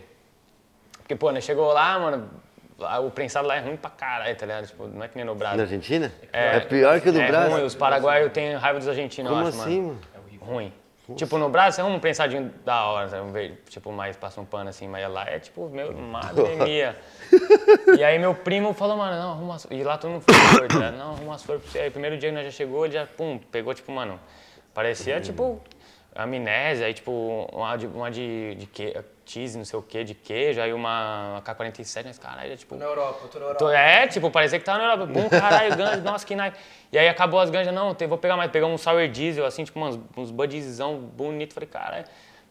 porque, 0.97 1.15
pô, 1.15 1.31
né, 1.31 1.39
chegou 1.39 1.71
lá, 1.71 1.97
mano, 1.97 2.29
lá, 2.77 2.99
o 2.99 3.09
prensado 3.11 3.47
lá 3.47 3.55
é 3.55 3.59
ruim 3.59 3.75
pra 3.77 3.89
caralho, 3.89 4.35
tá 4.35 4.45
ligado? 4.45 4.67
Tipo, 4.67 4.87
não 4.87 5.03
é 5.03 5.07
que 5.07 5.15
nem 5.15 5.25
no 5.25 5.33
Na 5.33 5.39
Brasil. 5.39 5.61
Argentina? 5.61 6.11
É, 6.31 6.59
pior 6.61 6.99
que 7.01 7.09
o 7.09 7.13
do 7.13 7.19
é 7.21 7.27
Brasil? 7.27 7.51
ruim, 7.51 7.63
os 7.65 7.75
paraguaios 7.75 8.31
têm 8.31 8.55
raiva 8.55 8.79
dos 8.79 8.87
argentinos, 8.87 9.31
Como 9.31 9.43
eu 9.43 9.47
acho, 9.49 9.61
assim, 9.61 9.81
mano. 9.81 9.99
mano? 10.13 10.25
Ruim. 10.41 10.73
Tipo, 11.15 11.37
no 11.37 11.49
Brasil, 11.49 11.73
você 11.73 11.81
arruma 11.81 11.97
um 11.97 11.99
prensadinho 11.99 12.51
da 12.65 12.83
hora, 12.85 13.07
sabe? 13.09 13.59
Tipo, 13.69 13.91
mais 13.91 14.17
passa 14.17 14.41
um 14.41 14.45
pano 14.45 14.71
assim, 14.71 14.87
mas 14.87 15.07
lá 15.07 15.23
é 15.29 15.37
tipo, 15.37 15.69
meu, 15.69 15.93
madre 15.93 16.43
mia. 16.65 16.95
E 17.95 18.03
aí 18.03 18.17
meu 18.17 18.33
primo 18.33 18.73
falou, 18.73 18.97
mano, 18.97 19.15
não, 19.15 19.31
arruma 19.33 19.55
as... 19.55 19.67
E 19.69 19.83
lá 19.83 19.99
todo 19.99 20.11
mundo 20.11 20.23
foi 20.23 20.67
tá? 20.67 20.89
Não, 20.91 21.11
arruma 21.11 21.35
as 21.35 21.43
flores 21.43 21.63
pra 21.63 21.71
você. 21.71 21.79
Aí 21.79 21.91
primeiro 21.91 22.17
dia 22.17 22.29
que 22.29 22.35
nós 22.35 22.45
já 22.45 22.51
chegou, 22.51 22.85
ele 22.85 22.95
já, 22.95 23.05
pum, 23.05 23.37
pegou, 23.51 23.71
tipo, 23.75 23.91
mano, 23.91 24.19
parecia, 24.73 25.21
tipo, 25.21 25.61
amnésia, 26.15 26.87
aí, 26.87 26.93
tipo, 26.95 27.47
uma 27.53 27.75
de, 27.75 27.85
uma 27.85 28.09
de, 28.09 28.55
de 28.55 28.65
que, 28.65 28.97
cheese, 29.25 29.57
não 29.57 29.65
sei 29.65 29.77
o 29.77 29.81
que, 29.81 30.03
de 30.03 30.13
queijo, 30.13 30.61
aí 30.61 30.71
uma 30.73 31.41
K-47, 31.43 32.03
mas 32.05 32.19
caralho, 32.19 32.53
é, 32.53 32.55
tipo... 32.55 32.75
Tô 32.75 32.79
na 32.79 32.85
Europa, 32.85 33.19
eu 33.23 33.27
tô 33.29 33.39
na 33.39 33.45
Europa. 33.45 33.59
Tô- 33.59 33.69
É, 33.71 34.07
tipo, 34.07 34.29
parecia 34.31 34.59
que 34.59 34.65
tava 34.65 34.77
na 34.77 34.83
Europa. 34.85 35.05
Bom, 35.07 35.29
caralho, 35.29 35.75
ganja, 35.77 35.97
nossa, 36.01 36.25
que 36.25 36.35
naipe. 36.35 36.57
E 36.91 36.97
aí 36.97 37.07
acabou 37.09 37.39
as 37.39 37.49
ganjas, 37.49 37.73
não, 37.73 37.93
vou 38.07 38.17
pegar 38.17 38.37
mais. 38.37 38.51
Pegamos 38.51 38.75
um 38.79 38.83
sour 38.83 39.07
diesel, 39.07 39.45
assim, 39.45 39.63
tipo, 39.63 39.79
uns, 39.79 39.99
uns 40.15 40.31
buddizão 40.31 40.97
bonito. 40.97 41.53
Falei, 41.53 41.67
caralho. 41.67 42.05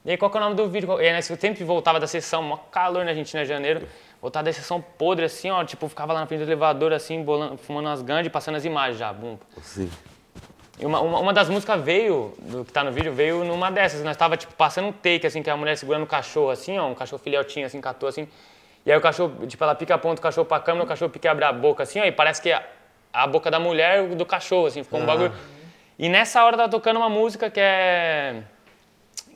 E 0.04 0.10
aí, 0.10 0.16
qual 0.18 0.30
que 0.30 0.36
é 0.36 0.40
o 0.40 0.44
nome 0.44 0.54
do 0.56 0.68
vídeo? 0.68 1.00
E 1.00 1.06
aí, 1.06 1.12
nesse 1.14 1.34
tempo 1.36 1.56
que 1.56 1.64
voltava 1.64 1.98
da 1.98 2.06
sessão, 2.06 2.42
mó 2.42 2.56
calor 2.70 3.04
na 3.04 3.12
Argentina, 3.12 3.42
em 3.42 3.46
janeiro. 3.46 3.88
Voltava 4.20 4.44
da 4.44 4.52
sessão 4.52 4.80
podre, 4.80 5.24
assim, 5.24 5.50
ó, 5.50 5.64
tipo, 5.64 5.88
ficava 5.88 6.12
lá 6.12 6.20
na 6.20 6.26
frente 6.26 6.40
do 6.40 6.44
elevador, 6.46 6.92
assim, 6.92 7.22
bolando, 7.22 7.56
fumando 7.56 7.86
umas 7.88 8.02
ganjas 8.02 8.26
e 8.26 8.30
passando 8.30 8.56
as 8.56 8.64
imagens 8.64 8.98
já, 8.98 9.12
bum. 9.12 9.38
Sim. 9.62 9.90
E 10.78 10.84
uma, 10.84 11.00
uma, 11.00 11.20
uma 11.20 11.32
das 11.32 11.48
músicas 11.48 11.80
veio, 11.80 12.34
do 12.38 12.64
que 12.64 12.72
tá 12.72 12.82
no 12.82 12.90
vídeo, 12.90 13.12
veio 13.12 13.44
numa 13.44 13.70
dessas. 13.70 14.02
Nós 14.02 14.16
tava, 14.16 14.36
tipo, 14.36 14.52
passando 14.54 14.88
um 14.88 14.92
take, 14.92 15.26
assim, 15.26 15.42
que 15.42 15.48
a 15.48 15.56
mulher 15.56 15.76
segurando 15.76 16.02
o 16.02 16.06
cachorro, 16.06 16.50
assim, 16.50 16.78
ó, 16.78 16.88
um 16.88 16.94
cachorro 16.94 17.22
filhotinho, 17.22 17.64
assim, 17.64 17.80
catou, 17.80 18.08
assim. 18.08 18.26
E 18.84 18.90
aí 18.90 18.98
o 18.98 19.00
cachorro, 19.00 19.46
tipo, 19.46 19.62
ela 19.62 19.74
pica 19.74 19.94
a 19.94 19.98
ponta 19.98 20.16
do 20.16 20.20
cachorro 20.20 20.44
pra 20.44 20.58
câmera, 20.60 20.84
o 20.84 20.88
cachorro 20.88 21.10
pica 21.10 21.28
e 21.28 21.30
abre 21.30 21.44
a 21.44 21.52
boca, 21.52 21.84
assim, 21.84 22.00
ó, 22.00 22.04
e 22.04 22.12
parece 22.12 22.42
que 22.42 22.50
a, 22.50 22.62
a 23.12 23.26
boca 23.26 23.50
da 23.50 23.60
mulher 23.60 24.08
do 24.08 24.26
cachorro, 24.26 24.66
assim, 24.66 24.82
ficou 24.82 25.00
um 25.00 25.06
bagulho. 25.06 25.32
E 25.98 26.08
nessa 26.08 26.44
hora 26.44 26.56
tava 26.56 26.68
tocando 26.68 26.96
uma 26.96 27.08
música 27.08 27.48
que 27.48 27.60
é... 27.60 28.42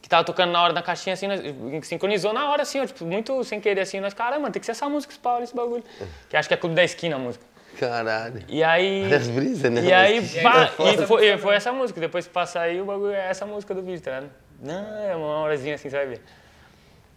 que 0.02 0.08
tava 0.08 0.24
tocando 0.24 0.50
na 0.50 0.60
hora 0.60 0.72
da 0.72 0.82
caixinha, 0.82 1.14
assim, 1.14 1.28
nós, 1.28 1.40
sincronizou 1.86 2.32
na 2.32 2.50
hora, 2.50 2.62
assim, 2.62 2.80
ó, 2.80 2.84
tipo, 2.84 3.04
muito 3.04 3.44
sem 3.44 3.60
querer, 3.60 3.82
assim, 3.82 4.00
nós, 4.00 4.12
caramba, 4.12 4.40
mano, 4.40 4.52
tem 4.52 4.58
que 4.60 4.66
ser 4.66 4.72
essa 4.72 4.88
música, 4.88 5.12
esse 5.12 5.20
Paulo, 5.20 5.44
esse 5.44 5.54
bagulho. 5.54 5.84
Que 6.28 6.36
acho 6.36 6.48
que 6.48 6.54
é 6.54 6.56
Clube 6.56 6.74
da 6.74 6.82
Esquina 6.82 7.14
a 7.14 7.18
música. 7.18 7.44
Caralho. 7.78 8.42
E 8.48 8.62
aí. 8.62 9.10
As 9.14 9.28
brisas, 9.28 9.70
né? 9.70 9.82
E 9.82 9.92
aí, 9.92 10.20
pá, 10.42 10.72
e 10.92 11.06
foi, 11.06 11.28
e 11.28 11.38
foi 11.38 11.54
essa 11.54 11.72
música. 11.72 12.00
Depois 12.00 12.26
que 12.26 12.32
passar 12.32 12.62
aí, 12.62 12.80
o 12.80 12.84
bagulho 12.84 13.12
é 13.12 13.28
essa 13.30 13.46
música 13.46 13.72
do 13.72 13.82
vídeo, 13.82 14.00
tá 14.02 14.18
ligado? 14.18 14.32
Não, 14.60 14.98
é 14.98 15.14
uma 15.14 15.42
horazinha 15.42 15.76
assim, 15.76 15.88
você 15.88 15.96
vai 15.96 16.06
ver. 16.06 16.20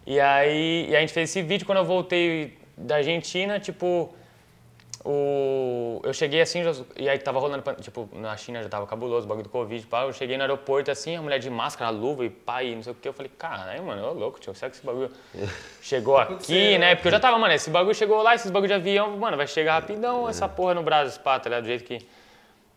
E 0.06 0.20
aí, 0.20 0.86
e 0.88 0.96
a 0.96 1.00
gente 1.00 1.12
fez 1.12 1.30
esse 1.30 1.42
vídeo 1.42 1.66
quando 1.66 1.78
eu 1.78 1.84
voltei 1.84 2.56
da 2.76 2.96
Argentina, 2.96 3.58
tipo. 3.58 4.14
O, 5.04 6.00
eu 6.04 6.12
cheguei 6.14 6.40
assim, 6.40 6.62
já- 6.62 6.72
e 6.96 7.08
aí 7.08 7.18
tava 7.18 7.38
rolando, 7.40 7.62
tipo, 7.80 8.08
na 8.12 8.36
China 8.36 8.62
já 8.62 8.68
tava 8.68 8.86
cabuloso 8.86 9.26
o 9.26 9.28
bagulho 9.28 9.44
do 9.44 9.50
Covid, 9.50 9.84
pá. 9.86 10.02
Eu 10.02 10.12
cheguei 10.12 10.36
no 10.36 10.42
aeroporto 10.42 10.90
assim, 10.90 11.16
a 11.16 11.22
mulher 11.22 11.38
de 11.38 11.50
máscara, 11.50 11.90
luva 11.90 12.24
e 12.24 12.30
pá, 12.30 12.62
e 12.62 12.74
não 12.76 12.82
sei 12.82 12.92
o 12.92 12.94
que. 12.94 13.08
Eu 13.08 13.12
falei, 13.12 13.30
caralho, 13.36 13.82
mano, 13.82 14.00
eu 14.04 14.12
louco, 14.14 14.38
tio, 14.38 14.54
será 14.54 14.70
que 14.70 14.76
esse 14.76 14.86
bagulho 14.86 15.10
chegou 15.82 16.16
aqui, 16.18 16.32
acontecendo, 16.34 16.80
né? 16.80 16.94
Porque 16.94 17.08
eu 17.08 17.12
já 17.12 17.20
tava, 17.20 17.38
mano, 17.38 17.52
esse 17.52 17.68
bagulho 17.70 17.94
chegou 17.94 18.22
lá, 18.22 18.34
esses 18.34 18.50
bagulho 18.50 18.68
de 18.68 18.74
avião, 18.74 19.16
mano, 19.16 19.36
vai 19.36 19.46
chegar 19.46 19.74
rapidão 19.74 20.28
essa 20.28 20.48
porra 20.48 20.74
no 20.74 20.82
Brasil, 20.82 21.20
pá, 21.22 21.38
tá 21.40 21.48
ligado? 21.48 21.64
Do 21.64 21.68
jeito 21.68 21.84
que. 21.84 21.94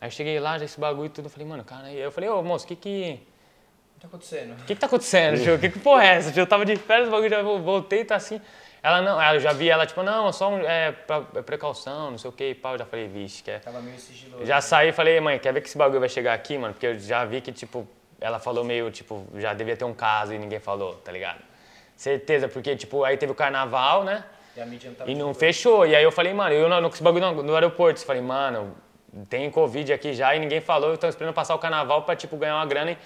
Aí 0.01 0.07
eu 0.07 0.11
cheguei 0.11 0.39
lá, 0.39 0.57
já 0.57 0.65
esse 0.65 0.79
bagulho 0.79 1.05
e 1.05 1.09
tudo, 1.09 1.25
eu 1.25 1.29
falei, 1.29 1.47
mano, 1.47 1.63
cara, 1.63 1.87
aí 1.87 1.97
eu 1.99 2.11
falei, 2.11 2.29
ô 2.29 2.41
moço, 2.43 2.65
o 2.65 2.67
que 2.67 2.75
que. 2.75 3.19
O 3.91 3.95
que 3.95 4.01
tá 4.01 4.07
acontecendo? 4.07 4.51
O 4.53 4.55
que 4.65 4.73
que 4.73 4.75
tá 4.75 4.87
acontecendo, 4.87 5.41
tio? 5.41 5.57
Que 5.59 5.69
que 5.69 5.79
porra 5.79 6.03
é 6.03 6.07
essa? 6.15 6.31
tio? 6.31 6.41
Eu 6.41 6.47
tava 6.47 6.65
de 6.65 6.75
férias, 6.75 7.07
o 7.07 7.11
bagulho 7.11 7.29
já 7.29 7.41
vo- 7.41 7.59
voltei, 7.61 8.03
tá 8.03 8.15
assim. 8.15 8.41
Ela 8.85 9.01
não, 9.01 9.19
eu 9.33 9.39
já 9.39 9.51
vi 9.51 9.67
ela, 9.67 9.83
tipo, 9.83 10.03
não, 10.03 10.27
é 10.27 10.31
só 10.31 10.47
um, 10.47 10.59
é, 10.59 10.91
pra- 10.91 11.23
é 11.35 11.41
precaução, 11.41 12.11
não 12.11 12.19
sei 12.19 12.29
o 12.29 12.31
que, 12.31 12.49
e 12.51 12.53
pá. 12.53 12.73
Eu 12.73 12.77
já 12.77 12.85
falei, 12.85 13.07
vixe, 13.07 13.41
que 13.41 13.49
é. 13.49 13.57
Tava 13.57 13.81
meio 13.81 13.97
sigiloso. 13.97 14.45
Já 14.45 14.61
saí 14.61 14.89
e 14.89 14.91
falei, 14.91 15.19
mãe, 15.19 15.39
quer 15.39 15.51
ver 15.51 15.61
que 15.61 15.67
esse 15.67 15.75
bagulho 15.75 15.99
vai 15.99 16.07
chegar 16.07 16.35
aqui, 16.35 16.55
mano? 16.55 16.71
Porque 16.75 16.85
eu 16.85 16.99
já 16.99 17.25
vi 17.25 17.41
que, 17.41 17.51
tipo, 17.51 17.87
ela 18.21 18.37
falou 18.37 18.63
meio, 18.63 18.91
tipo, 18.91 19.25
já 19.37 19.55
devia 19.55 19.75
ter 19.75 19.85
um 19.85 19.93
caso 19.93 20.35
e 20.35 20.37
ninguém 20.37 20.59
falou, 20.59 20.93
tá 20.97 21.11
ligado? 21.11 21.39
Certeza, 21.95 22.47
porque, 22.47 22.75
tipo, 22.75 23.03
aí 23.03 23.17
teve 23.17 23.31
o 23.31 23.35
carnaval, 23.35 24.03
né? 24.03 24.23
E 24.55 24.61
a 24.61 24.65
mídia 24.67 24.89
não 24.91 24.95
tava 24.97 25.09
E 25.09 25.15
não 25.15 25.33
fechou. 25.33 25.87
E 25.87 25.95
aí 25.95 26.03
eu 26.03 26.11
falei, 26.11 26.31
mano, 26.35 26.53
eu 26.53 26.69
não, 26.69 26.79
com 26.83 26.93
esse 26.93 27.01
bagulho 27.01 27.25
no, 27.33 27.41
no 27.41 27.55
aeroporto. 27.55 27.99
Eu 27.99 28.05
falei, 28.05 28.21
mano, 28.21 28.75
tem 29.27 29.49
Covid 29.49 29.91
aqui 29.93 30.13
já 30.13 30.35
e 30.35 30.39
ninguém 30.39 30.61
falou. 30.61 30.91
Eu 30.91 30.97
tô 30.99 31.07
esperando 31.07 31.33
passar 31.33 31.55
o 31.55 31.59
carnaval 31.59 32.03
pra, 32.03 32.15
tipo, 32.15 32.37
ganhar 32.37 32.55
uma 32.57 32.67
grana. 32.67 32.91
E... 32.91 32.97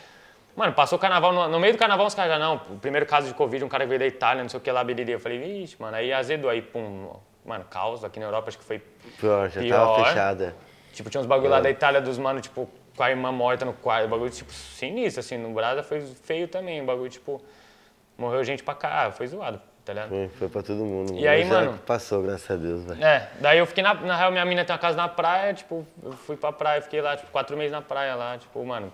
Mano, 0.60 0.74
passou 0.74 0.98
o 0.98 1.00
carnaval, 1.00 1.32
no, 1.32 1.48
no 1.48 1.58
meio 1.58 1.72
do 1.72 1.80
carnaval 1.80 2.06
os 2.06 2.14
caras 2.14 2.34
já, 2.34 2.38
não, 2.38 2.56
o 2.70 2.78
primeiro 2.78 3.06
caso 3.06 3.30
de 3.30 3.34
Covid, 3.34 3.64
um 3.64 3.70
cara 3.70 3.86
que 3.86 3.88
veio 3.88 4.00
da 4.00 4.06
Itália, 4.06 4.44
não 4.44 4.50
sei 4.50 4.60
o 4.60 4.62
que 4.62 4.70
lá, 4.70 4.84
biriri. 4.84 5.14
Eu 5.14 5.20
falei, 5.20 5.40
vixe, 5.40 5.78
mano, 5.80 5.96
aí 5.96 6.12
azedou, 6.12 6.50
aí, 6.50 6.62
pum, 6.62 7.14
mano, 7.46 7.64
caos 7.70 8.04
aqui 8.04 8.20
na 8.20 8.26
Europa, 8.26 8.50
acho 8.50 8.58
que 8.58 8.66
foi 8.66 8.80
Pior, 9.18 9.50
já 9.50 9.62
Pior. 9.62 9.78
tava 9.78 10.04
fechada. 10.04 10.56
Tipo, 10.92 11.10
tinha 11.10 11.22
uns 11.22 11.28
bagulho 11.28 11.50
lá 11.50 11.62
da 11.62 11.70
Itália 11.70 12.02
dos 12.02 12.18
mano, 12.18 12.42
tipo, 12.42 12.70
com 12.94 13.04
a 13.04 13.10
irmã 13.10 13.32
morta 13.32 13.64
no 13.64 13.72
quarto. 13.72 14.08
O 14.08 14.10
bagulho, 14.10 14.30
tipo, 14.30 14.52
sinistro, 14.52 15.22
assim. 15.22 15.38
No 15.38 15.54
Brasa 15.54 15.82
foi 15.82 16.02
feio 16.02 16.46
também. 16.46 16.82
O 16.82 16.86
bagulho, 16.86 17.10
tipo, 17.10 17.42
morreu 18.18 18.44
gente 18.44 18.62
pra 18.62 18.76
cá. 18.76 19.12
Foi 19.14 19.28
zoado, 19.28 19.62
tá 19.86 19.94
ligado? 19.94 20.10
Foi, 20.10 20.28
foi 20.28 20.50
pra 20.50 20.62
todo 20.62 20.84
mundo. 20.84 21.14
E 21.18 21.26
aí, 21.26 21.46
já 21.46 21.54
mano? 21.54 21.80
Passou, 21.86 22.22
graças 22.22 22.52
a 22.52 22.56
Deus, 22.58 22.84
velho. 22.84 23.02
É, 23.02 23.30
daí 23.40 23.60
eu 23.60 23.66
fiquei 23.66 23.82
na, 23.82 23.94
na 23.94 24.18
real, 24.18 24.30
minha 24.30 24.44
mina 24.44 24.66
tem 24.66 24.74
uma 24.74 24.80
casa 24.80 24.98
na 24.98 25.08
praia, 25.08 25.54
tipo, 25.54 25.88
eu 26.04 26.12
fui 26.12 26.36
pra 26.36 26.52
praia, 26.52 26.82
fiquei 26.82 27.02
lá, 27.02 27.16
tipo, 27.16 27.32
quatro 27.32 27.56
meses 27.56 27.72
na 27.72 27.82
praia 27.82 28.14
lá, 28.16 28.38
tipo, 28.38 28.62
mano. 28.66 28.92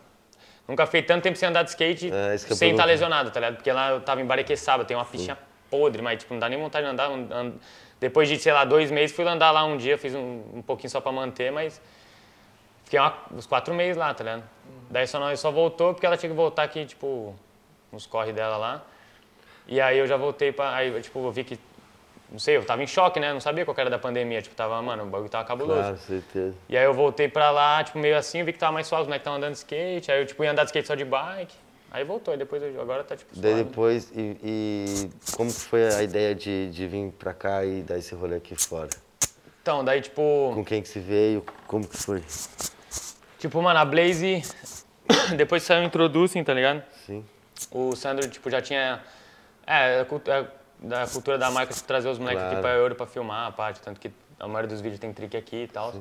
Nunca 0.68 0.86
fiquei 0.86 1.04
tanto 1.04 1.24
tempo 1.24 1.38
sem 1.38 1.48
andar 1.50 1.64
de 1.64 1.70
skate 1.70 2.12
É, 2.12 2.34
eu 2.34 2.38
sem 2.40 2.48
estar 2.52 2.58
pergunto. 2.58 2.86
lesionado, 2.86 3.32
tá 3.32 3.40
ligado? 3.40 3.56
Porque 3.58 3.72
lá 3.72 3.92
eu 3.92 4.02
tava 4.02 4.22
em 4.22 4.26
Barequeçaba, 4.26 4.84
tem 4.84 4.98
uma 4.98 5.06
piscina 5.06 5.38
podre, 5.70 6.02
mas, 6.02 6.20
tipo, 6.20 6.34
não 6.34 6.40
dá 6.40 6.50
nem 6.50 6.60
vontade 6.60 6.86
de 6.86 6.92
andar. 6.92 7.10
and- 7.12 7.54
Depois 8.00 8.28
de, 8.28 8.38
sei 8.38 8.52
lá, 8.52 8.66
dois 8.66 8.92
meses, 8.92 9.16
fui 9.16 9.26
andar 9.28 9.52
lá 9.52 9.64
um 9.64 9.78
dia, 9.78 9.98
fiz 9.98 10.14
um, 10.16 10.44
um 10.56 10.62
pouquinho 10.62 10.90
só 10.90 11.00
pra 11.00 11.12
manter, 11.12 11.52
mas 11.52 11.82
fiquei 12.84 13.00
uma- 13.00 13.16
uns 13.32 13.46
quatro 13.46 13.74
meses 13.74 13.96
lá, 13.98 14.14
tá 14.14 14.24
ligado? 14.24 14.44
Daí 14.90 15.08
só, 15.08 15.20
não, 15.20 15.36
só 15.38 15.50
voltou 15.52 15.94
porque 15.94 16.06
ela 16.06 16.18
tinha 16.18 16.30
que 16.30 16.36
voltar 16.36 16.64
aqui, 16.64 16.86
tipo, 16.86 17.34
nos 17.92 18.06
corre 18.06 18.34
dela 18.34 18.58
lá. 18.58 18.84
E 19.68 19.80
aí 19.82 19.98
eu 19.98 20.06
já 20.08 20.18
voltei 20.18 20.52
pra. 20.52 20.76
Aí, 20.76 21.02
tipo, 21.02 21.20
eu 21.26 21.32
vi 21.32 21.44
que. 21.44 21.58
Não 22.36 22.40
sei, 22.40 22.58
eu 22.58 22.66
tava 22.66 22.84
em 22.84 22.88
choque, 22.88 23.18
né? 23.18 23.32
Não 23.32 23.40
sabia 23.40 23.64
qual 23.64 23.74
que 23.74 23.80
era 23.80 23.90
da 23.90 23.98
pandemia. 23.98 24.42
Tipo, 24.42 24.58
tava, 24.58 24.82
mano, 24.82 25.04
o 25.04 25.06
bagulho 25.06 25.30
tava 25.30 25.46
cabuloso. 25.48 25.80
Claro, 25.80 25.98
certeza. 25.98 26.54
E 26.68 26.76
aí 26.78 26.84
eu 26.84 26.94
voltei 26.94 27.30
pra 27.30 27.50
lá, 27.50 27.82
tipo, 27.82 27.98
meio 27.98 28.18
assim, 28.18 28.44
vi 28.44 28.52
que 28.52 28.60
tava 28.60 28.74
mais 28.74 28.88
suave, 28.88 29.04
os 29.04 29.08
moleques 29.08 29.22
estavam 29.22 29.38
andando 29.38 29.54
de 29.54 29.60
skate. 29.60 30.12
Aí 30.12 30.20
eu, 30.20 30.26
tipo, 30.26 30.44
ia 30.44 30.52
andar 30.52 30.64
de 30.64 30.68
skate 30.72 30.86
só 30.86 30.96
de 30.96 31.06
bike. 31.06 31.56
Aí 31.92 32.04
voltou, 32.04 32.34
aí 32.34 32.38
depois, 32.38 32.62
eu- 32.62 32.82
agora 32.82 33.06
tá, 33.06 33.16
tipo, 33.16 33.32
Daí 33.40 33.54
suave. 33.54 33.64
depois, 33.70 34.12
e, 34.14 34.38
e 34.44 35.10
como 35.38 35.50
que 35.50 35.62
foi 35.62 35.88
a 35.96 36.04
ideia 36.04 36.36
de, 36.36 36.70
de 36.72 36.88
vir 36.90 37.10
pra 37.18 37.34
cá 37.34 37.64
e 37.64 37.82
dar 37.84 37.98
esse 37.98 38.14
rolê 38.14 38.36
aqui 38.36 38.54
fora? 38.54 38.90
Então, 39.62 39.82
daí, 39.82 40.02
tipo, 40.02 40.52
Com 40.54 40.66
quem 40.66 40.82
que 40.82 40.90
se 40.90 41.00
veio? 41.00 41.42
Como 41.68 41.88
que 41.88 41.96
foi? 41.96 42.22
tipo, 43.40 43.62
mano, 43.62 43.80
a 43.80 43.86
Blaze, 43.86 44.44
depois 45.38 45.62
que 45.64 45.68
saiu 45.68 45.86
Introducing, 45.86 46.44
tá 46.44 46.54
ligado? 46.54 46.84
Sim. 47.06 47.24
O 47.72 47.96
Sandro, 47.96 48.28
tipo, 48.30 48.50
já 48.50 48.62
tinha. 48.62 49.02
É, 49.66 50.02
é, 50.02 50.06
da 50.88 51.08
cultura 51.08 51.38
da 51.38 51.50
marca 51.52 51.74
de 51.74 51.84
trazer 51.84 52.10
os 52.10 52.18
moleques 52.20 52.42
Claro. 52.42 52.54
aqui 52.58 52.62
pra 52.62 52.74
Euro 52.76 52.96
pra 52.96 53.06
filmar 53.06 53.48
a 53.48 53.52
parte, 53.52 53.80
tanto 53.82 54.00
que 54.00 54.12
a 54.40 54.48
maioria 54.48 54.70
dos 54.70 54.82
vídeos 54.82 55.00
tem 55.00 55.12
trick 55.14 55.36
aqui 55.36 55.64
e 55.64 55.68
tal. 55.68 55.94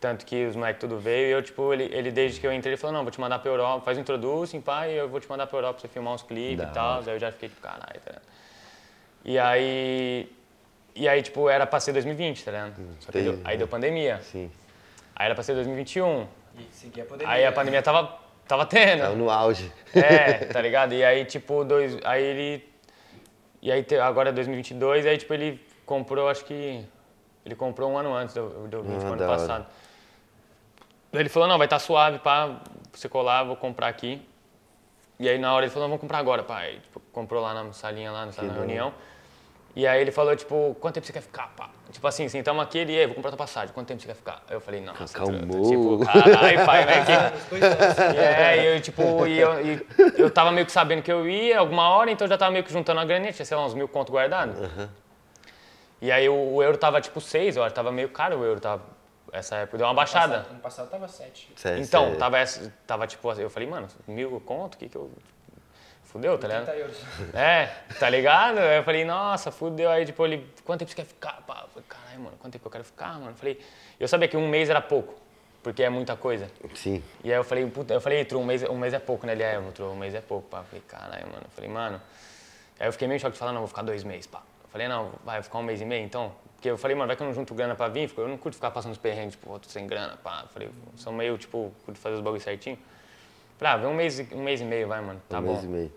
Tanto 0.00 0.26
que 0.26 0.46
os 0.46 0.56
moleques 0.56 0.80
tudo 0.80 0.98
veio 0.98 1.28
e 1.28 1.30
eu, 1.30 1.42
tipo, 1.42 1.72
ele, 1.72 1.84
ele 1.92 2.10
desde 2.10 2.40
que 2.40 2.46
eu 2.46 2.52
entrei, 2.52 2.72
ele 2.72 2.80
falou, 2.80 2.96
não, 2.96 3.02
vou 3.04 3.10
te 3.12 3.20
mandar 3.20 3.38
pra 3.38 3.50
Europa, 3.50 3.84
faz 3.84 3.96
o 3.96 4.00
introducing, 4.00 4.60
pá, 4.60 4.88
e 4.88 4.96
eu 4.96 5.08
vou 5.08 5.20
te 5.20 5.28
mandar 5.28 5.46
pra 5.46 5.56
Europa 5.58 5.74
pra 5.74 5.80
você 5.82 5.88
filmar 5.88 6.12
uns 6.14 6.22
clipes 6.22 6.64
e 6.64 6.72
tal. 6.72 7.02
Daí 7.02 7.14
eu 7.14 7.20
já 7.20 7.30
fiquei, 7.30 7.48
tipo, 7.48 7.60
caralho, 7.60 8.00
tá 8.04 8.10
ligado? 8.10 8.22
E 9.24 9.38
aí. 9.38 10.32
E 10.94 11.08
aí, 11.08 11.22
tipo, 11.22 11.48
era 11.48 11.66
pra 11.66 11.78
ser 11.80 11.92
2020, 11.92 12.44
tá 12.44 12.50
ligado? 12.50 12.74
Só 13.00 13.12
que 13.12 13.18
aí 13.18 13.24
deu, 13.24 13.40
aí 13.44 13.56
deu 13.56 13.68
pandemia. 13.68 14.20
Sim. 14.22 14.50
Aí 15.14 15.26
era 15.26 15.34
pra 15.34 15.44
ser 15.44 15.54
2021. 15.54 16.26
E 16.58 16.62
seguir 16.72 17.02
a 17.02 17.04
pandemia. 17.04 17.32
Aí 17.32 17.46
a 17.46 17.52
pandemia 17.52 17.80
tava, 17.82 18.18
tava 18.48 18.66
tendo. 18.66 19.00
Tava 19.02 19.14
no 19.14 19.30
auge. 19.30 19.72
É, 19.94 20.46
tá 20.52 20.60
ligado? 20.60 20.92
E 20.94 21.04
aí, 21.04 21.24
tipo, 21.24 21.64
dois, 21.64 21.96
aí 22.04 22.22
ele. 22.24 22.71
E 23.62 23.70
aí, 23.70 23.86
agora 24.02 24.30
é 24.30 24.32
2022, 24.32 25.06
aí, 25.06 25.16
tipo, 25.16 25.32
ele 25.32 25.64
comprou, 25.86 26.28
acho 26.28 26.44
que. 26.44 26.84
Ele 27.44 27.54
comprou 27.54 27.90
um 27.90 27.96
ano 27.96 28.12
antes 28.14 28.34
do, 28.34 28.68
do 28.68 28.82
20, 28.82 29.02
Ah, 29.02 29.06
ano 29.06 29.16
da 29.16 29.24
hora. 29.28 29.38
passado. 29.38 29.66
Daí 31.12 31.22
ele 31.22 31.28
falou: 31.28 31.48
não, 31.48 31.56
vai 31.58 31.66
estar 31.66 31.78
suave, 31.78 32.18
pá, 32.18 32.60
você 32.92 33.08
colar, 33.08 33.44
vou 33.44 33.54
comprar 33.56 33.86
aqui. 33.88 34.20
E 35.18 35.28
aí, 35.28 35.38
na 35.38 35.54
hora, 35.54 35.64
ele 35.64 35.72
falou: 35.72 35.84
não, 35.88 35.90
vamos 35.90 36.00
comprar 36.00 36.18
agora, 36.18 36.42
pá. 36.42 36.58
Aí, 36.58 36.80
tipo, 36.80 37.00
comprou 37.12 37.40
lá 37.40 37.54
na 37.54 37.72
salinha, 37.72 38.10
lá 38.10 38.26
na, 38.26 38.32
hora. 38.32 38.52
reunião. 38.52 38.92
E 39.74 39.86
aí 39.86 40.00
ele 40.02 40.12
falou, 40.12 40.36
tipo, 40.36 40.76
quanto 40.80 40.94
tempo 40.94 41.06
você 41.06 41.12
quer 41.14 41.22
ficar, 41.22 41.48
pá? 41.56 41.70
Tipo 41.90 42.06
assim, 42.06 42.28
sentamos 42.28 42.62
aqui, 42.62 42.78
ele, 42.78 42.92
"E 42.92 42.98
aí, 43.00 43.06
vou 43.06 43.14
comprar 43.14 43.30
tua 43.30 43.38
passagem, 43.38 43.72
quanto 43.74 43.88
tempo 43.88 44.00
você 44.02 44.06
quer 44.06 44.14
ficar? 44.14 44.42
Aí 44.48 44.54
eu 44.54 44.60
falei, 44.60 44.80
não, 44.82 44.92
Acalmou. 44.92 45.68
tipo, 45.70 45.98
caralho, 46.04 46.66
pai, 46.66 46.84
né? 46.84 47.04
Que, 47.04 47.12
anos. 47.12 47.98
é, 48.18 48.62
e 48.62 48.66
eu, 48.76 48.80
tipo, 48.82 49.26
e 49.26 49.38
eu, 49.38 49.66
e 49.66 49.86
eu 50.18 50.30
tava 50.30 50.50
meio 50.52 50.66
que 50.66 50.72
sabendo 50.72 51.02
que 51.02 51.10
eu 51.10 51.26
ia 51.28 51.58
alguma 51.58 51.88
hora, 51.88 52.10
então 52.10 52.26
eu 52.26 52.28
já 52.30 52.36
tava 52.36 52.50
meio 52.50 52.64
que 52.64 52.72
juntando 52.72 53.00
a 53.00 53.04
graninha, 53.04 53.32
tinha, 53.32 53.46
sei 53.46 53.56
lá, 53.56 53.64
uns 53.64 53.72
mil 53.74 53.88
conto 53.88 54.12
guardado. 54.12 54.52
E 56.00 56.10
aí 56.10 56.28
o, 56.28 56.34
o 56.34 56.62
euro 56.62 56.76
tava, 56.76 57.00
tipo, 57.00 57.20
seis, 57.20 57.56
eu 57.56 57.62
acho, 57.64 57.74
tava 57.74 57.90
meio 57.92 58.08
caro 58.10 58.38
o 58.40 58.44
euro, 58.44 58.60
tava, 58.60 58.82
essa 59.32 59.56
época, 59.56 59.78
deu 59.78 59.86
uma 59.86 59.94
baixada. 59.94 60.46
Ano 60.50 60.60
passado 60.60 60.90
tava 60.90 61.08
7. 61.08 61.50
Sério, 61.56 61.82
Então, 61.82 62.02
sério. 62.04 62.18
tava, 62.18 62.38
essa- 62.38 62.72
tava, 62.86 63.06
tipo, 63.06 63.28
assim, 63.30 63.42
eu 63.42 63.48
falei, 63.50 63.68
mano, 63.68 63.88
mil 64.06 64.40
conto, 64.44 64.74
o 64.74 64.78
que 64.78 64.88
que 64.88 64.96
eu... 64.96 65.10
Fudeu, 66.12 66.36
tá 66.36 66.46
ligado? 66.46 66.66
30 66.66 66.78
euros. 66.78 66.96
É, 67.32 67.66
tá 67.98 68.10
ligado? 68.10 68.58
Aí 68.58 68.76
eu 68.76 68.84
falei, 68.84 69.02
nossa, 69.02 69.50
fudeu. 69.50 69.88
Aí, 69.88 70.04
tipo, 70.04 70.22
ele, 70.26 70.46
quanto 70.62 70.80
tempo 70.80 70.90
você 70.90 70.96
quer 70.96 71.06
ficar? 71.06 71.40
Pá, 71.46 71.62
eu 71.62 71.68
falei, 71.68 71.84
caralho, 71.88 72.20
mano, 72.20 72.36
quanto 72.38 72.52
tempo 72.52 72.66
eu 72.66 72.70
quero 72.70 72.84
ficar, 72.84 73.14
mano? 73.14 73.30
Eu 73.30 73.34
falei, 73.34 73.58
eu 73.98 74.06
sabia 74.06 74.28
que 74.28 74.36
um 74.36 74.46
mês 74.46 74.68
era 74.68 74.82
pouco, 74.82 75.14
porque 75.62 75.82
é 75.82 75.88
muita 75.88 76.14
coisa. 76.14 76.50
Sim. 76.74 77.02
E 77.24 77.32
aí 77.32 77.38
eu 77.38 77.42
falei, 77.42 77.66
puta, 77.66 77.94
eu 77.94 78.00
falei, 78.00 78.26
Tru, 78.26 78.40
um 78.40 78.44
mês, 78.44 78.62
um 78.62 78.76
mês 78.76 78.92
é 78.92 78.98
pouco, 78.98 79.26
né? 79.26 79.32
Ele 79.32 79.42
é, 79.42 79.58
Tru, 79.72 79.90
um 79.90 79.96
mês 79.96 80.14
é 80.14 80.20
pouco, 80.20 80.46
pá. 80.48 80.58
Eu 80.58 80.64
falei, 80.64 80.82
caralho, 80.86 81.26
mano. 81.28 81.44
Eu 81.44 81.50
falei, 81.50 81.70
mano. 81.70 82.00
Aí 82.78 82.86
eu 82.86 82.92
fiquei 82.92 83.08
meio 83.08 83.18
choque 83.18 83.32
de 83.32 83.38
falar, 83.38 83.52
não, 83.52 83.60
vou 83.60 83.68
ficar 83.68 83.82
dois 83.82 84.04
meses, 84.04 84.26
pá. 84.26 84.42
Eu 84.64 84.68
falei, 84.68 84.88
não, 84.88 85.12
vai, 85.24 85.36
vou 85.36 85.44
ficar 85.44 85.58
um 85.60 85.62
mês 85.62 85.80
e 85.80 85.86
meio, 85.86 86.04
então. 86.04 86.32
Porque 86.56 86.68
eu 86.68 86.76
falei, 86.76 86.94
mano, 86.94 87.06
vai 87.06 87.16
que 87.16 87.22
eu 87.22 87.26
não 87.26 87.32
junto 87.32 87.54
grana 87.54 87.74
pra 87.74 87.88
vir, 87.88 88.12
eu 88.16 88.28
não 88.28 88.36
curto 88.36 88.54
ficar 88.54 88.70
passando 88.70 88.92
os 88.92 88.98
perrengues, 88.98 89.34
tipo, 89.34 89.50
outro 89.50 89.70
sem 89.70 89.86
grana, 89.86 90.18
pá. 90.22 90.40
Eu 90.42 90.48
falei, 90.48 90.70
sou 90.96 91.10
meio, 91.10 91.38
tipo, 91.38 91.72
curto 91.86 91.98
fazer 91.98 92.16
os 92.16 92.20
bagulhos 92.20 92.42
certinho. 92.44 92.78
Falei, 93.58 93.74
ah, 93.74 93.76
vem 93.76 93.86
um 93.88 93.94
mês, 93.94 94.18
e- 94.18 94.28
um 94.32 94.42
mês 94.42 94.60
e 94.60 94.64
meio, 94.64 94.88
vai, 94.88 95.00
mano, 95.00 95.20
tá 95.28 95.38
um 95.38 95.42
bom. 95.42 95.52
mês 95.52 95.64
e 95.64 95.66
meio. 95.68 95.92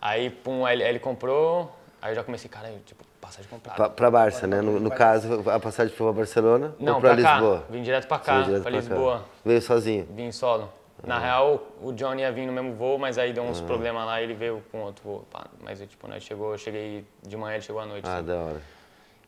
Aí, 0.00 0.30
pum, 0.30 0.64
aí 0.64 0.76
ele, 0.76 0.82
aí 0.84 0.88
ele 0.90 0.98
comprou, 0.98 1.74
aí 2.00 2.10
eu 2.12 2.14
já 2.16 2.22
comecei, 2.24 2.48
cara, 2.50 2.70
tipo, 2.84 3.04
passagem 3.20 3.48
comprada. 3.50 3.76
Pra, 3.76 3.88
pra 3.90 4.10
Barça, 4.10 4.46
né? 4.46 4.60
No, 4.60 4.78
no 4.78 4.90
caso, 4.90 5.48
a 5.50 5.58
passagem 5.58 5.94
foi 5.94 6.06
pra 6.06 6.12
Barcelona 6.14 6.74
Não, 6.78 6.94
ou 6.94 7.00
pra, 7.00 7.14
pra 7.14 7.22
cá. 7.22 7.32
Lisboa? 7.34 7.64
Vim 7.70 7.82
direto 7.82 8.06
pra 8.06 8.18
cá, 8.18 8.32
veio 8.34 8.44
direto 8.44 8.62
pra 8.62 8.70
cá. 8.72 8.76
Lisboa. 8.76 9.24
Veio 9.44 9.62
sozinho? 9.62 10.06
Vim 10.10 10.30
solo. 10.32 10.72
Ah. 11.02 11.06
Na 11.06 11.18
real, 11.18 11.66
o 11.82 11.92
Johnny 11.92 12.22
ia 12.22 12.32
vir 12.32 12.46
no 12.46 12.52
mesmo 12.52 12.74
voo, 12.74 12.98
mas 12.98 13.18
aí 13.18 13.32
deu 13.32 13.42
uns 13.44 13.60
problemas 13.60 14.04
lá 14.06 14.20
e 14.20 14.24
ele 14.24 14.34
veio 14.34 14.62
com 14.72 14.80
outro 14.82 15.02
voo. 15.04 15.24
Pá. 15.30 15.46
Mas, 15.62 15.78
tipo, 15.80 16.08
nós 16.08 16.22
chegou, 16.22 16.52
eu 16.52 16.58
cheguei 16.58 17.04
de 17.22 17.36
manhã, 17.36 17.54
ele 17.54 17.62
chegou 17.62 17.80
à 17.80 17.86
noite. 17.86 18.06
Ah, 18.08 18.16
assim. 18.16 18.26
da 18.26 18.34
hora. 18.36 18.62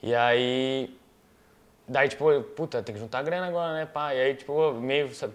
E 0.03 0.15
aí, 0.15 0.97
daí, 1.87 2.09
tipo, 2.09 2.31
eu, 2.31 2.43
puta, 2.43 2.83
tem 2.83 2.95
que 2.95 3.01
juntar 3.01 3.23
grana 3.23 3.49
agora, 3.49 3.75
né, 3.75 3.87
pá? 3.87 4.15
E 4.15 4.21
aí, 4.21 4.35
tipo, 4.35 4.73
meio 4.75 5.13
sabe, 5.15 5.35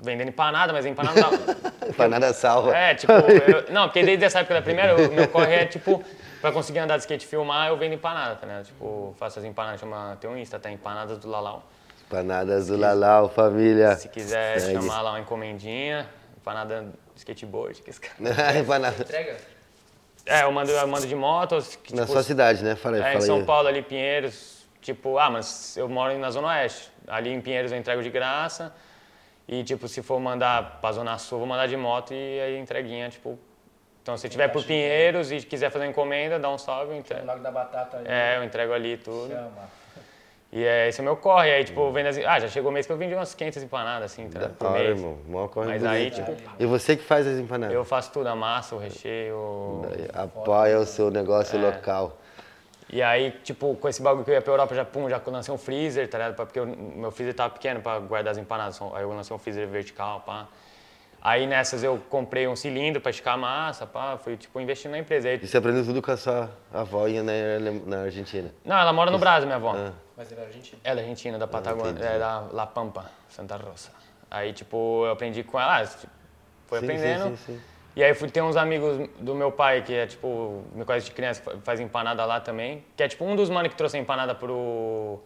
vendendo 0.00 0.28
empanada, 0.28 0.72
mas 0.72 0.86
empanada 0.86 1.20
não 1.20 1.30
dá. 1.44 1.92
Pra 1.96 2.08
nada 2.08 2.32
salva. 2.32 2.76
É, 2.76 2.94
tipo, 2.94 3.12
eu- 3.12 3.64
não, 3.72 3.84
porque 3.88 4.02
desde 4.02 4.24
essa 4.24 4.40
época 4.40 4.54
da 4.54 4.62
primeira, 4.62 4.94
o 4.96 5.12
meu 5.12 5.28
corre 5.28 5.54
é, 5.54 5.66
tipo, 5.66 6.02
pra 6.40 6.52
conseguir 6.52 6.78
andar 6.80 6.96
de 6.96 7.02
skate 7.02 7.24
e 7.24 7.28
filmar, 7.28 7.68
eu 7.68 7.76
vendo 7.76 7.94
empanada, 7.94 8.36
tá 8.36 8.46
ligado? 8.46 8.64
Tipo, 8.66 9.14
faço 9.18 9.38
as 9.38 9.44
empanadas, 9.44 9.80
chama, 9.80 10.16
tem 10.20 10.28
um 10.30 10.36
Insta, 10.36 10.58
tá? 10.58 10.70
Empanadas 10.70 11.18
do 11.18 11.28
Lalau. 11.28 11.62
Panadas 12.08 12.68
do 12.68 12.76
Lalau, 12.76 13.28
família. 13.28 13.94
Se 13.96 14.08
quiser 14.08 14.58
Segue. 14.60 14.74
chamar 14.80 15.02
lá 15.02 15.10
uma 15.10 15.20
encomendinha, 15.20 16.08
empanada 16.36 16.86
skateboard. 17.16 17.82
Que 17.82 17.90
esse 17.90 18.00
cara... 18.00 18.14
Empanada. 18.58 19.02
Entrega? 19.02 19.36
É, 20.24 20.42
eu 20.44 20.52
mando, 20.52 20.70
eu 20.70 20.86
mando 20.88 21.06
de 21.06 21.14
moto. 21.14 21.56
que, 21.82 21.94
Na 21.94 22.02
tipo, 22.02 22.12
sua 22.12 22.22
cidade, 22.22 22.62
né? 22.62 22.76
Fala 22.76 22.96
É, 22.96 23.00
em 23.00 23.12
fala 23.14 23.20
São 23.22 23.36
aí. 23.38 23.44
Paulo, 23.44 23.68
ali, 23.68 23.82
Pinheiros. 23.82 24.58
Tipo, 24.80 25.18
ah, 25.18 25.28
mas 25.30 25.76
eu 25.76 25.88
moro 25.88 26.16
na 26.18 26.30
Zona 26.30 26.48
Oeste. 26.48 26.90
Ali 27.06 27.30
em 27.30 27.40
Pinheiros 27.40 27.72
eu 27.72 27.78
entrego 27.78 28.02
de 28.02 28.08
graça. 28.10 28.72
E, 29.48 29.64
tipo, 29.64 29.88
se 29.88 30.02
for 30.02 30.20
mandar 30.20 30.78
pra 30.80 30.92
Zona 30.92 31.16
Sul, 31.16 31.36
eu 31.36 31.40
vou 31.40 31.48
mandar 31.48 31.66
de 31.66 31.76
moto 31.76 32.12
e 32.12 32.40
aí 32.40 32.58
entreguinha, 32.58 33.08
tipo... 33.08 33.38
Então, 34.02 34.16
se 34.16 34.28
tiver 34.28 34.48
por 34.48 34.62
Pinheiros 34.64 35.30
e 35.32 35.38
quiser 35.40 35.70
fazer 35.70 35.84
uma 35.84 35.90
encomenda, 35.90 36.38
dá 36.38 36.48
um 36.50 36.56
salve, 36.58 36.92
eu 36.92 36.98
entrego. 36.98 37.26
Lago 37.26 37.42
da 37.42 37.50
Batata 37.50 37.96
ali. 37.98 38.06
É, 38.08 38.36
eu 38.38 38.44
entrego 38.44 38.72
ali 38.72 38.96
tudo. 38.96 39.28
Chama. 39.30 39.50
E 40.50 40.64
é, 40.64 40.88
esse 40.88 40.98
é 40.98 41.02
o 41.02 41.04
meu 41.04 41.14
corre. 41.16 41.50
Aí, 41.52 41.62
tipo, 41.64 41.90
vendo 41.92 42.06
as... 42.06 42.16
Ah, 42.18 42.40
já 42.40 42.48
chegou 42.48 42.70
o 42.70 42.72
mês 42.72 42.86
que 42.86 42.92
eu 42.92 42.96
vendi 42.96 43.14
umas 43.14 43.34
500 43.34 43.62
empanadas, 43.64 44.10
assim, 44.12 44.30
tá? 44.30 44.40
Da 44.40 44.48
por 44.48 44.68
hora, 44.68 44.78
mês. 44.78 44.98
irmão. 44.98 45.18
Mó 45.26 45.46
corre 45.48 45.66
Mas 45.68 45.82
bonito. 45.82 45.94
aí, 45.94 46.10
tipo, 46.10 46.34
E 46.58 46.64
você 46.64 46.96
que 46.96 47.02
faz 47.02 47.26
as 47.26 47.38
empanadas? 47.38 47.74
eu 47.74 47.84
faço 47.84 48.10
tudo, 48.10 48.28
a 48.28 48.34
massa, 48.34 48.74
o 48.74 48.78
recheio... 48.78 49.82
Apoia 50.14 50.78
o 50.78 50.86
seu 50.86 51.10
negócio 51.10 51.58
É. 51.58 51.62
local. 51.62 52.18
E 52.90 53.02
aí, 53.02 53.32
tipo, 53.44 53.74
com 53.76 53.88
esse 53.88 54.00
bagulho 54.00 54.24
que 54.24 54.30
eu 54.30 54.34
ia 54.34 54.40
pra 54.40 54.52
Europa, 54.52 54.74
já, 54.74 54.84
pum, 54.84 55.10
já 55.10 55.20
lancei 55.26 55.52
um 55.52 55.58
freezer, 55.58 56.08
tá 56.08 56.18
ligado? 56.18 56.36
Porque 56.36 56.58
o 56.58 56.66
meu 56.66 57.10
freezer 57.10 57.34
tava 57.34 57.52
pequeno 57.52 57.80
pra 57.80 57.98
guardar 57.98 58.32
as 58.32 58.38
empanadas. 58.38 58.80
Aí 58.94 59.02
eu 59.02 59.10
lancei 59.10 59.34
um 59.36 59.38
freezer 59.38 59.68
vertical, 59.68 60.20
pá. 60.20 60.48
Aí 61.20 61.46
nessas 61.46 61.82
eu 61.82 62.00
comprei 62.08 62.46
um 62.46 62.54
cilindro 62.56 63.00
pra 63.00 63.10
esticar 63.10 63.34
a 63.34 63.36
massa, 63.36 63.86
pá. 63.86 64.16
Fui, 64.16 64.36
tipo, 64.36 64.58
investindo 64.58 64.92
na 64.92 64.98
empresa. 64.98 65.28
Aí, 65.28 65.38
E 65.42 65.46
você 65.46 65.58
aprendeu 65.58 65.84
tudo 65.84 66.00
com 66.00 66.10
a 66.10 66.16
sua 66.16 66.50
avó 66.72 67.04
aí 67.04 67.20
na, 67.20 67.32
na 67.86 68.02
Argentina. 68.04 68.50
não, 68.64 68.76
ela 68.78 68.92
mora 68.92 69.10
no 69.10 69.18
Brasil, 69.18 69.46
minha 69.46 69.56
avó. 69.56 69.74
Ah. 69.76 69.92
Mas 70.16 70.32
ele 70.32 70.40
é 70.40 70.44
argentino. 70.44 70.80
Ela 70.82 71.00
é 71.00 71.02
argentina, 71.02 71.38
da 71.38 71.46
Patagônia, 71.46 71.90
entendi. 71.90 72.06
é 72.06 72.18
da 72.18 72.40
La 72.52 72.66
Pampa, 72.66 73.10
Santa 73.28 73.56
Rosa. 73.56 73.90
Aí, 74.30 74.52
tipo, 74.52 75.04
eu 75.04 75.12
aprendi 75.12 75.42
com 75.44 75.60
ela, 75.60 75.78
ah, 75.80 75.86
tipo, 75.86 76.12
foi 76.66 76.80
Sim, 76.80 76.86
aprendendo. 76.86 77.24
sim, 77.24 77.36
sim, 77.36 77.52
sim. 77.54 77.60
E 77.98 78.04
aí 78.04 78.14
fui 78.14 78.30
ter 78.30 78.40
uns 78.40 78.54
amigos 78.56 79.08
do 79.18 79.34
meu 79.34 79.50
pai, 79.50 79.82
que 79.82 79.92
é 79.92 80.06
tipo, 80.06 80.62
me 80.72 80.84
conhece 80.84 81.06
de 81.06 81.10
criança, 81.12 81.42
que 81.42 81.60
faz 81.62 81.80
empanada 81.80 82.24
lá 82.24 82.38
também. 82.38 82.84
Que 82.96 83.02
é 83.02 83.08
tipo 83.08 83.24
um 83.24 83.34
dos 83.34 83.50
manos 83.50 83.70
que 83.72 83.76
trouxe 83.76 83.96
a 83.96 84.00
empanada 84.00 84.36
pro. 84.36 85.18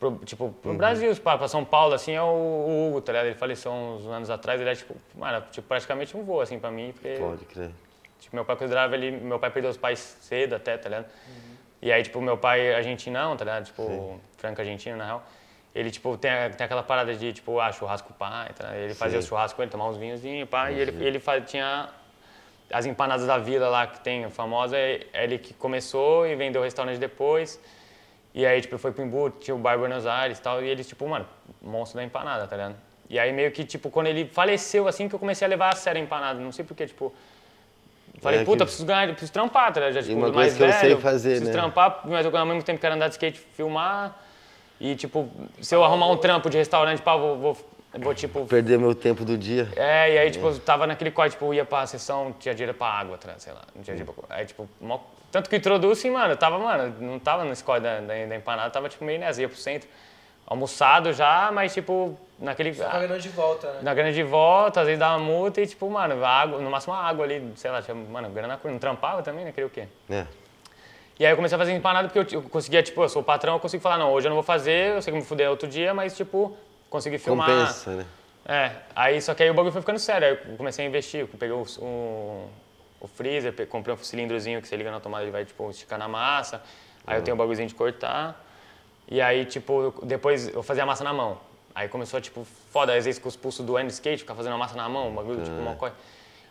pro 0.00 0.16
tipo, 0.24 0.46
Uhum. 0.46 0.52
pro 0.54 0.74
Brasil, 0.74 1.14
pra, 1.14 1.38
pra 1.38 1.46
São 1.46 1.64
Paulo, 1.64 1.94
assim, 1.94 2.14
é 2.14 2.20
o, 2.20 2.24
o 2.26 2.88
Hugo, 2.88 3.00
tá 3.00 3.12
ligado? 3.12 3.26
Ele 3.26 3.36
faleceu 3.36 3.70
uns 3.70 4.04
anos 4.06 4.28
atrás, 4.28 4.60
ele 4.60 4.68
é 4.70 4.74
tipo, 4.74 4.92
mano, 5.14 5.40
tipo, 5.52 5.68
praticamente 5.68 6.16
um 6.16 6.24
vô, 6.24 6.40
assim, 6.40 6.58
pra 6.58 6.68
mim, 6.72 6.90
porque. 6.92 7.14
Pode 7.16 7.44
crer. 7.44 7.70
Tipo, 8.18 8.34
meu 8.34 8.44
pai 8.44 8.56
considerava 8.56 8.96
ele. 8.96 9.12
Meu 9.12 9.38
pai 9.38 9.48
perdeu 9.48 9.70
os 9.70 9.76
pais 9.76 10.00
cedo 10.20 10.56
até, 10.56 10.76
tá 10.76 10.88
ligado? 10.88 11.06
E 11.80 11.92
aí, 11.92 12.02
tipo, 12.02 12.20
meu 12.20 12.36
pai 12.36 12.74
argentinão, 12.74 13.36
tá 13.36 13.44
ligado? 13.44 13.66
Tipo, 13.66 14.18
franco 14.36 14.60
argentino, 14.60 14.96
na 14.96 15.04
real. 15.04 15.22
Ele, 15.74 15.90
tipo, 15.90 16.16
tem, 16.16 16.30
tem 16.56 16.64
aquela 16.64 16.82
parada 16.82 17.14
de, 17.14 17.32
tipo, 17.32 17.60
ah, 17.60 17.70
churrasco 17.70 18.12
pai, 18.14 18.50
tá? 18.56 18.74
Ele 18.76 18.94
fazia 18.94 19.18
o 19.18 19.22
churrasco 19.22 19.56
com 19.56 19.62
ele, 19.62 19.70
tomar 19.70 19.88
uns 19.88 19.96
vinhozinhos, 19.96 20.48
pá. 20.48 20.70
E 20.70 20.80
ele, 20.80 21.04
ele 21.04 21.20
fa- 21.20 21.40
tinha 21.40 21.88
as 22.72 22.84
empanadas 22.86 23.26
da 23.26 23.38
vila 23.38 23.68
lá, 23.68 23.86
que 23.86 24.00
tem, 24.00 24.24
a 24.24 24.30
famosa, 24.30 24.76
é 24.76 25.06
ele 25.14 25.38
que 25.38 25.54
começou 25.54 26.26
e 26.26 26.34
vendeu 26.34 26.60
o 26.60 26.64
restaurante 26.64 26.98
depois. 26.98 27.60
E 28.34 28.44
aí, 28.44 28.60
tipo, 28.60 28.76
foi 28.78 28.92
pro 28.92 29.02
Imbu, 29.04 29.30
tinha 29.30 29.54
o 29.54 29.58
bar 29.58 29.78
Buenos 29.78 30.06
Aires 30.06 30.38
e 30.38 30.42
tal. 30.42 30.62
E 30.62 30.68
ele, 30.68 30.82
tipo, 30.84 31.06
mano, 31.08 31.26
monstro 31.62 31.98
da 31.98 32.04
empanada, 32.04 32.46
tá 32.46 32.56
ligado? 32.56 32.76
E 33.08 33.18
aí, 33.18 33.32
meio 33.32 33.50
que, 33.52 33.64
tipo, 33.64 33.90
quando 33.90 34.06
ele 34.08 34.26
faleceu, 34.26 34.86
assim, 34.88 35.08
que 35.08 35.14
eu 35.14 35.18
comecei 35.18 35.46
a 35.46 35.48
levar 35.48 35.72
a 35.72 35.76
sério 35.76 36.00
a 36.00 36.04
empanada. 36.04 36.38
Não 36.40 36.52
sei 36.52 36.64
porquê, 36.64 36.86
tipo... 36.86 37.14
Falei, 38.20 38.40
É 38.40 38.44
puta, 38.44 38.58
que- 38.58 38.64
preciso 38.64 38.86
ganhar, 38.86 39.06
preciso 39.08 39.32
trampar, 39.32 39.72
tá 39.72 39.80
ligado? 39.80 39.94
Já, 39.94 40.02
tipo, 40.02 40.16
uma 40.18 40.32
mais 40.32 40.52
coisa 40.52 40.56
que 40.56 40.62
eu 40.62 40.72
sei 40.72 40.88
velho, 40.90 41.00
fazer, 41.00 41.28
preciso 41.30 41.50
né? 41.50 41.52
trampar, 41.52 42.00
mas 42.04 42.26
eu 42.26 42.36
ao 42.36 42.46
mesmo 42.46 42.62
tempo 42.62 42.80
quero 42.80 42.94
andar 42.94 43.06
de 43.08 43.14
skate, 43.14 43.38
filmar. 43.38 44.16
E, 44.80 44.94
tipo, 44.94 45.28
se 45.60 45.74
eu 45.74 45.82
arrumar 45.84 46.06
um 46.08 46.16
trampo 46.16 46.48
de 46.48 46.56
restaurante, 46.56 47.02
pá, 47.02 47.16
vou, 47.16 47.36
vou, 47.36 47.56
vou, 47.98 48.14
tipo... 48.14 48.46
Perder 48.46 48.78
meu 48.78 48.94
tempo 48.94 49.24
do 49.24 49.36
dia. 49.36 49.68
É, 49.76 50.12
e 50.14 50.18
aí, 50.18 50.30
tipo, 50.30 50.46
eu 50.46 50.58
tava 50.60 50.86
naquele 50.86 51.10
corte, 51.10 51.32
tipo, 51.32 51.46
eu 51.46 51.54
ia 51.54 51.64
pra 51.64 51.86
sessão, 51.86 52.32
tinha 52.38 52.54
dinheiro 52.54 52.76
pra 52.76 52.86
água, 52.86 53.18
sei 53.38 53.52
lá, 53.52 53.62
não 53.74 53.82
tinha 53.82 53.96
dinheiro 53.96 54.12
pra... 54.26 54.36
Aí, 54.36 54.46
tipo, 54.46 54.68
mó- 54.80 55.00
tanto 55.32 55.50
que 55.50 55.56
introduz, 55.56 56.02
mano, 56.04 56.32
eu 56.32 56.36
tava, 56.36 56.58
mano, 56.58 56.94
não 57.00 57.18
tava 57.18 57.44
nesse 57.44 57.64
corte 57.64 57.82
da, 57.82 58.00
da, 58.00 58.26
da 58.26 58.36
empanada, 58.36 58.70
tava, 58.70 58.88
tipo, 58.88 59.04
meio 59.04 59.18
nessa, 59.18 59.40
ia 59.42 59.48
pro 59.48 59.58
centro, 59.58 59.88
almoçado 60.46 61.12
já, 61.12 61.50
mas, 61.52 61.74
tipo, 61.74 62.16
naquele... 62.38 62.72
Só 62.72 62.84
pagando 62.88 63.18
de 63.18 63.28
volta, 63.30 63.66
né? 63.72 63.78
Na 63.82 63.92
grana 63.94 64.12
de 64.12 64.22
volta, 64.22 64.80
às 64.80 64.86
vezes 64.86 64.98
dava 65.00 65.18
multa 65.18 65.60
e, 65.60 65.66
tipo, 65.66 65.90
mano, 65.90 66.24
água, 66.24 66.60
no 66.60 66.70
máximo 66.70 66.94
água 66.94 67.24
ali, 67.24 67.52
sei 67.56 67.70
lá, 67.70 67.82
tinha, 67.82 67.94
mano, 67.96 68.30
grana 68.30 68.58
não 68.64 68.78
trampava 68.78 69.22
também, 69.22 69.44
né? 69.44 69.50
Queria 69.52 69.66
o 69.66 69.70
quê? 69.70 69.88
É. 70.08 70.24
E 71.18 71.26
aí 71.26 71.32
eu 71.32 71.36
comecei 71.36 71.56
a 71.56 71.58
fazer 71.58 71.72
empanada 71.72 72.08
porque 72.08 72.36
eu, 72.36 72.40
eu 72.40 72.48
conseguia, 72.48 72.82
tipo, 72.82 73.02
eu 73.02 73.08
sou 73.08 73.22
o 73.22 73.24
patrão, 73.24 73.54
eu 73.54 73.60
consigo 73.60 73.82
falar, 73.82 73.98
não, 73.98 74.12
hoje 74.12 74.26
eu 74.26 74.30
não 74.30 74.36
vou 74.36 74.44
fazer, 74.44 74.94
eu 74.94 75.02
sei 75.02 75.12
que 75.12 75.18
me 75.18 75.24
fuder 75.24 75.50
outro 75.50 75.68
dia, 75.68 75.92
mas, 75.92 76.16
tipo, 76.16 76.56
consegui 76.88 77.18
filmar. 77.18 77.48
Compensa, 77.48 77.96
né? 77.96 78.06
É, 78.46 78.72
aí 78.94 79.20
só 79.20 79.34
que 79.34 79.42
aí 79.42 79.50
o 79.50 79.54
bagulho 79.54 79.72
foi 79.72 79.82
ficando 79.82 79.98
sério, 79.98 80.28
aí 80.28 80.38
eu 80.52 80.56
comecei 80.56 80.84
a 80.84 80.88
investir, 80.88 81.20
eu 81.20 81.28
peguei 81.28 81.50
o, 81.50 81.66
o, 81.80 82.50
o 83.00 83.08
freezer, 83.08 83.52
comprei 83.66 83.94
um 83.94 83.98
cilindrozinho 83.98 84.62
que 84.62 84.68
você 84.68 84.76
liga 84.76 84.90
na 84.90 85.00
tomada 85.00 85.24
ele 85.24 85.32
vai, 85.32 85.44
tipo, 85.44 85.68
esticar 85.70 85.98
na 85.98 86.08
massa, 86.08 86.62
aí 87.06 87.18
eu 87.18 87.22
tenho 87.22 87.34
o 87.34 87.38
bagulhozinho 87.38 87.68
de 87.68 87.74
cortar, 87.74 88.42
e 89.08 89.20
aí, 89.20 89.44
tipo, 89.44 89.92
depois 90.04 90.48
eu 90.48 90.62
fazia 90.62 90.84
a 90.84 90.86
massa 90.86 91.02
na 91.02 91.12
mão. 91.12 91.38
Aí 91.74 91.88
começou, 91.88 92.20
tipo, 92.20 92.46
foda, 92.70 92.94
às 92.94 93.04
vezes 93.04 93.20
com 93.20 93.28
os 93.28 93.36
pulsos 93.36 93.64
do 93.64 93.78
end 93.78 93.92
skate, 93.92 94.18
ficar 94.18 94.34
fazendo 94.34 94.54
a 94.54 94.58
massa 94.58 94.76
na 94.76 94.88
mão, 94.88 95.10
o 95.10 95.12
bagulho, 95.12 95.42
tipo, 95.42 95.56
uma 95.56 95.74
coisa. 95.74 95.94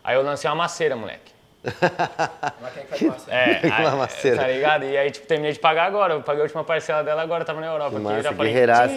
Aí 0.04 0.14
eu 0.14 0.22
lancei 0.22 0.48
uma 0.48 0.56
maceira, 0.56 0.94
moleque. 0.94 1.32
Mas 1.64 2.72
quem 2.94 3.08
é? 3.28 3.66
É, 3.66 3.90
maceira. 3.90 4.36
tá 4.36 4.46
ligado? 4.46 4.84
E 4.84 4.96
aí, 4.96 5.10
tipo, 5.10 5.26
terminei 5.26 5.52
de 5.52 5.58
pagar 5.58 5.84
agora. 5.86 6.14
Eu 6.14 6.22
paguei 6.22 6.42
a 6.42 6.44
última 6.44 6.62
parcela 6.62 7.02
dela 7.02 7.22
agora, 7.22 7.44
tava 7.44 7.60
na 7.60 7.66
Europa. 7.66 7.98
Massa, 7.98 8.22
já 8.22 8.32
falei, 8.32 8.54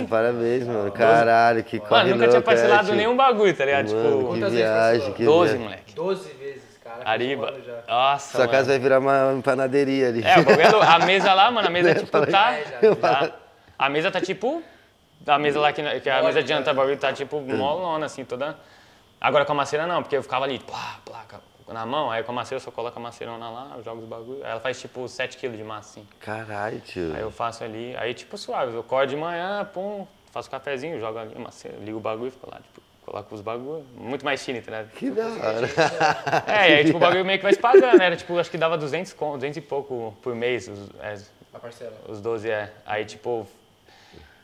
parabéns, 0.08 0.68
mano. 0.68 0.92
Caralho, 0.92 1.64
que 1.64 1.80
corre 1.80 2.04
Mano, 2.04 2.16
nunca 2.16 2.28
tinha 2.28 2.40
é, 2.40 2.42
parcelado 2.42 2.94
nenhum 2.94 3.16
bagulho, 3.16 3.56
tá 3.56 3.66
ligado? 3.66 3.92
Mano, 3.92 4.10
tipo, 4.10 4.20
que 4.20 4.26
Quantas 4.26 4.54
vezes 4.54 4.68
viagem, 4.68 5.14
que 5.14 5.26
12, 5.26 5.44
viagem. 5.50 5.64
moleque. 5.64 5.96
12 5.96 6.34
vezes, 6.34 6.64
cara. 6.84 7.02
Ariba. 7.04 7.54
Nossa, 7.88 8.32
Sua 8.32 8.40
mano. 8.42 8.52
casa 8.52 8.68
vai 8.70 8.80
virar 8.80 9.00
uma 9.00 9.34
empanaderia 9.34 10.10
ali. 10.10 10.24
É, 10.24 10.40
o 10.40 10.44
bagulho 10.46 10.84
é. 10.84 10.86
A 10.86 11.00
mesa 11.00 11.34
lá, 11.34 11.50
mano, 11.50 11.68
a 11.68 11.72
mesa, 11.72 11.96
tipo, 12.00 12.28
tá... 12.28 12.54
É, 12.54 12.64
já. 13.02 13.32
A 13.80 13.90
mesa 13.90 14.12
tá, 14.12 14.22
tipo... 14.22 14.62
A 15.26 15.40
mesa 15.40 15.60
lá, 15.60 15.74
que, 15.74 15.82
que 16.02 16.08
é 16.08 16.14
a 16.14 16.22
mesa 16.22 16.44
de 16.44 16.52
né? 16.52 16.60
jantar, 16.60 16.76
bagulho 16.76 16.98
tá, 16.98 17.12
tipo, 17.12 17.42
molona, 17.42 18.06
assim, 18.06 18.24
toda... 18.24 18.56
Agora 19.20 19.44
com 19.44 19.54
a 19.54 19.56
maceira 19.56 19.88
não, 19.88 20.04
porque 20.04 20.18
eu 20.18 20.22
ficava 20.22 20.46
ali, 20.46 20.60
plá, 20.60 21.00
plá, 21.04 21.24
na 21.74 21.86
mão. 21.86 22.10
Aí 22.12 22.24
com 22.24 22.32
a 22.32 22.36
maceira 22.36 22.58
eu 22.62 22.64
só 22.64 22.72
coloco 22.72 22.98
a 22.98 23.02
maceirona 23.02 23.50
lá, 23.50 23.74
eu 23.78 23.84
jogo 23.84 24.02
os 24.02 24.08
bagulho. 24.08 24.44
Aí 24.44 24.52
ela 24.52 24.60
faz, 24.60 24.80
tipo, 24.80 25.08
7 25.08 25.38
kg 25.38 25.56
de 25.58 25.64
massa, 25.64 26.00
assim. 26.00 26.08
Caralho, 26.20 26.80
tio. 26.80 27.14
Aí 27.16 27.22
eu 27.22 27.32
faço 27.32 27.64
ali, 27.64 27.96
aí 27.98 28.14
tipo 28.14 28.38
suave, 28.38 28.74
eu 28.74 28.80
acordo 28.82 29.10
de 29.10 29.16
manhã, 29.16 29.64
pum, 29.74 30.06
faço 30.32 30.48
um 30.48 30.52
cafezinho, 30.52 31.00
jogo 31.00 31.18
ali, 31.20 31.38
maceiro, 31.40 31.78
ligo 31.84 31.98
o 31.98 32.02
bagulho 32.02 32.28
e 32.30 32.32
fico 32.32 32.50
lá, 32.50 32.58
tipo, 32.58 32.82
coloco 33.06 33.34
os 33.36 33.42
bagulho, 33.42 33.86
muito 33.96 34.24
mais 34.24 34.40
chine, 34.42 34.62
tá 34.62 34.72
ligado? 34.72 34.92
Que 34.92 35.10
da 35.10 35.26
hora. 35.28 35.68
É, 36.48 36.72
e 36.72 36.76
aí 36.76 36.86
tipo 36.86 36.98
o 36.98 37.00
bagulho 37.02 37.26
meio 37.26 37.40
que 37.40 37.44
vai 37.44 37.54
se 37.54 37.60
pagando, 37.60 38.02
era 38.02 38.16
tipo, 38.16 38.38
acho 38.38 38.50
que 38.50 38.58
dava 38.58 38.78
200, 38.78 39.14
con- 39.14 39.34
200 39.36 39.58
e 39.58 39.62
pouco 39.62 40.16
por 40.22 40.36
mês, 40.36 40.68
os, 40.68 40.90
é, 41.02 41.16
A 41.54 41.60
parcela. 41.60 41.94
os 42.08 42.22
12 42.22 42.50
é, 42.50 42.72
aí 42.86 43.04
tipo, 43.06 43.48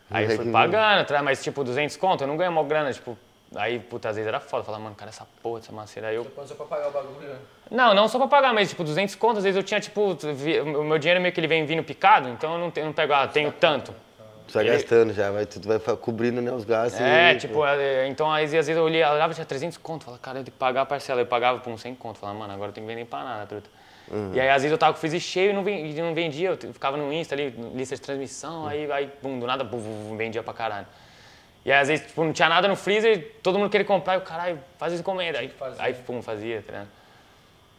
aí 0.10 0.26
eu 0.26 0.36
fui 0.36 0.52
pagando, 0.52 1.06
tá 1.06 1.22
mas 1.22 1.44
tipo 1.44 1.64
200 1.64 1.96
conto, 1.98 2.22
eu 2.24 2.28
não 2.28 2.36
ganho 2.38 2.52
mó 2.52 2.64
grana, 2.64 2.92
tipo, 2.92 3.18
aí 3.56 3.80
puta, 3.80 4.10
às 4.10 4.16
vezes 4.16 4.28
era 4.28 4.40
foda, 4.40 4.64
falava, 4.64 4.84
mano, 4.84 4.96
cara, 4.96 5.10
essa 5.10 5.26
porra 5.42 5.60
dessa 5.60 5.72
maceira, 5.72 6.10
aí 6.10 6.16
eu 6.16 6.24
Depois 6.24 6.48
só 6.50 6.56
pra 6.56 6.66
pagar 6.66 6.90
o 6.90 6.92
bagulho. 6.92 7.28
né? 7.30 7.36
não, 7.72 7.94
não 7.94 8.08
só 8.08 8.18
pra 8.18 8.28
pagar, 8.28 8.54
mas 8.54 8.70
tipo, 8.70 8.84
200 8.84 9.16
conto, 9.16 9.38
às 9.38 9.44
vezes 9.44 9.58
eu 9.58 9.64
tinha, 9.64 9.80
tipo, 9.80 10.16
vi- 10.36 10.60
o 10.62 10.84
meu 10.84 10.98
dinheiro 10.98 11.22
meio 11.22 11.34
que 11.34 11.40
ele 11.40 11.48
vem 11.48 11.66
vindo 11.66 11.84
picado, 11.84 12.30
então 12.30 12.54
eu 12.54 12.60
não, 12.60 12.72
tenho, 12.72 12.86
não 12.88 12.94
pego, 12.94 13.14
ah, 13.14 13.28
tenho 13.28 13.52
tanto. 13.52 13.94
Só 14.48 14.62
Ele- 14.62 14.70
gastando 14.72 15.14
já, 15.14 15.30
vai, 15.30 15.46
tudo 15.46 15.68
vai 15.68 15.78
cobrindo 15.98 16.42
né, 16.42 16.50
os 16.54 16.64
gastos. 16.64 17.02
É, 17.02 17.34
e- 17.34 17.38
tipo, 17.38 17.66
é, 17.66 18.08
então 18.08 18.32
aí, 18.32 18.46
às 18.46 18.52
vezes 18.52 18.70
eu 18.78 18.84
olhava, 18.84 19.16
olhava 19.16 19.34
tinha 19.34 19.46
300 19.46 19.78
conto, 19.78 20.06
falava, 20.06 20.22
cara, 20.24 20.40
eu 20.40 20.44
tenho 20.46 20.54
que 20.54 20.58
pagar 20.58 20.82
a 20.84 20.86
parcela. 20.86 21.20
Eu 21.20 21.26
pagava 21.26 21.60
por 21.60 21.70
uns 21.74 21.82
100 21.82 21.94
conto, 21.96 22.18
falava, 22.18 22.40
mano, 22.40 22.54
agora 22.54 22.70
eu 22.70 22.74
tenho 22.74 22.86
que 22.88 22.90
vender 22.90 23.02
empanada, 23.02 23.46
truta. 23.46 23.70
E 24.34 24.40
aí, 24.40 24.48
às 24.48 24.62
vezes 24.62 24.72
eu 24.72 24.78
tava 24.78 24.94
com 24.94 24.98
o 24.98 25.02
freezer 25.02 25.20
cheio 25.20 25.50
e 25.50 25.54
não, 25.54 25.66
ven- 25.66 25.86
e 25.90 26.02
não 26.02 26.14
vendia, 26.14 26.52
eu 26.64 26.74
ficava 26.74 26.96
no 26.96 27.12
Insta 27.12 27.36
ali, 27.36 27.50
lista 27.76 27.94
de 27.96 28.02
transmissão, 28.02 28.66
aí, 28.66 28.90
aí 28.90 29.08
pum, 29.22 29.38
do 29.38 29.46
nada, 29.46 29.66
bum, 29.66 29.80
bum, 29.80 30.10
bum, 30.12 30.16
vendia 30.16 30.42
pra 30.42 30.54
caralho. 30.54 30.88
E 31.68 31.72
às 31.74 31.90
vezes, 31.90 32.08
tipo, 32.08 32.24
não 32.24 32.32
tinha 32.32 32.48
nada 32.48 32.66
no 32.66 32.78
freezer, 32.78 33.34
todo 33.44 33.60
mundo 33.60 33.70
queria 33.70 33.86
comprar, 33.86 34.16
e 34.16 34.20
o 34.20 34.22
caralho, 34.22 34.58
faz 34.80 34.94
as 34.94 35.02
encomendas. 35.02 35.42
Aí, 35.42 35.50
Fazia. 35.50 35.84
aí, 35.84 35.94
pum, 35.94 36.22
fazia, 36.22 36.64
tá 36.66 36.72
ligado? 36.72 36.88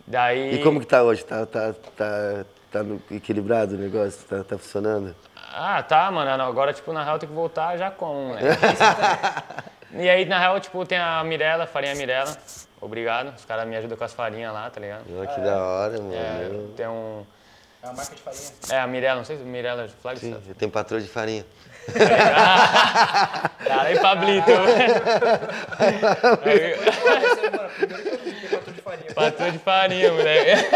Daí... 0.07 0.57
E 0.57 0.62
como 0.62 0.78
que 0.78 0.86
tá 0.86 1.03
hoje? 1.03 1.24
Tá, 1.24 1.47
tá, 1.47 1.72
tá, 1.97 2.45
tá 2.70 2.82
no- 2.82 3.01
equilibrado 3.11 3.76
o 3.76 3.78
negócio? 3.78 4.20
Tá, 4.28 4.45
tá 4.45 4.59
funcionando? 4.59 5.16
Ah, 5.34 5.82
tá, 5.82 6.11
mano. 6.11 6.43
Agora, 6.43 6.74
tipo, 6.74 6.93
na 6.93 7.03
real 7.03 7.18
tem 7.18 7.26
que 7.26 7.34
voltar 7.34 7.78
já 7.78 7.91
com, 7.91 8.34
né? 8.34 8.43
e 10.05 10.07
aí, 10.07 10.26
na 10.26 10.39
real, 10.39 10.61
tipo, 10.61 10.84
tem 10.84 10.99
a 10.99 11.24
Mirella, 11.24 11.66
farinha 11.66 11.95
Mirella. 11.95 12.36
Obrigado. 12.82 13.34
Os 13.34 13.47
caras 13.47 13.66
me 13.66 13.74
ajudam 13.74 13.97
com 13.97 14.05
as 14.05 14.12
farinhas 14.12 14.53
lá, 14.53 14.68
tá 14.68 14.80
ligado? 14.80 15.05
Olha 15.18 15.26
que 15.28 15.41
da 15.41 15.62
hora, 15.64 15.99
mano. 15.99 16.12
É, 16.14 16.51
tem 16.76 16.86
um. 16.86 17.24
É 17.82 17.86
uma 17.86 17.95
marca 17.95 18.14
de 18.14 18.20
farinha. 18.20 18.51
É, 18.70 18.80
a 18.80 18.86
Mirella, 18.86 19.16
não 19.16 19.24
sei 19.24 19.39
se 19.39 19.43
Mirella 19.45 19.89
de 19.89 19.95
Flag. 19.95 20.20
Sim, 20.20 20.36
eu 20.47 20.55
tenho 20.55 20.70
patrão 20.70 21.01
de 21.01 21.09
farinha. 21.09 21.45
Cara, 23.66 23.93
e 23.93 23.99
Pablito. 23.99 24.51
Patrão 29.14 29.51
de 29.51 29.59
farinha. 29.59 30.12
Moleque. 30.12 30.66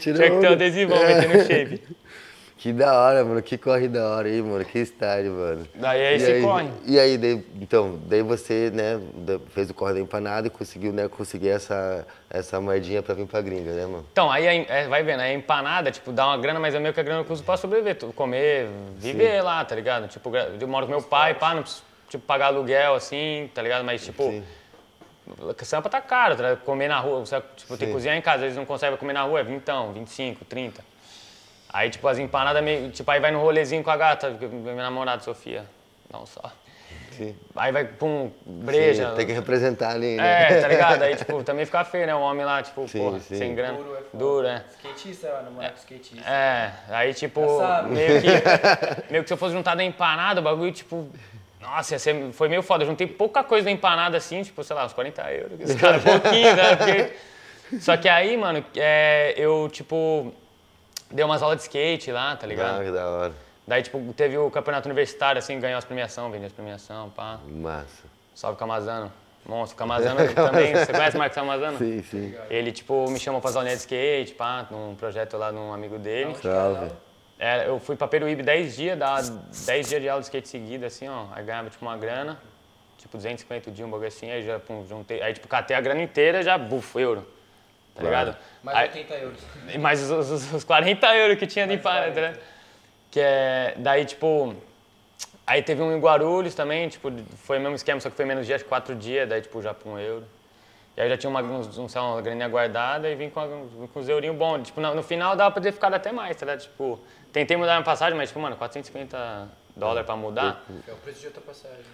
Tinha 0.00 0.14
que 0.14 0.40
ter 0.40 0.48
um 0.48 0.52
adesivão, 0.52 0.98
metendo 0.98 1.38
no 1.38 1.44
shape. 1.44 1.82
Que 2.66 2.72
da 2.72 3.00
hora, 3.00 3.24
mano. 3.24 3.40
Que 3.40 3.56
corre 3.56 3.86
da 3.86 4.08
hora 4.08 4.26
aí, 4.26 4.42
mano. 4.42 4.64
Que 4.64 4.80
estádio, 4.80 5.30
mano. 5.30 5.68
Daí 5.72 6.04
aí 6.04 6.16
e 6.16 6.18
você 6.20 6.32
aí, 6.32 6.42
corre. 6.42 6.68
E 6.84 6.98
aí, 6.98 7.16
daí- 7.16 7.44
então, 7.60 7.96
daí 8.06 8.22
você, 8.22 8.72
né, 8.74 9.00
fez 9.50 9.70
o 9.70 9.74
corre 9.74 9.94
da 9.94 10.00
empanada 10.00 10.48
e 10.48 10.50
conseguiu, 10.50 10.92
né, 10.92 11.06
conseguir 11.06 11.50
essa, 11.50 12.04
essa 12.28 12.60
moedinha 12.60 13.04
pra 13.04 13.14
vir 13.14 13.24
pra 13.24 13.40
gringa, 13.40 13.70
né, 13.70 13.86
mano? 13.86 14.04
Então, 14.10 14.28
aí 14.32 14.44
é, 14.68 14.88
vai 14.88 15.04
vendo, 15.04 15.20
aí 15.20 15.30
a 15.30 15.34
empanada, 15.34 15.92
tipo, 15.92 16.10
dá 16.10 16.26
uma 16.26 16.38
grana, 16.38 16.58
mas 16.58 16.74
é 16.74 16.80
meio 16.80 16.92
que 16.92 16.98
a 16.98 17.04
grana 17.04 17.22
que 17.22 17.30
eu 17.30 17.34
uso 17.34 17.44
pra 17.44 17.56
sobreviver, 17.56 17.94
comer, 18.16 18.66
viver 18.96 19.42
lá, 19.42 19.64
tá 19.64 19.76
ligado? 19.76 20.08
Tipo, 20.08 20.32
eu 20.36 20.66
moro 20.66 20.86
com 20.86 20.90
meu 20.92 21.02
pai, 21.02 21.34
pá, 21.34 21.54
não 21.54 21.62
preciso, 21.62 21.84
tipo, 22.08 22.24
pagar 22.26 22.46
aluguel, 22.46 22.96
assim, 22.96 23.48
tá 23.54 23.62
ligado? 23.62 23.84
Mas, 23.84 24.04
tipo, 24.04 24.24
Sim. 24.24 24.42
sampa 25.62 25.88
tá 25.88 26.00
caro, 26.00 26.34
tá? 26.34 26.56
Comer 26.56 26.88
na 26.88 26.98
rua, 26.98 27.20
você, 27.20 27.40
tipo, 27.54 27.68
tem 27.76 27.78
que 27.78 27.86
Sim. 27.86 27.92
cozinhar 27.92 28.16
em 28.16 28.20
casa, 28.20 28.38
às 28.38 28.42
vezes 28.42 28.56
não 28.56 28.66
consegue 28.66 28.96
comer 28.96 29.12
na 29.12 29.22
rua, 29.22 29.38
é 29.38 29.44
vintão, 29.44 29.92
25, 29.92 30.44
30. 30.44 30.95
Aí, 31.68 31.90
tipo, 31.90 32.06
as 32.08 32.18
empanadas 32.18 32.62
meio, 32.62 32.90
tipo, 32.90 33.10
aí 33.10 33.20
vai 33.20 33.30
no 33.30 33.40
rolezinho 33.40 33.82
com 33.82 33.90
a 33.90 33.96
gata, 33.96 34.30
minha 34.30 34.76
namorada, 34.76 35.22
Sofia, 35.22 35.64
um 36.14 36.26
salve. 36.26 36.54
Sim. 37.16 37.34
Aí 37.56 37.72
vai, 37.72 37.84
pum, 37.84 38.30
breja. 38.44 39.10
Sim, 39.10 39.16
tem 39.16 39.26
que 39.26 39.32
representar 39.32 39.92
ali, 39.92 40.16
né? 40.16 40.52
É, 40.52 40.60
tá 40.60 40.68
ligado? 40.68 41.02
Aí, 41.02 41.16
tipo, 41.16 41.42
também 41.42 41.64
fica 41.64 41.82
feio, 41.84 42.06
né? 42.06 42.14
O 42.14 42.20
homem 42.20 42.44
lá, 42.44 42.62
tipo, 42.62 42.86
Sim, 42.86 42.98
porra, 42.98 43.20
sim. 43.20 43.36
sem 43.36 43.54
grana. 43.54 43.78
Duro 43.78 43.94
é 43.94 43.96
foda. 43.96 44.08
Duro, 44.12 44.46
é. 44.46 44.64
Skatista, 44.70 45.32
mano, 45.32 45.50
moleque 45.52 45.78
skatista. 45.78 46.30
É, 46.30 46.72
aí 46.90 47.14
tipo, 47.14 47.40
meio 47.88 48.20
que, 48.20 48.28
meio 49.10 49.22
que 49.22 49.28
se 49.28 49.34
eu 49.34 49.38
fosse 49.38 49.54
juntar 49.54 49.74
da 49.74 49.82
empanada, 49.82 50.40
o 50.40 50.44
bagulho, 50.44 50.72
tipo, 50.72 51.08
nossa, 51.60 51.94
ia 51.94 51.98
ser, 51.98 52.32
foi 52.32 52.48
meio 52.48 52.62
foda. 52.62 52.84
Eu 52.84 52.88
juntei 52.88 53.06
pouca 53.06 53.42
coisa 53.42 53.64
da 53.64 53.70
empanada 53.70 54.16
assim, 54.16 54.42
tipo, 54.42 54.62
sei 54.62 54.76
lá, 54.76 54.84
uns 54.84 54.92
40 54.92 55.32
euros. 55.32 55.60
Esse 55.60 55.76
cara, 55.76 55.98
pouquinho, 55.98 56.54
né? 56.54 56.76
Porque... 56.76 57.12
Só 57.80 57.96
que 57.96 58.08
aí, 58.08 58.36
mano, 58.36 58.64
é, 58.76 59.34
eu, 59.36 59.68
tipo, 59.72 60.32
dei 61.10 61.24
umas 61.24 61.42
aulas 61.42 61.58
de 61.58 61.62
skate 61.64 62.10
lá, 62.12 62.36
tá 62.36 62.46
ligado? 62.46 62.80
Ah, 62.80 62.84
que 62.84 62.90
da 62.90 63.08
hora. 63.08 63.32
Daí, 63.66 63.82
tipo, 63.82 64.00
teve 64.12 64.38
o 64.38 64.50
campeonato 64.50 64.88
universitário, 64.88 65.38
assim, 65.38 65.58
ganhou 65.58 65.78
as 65.78 65.84
premiações, 65.84 66.30
vendeu 66.30 66.46
as 66.46 66.52
premiações, 66.52 67.12
pá. 67.14 67.38
Massa. 67.48 68.04
Salve 68.34 68.58
Camazano. 68.58 69.12
Monstro, 69.44 69.76
Camazano 69.76 70.16
também. 70.34 70.74
Você 70.74 70.90
conhece 70.92 71.16
o 71.16 71.18
Marcos 71.18 71.34
Camazano? 71.34 71.78
Sim, 71.78 72.02
sim. 72.02 72.34
Ele, 72.50 72.72
tipo, 72.72 73.08
me 73.10 73.18
chamou 73.18 73.40
pra 73.40 73.50
fazer 73.50 73.70
de 73.70 73.76
skate, 73.76 74.34
pá, 74.34 74.66
num 74.70 74.94
projeto 74.94 75.36
lá 75.36 75.50
de 75.50 75.56
um 75.56 75.72
amigo 75.72 75.98
dele. 75.98 76.34
Salve. 76.42 76.90
É, 77.38 77.68
eu 77.68 77.78
fui 77.78 77.96
pra 77.96 78.08
Peruíbe 78.08 78.42
10 78.42 78.76
dias, 78.76 78.98
dava 78.98 79.22
10 79.22 79.88
dias 79.88 80.02
de 80.02 80.08
aula 80.08 80.20
de 80.20 80.26
skate 80.26 80.48
seguida, 80.48 80.86
assim, 80.86 81.08
ó. 81.08 81.26
Aí 81.32 81.44
ganhava, 81.44 81.68
tipo, 81.68 81.84
uma 81.84 81.96
grana, 81.96 82.38
tipo, 82.98 83.16
250 83.16 83.70
dias, 83.70 83.86
um 83.86 83.90
bagulho 83.90 84.08
assim, 84.08 84.30
aí 84.30 84.42
já, 84.42 84.58
pum, 84.58 84.84
juntei. 84.88 85.22
Aí, 85.22 85.34
tipo, 85.34 85.46
catei 85.46 85.76
a 85.76 85.80
grana 85.80 86.02
inteira, 86.02 86.42
já, 86.42 86.56
bufo, 86.56 86.98
euro. 86.98 87.26
Tá 87.96 88.02
Claro. 88.02 88.16
ligado? 88.26 88.36
Mais 88.62 88.76
Aí- 88.78 88.88
80 88.88 89.14
euros. 89.14 89.40
mais 89.80 90.02
os, 90.10 90.30
os- 90.30 90.52
os 90.52 90.64
40 90.64 91.14
euros 91.16 91.38
que 91.38 91.46
tinha 91.46 91.64
de 91.66 91.70
Mais 91.72 91.80
empanada, 91.80 92.12
40. 92.12 92.20
né? 92.32 92.38
Que 93.10 93.20
é, 93.20 93.74
daí, 93.78 94.04
tipo, 94.04 94.54
aí 95.46 95.62
teve 95.62 95.80
um 95.82 95.96
em 95.96 95.98
Guarulhos 96.00 96.54
também, 96.54 96.88
tipo, 96.88 97.10
foi 97.44 97.56
o 97.58 97.60
mesmo 97.60 97.74
esquema, 97.76 97.98
só 98.00 98.10
que 98.10 98.16
foi 98.16 98.26
menos 98.26 98.46
dias, 98.46 98.62
4 98.62 98.94
dias, 98.94 99.26
daí, 99.28 99.40
tipo, 99.40 99.62
já 99.62 99.72
por 99.72 99.88
um 99.88 99.98
euro. 99.98 100.26
E 100.96 101.00
aí 101.00 101.08
já 101.08 101.16
tinha 101.16 101.30
uma, 101.30 101.40
uns, 101.42 101.76
um, 101.78 101.88
sei 101.88 102.00
lá, 102.00 102.12
uma 102.14 102.22
graninha 102.22 102.48
guardada 102.48 103.08
e 103.08 103.14
vim 103.14 103.30
com, 103.30 103.40
a- 103.40 103.46
vim 103.46 103.86
com 103.92 104.00
os 104.00 104.08
eurinhos 104.08 104.36
bons. 104.36 104.66
Tipo, 104.66 104.80
no, 104.80 104.94
no 104.94 105.02
final 105.02 105.34
dava 105.36 105.50
pra 105.50 105.62
ter 105.62 105.72
ficado 105.72 105.94
até 105.94 106.12
mais, 106.12 106.36
tá 106.36 106.44
ligado? 106.46 106.60
Tipo, 106.60 107.00
tentei 107.32 107.56
mudar 107.56 107.72
minha 107.74 107.84
passagem, 107.84 108.16
mas, 108.16 108.28
tipo, 108.28 108.40
mano, 108.40 108.56
450 108.56 109.48
dólares 109.74 110.04
pra 110.06 110.16
mudar, 110.16 110.62
É 110.86 110.92
o 110.92 110.96
preço 110.96 111.20
de 111.20 111.26
outra 111.28 111.40
passagem. 111.42 111.84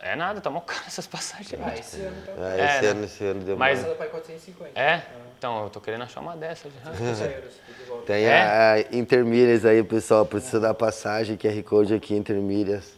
É 0.00 0.16
nada, 0.16 0.40
tá 0.40 0.50
mó 0.50 0.60
caro 0.60 0.82
essas 0.86 1.06
passagens. 1.06 1.60
Ah, 1.62 1.74
esse 1.76 2.00
ano 2.00 2.22
tá. 2.26 2.32
Ah, 2.38 2.56
É, 2.56 2.64
esse 2.76 2.82
né? 2.82 2.88
ano, 2.88 3.04
esse 3.04 3.24
ano 3.24 3.40
deu 3.44 3.56
Mas- 3.56 3.78
mais. 3.78 3.86
Ela 3.88 3.98
vai 3.98 4.08
450. 4.08 4.78
É? 4.80 5.02
Então, 5.38 5.64
eu 5.64 5.70
tô 5.70 5.80
querendo 5.80 6.02
achar 6.04 6.20
uma 6.20 6.36
dessas 6.36 6.70
já. 6.84 6.92
50 6.92 7.24
euros. 7.24 7.54
tudo 7.54 7.76
de 7.78 7.84
volta. 7.84 8.06
Tem 8.06 8.24
É? 8.24 8.42
a, 8.42 8.72
a 8.72 8.80
Intermilhas 8.92 9.64
aí, 9.64 9.82
pessoal. 9.82 10.26
Precisa 10.26 10.60
dar 10.60 10.74
passagem, 10.74 11.36
QR 11.36 11.62
Code 11.62 11.94
aqui, 11.94 12.14
Intermilhas. 12.14 12.92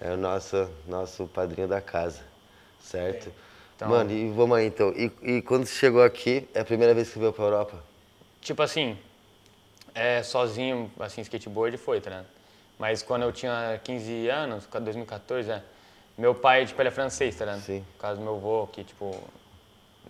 É 0.00 0.12
o 0.12 0.16
nosso, 0.16 0.70
nosso 0.86 1.26
padrinho 1.26 1.66
da 1.66 1.80
casa, 1.80 2.20
certo? 2.80 3.32
Então- 3.74 3.88
Mano, 3.88 4.10
e 4.12 4.30
vamos 4.30 4.56
aí 4.58 4.66
então. 4.66 4.90
E, 4.90 5.10
e 5.22 5.42
quando 5.42 5.66
você 5.66 5.74
chegou 5.74 6.02
aqui, 6.02 6.48
é 6.54 6.60
a 6.60 6.64
primeira 6.64 6.94
vez 6.94 7.10
que 7.10 7.18
veio 7.18 7.32
pra 7.32 7.44
Europa? 7.44 7.82
Tipo 8.40 8.62
assim, 8.62 8.96
é, 9.94 10.22
sozinho, 10.22 10.90
assim, 11.00 11.20
skateboard 11.22 11.76
foi, 11.78 12.00
tá 12.00 12.10
ligado? 12.10 12.26
Mas 12.78 13.02
quando 13.02 13.22
eu 13.22 13.32
tinha 13.32 13.80
15 13.82 14.28
anos, 14.28 14.66
2014, 14.66 15.50
é, 15.50 15.62
meu 16.18 16.34
pai, 16.34 16.66
tipo, 16.66 16.80
ele 16.82 16.88
é 16.88 16.92
francês, 16.92 17.34
tá 17.36 17.44
ligado? 17.44 17.60
Sim. 17.62 17.84
Por 17.96 18.00
causa 18.02 18.16
do 18.16 18.22
meu 18.24 18.34
avô, 18.34 18.66
que, 18.66 18.84
tipo, 18.84 19.16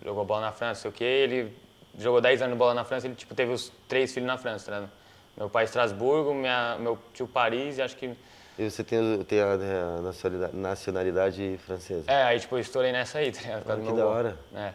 jogou 0.05 0.25
bola 0.25 0.41
na 0.43 0.53
França, 0.53 0.81
sei 0.83 0.91
o 0.91 0.95
quê, 0.95 1.05
ele 1.05 1.57
jogou 1.99 2.21
10 2.21 2.43
anos 2.43 2.55
de 2.55 2.59
bola 2.59 2.75
na 2.75 2.85
França, 2.85 3.07
ele, 3.07 3.15
tipo, 3.15 3.35
teve 3.35 3.53
os 3.53 3.71
três 3.87 4.13
filhos 4.13 4.27
na 4.27 4.39
França, 4.39 4.67
tá 4.71 4.77
ligado? 4.79 4.91
Meu 5.37 5.49
pai 5.51 5.65
Estrasburgo, 5.65 6.35
minha, 6.35 6.77
meu 6.81 6.99
tio 7.15 7.29
Paris 7.29 7.79
e 7.79 7.83
acho 7.83 7.97
que... 7.97 8.13
E 8.59 8.69
você 8.71 8.83
tem, 8.83 9.23
tem 9.25 9.41
a, 9.41 9.53
a 9.53 10.01
nacionalidade, 10.03 10.57
nacionalidade 10.57 11.61
francesa? 11.65 12.11
É, 12.11 12.25
aí, 12.25 12.41
tipo, 12.41 12.57
eu 12.57 12.61
estourei 12.61 12.91
nessa 12.91 13.19
aí, 13.19 13.31
tá 13.31 13.41
ligado? 13.43 13.61
Por 13.63 13.67
causa 13.69 13.83
Ah, 13.83 13.85
do 13.85 13.91
que 13.91 13.97
da 13.97 14.03
avô. 14.03 14.13
hora. 14.13 14.37
É. 14.55 14.73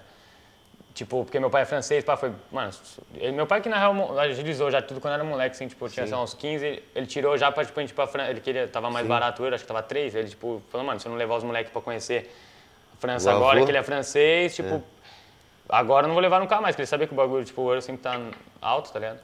Tipo, 0.94 1.24
porque 1.26 1.40
meu 1.40 1.50
pai 1.50 1.64
é 1.64 1.66
francês, 1.66 2.04
pá, 2.04 2.16
foi. 2.16 2.32
Mano, 2.52 2.72
ele- 3.16 3.32
meu 3.32 3.48
pai 3.48 3.62
que 3.62 3.68
na 3.68 3.78
real 3.80 4.20
agilizou 4.20 4.70
já 4.70 4.80
tudo 4.80 5.02
quando 5.02 5.16
era 5.16 5.24
moleque, 5.24 5.56
assim, 5.56 5.68
tipo, 5.68 5.90
tinha 5.90 6.06
uns 6.20 6.36
15, 6.36 6.84
ele 6.94 7.08
tirou 7.08 7.36
já 7.36 7.52
pra, 7.52 7.66
tipo, 7.66 7.80
a 7.80 7.82
gente 7.82 7.90
ir 7.90 7.94
pra 7.96 8.06
França. 8.06 8.30
Ele 8.30 8.40
queria, 8.40 8.68
tava 8.68 8.92
mais 8.92 9.08
barato 9.08 9.42
o 9.42 9.46
euro, 9.46 9.56
acho 9.56 9.64
que 9.64 9.68
tava 9.68 9.82
3. 9.82 10.14
Ele, 10.14 10.30
tipo, 10.30 10.62
falou, 10.70 10.86
mano, 10.86 11.00
se 11.00 11.08
eu 11.08 11.12
não 11.12 11.18
levar 11.18 11.36
os 11.38 11.44
moleques 11.44 11.72
pra 11.72 11.82
conhecer 11.82 12.32
a 12.96 13.02
França 13.02 13.28
O 13.32 13.36
agora, 13.36 13.58
avô? 13.58 13.66
que 13.66 13.72
ele 13.72 13.78
é 13.80 13.84
francês, 13.84 14.56
tipo, 14.56 14.84
agora 15.68 16.04
eu 16.04 16.10
não 16.10 16.14
vou 16.14 16.22
levar 16.22 16.40
nunca 16.40 16.62
mais, 16.62 16.76
porque 16.76 16.82
ele 16.84 16.88
sabia 16.88 17.08
que 17.08 17.14
o 17.14 17.18
bagulho, 17.18 17.44
tipo, 17.44 17.60
o 17.64 17.70
euro 17.72 17.82
sempre 17.82 18.04
tá 18.04 18.20
alto, 18.62 18.92
tá 18.94 19.00
ligado? 19.00 19.20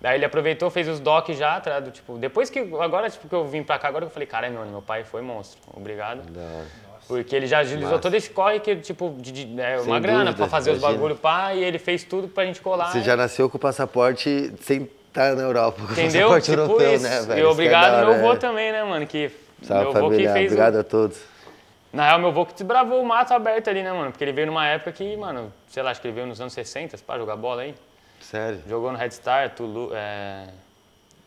Daí 0.00 0.14
ele 0.16 0.24
aproveitou, 0.24 0.70
fez 0.70 0.86
os 0.86 1.00
docs 1.00 1.36
já, 1.36 1.60
tá 1.60 1.70
ligado? 1.70 1.90
Tipo, 1.90 2.16
depois 2.16 2.48
que, 2.48 2.60
agora, 2.80 3.10
tipo, 3.10 3.28
que 3.28 3.34
eu 3.34 3.44
vim 3.44 3.64
pra 3.64 3.76
cá, 3.80 3.88
agora 3.88 4.06
que 4.06 4.10
eu 4.10 4.14
falei, 4.14 4.28
cara, 4.28 4.48
meu, 4.48 4.64
meu 4.64 4.82
pai 4.82 5.02
foi 5.02 5.20
monstro, 5.20 5.58
obrigado. 5.74 6.22
Da 6.30 6.40
hora. 6.42 6.87
Porque 7.08 7.34
ele 7.34 7.46
já 7.46 7.60
agilizou 7.60 7.98
todo 7.98 8.14
esse 8.14 8.28
corre 8.30 8.60
que, 8.60 8.76
tipo, 8.76 9.16
de, 9.18 9.32
de- 9.32 9.60
é, 9.60 9.78
Sem 9.78 9.86
uma 9.86 9.98
grana 9.98 10.32
pra 10.34 10.46
fazer 10.46 10.72
os 10.72 10.78
imagina. 10.78 10.98
bagulho 11.00 11.16
pá, 11.16 11.54
e 11.54 11.64
ele 11.64 11.78
fez 11.78 12.04
tudo 12.04 12.28
pra 12.28 12.44
gente 12.44 12.60
colar. 12.60 12.92
Você 12.92 13.00
já 13.00 13.16
nasceu 13.16 13.48
com 13.48 13.56
o 13.56 13.60
passaporte 13.60 14.52
sem 14.60 14.88
estar 15.08 15.34
na 15.34 15.42
Europa. 15.42 15.78
Com 15.80 15.88
o 15.88 15.92
Entendeu? 15.92 16.28
passaporte 16.28 16.50
Tipo 16.50 16.60
europeu, 16.62 16.94
isso. 16.94 17.02
né, 17.04 17.20
velho? 17.22 17.38
e 17.38 17.42
é 17.42 17.46
obrigado 17.46 17.90
da 17.92 17.98
meu 18.02 18.08
hora, 18.10 18.18
avô 18.18 18.32
é. 18.32 18.36
também, 18.36 18.70
né, 18.72 18.84
mano? 18.84 19.06
Que 19.06 19.30
Salve, 19.62 19.84
meu 19.92 19.96
avô 19.96 20.10
que 20.10 20.16
fez. 20.18 20.28
o- 20.28 20.54
Obrigado 20.54 20.76
a 20.76 20.84
todos. 20.84 21.18
Na 21.90 22.04
real, 22.06 22.18
meu 22.18 22.28
avô 22.28 22.44
que 22.44 22.52
desbravou 22.52 23.00
o 23.02 23.06
mato 23.06 23.32
aberto 23.32 23.70
ali, 23.70 23.82
né, 23.82 23.90
mano? 23.90 24.10
Porque 24.10 24.22
ele 24.22 24.32
veio 24.32 24.46
numa 24.46 24.66
época 24.66 24.92
que, 24.92 25.16
mano, 25.16 25.50
sei 25.68 25.82
lá, 25.82 25.90
acho 25.90 26.02
que 26.02 26.06
ele 26.08 26.14
veio 26.14 26.26
nos 26.26 26.38
anos 26.38 26.52
60 26.52 26.98
pra 26.98 27.16
jogar 27.16 27.36
bola 27.36 27.62
aí. 27.62 27.74
Sério. 28.20 28.60
Jogou 28.68 28.92
no 28.92 28.98
Red 28.98 29.10
Star, 29.12 29.48
Tulu. 29.54 29.90
É... 29.94 30.48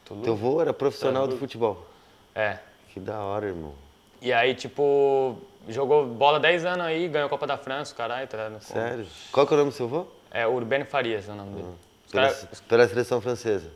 Tulu? 0.05 0.21
Teu 0.21 0.33
avô 0.33 0.61
era 0.61 0.71
profissional 0.71 1.25
do 1.27 1.33
Estrasburgo. 1.33 1.73
futebol. 1.75 1.87
É. 2.35 2.57
Que 2.93 2.99
da 2.99 3.17
hora, 3.21 3.47
irmão. 3.47 3.73
E 4.21 4.31
aí, 4.31 4.53
tipo, 4.53 5.35
jogou 5.67 6.05
bola 6.05 6.39
10 6.39 6.65
anos 6.65 6.85
aí, 6.85 7.07
ganhou 7.07 7.27
a 7.27 7.29
Copa 7.29 7.45
da 7.47 7.57
França, 7.57 7.93
caralho, 7.95 8.27
tá 8.27 8.37
ligado? 8.37 8.61
Sério. 8.63 9.05
Qual 9.31 9.45
que 9.47 9.53
é 9.53 9.55
o 9.55 9.59
nome 9.59 9.71
do 9.71 9.75
seu 9.75 9.85
avô? 9.85 10.07
É 10.31 10.45
Urbano 10.47 10.85
Farias, 10.85 11.27
é 11.27 11.31
o 11.31 11.35
nome 11.35 11.51
dele. 11.55 11.67
Os 12.05 12.11
Pela, 12.11 12.27
cara- 12.29 12.47
pela 12.67 12.87
seleção 12.87 13.21
francesa. 13.21 13.69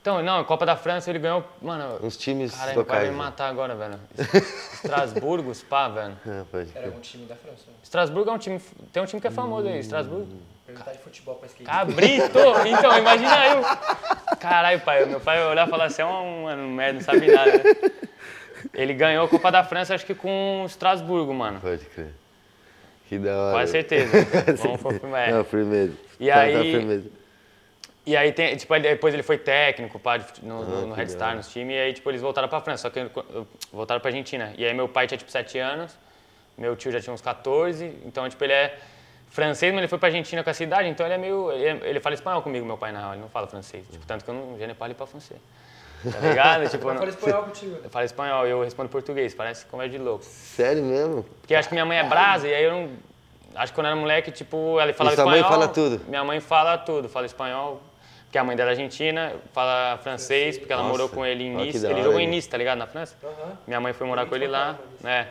Então, 0.00 0.20
não, 0.20 0.40
a 0.40 0.44
Copa 0.44 0.66
da 0.66 0.74
França 0.74 1.10
ele 1.10 1.20
ganhou, 1.20 1.44
mano, 1.60 2.04
Uns 2.04 2.16
times 2.16 2.50
Caralho, 2.52 2.74
vai 2.74 2.76
locais. 2.84 3.04
me 3.04 3.10
né? 3.10 3.16
matar 3.16 3.48
agora, 3.48 3.74
velho. 3.76 4.00
Estrasburgo, 4.74 5.54
Spa, 5.54 5.88
velho. 5.88 6.16
Ah, 6.26 6.42
pode 6.50 6.70
Era 6.74 6.86
algum 6.86 6.98
time 7.00 7.24
da 7.26 7.36
França. 7.36 7.64
né? 7.68 7.72
Estrasburgo 7.82 8.28
é 8.30 8.32
um 8.32 8.38
time. 8.38 8.60
Tem 8.92 9.00
um 9.00 9.06
time 9.06 9.20
que 9.20 9.28
é 9.28 9.30
famoso 9.30 9.68
aí, 9.68 9.78
Estrasburgo. 9.78 10.26
Perguntar 10.66 10.92
de 10.92 10.98
futebol 10.98 11.36
pra 11.36 11.46
skate. 11.46 11.64
Cabrito! 11.64 12.38
Então, 12.66 12.98
imagina 12.98 13.46
eu. 13.48 14.36
Caralho, 14.38 14.80
pai, 14.80 15.04
meu 15.04 15.20
pai 15.20 15.44
olhar 15.46 15.68
e 15.68 15.70
falar 15.70 15.84
assim, 15.84 16.02
é 16.02 16.06
um, 16.06 16.48
um 16.48 16.70
merda, 16.72 16.94
não 16.98 17.00
sabe 17.06 17.30
nada. 17.30 17.52
né? 17.58 17.62
Ele 18.74 18.94
ganhou 18.94 19.24
a 19.24 19.28
Copa 19.28 19.50
da 19.50 19.62
França, 19.64 19.94
acho 19.94 20.04
que 20.06 20.14
com 20.14 20.62
o 20.62 20.66
Estrasburgo, 20.66 21.32
mano. 21.34 21.60
Pode 21.60 21.84
crer. 21.86 22.12
Que 23.08 23.18
da 23.18 23.36
hora. 23.36 23.52
Quase 23.52 23.72
certeza. 23.72 24.10
Vamos 24.62 24.80
confirmar. 24.80 25.30
Não, 25.30 25.44
firmeza. 25.44 25.92
E 26.18 26.28
Tá- 26.28 26.34
tá 26.34 26.40
aí- 26.42 26.72
firmeza. 26.72 27.10
E 28.04 28.16
aí, 28.16 28.32
tem, 28.32 28.56
tipo, 28.56 28.76
depois 28.80 29.14
ele 29.14 29.22
foi 29.22 29.38
técnico 29.38 29.96
pá, 29.96 30.18
no, 30.42 30.64
no, 30.64 30.78
Ah, 30.78 30.86
no 30.86 30.94
que 30.94 31.00
Red 31.00 31.08
Star, 31.10 31.36
nos 31.36 31.48
times, 31.52 31.76
e 31.76 31.78
aí, 31.78 31.92
tipo, 31.92 32.10
eles 32.10 32.20
voltaram 32.20 32.48
pra 32.48 32.60
França, 32.60 32.82
só 32.82 32.90
que 32.90 33.06
voltaram 33.72 34.00
pra 34.00 34.08
Argentina. 34.10 34.52
E 34.58 34.64
aí 34.64 34.74
meu 34.74 34.88
pai 34.88 35.06
tinha, 35.06 35.16
tipo, 35.16 35.30
7 35.30 35.56
anos, 35.60 35.96
meu 36.58 36.74
tio 36.74 36.90
já 36.90 37.00
tinha 37.00 37.14
uns 37.14 37.20
14, 37.20 37.84
então, 38.04 38.28
tipo, 38.28 38.42
ele 38.42 38.52
é 38.54 38.76
francês, 39.30 39.72
mas 39.72 39.78
ele 39.82 39.88
foi 39.88 39.98
pra 39.98 40.08
Argentina 40.08 40.42
com 40.42 40.50
essa 40.50 40.64
idade, 40.64 40.88
então 40.88 41.06
ele 41.06 41.14
é 41.14 41.18
meio... 41.18 41.52
Ele, 41.52 41.86
ele 41.90 42.00
fala 42.00 42.14
espanhol 42.16 42.42
comigo, 42.42 42.66
meu 42.66 42.76
pai, 42.76 42.90
na 42.90 42.98
real, 42.98 43.12
ele 43.12 43.20
não 43.22 43.28
fala 43.28 43.46
francês. 43.46 43.84
Tipo, 43.88 44.04
tanto 44.04 44.24
que 44.24 44.30
eu 44.30 44.34
não, 44.34 44.58
já 44.58 44.66
nem 44.66 44.74
falo 44.74 44.92
pra 44.96 45.06
francês. 45.06 45.38
Tá 46.10 46.18
ligado? 46.28 46.68
tipo, 46.68 46.88
eu 46.88 46.94
não- 46.94 46.98
falo 47.00 47.10
espanhol 47.10 47.42
contigo. 47.44 47.76
eu 47.84 47.90
falo 47.90 48.04
espanhol 48.04 48.46
e 48.46 48.50
eu 48.50 48.62
respondo 48.62 48.88
português, 48.88 49.34
parece 49.34 49.64
conversa 49.66 49.90
de 49.92 49.98
louco. 49.98 50.24
Sério 50.24 50.82
mesmo? 50.82 51.24
Porque 51.40 51.54
acho 51.54 51.68
que 51.68 51.74
minha 51.74 51.84
mãe 51.86 51.98
é 51.98 52.04
brasa, 52.04 52.48
e 52.48 52.54
aí 52.54 52.64
eu 52.64 52.72
não... 52.72 52.90
Acho 53.54 53.72
que 53.72 53.76
quando 53.78 53.86
eu 53.86 53.92
era 53.92 54.00
moleque, 54.00 54.30
tipo, 54.32 54.80
ela 54.80 54.92
falava 54.94 55.14
E 55.14 55.16
sua 55.16 55.26
mãe 55.26 55.40
espanhol. 55.40 55.60
fala 55.60 55.68
tudo? 55.72 56.00
Minha 56.08 56.24
mãe 56.24 56.40
fala 56.40 56.78
tudo, 56.78 57.08
fala 57.08 57.26
espanhol, 57.26 57.82
porque 58.24 58.38
a 58.38 58.44
mãe 58.44 58.56
dela 58.56 58.70
é 58.70 58.72
argentina, 58.72 59.32
fala 59.52 59.98
francês, 60.02 60.56
porque 60.56 60.72
ela 60.72 60.82
Nossa, 60.82 60.92
morou 60.92 61.08
com 61.08 61.24
ele 61.24 61.44
em 61.44 61.54
olha 61.56 61.66
Nice. 61.66 61.84
Ele 61.84 61.92
hora, 61.94 62.02
jogou 62.02 62.18
em? 62.20 62.26
Nice, 62.26 62.48
tá 62.48 62.56
ligado? 62.56 62.78
Na 62.78 62.86
França. 62.86 63.14
Aham. 63.22 63.58
Minha 63.66 63.80
mãe 63.80 63.92
foi 63.92 64.06
morar 64.06 64.24
com 64.26 64.34
ele 64.34 64.46
lá, 64.46 64.78
né? 65.02 65.28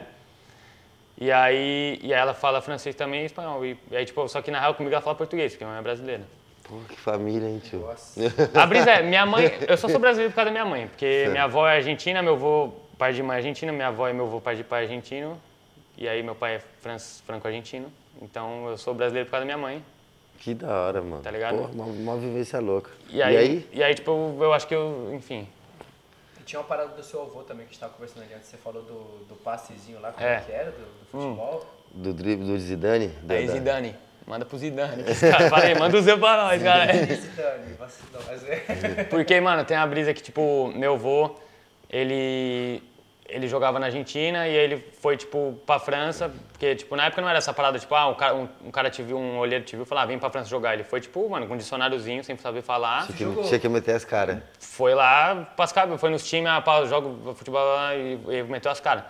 E 1.17 1.32
aí, 1.32 1.99
e 2.01 2.13
aí 2.13 2.19
ela 2.19 2.34
fala 2.34 2.61
francês 2.61 2.95
também 2.95 3.24
e 3.24 3.26
espanhol. 3.26 3.65
E, 3.65 3.78
e 3.91 3.95
aí, 3.97 4.05
tipo, 4.05 4.28
só 4.28 4.41
que 4.41 4.49
na 4.51 4.59
real 4.59 4.74
comigo 4.76 4.93
ela 4.93 5.01
fala 5.03 5.15
português, 5.15 5.51
porque 5.51 5.63
minha 5.65 5.74
mãe 5.74 5.80
é 5.80 5.84
brasileira. 5.84 6.24
Pô, 6.72 6.78
que 6.88 6.95
família, 6.97 7.49
hein, 7.49 7.59
tio? 7.61 7.80
Nossa. 7.82 8.22
A 8.53 8.65
brisa 8.65 8.91
é, 8.91 9.01
minha 9.03 9.26
mãe, 9.26 9.51
eu 9.67 9.76
só 9.76 9.89
sou 9.89 9.99
brasileiro 9.99 10.32
por 10.32 10.38
causa 10.38 10.45
da 10.49 10.51
minha 10.51 10.63
mãe, 10.65 10.88
porque 10.88 11.28
minha 11.30 11.43
avó 11.43 11.67
é 11.67 11.76
argentina, 11.76 12.22
meu 12.24 12.34
avô, 12.36 12.69
pai 12.97 13.11
de 13.11 13.22
mãe 13.22 13.36
é 13.36 13.39
argentino, 13.39 13.74
minha 13.74 13.89
avó 13.89 14.07
e 14.07 14.13
meu 14.13 14.26
avô, 14.26 14.39
pai 14.39 14.55
de 14.55 14.63
pai 14.63 14.84
é 14.84 14.86
argentino, 14.86 15.38
e 15.97 16.07
aí 16.07 16.24
meu 16.24 16.34
pai 16.34 16.55
é 16.55 16.59
fran- 16.80 16.97
franco-argentino, 16.97 17.91
então 18.22 18.69
eu 18.69 18.78
sou 18.78 18.93
brasileiro 18.93 19.26
por 19.28 19.32
causa 19.32 19.41
da 19.45 19.53
minha 19.53 19.57
mãe. 19.57 19.84
Que 20.39 20.53
da 20.53 20.74
hora, 20.74 21.01
mano. 21.01 21.22
Tá 21.22 21.30
ligado? 21.30 21.57
Pô, 21.57 21.65
uma, 21.65 21.84
uma 21.86 22.17
vivência 22.17 22.57
louca. 22.61 22.89
E 23.09 23.22
aí, 23.22 23.67
e 23.74 23.84
aí, 23.84 23.93
tipo, 23.93 24.09
eu, 24.09 24.38
eu 24.45 24.53
acho 24.53 24.65
que 24.65 24.74
eu, 24.74 25.11
enfim, 25.13 25.45
E 26.39 26.43
tinha 26.43 26.59
uma 26.61 26.65
parada 26.65 26.95
do 26.95 27.03
seu 27.03 27.22
avô 27.22 27.41
também 27.43 27.65
que 27.65 27.72
a 27.72 27.74
gente 27.74 27.80
tava 27.82 27.91
conversando 27.93 28.24
ali 28.24 28.34
antes. 28.34 28.47
Você 28.47 28.55
falou 28.57 28.82
do, 28.82 29.26
do 29.28 29.36
passezinho 29.43 29.99
lá, 29.99 30.11
como 30.13 30.26
É. 30.26 30.39
que 30.39 30.51
era, 30.53 30.72
do, 30.72 30.78
do 30.78 31.05
futebol. 31.11 31.65
Do 31.93 32.13
drible 32.13 32.45
do 32.47 32.57
Zidane? 32.57 33.09
da- 33.22 33.36
aí 33.36 33.45
da- 33.45 33.53
Zidane, 33.53 33.95
manda 34.28 34.45
pro 34.45 34.57
Zidane, 34.57 35.03
cara, 35.19 35.49
falei, 35.49 35.76
manda 35.76 35.97
o 35.97 36.01
seu 36.03 36.17
pra 36.17 36.38
nós, 36.38 36.61
cara. 36.63 36.91
É. 36.91 37.05
Porque, 39.05 39.39
mano, 39.39 39.63
tem 39.65 39.78
a 39.78 39.86
brisa 39.86 40.13
que, 40.13 40.22
tipo, 40.22 40.72
meu 40.76 40.93
avô, 40.93 41.36
ele, 41.89 42.82
ele 43.28 43.47
jogava 43.47 43.80
na 43.80 43.88
Argentina 43.88 44.47
e 44.47 44.53
ele 44.55 44.78
foi, 45.01 45.17
tipo, 45.17 45.59
pra 45.65 45.80
França, 45.80 46.32
porque, 46.51 46.76
tipo, 46.76 46.95
na 46.95 47.05
época 47.05 47.22
não 47.22 47.30
era 47.30 47.38
essa 47.38 47.53
parada, 47.53 47.78
tipo, 47.80 47.93
ah, 47.95 48.07
um 48.07 48.15
cara, 48.15 48.36
um, 48.36 48.47
um 48.65 48.72
cara 48.72 48.89
te 48.89 49.01
viu, 49.03 49.17
um 49.17 49.38
olheiro 49.38 49.63
te 49.65 49.76
viu 49.76 49.84
e 49.84 49.88
falou, 49.88 50.03
ah, 50.03 50.07
vem 50.07 50.19
pra 50.19 50.30
França 50.30 50.49
jogar. 50.49 50.74
Ele 50.74 50.84
foi, 50.84 51.01
tipo, 51.01 51.28
mano, 51.30 51.47
com 51.47 51.53
um 51.53 51.57
dicionáriozinho, 51.57 52.24
sem 52.24 52.38
saber 52.38 52.61
falar, 52.61 53.05
Tinha 53.05 53.17
que, 53.17 53.24
Jogou. 53.24 53.43
tinha 53.43 53.59
que 53.59 53.69
meter 53.69 53.95
as 53.95 54.05
caras. 54.05 54.38
foi 54.59 54.93
lá, 54.93 55.47
pras 55.55 55.72
caras, 55.72 55.99
foi 55.99 56.09
nos 56.09 56.28
times, 56.28 56.49
ah, 56.49 56.61
pá, 56.61 56.84
jogo 56.86 57.34
futebol 57.36 57.63
lá 57.76 57.95
e, 57.95 58.19
e 58.30 58.43
meteu 58.43 58.72
as 58.72 58.80
caras. 58.80 59.03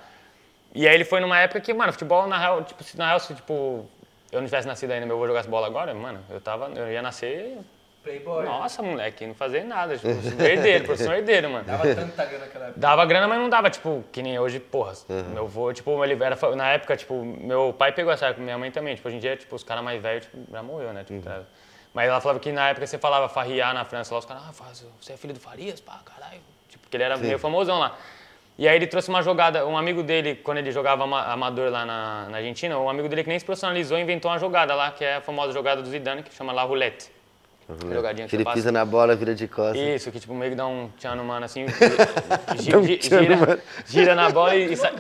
E 0.74 0.88
aí 0.88 0.96
ele 0.96 1.04
foi 1.04 1.20
numa 1.20 1.38
época 1.38 1.60
que, 1.60 1.74
mano, 1.74 1.92
futebol, 1.92 2.28
na 2.28 2.38
real, 2.38 2.64
tipo, 2.64 2.82
na 2.96 3.08
real, 3.08 3.20
se, 3.20 3.34
tipo, 3.36 3.86
eu 4.32 4.40
não 4.40 4.48
tivesse 4.48 4.68
nascido 4.68 4.92
ainda, 4.92 5.06
meu 5.06 5.16
avô 5.16 5.28
jogasse 5.28 5.48
bola 5.50 5.68
agora, 5.68 5.94
mano, 5.94 6.20
eu 6.30 6.40
tava, 6.42 6.70
eu 6.76 6.92
ia 6.92 7.02
nascer, 7.02 7.58
Playboy. 8.04 8.44
nossa, 8.46 8.82
moleque, 8.82 9.28
não 9.28 9.36
fazer 9.36 9.64
nada, 9.64 9.96
tipo, 9.96 10.08
herdeiro, 10.44 10.86
profissão 10.86 11.14
herdeiro, 11.14 11.50
mano. 11.50 11.66
Dava 11.66 11.84
tanta 11.94 12.26
grana 12.26 12.46
naquela 12.46 12.66
época. 12.66 12.80
Dava 12.80 13.06
grana, 13.06 13.28
mas 13.28 13.38
não 13.40 13.50
dava, 13.50 13.70
tipo, 13.70 14.04
que 14.12 14.24
nem 14.24 14.40
hoje, 14.40 14.60
porra. 14.60 14.94
Meu 15.34 15.44
avô, 15.44 15.72
tipo, 15.72 16.04
ele 16.04 16.14
era, 16.24 16.36
na 16.56 16.70
época, 16.72 16.98
tipo, 16.98 17.24
meu 17.24 17.76
pai 17.78 17.92
pegou 17.92 18.12
essa 18.12 18.28
época, 18.28 18.42
minha 18.42 18.58
mãe 18.58 18.72
também. 18.72 18.96
Tipo, 18.96 19.08
hoje 19.08 19.18
em 19.18 19.20
dia, 19.20 19.36
tipo, 19.38 19.56
os 19.56 19.64
caras 19.64 19.84
mais 19.84 20.02
velhos, 20.02 20.26
tipo, 20.26 20.38
já 20.52 20.64
morreu, 20.64 20.92
né? 20.94 21.04
Tipo, 21.04 21.22
tá- 21.22 21.42
Mas 21.94 22.08
ela 22.10 22.20
falava 22.22 22.40
que 22.40 22.52
na 22.52 22.70
época 22.70 22.88
você 22.88 22.98
falava 22.98 23.28
farriar 23.30 23.74
na 23.74 23.86
França, 23.86 24.14
lá 24.14 24.20
os 24.20 24.26
caras, 24.26 24.44
ah, 24.50 24.54
faz- 24.54 24.84
você 25.00 25.14
é 25.14 25.18
filho 25.18 25.34
do 25.36 25.40
Farias, 25.40 25.80
pá, 25.82 26.00
caralho. 26.06 26.40
Tipo, 26.70 26.82
porque 26.84 26.98
ele 26.98 27.04
era 27.04 27.18
meio 27.18 27.38
famosão 27.38 27.78
lá. 27.78 27.96
E 28.62 28.68
aí 28.68 28.76
ele 28.76 28.86
trouxe 28.86 29.10
uma 29.10 29.24
jogada, 29.24 29.66
um 29.66 29.76
amigo 29.76 30.04
dele, 30.04 30.36
quando 30.36 30.60
ele 30.60 30.72
jogava 30.72 31.04
ama- 31.06 31.24
amador 31.34 31.72
lá 31.72 31.84
na, 31.84 32.28
na 32.30 32.38
Argentina, 32.38 32.78
um 32.78 32.88
amigo 32.88 33.10
dele 33.10 33.24
que 33.24 33.30
nem 33.30 33.40
se 33.40 33.44
profissionalizou, 33.44 33.98
inventou 33.98 34.30
uma 34.30 34.38
jogada 34.38 34.76
lá, 34.76 34.92
que 34.92 35.04
é 35.04 35.16
a 35.16 35.22
famosa 35.22 35.52
jogada 35.52 35.82
do 35.82 35.90
Zidane, 35.90 36.22
que 36.22 36.32
chama 36.32 36.54
La 36.54 36.62
Roulette. 36.62 37.10
Jogadinha 37.92 38.28
que 38.28 38.30
Que 38.30 38.36
ele 38.36 38.44
passa. 38.44 38.58
pisa 38.58 38.72
na 38.72 38.86
bola, 38.86 39.16
vira 39.16 39.34
de 39.34 39.48
costas. 39.48 39.78
Isso, 39.82 40.12
que 40.12 40.20
tipo 40.20 40.36
meio 40.36 40.52
que 40.52 40.58
dá 40.58 40.68
um 40.68 40.90
tchan 41.00 41.16
no 41.16 41.24
mano 41.24 41.44
assim, 41.44 41.66
gi- 42.56 42.72
gi- 43.00 43.00
gira, 43.02 43.60
gira 43.88 44.14
na 44.14 44.30
bola 44.30 44.56
e, 44.56 44.74
e 44.74 44.78
sai. 44.78 44.94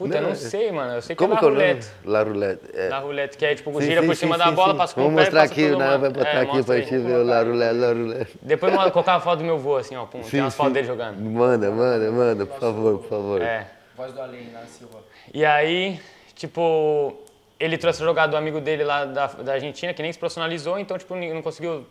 não? 0.00 0.06
Puta, 0.08 0.16
eu 0.18 0.22
não 0.22 0.34
sei, 0.34 0.72
mano. 0.72 0.94
Eu 0.94 1.02
sei 1.02 1.14
que 1.14 1.18
Como 1.22 1.34
é 1.34 1.36
que 1.36 1.42
na 1.42 1.48
é 1.48 1.50
o 1.50 1.54
roulette. 1.54 1.88
La 2.04 2.22
Roulette. 2.22 2.62
É. 2.74 2.88
Na 2.88 2.98
roulette, 2.98 3.36
que 3.38 3.44
é 3.44 3.54
tipo, 3.54 3.72
Sim, 3.72 3.80
gira 3.86 4.00
sim, 4.00 4.06
por 4.06 4.16
cima 4.16 4.34
sim, 4.38 4.44
da 4.44 4.50
bola, 4.50 4.72
sim. 4.72 4.78
passa 4.78 4.94
com 4.94 5.00
o 5.00 5.04
Vamos 5.04 5.16
pé 5.18 5.22
mostrar 5.24 5.42
aqui, 5.42 5.68
né? 5.76 5.98
Vai 5.98 6.10
botar 6.10 6.28
É, 6.28 6.40
aqui 6.40 6.62
pra 6.64 6.74
aí. 6.74 6.82
gente 6.82 6.98
ver 6.98 7.16
o 7.16 7.24
La 7.24 7.42
Roulette, 7.42 7.74
La 7.78 7.86
Roulette. 7.92 8.38
Depois 8.42 8.72
eu 8.74 8.90
colocar 8.90 9.14
a 9.14 9.20
foto 9.20 9.38
do 9.38 9.44
meu 9.44 9.58
vô, 9.58 9.76
assim, 9.76 9.96
ó, 9.96 10.06
pum, 10.06 10.20
tem 10.22 10.40
umas 10.40 10.54
fotos 10.54 10.72
dele 10.72 10.86
jogando. 10.86 11.20
Manda, 11.20 11.70
manda, 11.70 12.10
manda, 12.10 12.46
por 12.46 12.58
favor, 12.58 12.98
por 12.98 13.08
favor. 13.08 13.42
É. 13.42 13.66
Voz 13.96 14.12
do 14.12 14.20
além, 14.22 14.50
lá 14.52 14.62
Silva. 14.66 14.98
E 15.32 15.44
aí, 15.44 16.00
tipo, 16.34 17.14
ele 17.58 17.76
trouxe 17.76 18.02
a 18.02 18.06
jogada 18.06 18.30
do 18.30 18.36
amigo 18.36 18.60
dele 18.60 18.82
lá 18.84 19.04
da, 19.04 19.26
da 19.26 19.52
Argentina, 19.52 19.92
que 19.92 20.02
nem 20.02 20.12
se 20.12 20.18
profissionalizou, 20.18 20.78
então, 20.78 20.96
tipo, 20.96 21.14
não 21.14 21.42
conseguiu, 21.42 21.86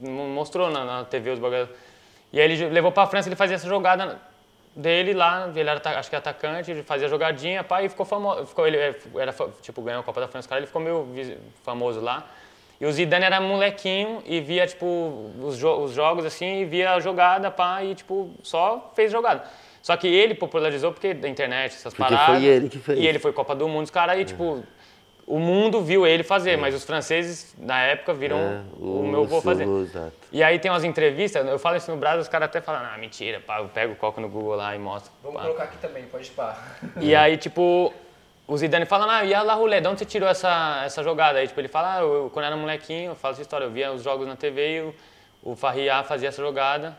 não 0.00 0.28
mostrou 0.28 0.70
na, 0.70 0.84
na 0.84 1.04
TV 1.04 1.30
os 1.30 1.38
bagulhos. 1.38 1.68
E 2.32 2.40
aí 2.40 2.50
ele 2.50 2.68
levou 2.70 2.92
pra 2.92 3.06
França, 3.06 3.28
ele 3.28 3.36
fazia 3.36 3.56
essa 3.56 3.68
jogada 3.68 4.18
dele 4.74 5.12
lá, 5.12 5.50
ele 5.54 5.68
era, 5.68 5.80
acho 5.98 6.08
que 6.08 6.16
atacante, 6.16 6.70
ele 6.70 6.82
fazia 6.82 7.08
jogadinha, 7.08 7.62
pá, 7.62 7.82
e 7.82 7.88
ficou 7.88 8.06
famoso, 8.06 8.46
ficou, 8.46 8.66
ele 8.66 8.76
era, 9.16 9.32
fa- 9.32 9.48
tipo, 9.60 9.82
ganhou 9.82 10.00
a 10.00 10.02
Copa 10.02 10.20
da 10.20 10.28
França, 10.28 10.48
cara, 10.48 10.60
ele 10.60 10.66
ficou 10.66 10.80
meio 10.80 11.06
famoso 11.62 12.00
lá. 12.00 12.26
E 12.80 12.86
o 12.86 12.90
Zidane 12.90 13.24
era 13.24 13.40
molequinho 13.40 14.22
e 14.26 14.40
via, 14.40 14.66
tipo, 14.66 15.30
os, 15.40 15.56
jo- 15.56 15.82
os 15.82 15.92
jogos, 15.92 16.24
assim, 16.24 16.62
e 16.62 16.64
via 16.64 16.94
a 16.94 17.00
jogada, 17.00 17.50
pá, 17.50 17.84
e, 17.84 17.94
tipo, 17.94 18.30
só 18.42 18.90
fez 18.96 19.12
jogada. 19.12 19.44
Só 19.82 19.96
que 19.96 20.06
ele 20.08 20.34
popularizou 20.34 20.92
porque 20.92 21.12
da 21.14 21.28
internet, 21.28 21.74
essas 21.74 21.92
Porque 21.94 22.14
paradas. 22.14 22.36
foi 22.40 22.44
ele 22.48 22.68
que 22.68 22.78
fez. 22.78 22.98
E 22.98 23.06
ele 23.06 23.18
foi 23.18 23.32
Copa 23.32 23.54
do 23.54 23.68
Mundo, 23.68 23.84
os 23.84 23.90
caras 23.90 24.16
aí, 24.16 24.24
tipo, 24.24 24.62
o 25.32 25.38
mundo 25.38 25.80
viu 25.80 26.06
ele 26.06 26.22
fazer, 26.22 26.58
mas 26.58 26.74
os 26.74 26.84
franceses, 26.84 27.54
na 27.58 27.80
época, 27.80 28.12
viram 28.12 28.36
É, 28.36 28.60
o, 28.78 29.02
meu 29.02 29.22
avô 29.22 29.40
fazer. 29.40 29.66
Exato. 29.66 30.12
E 30.30 30.42
aí 30.42 30.58
tem 30.58 30.70
umas 30.70 30.84
entrevistas, 30.84 31.46
eu 31.48 31.58
falo 31.58 31.78
isso 31.78 31.90
no 31.90 31.96
Brasil, 31.96 32.20
os 32.20 32.28
caras 32.28 32.50
até 32.50 32.60
falam, 32.60 32.82
ah, 32.84 32.98
mentira, 32.98 33.40
pá, 33.40 33.60
eu 33.60 33.68
pego 33.70 33.94
o 33.94 33.96
coco 33.96 34.20
no 34.20 34.28
Google 34.28 34.56
lá 34.56 34.76
e 34.76 34.78
mostro. 34.78 35.10
Vamos 35.22 35.38
pá. 35.40 35.46
colocar 35.46 35.64
aqui 35.64 35.78
também, 35.78 36.04
pode 36.04 36.30
pá. 36.32 36.62
E 37.00 37.14
aí, 37.14 37.38
tipo, 37.38 37.94
o 38.46 38.58
Zidane 38.58 38.84
fala, 38.84 39.20
ah, 39.20 39.24
e 39.24 39.32
a 39.32 39.40
La 39.40 39.54
Roulette, 39.54 39.80
de 39.84 39.88
onde 39.88 40.00
você 40.00 40.04
tirou 40.04 40.28
essa, 40.28 40.82
essa 40.84 41.02
jogada? 41.02 41.38
Aí, 41.38 41.48
tipo, 41.48 41.58
ele 41.58 41.68
fala, 41.68 41.96
ah, 41.96 42.00
eu, 42.00 42.28
quando 42.30 42.44
eu 42.44 42.48
era 42.48 42.56
molequinho, 42.58 43.12
eu 43.12 43.16
falo 43.16 43.32
essa 43.32 43.40
história, 43.40 43.64
eu 43.64 43.70
via 43.70 43.90
os 43.90 44.02
jogos 44.02 44.28
na 44.28 44.36
TV 44.36 44.76
e 44.76 44.80
o, 44.82 44.94
o 45.42 45.56
Farriá 45.56 46.02
fazia 46.04 46.28
essa 46.28 46.42
jogada, 46.42 46.94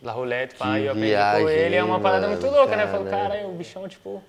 La 0.00 0.12
Roulette, 0.12 0.54
pá, 0.54 0.74
Que 0.74 0.82
e 0.82 0.84
eu 0.84 0.92
aprendi 0.92 1.08
viagem, 1.08 1.42
com 1.42 1.50
ele, 1.50 1.74
é 1.74 1.82
uma 1.82 1.98
parada 1.98 2.28
mano, 2.28 2.40
muito 2.40 2.56
louca, 2.56 2.76
né? 2.76 2.84
Eu 2.84 2.86
cara, 2.86 2.92
falo, 2.92 3.04
né? 3.04 3.10
cara, 3.10 3.46
o 3.48 3.52
bichão, 3.54 3.88
tipo... 3.88 4.22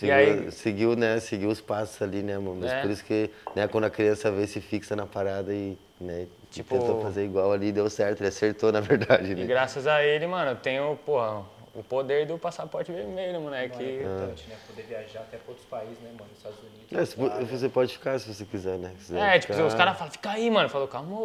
Seguiu, 0.00 0.14
aí- 0.16 0.50
seguiu, 0.52 0.96
né? 0.96 1.20
Seguiu 1.20 1.48
os 1.50 1.60
passos 1.60 2.00
ali, 2.02 2.22
né, 2.22 2.38
mano? 2.38 2.56
Mas 2.60 2.72
É. 2.72 2.80
por 2.82 2.90
isso 2.90 3.04
que, 3.04 3.30
né, 3.54 3.68
quando 3.68 3.84
a 3.84 3.90
criança 3.90 4.30
vê, 4.30 4.46
se 4.46 4.60
fixa 4.60 4.96
na 4.96 5.06
parada 5.06 5.52
e, 5.52 5.76
né, 6.00 6.26
Tipo- 6.50 6.78
tentou 6.78 7.02
fazer 7.02 7.24
igual 7.24 7.52
ali, 7.52 7.70
deu 7.70 7.88
certo. 7.90 8.20
Ele 8.20 8.28
acertou, 8.28 8.72
na 8.72 8.80
verdade, 8.80 9.32
E 9.32 9.34
né? 9.34 9.44
graças 9.46 9.86
a 9.86 10.02
ele, 10.02 10.26
mano, 10.26 10.52
eu 10.52 10.56
tenho, 10.56 10.98
porra, 11.04 11.42
o 11.74 11.82
poder 11.84 12.26
do 12.26 12.36
passaporte 12.36 12.90
vermelho, 12.90 13.40
moleque. 13.40 13.76
Mano, 13.76 13.88
é 13.88 13.94
importante, 14.02 14.48
né? 14.48 14.56
Poder 14.66 14.82
viajar 14.82 15.20
até 15.20 15.36
pra 15.36 15.48
outros 15.50 15.66
países, 15.66 15.98
né, 16.02 16.10
mano? 16.18 16.30
Estados 16.36 16.58
Unidos. 16.58 16.80
É, 16.92 17.44
você 17.56 17.68
pode 17.68 17.92
ficar 17.92 18.18
se 18.18 18.26
você 18.34 18.44
quiser, 18.44 18.76
né? 18.76 18.90
Se 18.98 19.06
quiser 19.06 19.36
É, 19.36 19.38
tipo, 19.38 19.52
ficar- 19.52 19.66
os 19.66 19.74
caras 19.74 19.96
falam, 19.96 20.10
fica 20.12 20.30
aí, 20.30 20.50
mano. 20.50 20.68
Falou, 20.68 20.88
calma, 20.88 21.16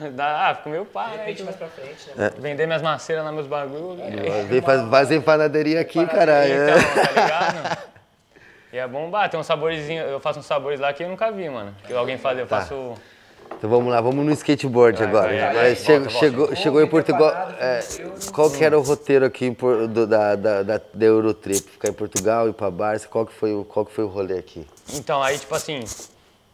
dá, 0.16 0.48
ah, 0.50 0.54
fica 0.54 0.70
meio 0.70 0.84
De 0.84 0.90
pai, 0.90 1.10
né? 1.10 1.16
repente, 1.24 1.42
mais 1.42 1.56
pra 1.56 1.68
frente, 1.68 2.08
né? 2.16 2.30
Vender 2.38 2.66
minhas 2.66 2.80
maceiras 2.80 3.22
lá, 3.24 3.30
meus 3.32 3.46
bagulhos. 3.46 3.98
né? 3.98 4.46
Vem 4.48 4.62
faz, 4.62 4.88
faz 4.88 5.22
panaderia 5.24 5.80
aqui, 5.80 6.06
caralho. 6.06 6.54
Então, 6.54 6.74
é. 6.78 7.04
tá 7.04 7.10
ligado? 7.66 7.90
E 8.72 8.78
é 8.78 8.86
bombar, 8.86 9.28
tem 9.28 9.38
uns 9.40 9.46
saborezinhos, 9.46 10.08
eu 10.10 10.20
faço 10.20 10.38
uns 10.38 10.46
sabores 10.46 10.78
lá 10.78 10.92
que 10.92 11.02
eu 11.02 11.08
nunca 11.08 11.30
vi, 11.32 11.48
mano. 11.48 11.74
Que 11.86 11.92
alguém 11.92 12.16
faz, 12.16 12.38
eu 12.38 12.46
Tá. 12.46 12.60
faço. 12.60 12.94
Então 13.58 13.68
vamos 13.68 13.92
lá, 13.92 14.00
vamos 14.00 14.24
no 14.24 14.30
skateboard 14.32 14.96
Vai, 14.98 15.08
agora. 15.08 15.26
vai, 15.28 15.40
Agora 15.40 15.54
vai, 15.64 15.74
chegou, 15.76 15.98
volta, 16.04 16.18
chegou, 16.20 16.38
volta. 16.46 16.56
chegou 16.56 16.82
em 16.82 16.86
Portugal. 16.86 17.32
é, 17.58 17.80
qual 18.32 18.48
que 18.50 18.64
era 18.64 18.78
o 18.78 18.82
roteiro 18.82 19.24
aqui 19.24 19.50
do- 19.50 20.06
da, 20.06 20.36
da, 20.36 20.62
da, 20.62 20.80
da 20.94 21.04
Eurotrip? 21.04 21.60
Ficar 21.68 21.88
em 21.88 21.92
Portugal, 21.92 22.48
ir 22.48 22.52
pra 22.52 22.70
Barça, 22.70 23.08
qual 23.08 23.26
que 23.26 23.32
foi 23.32 23.52
o, 23.52 23.64
qual 23.64 23.84
que 23.84 23.92
foi 23.92 24.04
o 24.04 24.06
rolê 24.06 24.38
aqui? 24.38 24.64
Então, 24.94 25.20
aí, 25.20 25.36
tipo 25.36 25.52
assim, 25.52 25.82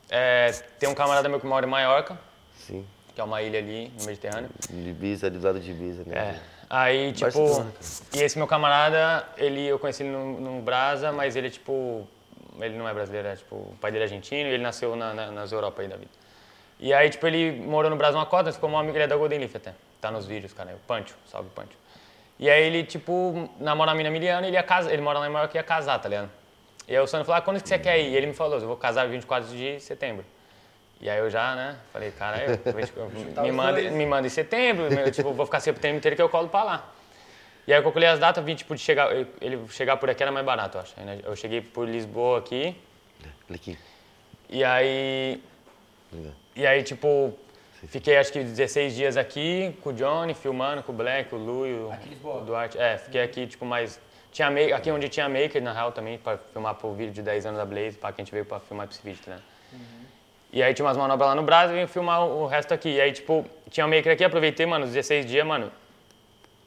é, 0.09 0.53
tem 0.79 0.89
um 0.89 0.95
camarada 0.95 1.29
meu 1.29 1.39
que 1.39 1.47
mora 1.47 1.67
em 1.67 1.69
Maiorca, 1.71 2.19
Sim, 2.67 2.83
que 3.14 3.21
é 3.21 3.25
uma 3.25 3.43
ilha 3.43 3.59
ali 3.59 3.93
no 4.01 4.07
Mediterrâneo. 4.07 4.49
de 4.71 4.89
Ibiza, 4.89 5.27
ali 5.27 5.37
do 5.39 5.47
lado 5.47 5.61
de 5.61 5.71
Ibiza, 5.71 6.03
né? 6.07 6.17
É. 6.17 6.56
Aí, 6.69 7.12
tipo. 7.12 7.25
Barcelona, 7.33 7.73
E 8.14 8.23
esse 8.23 8.37
meu 8.39 8.47
camarada, 8.47 9.25
ele, 9.37 9.64
eu 9.67 9.79
conheci 9.79 10.03
ele 10.03 10.11
no, 10.11 10.41
no 10.41 10.62
Brasa, 10.62 11.12
mas 11.12 11.37
ele, 11.37 11.51
tipo. 11.51 12.07
Ele 12.59 12.77
não 12.77 12.89
é 12.89 12.95
brasileiro, 12.95 13.29
é 13.29 13.37
tipo. 13.37 13.55
O 13.57 13.77
pai 13.81 13.91
dele 13.93 14.05
é 14.05 14.07
argentino 14.07 14.49
e 14.49 14.53
ele 14.55 14.62
nasceu 14.62 14.97
na, 14.97 15.12
na- 15.14 15.31
nas 15.31 15.53
Europa 15.53 15.83
aí 15.83 15.89
da 15.89 15.97
vida. 15.97 16.11
E 16.81 16.93
aí, 16.93 17.09
tipo, 17.11 17.27
ele 17.27 17.53
morou 17.61 17.91
no 17.91 17.97
Brasil 17.97 18.19
uma 18.19 18.27
cota, 18.27 18.53
ficou 18.53 18.69
um 18.69 18.79
amigo 18.79 18.97
ele 18.97 19.05
é 19.05 19.07
da 19.07 19.17
Golden 19.17 19.39
Leaf 19.39 19.55
até. 19.57 19.75
Tá 20.01 20.11
nos 20.11 20.27
vídeos, 20.27 20.53
cara. 20.53 20.73
O 20.75 20.79
Pancho, 20.87 21.14
salve 21.31 21.49
Pancho. 21.55 21.77
E 22.39 22.51
aí 22.51 22.64
ele, 22.64 22.85
tipo, 22.85 23.49
namora 23.59 23.93
a 23.93 23.95
mina 23.95 24.11
Miliana, 24.11 24.47
ele 24.47 24.57
ia 24.57 24.62
casar, 24.62 24.93
ele 24.93 25.01
mora 25.01 25.19
lá 25.19 25.27
em 25.27 25.31
Maiorca 25.31 25.57
e 25.57 25.59
ia 25.59 25.62
casar, 25.62 25.99
tá 25.99 26.09
ligado? 26.09 26.31
E 26.87 26.95
aí 26.95 27.03
o 27.03 27.07
Sandro 27.07 27.25
falou, 27.25 27.39
ah, 27.39 27.43
quando 27.43 27.62
que 27.62 27.69
você 27.69 27.79
quer 27.79 27.99
ir? 27.99 28.11
E 28.11 28.17
ele 28.17 28.27
me 28.27 28.35
falou, 28.35 28.59
eu 28.59 28.67
vou 28.67 28.77
casar 28.77 29.09
24 29.09 29.49
de 29.57 29.81
setembro. 29.81 30.25
E 31.01 31.11
aí 31.11 31.18
eu 31.18 31.28
já, 31.28 31.55
né, 31.55 31.76
falei, 31.92 32.11
cara, 32.11 32.42
eu, 32.42 32.59
eu- 32.97 33.11
me, 33.42 33.53
manda, 33.53 33.80
me 33.90 34.07
manda 34.07 34.26
em 34.26 34.30
setembro, 34.30 34.86
eu, 34.86 35.11
tipo, 35.11 35.32
vou 35.32 35.44
ficar 35.44 35.61
setembro 35.61 35.99
inteiro 35.99 36.16
que 36.16 36.22
eu 36.22 36.28
colo 36.28 36.49
pra 36.49 36.62
lá. 36.62 36.92
E 37.66 37.72
aí 37.72 37.78
eu 37.78 37.82
calculei 37.82 38.09
as 38.09 38.18
datas, 38.18 38.42
vi, 38.44 38.55
tipo, 38.55 38.74
de 38.74 38.80
chegar, 38.80 39.11
ele 39.40 39.61
chegar 39.68 39.97
por 39.99 40.09
aqui 40.09 40.22
era 40.22 40.32
mais 40.32 40.47
barato, 40.47 40.78
eu 40.78 40.82
acho. 40.82 40.99
Né, 41.01 41.20
Eu 41.24 41.34
cheguei 41.36 41.61
por 41.61 41.86
Lisboa 41.88 42.38
aqui, 42.38 42.74
Olha 43.49 43.57
aqui. 43.57 43.78
e 44.49 44.64
aí, 44.64 45.42
e 46.55 46.66
aí, 46.66 46.82
tipo, 46.82 47.36
fiquei 47.88 48.16
acho 48.16 48.32
que 48.32 48.38
16 48.42 48.94
dias 48.94 49.16
aqui 49.18 49.76
com 49.82 49.90
o 49.90 49.92
Johnny, 49.92 50.32
filmando, 50.32 50.82
com 50.82 50.92
o 50.92 50.94
Black, 50.94 51.34
o 51.34 51.38
Lu 51.38 51.66
e 51.66 51.74
o, 51.74 51.92
Aqui 51.92 52.07
em 52.07 52.11
Lisboa? 52.12 52.40
o 52.40 52.44
Duarte. 52.44 52.78
É, 52.78 52.97
fiquei 52.99 53.22
aqui, 53.22 53.47
tipo, 53.47 53.64
mais... 53.66 54.01
Tinha 54.32 54.51
make, 54.51 54.72
aqui 54.72 54.90
onde 54.90 55.09
tinha 55.09 55.28
maker, 55.28 55.62
na 55.62 55.72
real, 55.72 55.92
também, 55.92 56.18
pra 56.18 56.36
filmar 56.38 56.74
pro 56.74 56.92
vídeo 56.92 57.12
de 57.12 57.22
10 57.22 57.47
anos 57.47 57.59
da 57.59 57.64
Blaze, 57.64 57.97
pra 57.97 58.12
quem 58.12 58.22
a 58.22 58.24
gente 58.24 58.32
veio 58.32 58.44
pra 58.44 58.61
filmar 58.61 58.86
esse 58.90 59.01
vídeo, 59.03 59.22
né? 59.26 59.38
E 60.57 60.63
aí 60.63 60.73
tinha 60.73 60.87
umas 60.87 60.97
manobras 60.97 61.29
lá 61.29 61.35
no 61.35 61.43
Brasil 61.43 61.77
e 61.77 61.81
vim 61.81 61.87
filmar 61.87 62.25
o 62.25 62.45
o 62.45 62.47
resto 62.47 62.73
aqui. 62.73 62.89
E 62.89 62.99
aí, 62.99 63.13
tipo, 63.13 63.45
tinha 63.69 63.85
um 63.85 63.91
maker 63.91 64.11
aqui, 64.11 64.25
aproveitei, 64.25 64.65
mano, 64.65 64.87
os 64.87 64.91
16 64.91 65.27
dias, 65.27 65.47
mano, 65.47 65.71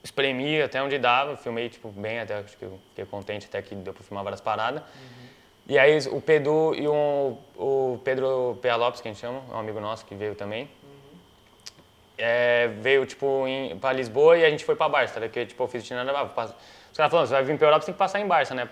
espremi 0.04 0.62
até 0.62 0.80
onde 0.80 1.00
dava, 1.00 1.36
filmei, 1.36 1.70
tipo, 1.70 1.90
bem, 1.90 2.20
até 2.20 2.36
acho 2.36 2.56
que 2.56 2.68
fiquei 2.90 3.06
contente 3.06 3.48
até 3.48 3.64
que 3.64 3.74
deu 3.74 3.92
pra 3.92 4.04
filmar 4.04 4.24
várias 4.24 4.42
paradas. 4.42 4.84
E 5.68 5.80
aí 5.80 5.98
o 6.12 6.22
Pedro 6.22 6.76
e 6.76 6.88
um, 6.88 7.36
o 7.58 8.00
Pedro 8.04 8.60
Pea 8.62 8.76
Lopes, 8.76 9.02
que 9.02 9.08
a 9.08 9.12
gente 9.12 9.22
chama, 9.22 9.42
um 9.52 9.58
amigo 9.58 9.80
nosso 9.80 10.06
que 10.06 10.14
veio 10.14 10.36
também, 10.36 10.70
é, 12.16 12.68
veio, 12.68 13.08
tipo, 13.08 13.48
em, 13.48 13.76
pra 13.80 13.92
Lisboa 13.92 14.38
e 14.38 14.46
a 14.46 14.52
gente 14.52 14.64
foi 14.66 14.76
pra 14.76 14.88
Barça, 14.88 15.16
tá? 15.16 15.22
Porque, 15.22 15.48
tipo, 15.48 15.64
eu 15.64 15.68
fiz 15.68 15.84
itinerário, 15.84 16.16
ah, 16.16 16.26
os 16.26 16.96
caras 16.96 17.10
falaram, 17.10 17.26
você 17.26 17.34
vai 17.34 17.44
vir 17.44 17.58
pra 17.58 17.66
Europa, 17.66 17.82
você 17.82 17.86
tem 17.88 17.94
que 17.96 17.98
passar 17.98 18.20
em 18.20 18.28
Barça, 18.28 18.54
né? 18.54 18.70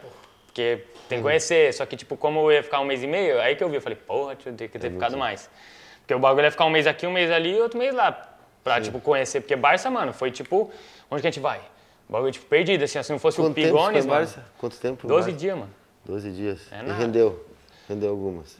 Porque 0.57 0.79
tem 1.07 1.19
que 1.19 1.23
conhecer, 1.23 1.71
só 1.71 1.85
que, 1.85 1.95
tipo, 1.95 2.17
como 2.17 2.39
eu 2.39 2.51
ia 2.51 2.63
ficar 2.63 2.79
um 2.79 2.85
mês 2.85 3.03
e 3.03 3.07
meio, 3.07 3.39
aí 3.39 3.55
que 3.55 3.63
eu 3.63 3.69
vi, 3.69 3.75
eu 3.75 3.81
falei, 3.81 3.95
porra, 3.95 4.35
tinha 4.35 4.51
que 4.55 4.67
ter 4.79 4.91
ficado 4.91 5.15
mais. 5.15 5.47
Porque 5.99 6.15
o 6.15 6.19
bagulho 6.19 6.45
ia 6.45 6.51
ficar 6.51 6.65
um 6.65 6.71
mês 6.71 6.87
aqui, 6.87 7.05
um 7.05 7.11
mês 7.11 7.29
ali 7.29 7.55
e 7.55 7.61
outro 7.61 7.77
mês 7.77 7.93
lá, 7.93 8.27
pra, 8.63 8.81
tipo, 8.81 8.99
conhecer. 8.99 9.41
Porque 9.41 9.55
Barça, 9.55 9.87
mano, 9.91 10.11
foi, 10.13 10.31
tipo, 10.31 10.71
onde 11.11 11.21
que 11.21 11.27
a 11.27 11.29
gente 11.31 11.39
vai? 11.39 11.59
O 12.09 12.13
bagulho, 12.13 12.31
tipo, 12.31 12.47
perdido, 12.47 12.83
assim, 12.83 13.03
se 13.03 13.11
não 13.11 13.19
fosse 13.19 13.37
Quanto 13.37 13.51
o 13.51 13.53
Pigones, 13.53 14.03
mano, 14.07 14.19
Barça? 14.19 14.43
Quanto 14.57 14.79
tempo? 14.79 15.05
em 15.05 15.07
12 15.07 15.25
Barça? 15.29 15.37
dias, 15.39 15.57
mano. 15.57 15.69
12 16.05 16.31
dias. 16.31 16.61
É 16.71 16.79
e 16.79 16.81
nada. 16.81 16.93
rendeu. 16.95 17.45
Rendeu 17.87 18.09
algumas. 18.09 18.57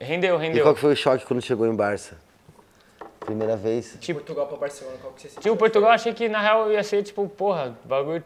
Rendeu, 0.00 0.36
E 0.36 0.46
rendeu. 0.46 0.62
qual 0.62 0.74
que 0.76 0.80
foi 0.80 0.92
o 0.92 0.96
choque 0.96 1.26
quando 1.26 1.42
chegou 1.42 1.66
em 1.66 1.74
Barça? 1.74 2.16
Primeira 3.20 3.54
vez? 3.54 3.98
De 4.00 4.14
Portugal 4.14 4.46
pra 4.46 4.56
Barcelona, 4.56 4.96
qual 5.00 5.12
que 5.12 5.20
você 5.22 5.28
sentiu? 5.28 5.42
Tipo, 5.42 5.56
Portugal 5.56 5.90
eu 5.90 5.94
achei 5.94 6.14
que 6.14 6.26
na 6.28 6.40
real 6.40 6.72
ia 6.72 6.82
ser 6.82 7.02
tipo, 7.02 7.28
porra, 7.28 7.76
bagulho. 7.84 8.24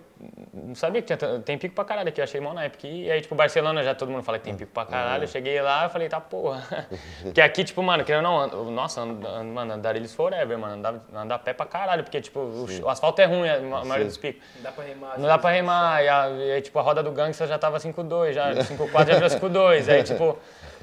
Não 0.55 0.75
sabia 0.75 1.03
que 1.03 1.15
tinha, 1.15 1.41
tem 1.41 1.59
pico 1.59 1.75
pra 1.75 1.85
caralho 1.85 2.09
aqui, 2.09 2.21
eu 2.21 2.25
achei 2.25 2.41
mal 2.41 2.55
na 2.55 2.65
época. 2.65 2.87
E 2.87 3.11
aí, 3.11 3.21
tipo, 3.21 3.35
Barcelona 3.35 3.83
já 3.83 3.93
todo 3.95 4.11
mundo 4.11 4.23
fala 4.23 4.39
que 4.39 4.45
tem 4.45 4.55
pico 4.57 4.71
pra 4.73 4.87
caralho. 4.87 5.25
Eu 5.25 5.29
cheguei 5.29 5.61
lá 5.61 5.85
e 5.87 5.89
falei, 5.91 6.09
tá 6.09 6.21
porra. 6.21 6.87
porque 7.23 7.41
aqui, 7.41 7.65
tipo, 7.65 7.83
mano, 7.83 8.05
querendo 8.05 8.29
ou 8.31 8.47
não, 8.47 8.71
nossa, 8.71 9.05
mano, 9.05 9.73
Andarilhos 9.75 10.15
forever, 10.15 10.57
mano. 10.57 10.75
Andar, 10.75 10.95
andar 11.13 11.35
a 11.35 11.39
pé 11.41 11.53
pra 11.53 11.67
caralho, 11.67 12.05
porque, 12.05 12.21
tipo, 12.21 12.39
o, 12.39 12.67
o 12.85 12.89
asfalto 12.89 13.21
é 13.21 13.25
ruim, 13.27 13.49
a 13.49 13.61
ma- 13.61 13.85
maioria 13.85 14.07
dos 14.07 14.17
picos. 14.17 14.43
Não 14.57 14.63
dá 14.63 14.73
pra 14.73 14.85
remar. 14.85 15.19
Não 15.19 15.27
dá 15.27 15.39
pra 15.39 15.51
remar, 15.51 16.05
e, 16.05 16.09
a, 16.09 16.29
e 16.31 16.53
aí, 16.53 16.63
tipo, 16.63 16.79
a 16.79 16.83
roda 16.83 17.03
do 17.03 17.11
gangster 17.11 17.49
já 17.49 17.59
tava 17.59 17.79
5-2, 17.79 18.33
já 18.33 18.53
5-4 18.55 19.07
já 19.09 19.15
virou 19.15 19.29
5-2. 19.29 19.93
Aí, 19.93 20.03
tipo, 20.05 20.39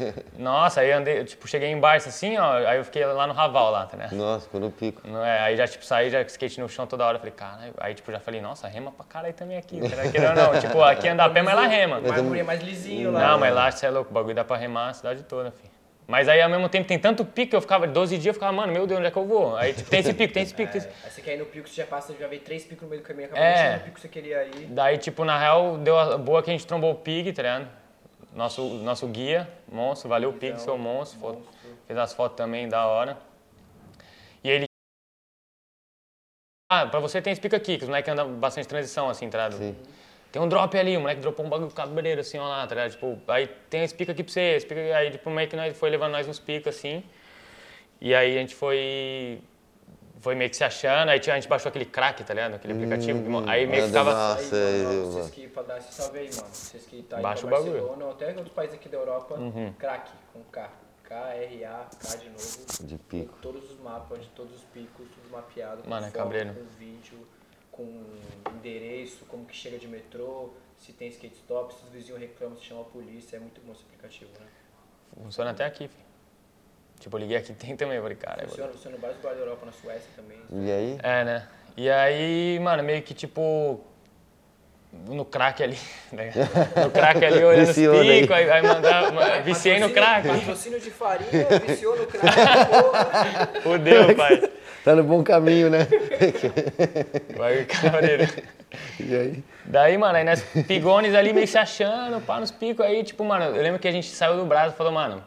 nossa, 0.38 0.82
aí 0.82 0.91
andei, 0.91 1.24
tipo, 1.24 1.47
cheguei 1.47 1.70
em 1.70 1.80
Barça 1.80 2.10
assim, 2.10 2.38
ó, 2.38 2.54
aí 2.68 2.78
eu 2.78 2.84
fiquei 2.86 3.06
lá 3.06 3.26
no 3.28 3.34
Raval 3.34 3.72
lá, 3.72 3.86
tá 3.86 3.97
ligado? 3.97 4.16
Nossa, 4.16 4.45
ficou 4.45 4.60
no 4.60 4.72
pico. 4.72 5.02
Não 5.08 5.26
é, 5.26 5.39
aí 5.39 5.56
já, 5.58 5.68
tipo, 5.68 5.84
saí 5.86 6.10
já 6.10 6.22
skate 6.22 6.60
no 6.60 6.68
chão 6.70 6.86
toda 6.88 7.06
hora. 7.06 7.18
Falei, 7.20 7.34
cara, 7.34 7.72
aí, 7.78 7.93
tipo, 7.93 8.12
já 8.12 8.20
falei, 8.20 8.41
nossa, 8.41 8.68
rema 8.68 8.91
pra 8.91 9.06
caralho 9.06 9.34
também 9.34 9.58
aqui. 9.58 9.80
tá? 9.80 10.10
Querendo 10.12 10.36
não, 10.36 10.60
tipo, 10.60 10.82
aqui 10.82 11.08
andar 11.08 11.26
a 11.26 11.30
pé, 11.30 11.41
mas 11.41 11.56
lá 11.56 11.68
rema. 11.68 11.99
O 11.99 12.02
bagulho 12.02 12.39
é 12.39 12.43
mais 12.43 12.62
lisinho 12.62 13.12
lá. 13.12 13.28
Não, 13.30 13.39
mas 13.39 13.54
lá, 13.54 13.72
você 13.72 13.86
é 13.86 13.89
louco, 13.89 14.10
o 14.12 14.14
bagulho 14.14 14.36
dá 14.36 14.43
pra 14.43 14.58
remar 14.58 14.89
a 14.89 14.93
cidade 14.93 15.24
toda, 15.24 15.52
filho. 15.52 15.72
Mas 16.08 16.28
aí, 16.28 16.41
ao 16.41 16.49
mesmo 16.49 16.68
tempo, 16.68 16.86
tem 16.88 16.99
tanto 16.99 17.24
pico 17.24 17.52
que 17.52 17.56
eu 17.56 17.62
ficava, 17.62 17.88
12 17.88 18.16
dias, 18.18 18.26
eu 18.26 18.34
ficava, 18.34 18.52
mano, 18.52 18.74
meu 18.74 18.86
Deus, 18.86 18.99
onde 18.99 19.08
é 19.08 19.12
que 19.12 19.18
eu 19.18 19.26
vou? 19.26 19.56
Aí, 19.56 19.72
tipo, 19.72 19.89
tem 19.89 19.99
esse 20.02 20.14
pico, 20.14 20.34
tem 20.34 20.43
esse 20.43 20.54
pico, 20.54 20.70
tem 20.72 20.80
esse... 20.80 20.89
Aí 21.06 21.10
você 21.10 21.22
quer 21.22 21.36
ir 21.36 21.38
no 21.38 21.45
pico, 21.45 21.70
você 21.70 21.76
já 21.76 21.88
passa, 21.88 22.14
já 22.20 22.28
vê 22.28 22.38
três 22.38 22.66
picos 22.66 22.84
no 22.84 22.89
meio 22.89 23.02
do 23.02 23.06
caminho, 23.06 23.28
acaba 23.28 23.41
É. 23.41 23.54
deixando 23.54 23.76
o 23.78 23.84
pico 23.84 23.95
que 23.95 24.02
você 24.02 24.08
queria 24.10 24.43
ir. 24.43 24.66
Daí, 24.72 24.97
tipo, 24.97 25.24
na 25.24 25.39
real, 25.39 25.78
deu 25.78 25.97
a 25.97 26.18
boa 26.18 26.43
que 26.43 26.49
a 26.49 26.54
gente 26.54 26.68
trombou 26.68 26.91
o 26.91 26.95
Pig, 26.95 27.32
tá 27.32 27.41
ligado? 27.43 27.68
Nosso, 28.34 28.63
nosso 28.75 29.07
guia, 29.07 29.49
monstro, 29.69 30.07
valeu 30.09 30.32
Pig, 30.34 30.59
seu 30.61 30.77
monstro, 30.77 31.19
foto- 31.19 31.49
fez 31.86 31.99
as 31.99 32.13
fotos 32.13 32.38
também, 32.38 32.67
da 32.69 32.86
hora. 32.88 33.17
E 34.43 34.49
ele... 34.49 34.65
Ah, 36.71 36.86
pra 36.86 37.01
você 37.01 37.21
tem 37.21 37.36
pico 37.36 37.55
aqui, 37.55 37.77
que 37.77 37.84
os 37.84 37.89
moleques 37.89 38.11
andam 38.11 38.34
bastante 38.36 38.67
transição, 38.67 39.09
assim, 39.09 39.29
tá. 39.29 39.49
Tem 40.32 40.41
um 40.41 40.47
drop 40.47 40.77
ali, 40.77 40.95
o 40.95 41.01
moleque 41.01 41.19
dropou 41.19 41.45
um 41.45 41.49
bagulho 41.49 41.69
cabreiro, 41.71 42.21
assim, 42.21 42.38
ó 42.38 42.47
lá, 42.47 42.65
tá 42.65 42.73
ligado? 42.73 42.91
Tipo, 42.91 43.19
aí 43.27 43.47
tem 43.69 43.84
esse 43.84 43.93
pico 43.93 44.11
aqui 44.11 44.23
pra 44.23 44.32
você, 44.32 44.55
esse 44.55 44.73
aí, 44.73 45.11
tipo, 45.11 45.29
meio 45.29 45.49
que 45.49 45.57
nós 45.57 45.77
foi 45.77 45.89
levando 45.89 46.13
nós 46.13 46.25
uns 46.25 46.39
picos, 46.39 46.73
assim. 46.73 47.03
E 47.99 48.15
aí 48.15 48.38
a 48.38 48.39
gente 48.39 48.55
foi... 48.55 49.41
Foi 50.22 50.36
meio 50.36 50.49
que 50.51 50.55
se 50.55 50.63
achando, 50.63 51.09
aí 51.09 51.19
tinha- 51.19 51.36
a 51.36 51.39
gente 51.39 51.49
baixou 51.49 51.69
aquele 51.69 51.86
crack, 51.86 52.24
tá 52.24 52.34
ligado? 52.34 52.53
Aquele 52.53 52.74
aplicativo. 52.74 53.24
que 53.24 53.28
mo- 53.30 53.49
aí 53.49 53.65
meio 53.65 53.84
que 53.84 53.89
anda 53.89 53.99
ficava... 53.99 54.13
Nossa, 54.13 54.55
aí, 54.55 54.82
é, 54.82 54.84
mano, 54.84 54.93
eu- 54.95 55.11
vocês 55.11 55.30
que, 55.32 55.47
pra 55.47 55.63
dar 55.63 55.78
esse 55.80 55.93
salve 55.93 56.19
aí, 56.19 56.30
mano. 56.36 56.47
Vocês 56.53 56.86
que 56.86 57.03
tá 57.03 57.17
aí 57.17 57.24
Baixa 57.24 57.47
pra 57.47 57.47
o 57.47 57.51
bagulho. 57.59 57.72
Uhum. 57.74 57.80
Barcelona, 57.88 58.05
ou 58.05 58.11
até 58.11 58.28
outros 58.28 58.49
países 58.55 58.76
aqui 58.76 58.88
da 58.89 58.97
Europa, 58.97 59.36
crack, 59.80 60.11
com 60.32 60.43
K. 60.43 60.69
K-R-A-K 61.03 62.17
de 62.17 62.30
novo. 62.30 62.88
De 62.88 62.97
pico. 62.97 63.34
Com 63.34 63.41
todos 63.41 63.72
os 63.72 63.80
mapas, 63.80 64.22
de 64.22 64.30
todos 64.30 64.55
os 64.55 64.61
picos, 64.65 65.07
tudo 65.09 65.30
mapeado. 65.32 65.84
Com 65.84 65.89
Mano, 65.89 66.05
é 66.05 66.09
foto, 66.09 66.17
cabreiro. 66.22 66.53
Com 66.53 66.63
vídeo, 66.78 67.28
com 67.72 68.03
endereço, 68.55 69.26
como 69.26 69.45
que 69.45 69.55
chega 69.55 69.78
de 69.78 69.88
metrô, 69.88 70.51
se 70.78 70.93
tem 70.93 71.07
skate 71.09 71.36
stop, 71.36 71.74
se 71.74 71.84
os 71.84 71.89
vizinhos 71.89 72.19
reclamam, 72.22 72.57
se 72.57 72.63
chama 72.65 72.82
a 72.82 72.86
polícia. 72.86 73.36
É 73.38 73.39
muito 73.39 73.59
bom 73.61 73.74
esse 73.74 73.84
aplicativo, 73.84 74.32
né? 74.39 74.45
Funciona 75.22 75.51
até 75.51 75.65
aqui, 75.65 75.88
filho. 75.88 76.11
Tipo, 77.02 77.18
eu 77.18 77.22
liguei 77.22 77.38
aqui, 77.38 77.52
tem 77.54 77.76
também, 77.76 77.97
eu 77.97 78.04
falei, 78.04 78.16
cara... 78.16 78.47
Funciona, 78.47 78.72
funciona 78.72 78.97
vários 78.97 79.18
lugares 79.18 79.39
da 79.39 79.45
Europa, 79.45 79.66
na 79.66 79.72
Suécia 79.72 80.10
também. 80.16 80.38
E 80.52 80.72
aí? 80.72 80.97
É, 81.02 81.24
né? 81.26 81.47
E 81.76 81.89
aí, 81.89 82.60
mano, 82.60 82.84
meio 82.84 83.02
que 83.02 83.14
tipo. 83.14 83.82
No 85.08 85.24
crack 85.24 85.64
ali, 85.64 85.78
né? 86.12 86.34
No 86.84 86.91
crack 86.91 87.24
ali, 87.24 87.41
olhando 87.43 87.70
os 87.70 87.76
picos, 87.76 88.36
aí, 88.36 88.52
aí 88.52 88.62
mandar. 88.62 89.10
Viciei 89.41 89.80
no 89.80 89.89
crack. 89.89 90.28
Patrocínio 90.28 90.82
de 90.82 90.91
farinha, 90.91 91.47
viciou 91.66 91.95
no 91.95 92.06
crack, 92.06 92.36
porra. 92.70 93.49
Fudeu, 93.64 94.16
pai. 94.16 94.52
Tá 94.84 94.93
no 94.93 95.04
bom 95.04 95.24
caminho, 95.24 95.70
né? 95.70 95.88
Vai, 97.38 97.64
cabreiro. 97.64 98.28
E 98.99 99.16
aí? 99.16 99.43
Daí, 99.64 99.97
mano, 99.97 100.18
aí 100.18 100.26
nós 100.26 100.43
pigones 100.68 101.16
ali 101.16 101.32
meio 101.32 101.47
se 101.47 101.58
achando, 101.58 102.20
pá, 102.20 102.39
nos 102.39 102.52
picos. 102.52 102.86
Aí, 102.86 103.02
tipo, 103.04 103.24
mano, 103.24 103.56
eu 103.56 103.62
lembro 103.62 103.80
que 103.80 103.88
a 103.88 103.91
gente 103.91 104.10
saiu 104.10 104.36
do 104.36 104.45
braço 104.45 104.74
e 104.74 104.78
falou, 104.78 104.91
mano, 104.91 105.24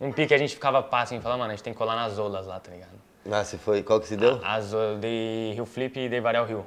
um 0.00 0.12
pique 0.12 0.34
a 0.34 0.38
gente 0.38 0.54
ficava 0.54 0.82
pá 0.82 1.02
assim, 1.02 1.20
falou, 1.20 1.38
mano, 1.38 1.50
a 1.52 1.54
gente 1.54 1.64
tem 1.64 1.72
que 1.72 1.78
colar 1.78 1.94
nas 1.96 2.18
olas 2.18 2.46
lá, 2.46 2.58
tá 2.60 2.70
ligado? 2.70 2.92
Ah, 3.30 3.42
se 3.42 3.56
foi. 3.56 3.82
Qual 3.82 3.98
que 4.00 4.06
se 4.06 4.16
deu? 4.16 4.38
As 4.44 4.74
olas 4.74 5.00
de 5.00 5.52
Rio 5.54 5.64
Flip 5.64 5.98
e 5.98 6.08
de 6.10 6.20
Varel 6.20 6.44
Rio. 6.44 6.66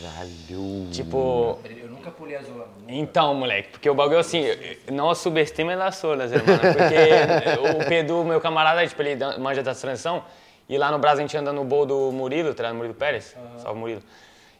Caralho. 0.00 0.88
Tipo, 0.90 1.58
Eu 1.64 1.88
nunca 1.88 2.10
pulei 2.10 2.36
a 2.36 2.42
zona. 2.42 2.64
Então, 2.88 3.34
moleque, 3.34 3.70
porque 3.70 3.88
o 3.88 3.94
bagulho 3.94 4.16
é 4.18 4.20
assim, 4.20 4.44
não 4.92 5.14
subestima 5.14 5.74
as 5.84 5.96
solas, 5.96 6.32
irmão. 6.32 6.56
Porque 6.58 7.84
o 7.84 7.88
Pedro, 7.88 8.24
meu 8.24 8.40
camarada, 8.40 8.86
tipo, 8.86 9.00
ele 9.02 9.16
manja 9.38 9.62
da 9.62 9.74
transição, 9.74 10.24
e 10.68 10.76
lá 10.76 10.90
no 10.90 10.98
Brasil 10.98 11.24
a 11.24 11.26
gente 11.26 11.36
anda 11.36 11.52
no 11.52 11.64
bowl 11.64 11.86
do 11.86 12.10
Murilo, 12.12 12.52
tá 12.52 12.64
ligado? 12.64 12.76
Murilo 12.76 12.94
Pérez, 12.94 13.36
salve 13.58 13.78
Murilo. 13.78 14.02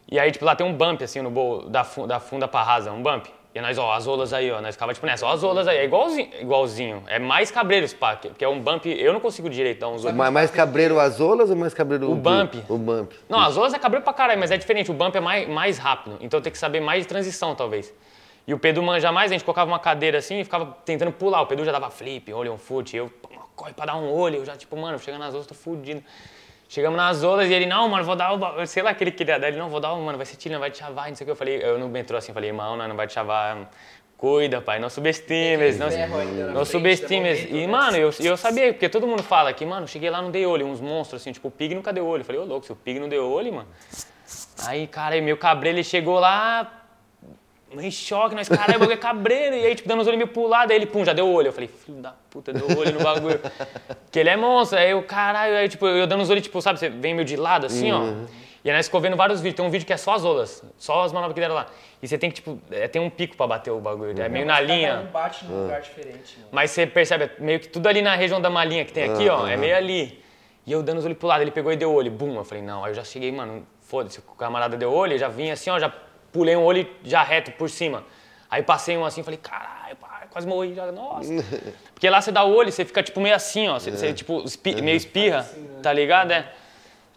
E 0.09 0.19
aí, 0.21 0.31
tipo, 0.31 0.45
lá 0.45 0.55
tem 0.55 0.65
um 0.67 0.73
bump, 0.73 1.03
assim, 1.03 1.21
no 1.21 1.31
bowl 1.31 1.69
da, 1.69 1.83
fu- 1.83 2.07
da 2.07 2.21
funda 2.21 2.47
pra 2.47 2.63
rasa, 2.63 2.93
um 2.93 3.03
bump. 3.03 3.27
E 3.57 3.61
nós, 3.63 3.79
ó, 3.79 3.91
as 3.95 4.07
olas 4.07 4.35
aí, 4.35 4.51
ó, 4.51 4.61
nós 4.61 4.75
ficava, 4.75 4.93
tipo, 4.93 5.07
nessa, 5.07 5.25
ó, 5.25 5.33
as 5.33 5.43
olas 5.43 5.67
aí, 5.67 5.79
é 5.79 5.85
igualzinho, 5.87 6.29
igualzinho. 6.43 7.03
É 7.07 7.19
mais 7.19 7.51
cabreiros, 7.51 7.95
pá, 7.95 8.15
que, 8.15 8.29
que 8.29 8.45
é 8.45 8.49
um 8.49 8.61
bump, 8.61 8.85
eu 8.85 9.15
não 9.15 9.19
consigo 9.19 9.49
direito 9.49 9.81
dar 9.81 9.89
uns 9.89 10.05
outros. 10.05 10.15
Mais, 10.15 10.31
mais 10.31 10.51
cabreiro 10.51 11.01
as 11.01 11.23
olas 11.23 11.49
ou 11.49 11.57
mais 11.57 11.73
cabreiro 11.73 12.13
O 12.13 12.15
bump. 12.15 12.55
O 12.69 12.77
bump. 12.77 13.15
Não, 13.27 13.41
as 13.41 13.57
olas 13.57 13.73
é 13.73 13.79
cabreiro 13.79 14.05
pra 14.05 14.13
caralho, 14.13 14.39
mas 14.39 14.51
é 14.51 14.59
diferente. 14.59 14.91
O 14.91 14.95
bump 14.95 15.17
é 15.17 15.21
mais, 15.21 15.49
mais 15.49 15.79
rápido. 15.79 16.19
Então 16.21 16.39
tem 16.39 16.53
que 16.53 16.59
saber 16.59 16.81
mais 16.81 17.05
de 17.05 17.09
transição, 17.09 17.55
talvez. 17.55 17.95
E 18.47 18.53
o 18.53 18.59
Pedro 18.59 18.83
manja 18.83 19.11
mais, 19.11 19.31
a 19.31 19.35
gente 19.35 19.43
colocava 19.43 19.71
uma 19.71 19.79
cadeira 19.79 20.19
assim 20.19 20.41
e 20.41 20.45
ficava 20.45 20.77
tentando 20.85 21.13
pular. 21.13 21.41
O 21.41 21.47
Pedro 21.47 21.65
já 21.65 21.73
dava 21.73 21.89
flip, 21.89 22.31
olho 22.35 22.53
um 22.53 22.59
foot. 22.59 22.95
Eu, 22.95 23.11
corre 23.55 23.73
pra 23.73 23.87
dar 23.87 23.97
um 23.97 24.13
olho. 24.13 24.37
Eu 24.37 24.45
já, 24.45 24.55
tipo, 24.55 24.77
mano, 24.77 24.99
chegando 24.99 25.21
nas 25.21 25.33
olas, 25.33 25.47
tô 25.47 25.55
fudido. 25.55 26.05
Chegamos 26.69 26.97
nas 26.97 27.23
olas 27.23 27.49
e 27.49 27.55
ele, 27.55 27.67
não, 27.67 27.89
mano, 27.89 28.05
vou 28.05 28.17
dar 28.17 28.33
o. 28.33 28.67
Sei 28.67 28.83
lá 28.83 28.93
que 28.93 29.05
ele 29.05 29.13
queria 29.13 29.39
dar. 29.39 29.49
Ele, 29.49 29.57
não, 29.57 29.69
vou 29.69 29.81
dar 29.81 29.93
o, 29.93 30.03
mano, 30.03 30.19
vai 30.19 30.27
ser 30.27 30.37
tiro, 30.37 30.53
não 30.55 30.61
vai 30.61 30.71
te 30.71 30.79
chavar, 30.79 31.09
não 31.09 31.15
sei 31.15 31.25
o 31.25 31.27
que. 31.27 31.31
Eu 31.31 31.37
falei, 31.37 31.63
eu 31.63 31.79
no 31.79 31.89
metrô 31.89 32.17
assim, 32.17 32.33
falei, 32.33 32.51
irmão, 32.51 32.77
não, 32.77 32.89
não 32.89 32.97
vai 32.97 33.07
te 33.07 33.13
chavar. 33.13 33.71
Cuida, 34.17 34.63
pai, 34.63 34.79
não 34.79 34.89
subestimes. 34.89 35.79
Não, 35.79 35.91
na 35.91 36.53
não 36.53 36.65
subestimes. 36.65 37.45
momento, 37.45 37.55
E, 37.55 37.67
mano, 37.67 37.97
eu, 37.99 38.11
eu 38.21 38.37
sabia, 38.37 38.73
porque 38.73 38.89
todo 38.89 39.07
mundo 39.07 39.23
fala 39.23 39.53
que, 39.53 39.65
mano, 39.67 39.87
cheguei 39.87 40.09
lá, 40.09 40.23
não 40.23 40.31
dei 40.31 40.47
olho, 40.47 40.67
uns 40.67 40.81
monstros 40.81 41.21
assim, 41.21 41.33
tipo, 41.33 41.49
o 41.49 41.51
Pig 41.51 41.75
nunca 41.75 41.93
deu 41.93 42.07
olho. 42.07 42.23
Eu 42.23 42.25
falei, 42.25 42.41
ô 42.41 42.45
louco, 42.45 42.65
se 42.65 42.73
o 42.73 42.77
Pig 42.77 42.99
não 42.99 43.11
deu 43.11 43.31
olho, 43.31 43.53
mano. 43.53 43.69
Aí, 44.65 44.87
cara, 44.87 45.21
meu 45.21 45.37
cabreiro, 45.37 45.77
ele 45.77 45.85
chegou 45.85 46.19
lá, 46.19 46.86
em 47.73 47.91
choque, 47.91 48.35
nós, 48.35 48.49
caralho, 48.49 48.77
o 48.77 48.81
bagulho 48.81 48.95
é 48.95 48.97
cabreiro. 48.97 49.57
E 49.57 49.67
aí, 49.67 49.75
tipo, 49.75 49.89
dando 49.89 50.01
os 50.01 50.07
olhos 50.07 50.19
meio 50.19 50.29
pro 50.29 50.47
lado, 50.47 50.71
aí 50.71 50.77
ele, 50.77 50.87
pum, 50.87 51.05
já 51.05 51.13
deu 51.13 51.29
olho. 51.29 51.49
Eu 51.49 51.53
falei, 51.53 51.69
filho 51.69 52.01
da 52.01 52.15
puta, 52.31 52.53
deu 52.53 52.79
olho 52.79 52.93
no 52.93 53.03
bagulho. 53.03 53.41
que 54.11 54.19
ele 54.19 54.31
é 54.31 54.37
monstro. 54.37 54.79
Aí 54.79 54.91
eu, 54.91 55.03
caralho, 55.03 55.57
aí, 55.57 55.69
tipo, 55.69 55.87
eu 55.87 56.07
dando 56.07 56.23
os 56.23 56.31
olhos, 56.31 56.43
tipo, 56.43 56.61
sabe, 56.63 56.79
você 56.79 56.89
vem 56.89 57.15
meio 57.15 57.25
de 57.27 57.37
lado, 57.37 57.67
assim, 57.67 57.91
ó. 57.93 58.03
E 58.65 58.71
aí 58.71 58.77
nós 58.77 58.87
ficou 58.87 59.01
vendo 59.01 59.17
vários 59.17 59.41
vídeos. 59.41 59.57
Tem 59.57 59.65
um 59.65 59.71
vídeo 59.71 59.87
que 59.87 59.93
é 59.93 59.97
só 59.97 60.15
as 60.15 60.25
olas, 60.25 60.63
só 60.77 61.05
as 61.05 61.13
manobras 61.13 61.35
que 61.35 61.41
deram 61.41 61.55
lá. 61.55 61.67
E 62.03 62.09
você 62.09 62.19
tem 62.19 62.31
que, 62.31 62.37
tipo, 62.37 62.59
é, 62.71 62.89
tem 62.89 63.01
um 63.01 63.11
pico 63.11 63.37
pra 63.37 63.47
bater 63.47 63.71
o 63.71 63.81
bagulho. 63.81 64.21
É 64.21 64.29
meio 64.29 64.47
na 64.47 64.55
Cada 64.55 64.67
linha. 64.67 65.01
um 65.01 65.13
bate 65.13 65.45
num 65.45 65.63
lugar 65.63 65.81
diferente, 65.81 66.37
mano. 66.39 66.49
Mas 66.53 66.71
você 66.71 66.87
percebe, 66.87 67.25
é 67.25 67.31
meio 67.39 67.61
que 67.61 67.69
tudo 67.69 67.89
ali 67.89 68.03
na 68.03 68.15
região 68.15 68.41
da 68.41 68.51
malinha 68.51 68.85
que 68.85 68.93
tem 68.93 69.05
aqui, 69.05 69.29
ó, 69.29 69.47
é 69.47 69.57
meio 69.57 69.77
ali. 69.77 70.23
E 70.67 70.73
eu 70.73 70.83
dando 70.83 70.99
os 70.99 71.05
olhos 71.05 71.17
pro 71.17 71.29
lado, 71.29 71.43
ele 71.43 71.53
pegou 71.53 71.73
e 71.73 71.77
deu 71.77 71.93
olho, 71.93 72.11
bum. 72.11 72.37
Eu 72.37 72.45
falei, 72.45 72.63
não. 72.63 72.85
Aí 72.85 72.91
eu 72.91 72.95
já 72.95 73.05
cheguei, 73.05 73.31
mano, 73.31 73.65
foda-se, 73.83 74.19
o 74.19 74.35
camarada 74.35 74.77
deu 74.77 74.93
olho, 74.93 75.13
eu 75.13 75.19
já 75.19 75.29
vim 75.29 75.51
assim, 75.51 75.71
ó, 75.71 75.79
já 75.79 75.93
pulei 76.33 76.57
um 76.57 76.63
olho 76.65 76.87
já 77.05 77.23
reto 77.23 77.51
por 77.53 77.69
cima. 77.71 78.05
Aí 78.51 78.63
passei 78.63 78.97
um 78.97 79.05
assim, 79.05 79.23
falei, 79.23 79.39
caralho, 79.43 79.97
pai, 79.97 80.27
quase 80.31 80.47
morri 80.47 80.75
já, 80.75 80.91
nossa. 80.93 81.31
Porque 81.93 82.09
lá 82.09 82.21
você 82.21 82.31
dá 82.31 82.45
o 82.45 82.55
olho, 82.55 82.71
você 82.71 82.85
fica 82.85 83.03
tipo 83.03 83.21
meio 83.21 83.35
assim, 83.35 83.69
ó, 83.69 83.79
você, 83.79 83.91
você, 83.91 84.13
tipo 84.13 84.43
espi- 84.45 84.81
meio 84.83 84.97
espirra, 84.97 85.49
tá 85.83 85.93
ligado? 85.93 86.31
É. 86.33 86.49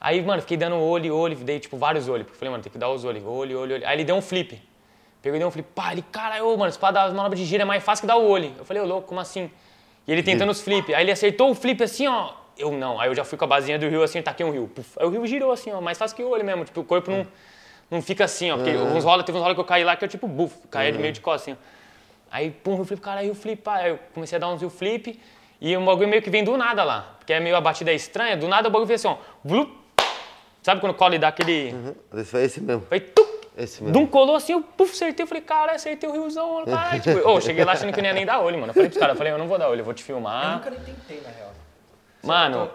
Aí, 0.02 0.22
mano, 0.22 0.42
fiquei 0.42 0.56
dando 0.58 0.78
olho, 0.78 1.14
olho, 1.16 1.36
dei 1.36 1.60
tipo 1.60 1.76
vários 1.78 2.08
olhos. 2.08 2.26
Porque 2.26 2.40
falei, 2.40 2.52
mano, 2.52 2.64
tem 2.64 2.72
que 2.72 2.78
dar 2.78 2.90
os 2.90 3.04
olhos, 3.04 3.24
olho, 3.26 3.60
olho, 3.60 3.76
olho. 3.76 3.88
Aí 3.88 3.96
ele 3.98 4.04
deu 4.06 4.16
um 4.16 4.22
flip. 4.22 4.62
Pegou 5.22 5.36
e 5.36 5.40
deu 5.40 5.48
um 5.50 5.52
flip, 5.52 5.68
pá, 5.76 5.92
ele, 5.92 6.02
caralho, 6.02 6.58
mano, 6.58 6.72
dar 6.94 7.04
as 7.04 7.14
manobras 7.14 7.38
de 7.40 7.46
giro 7.46 7.62
é 7.62 7.66
mais 7.66 7.84
fácil 7.84 8.04
que 8.04 8.08
dar 8.08 8.16
o 8.16 8.26
olho. 8.26 8.54
Eu 8.58 8.64
falei, 8.64 8.82
ô, 8.82 8.86
louco, 8.86 9.08
como 9.08 9.20
assim? 9.20 9.52
E 10.08 10.12
ele 10.14 10.24
tentando 10.24 10.50
os 10.52 10.62
flip. 10.62 10.94
Aí 10.96 11.04
ele 11.04 11.12
acertou 11.12 11.52
o 11.52 11.56
flip 11.56 11.84
assim, 11.84 12.08
ó. 12.08 12.32
Eu 12.58 12.72
não. 12.72 13.00
Aí 13.00 13.10
eu 13.10 13.16
já 13.16 13.24
fui 13.26 13.38
com 13.38 13.44
a 13.44 13.48
basinha 13.48 13.78
do 13.78 13.88
rio 13.90 14.02
assim, 14.02 14.22
taquei 14.22 14.46
um 14.46 14.52
rio. 14.52 14.70
Puf. 14.74 14.98
Aí 14.98 15.06
o 15.06 15.10
rio 15.10 15.28
girou 15.28 15.52
assim, 15.52 15.72
ó, 15.72 15.82
mais 15.82 15.98
fácil 15.98 16.16
que 16.16 16.24
o 16.24 16.30
olho 16.30 16.44
mesmo. 16.46 16.64
Tipo, 16.64 16.80
o 16.80 16.84
corpo 16.86 17.12
não, 17.12 17.28
não 17.90 18.02
fica 18.02 18.26
assim, 18.26 18.52
ó. 18.52 18.56
Porque 18.58 18.76
uns 18.76 19.04
rola, 19.04 19.24
teve 19.24 19.38
uns 19.38 19.42
rola 19.42 19.54
que 19.54 19.60
eu 19.62 19.66
caí 19.66 19.84
lá 19.84 19.96
que 19.96 20.04
eu 20.06 20.10
tipo, 20.10 20.28
buf, 20.28 20.56
caí 20.70 20.92
de 20.92 20.98
meio 21.00 21.14
de 21.14 21.22
costas 21.22 21.42
assim. 21.54 21.58
ó. 21.62 21.80
Aí, 22.32 22.52
pum, 22.52 22.76
Rio 22.76 22.86
Flip, 22.86 23.02
cara, 23.02 23.22
Rio 23.22 23.34
Flip, 23.34 23.62
pá. 23.62 23.78
Aí 23.78 23.90
eu 23.92 24.00
comecei 24.14 24.36
a 24.36 24.40
dar 24.40 24.50
uns 24.50 24.62
Rio 24.62 24.70
Flip 24.70 25.20
e 25.60 25.76
o 25.76 25.84
bagulho 25.84 26.08
meio 26.08 26.22
que 26.22 26.30
vem 26.30 26.44
do 26.44 26.56
nada 26.56 26.84
lá. 26.84 27.16
Porque 27.18 27.34
é 27.34 27.40
meio 27.40 27.56
a 27.56 27.62
batida 27.62 27.92
estranha, 27.92 28.38
do 28.38 28.48
nada 28.48 28.68
o 28.68 28.72
bagulho 28.72 28.88
fez 28.88 29.04
assim, 29.04 29.16
ó. 29.16 29.18
Vlup. 29.44 29.78
Sabe 30.62 30.82
quando 30.82 30.94
cola 30.94 31.16
e 31.16 31.20
dá 31.20 31.30
aquele. 31.30 31.72
Uhum. 31.74 31.96
Esse 32.20 32.26
foi 32.32 32.44
esse 32.44 32.62
mesmo. 32.62 32.86
Foi 32.88 33.00
tuc. 33.00 33.28
Esse 33.58 33.82
mesmo. 33.84 33.94
Dum 33.94 34.06
colou 34.06 34.36
assim, 34.36 34.54
eu 34.54 34.62
puf, 34.62 34.92
acertei, 34.94 35.24
eu 35.24 35.28
falei, 35.28 35.42
cara, 35.42 35.72
acertei 35.74 36.08
o 36.08 36.12
riozão, 36.14 36.54
mano, 36.56 36.68
caralho. 36.68 37.02
Tipo, 37.04 37.28
ô, 37.30 37.42
cheguei 37.42 37.66
lá 37.66 37.72
achando 37.74 37.92
que 37.92 38.02
não 38.02 38.08
ia 38.08 38.14
nem 38.14 38.26
dar 38.26 38.40
olho, 38.42 38.58
mano. 38.58 38.70
Eu 38.70 38.74
falei 38.74 38.90
pros 38.90 39.00
caras, 39.00 39.16
eu 39.16 39.18
falei, 39.18 39.34
eu 39.34 39.38
não 39.38 39.48
vou 39.48 39.58
dar 39.58 39.70
olho, 39.70 39.82
eu 39.82 39.86
vou 39.86 39.94
te 39.94 40.02
Eu 40.02 40.06
filmar. 40.06 40.58
nunca 40.58 40.70
nem 40.70 40.80
tentei, 40.82 41.22
na 41.22 41.30
real. 41.30 41.52
Mano, 42.24 42.70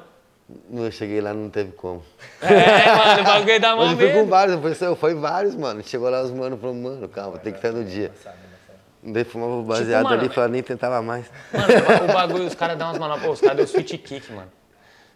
Eu 0.70 0.92
cheguei 0.92 1.20
lá 1.22 1.32
não 1.32 1.48
teve 1.48 1.72
como. 1.72 2.02
é, 2.42 2.94
mano, 2.94 3.22
o 3.22 3.24
bagulho 3.24 3.60
dá 3.60 3.74
Mas 3.76 3.92
uma 3.92 3.92
eu 3.92 3.96
fui 3.96 4.12
com 4.12 4.26
vários, 4.26 4.60
foi, 4.60 4.94
foi 4.96 5.14
vários, 5.14 5.54
mano. 5.54 5.82
Chegou 5.82 6.10
lá 6.10 6.22
os 6.22 6.30
mano 6.30 6.58
falou, 6.58 6.74
mano, 6.74 7.08
calma, 7.08 7.38
tem 7.38 7.52
que 7.52 7.60
fé 7.60 7.70
no 7.70 7.84
dia. 7.84 8.12
Daí 9.02 9.24
fumava 9.24 9.62
baseado 9.62 10.04
mano, 10.04 10.20
ali, 10.20 10.28
falava, 10.28 10.52
nem 10.52 10.62
tentava 10.62 11.00
mais. 11.02 11.30
Mano, 11.52 12.04
o 12.10 12.12
bagulho, 12.12 12.46
os 12.46 12.54
caras 12.54 12.76
dão 12.76 12.88
umas 12.88 12.98
manobras. 12.98 13.26
Pô, 13.26 13.32
os 13.32 13.40
caras 13.40 13.56
deu 13.56 13.66
switch 13.66 13.92
kick, 14.02 14.32
mano. 14.32 14.50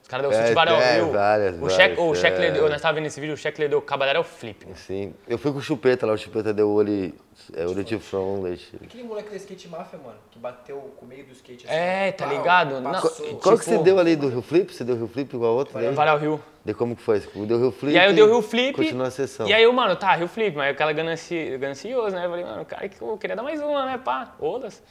Os 0.08 0.10
caras 0.10 0.30
deu 0.30 0.40
É, 0.40 0.54
varial 0.54 0.80
é, 0.80 0.96
hill. 0.96 1.12
várias, 1.12 1.60
O 1.60 1.68
cheque, 1.68 2.00
o 2.00 2.14
cheque 2.14 2.42
é. 2.42 2.50
deu, 2.50 2.66
nós 2.70 2.80
tava 2.80 2.94
vendo 2.94 3.04
esse 3.08 3.20
vídeo, 3.20 3.34
o 3.34 3.36
cheque 3.36 3.68
deu 3.68 3.82
cabalheiro 3.82 4.16
é 4.16 4.20
o 4.22 4.24
flip. 4.24 4.64
mano. 4.64 4.74
Sim. 4.74 5.12
Eu 5.28 5.36
fui 5.36 5.52
com 5.52 5.58
o 5.58 5.60
Chupeta 5.60 6.06
lá, 6.06 6.14
o 6.14 6.16
Chupeta 6.16 6.50
deu 6.54 6.70
olho, 6.70 7.12
é, 7.54 7.66
olho 7.66 7.84
de 7.84 7.98
front, 7.98 8.42
leite. 8.42 8.72
Aquele 8.82 9.02
moleque 9.02 9.28
da 9.28 9.36
skate 9.36 9.68
mafia, 9.68 9.98
mano, 10.02 10.16
que 10.30 10.38
bateu 10.38 10.94
com 10.96 11.04
o 11.04 11.08
meio 11.08 11.26
do 11.26 11.32
skate 11.32 11.66
assim. 11.66 11.74
É, 11.76 12.10
tá 12.12 12.26
pau, 12.26 12.34
ligado? 12.38 12.80
Não, 12.80 12.90
passou. 12.90 13.10
Qual 13.36 13.58
que 13.58 13.64
Tipo- 13.64 13.76
você 13.76 13.82
deu 13.84 13.98
ali 13.98 14.16
do 14.16 14.30
Rio 14.30 14.40
Flip? 14.40 14.72
Você 14.74 14.82
deu 14.82 14.96
Rio 14.96 15.08
Flip 15.08 15.36
igual 15.36 15.52
a 15.52 15.54
outro? 15.56 15.78
daí? 15.78 15.92
Varial 15.92 16.22
hill. 16.22 16.40
Daí 16.64 16.74
como 16.74 16.96
que 16.96 17.02
foi? 17.02 17.20
Deu 17.20 17.58
Rio 17.58 17.70
Flip? 17.70 17.94
E 17.94 17.98
aí 17.98 18.08
eu 18.08 18.14
dei 18.14 18.24
o 18.24 18.28
Rio 18.28 18.40
Flip. 18.40 18.72
Continua 18.72 19.08
a 19.08 19.10
sessão. 19.10 19.46
E 19.46 19.52
aí 19.52 19.62
eu, 19.62 19.72
mano, 19.74 19.94
tá, 19.94 20.14
Rio 20.14 20.26
Flip, 20.28 20.56
mas 20.56 20.70
aquela 20.70 20.92
gananci, 20.94 21.58
ganancioso, 21.58 22.16
né? 22.16 22.24
Eu 22.24 22.30
falei, 22.30 22.44
mano, 22.46 22.64
cara, 22.64 22.88
que 22.88 22.98
eu 23.02 23.18
queria 23.18 23.36
dar 23.36 23.42
mais 23.42 23.60
uma, 23.60 23.84
né, 23.84 23.98
pá, 24.02 24.34
olas. 24.40 24.82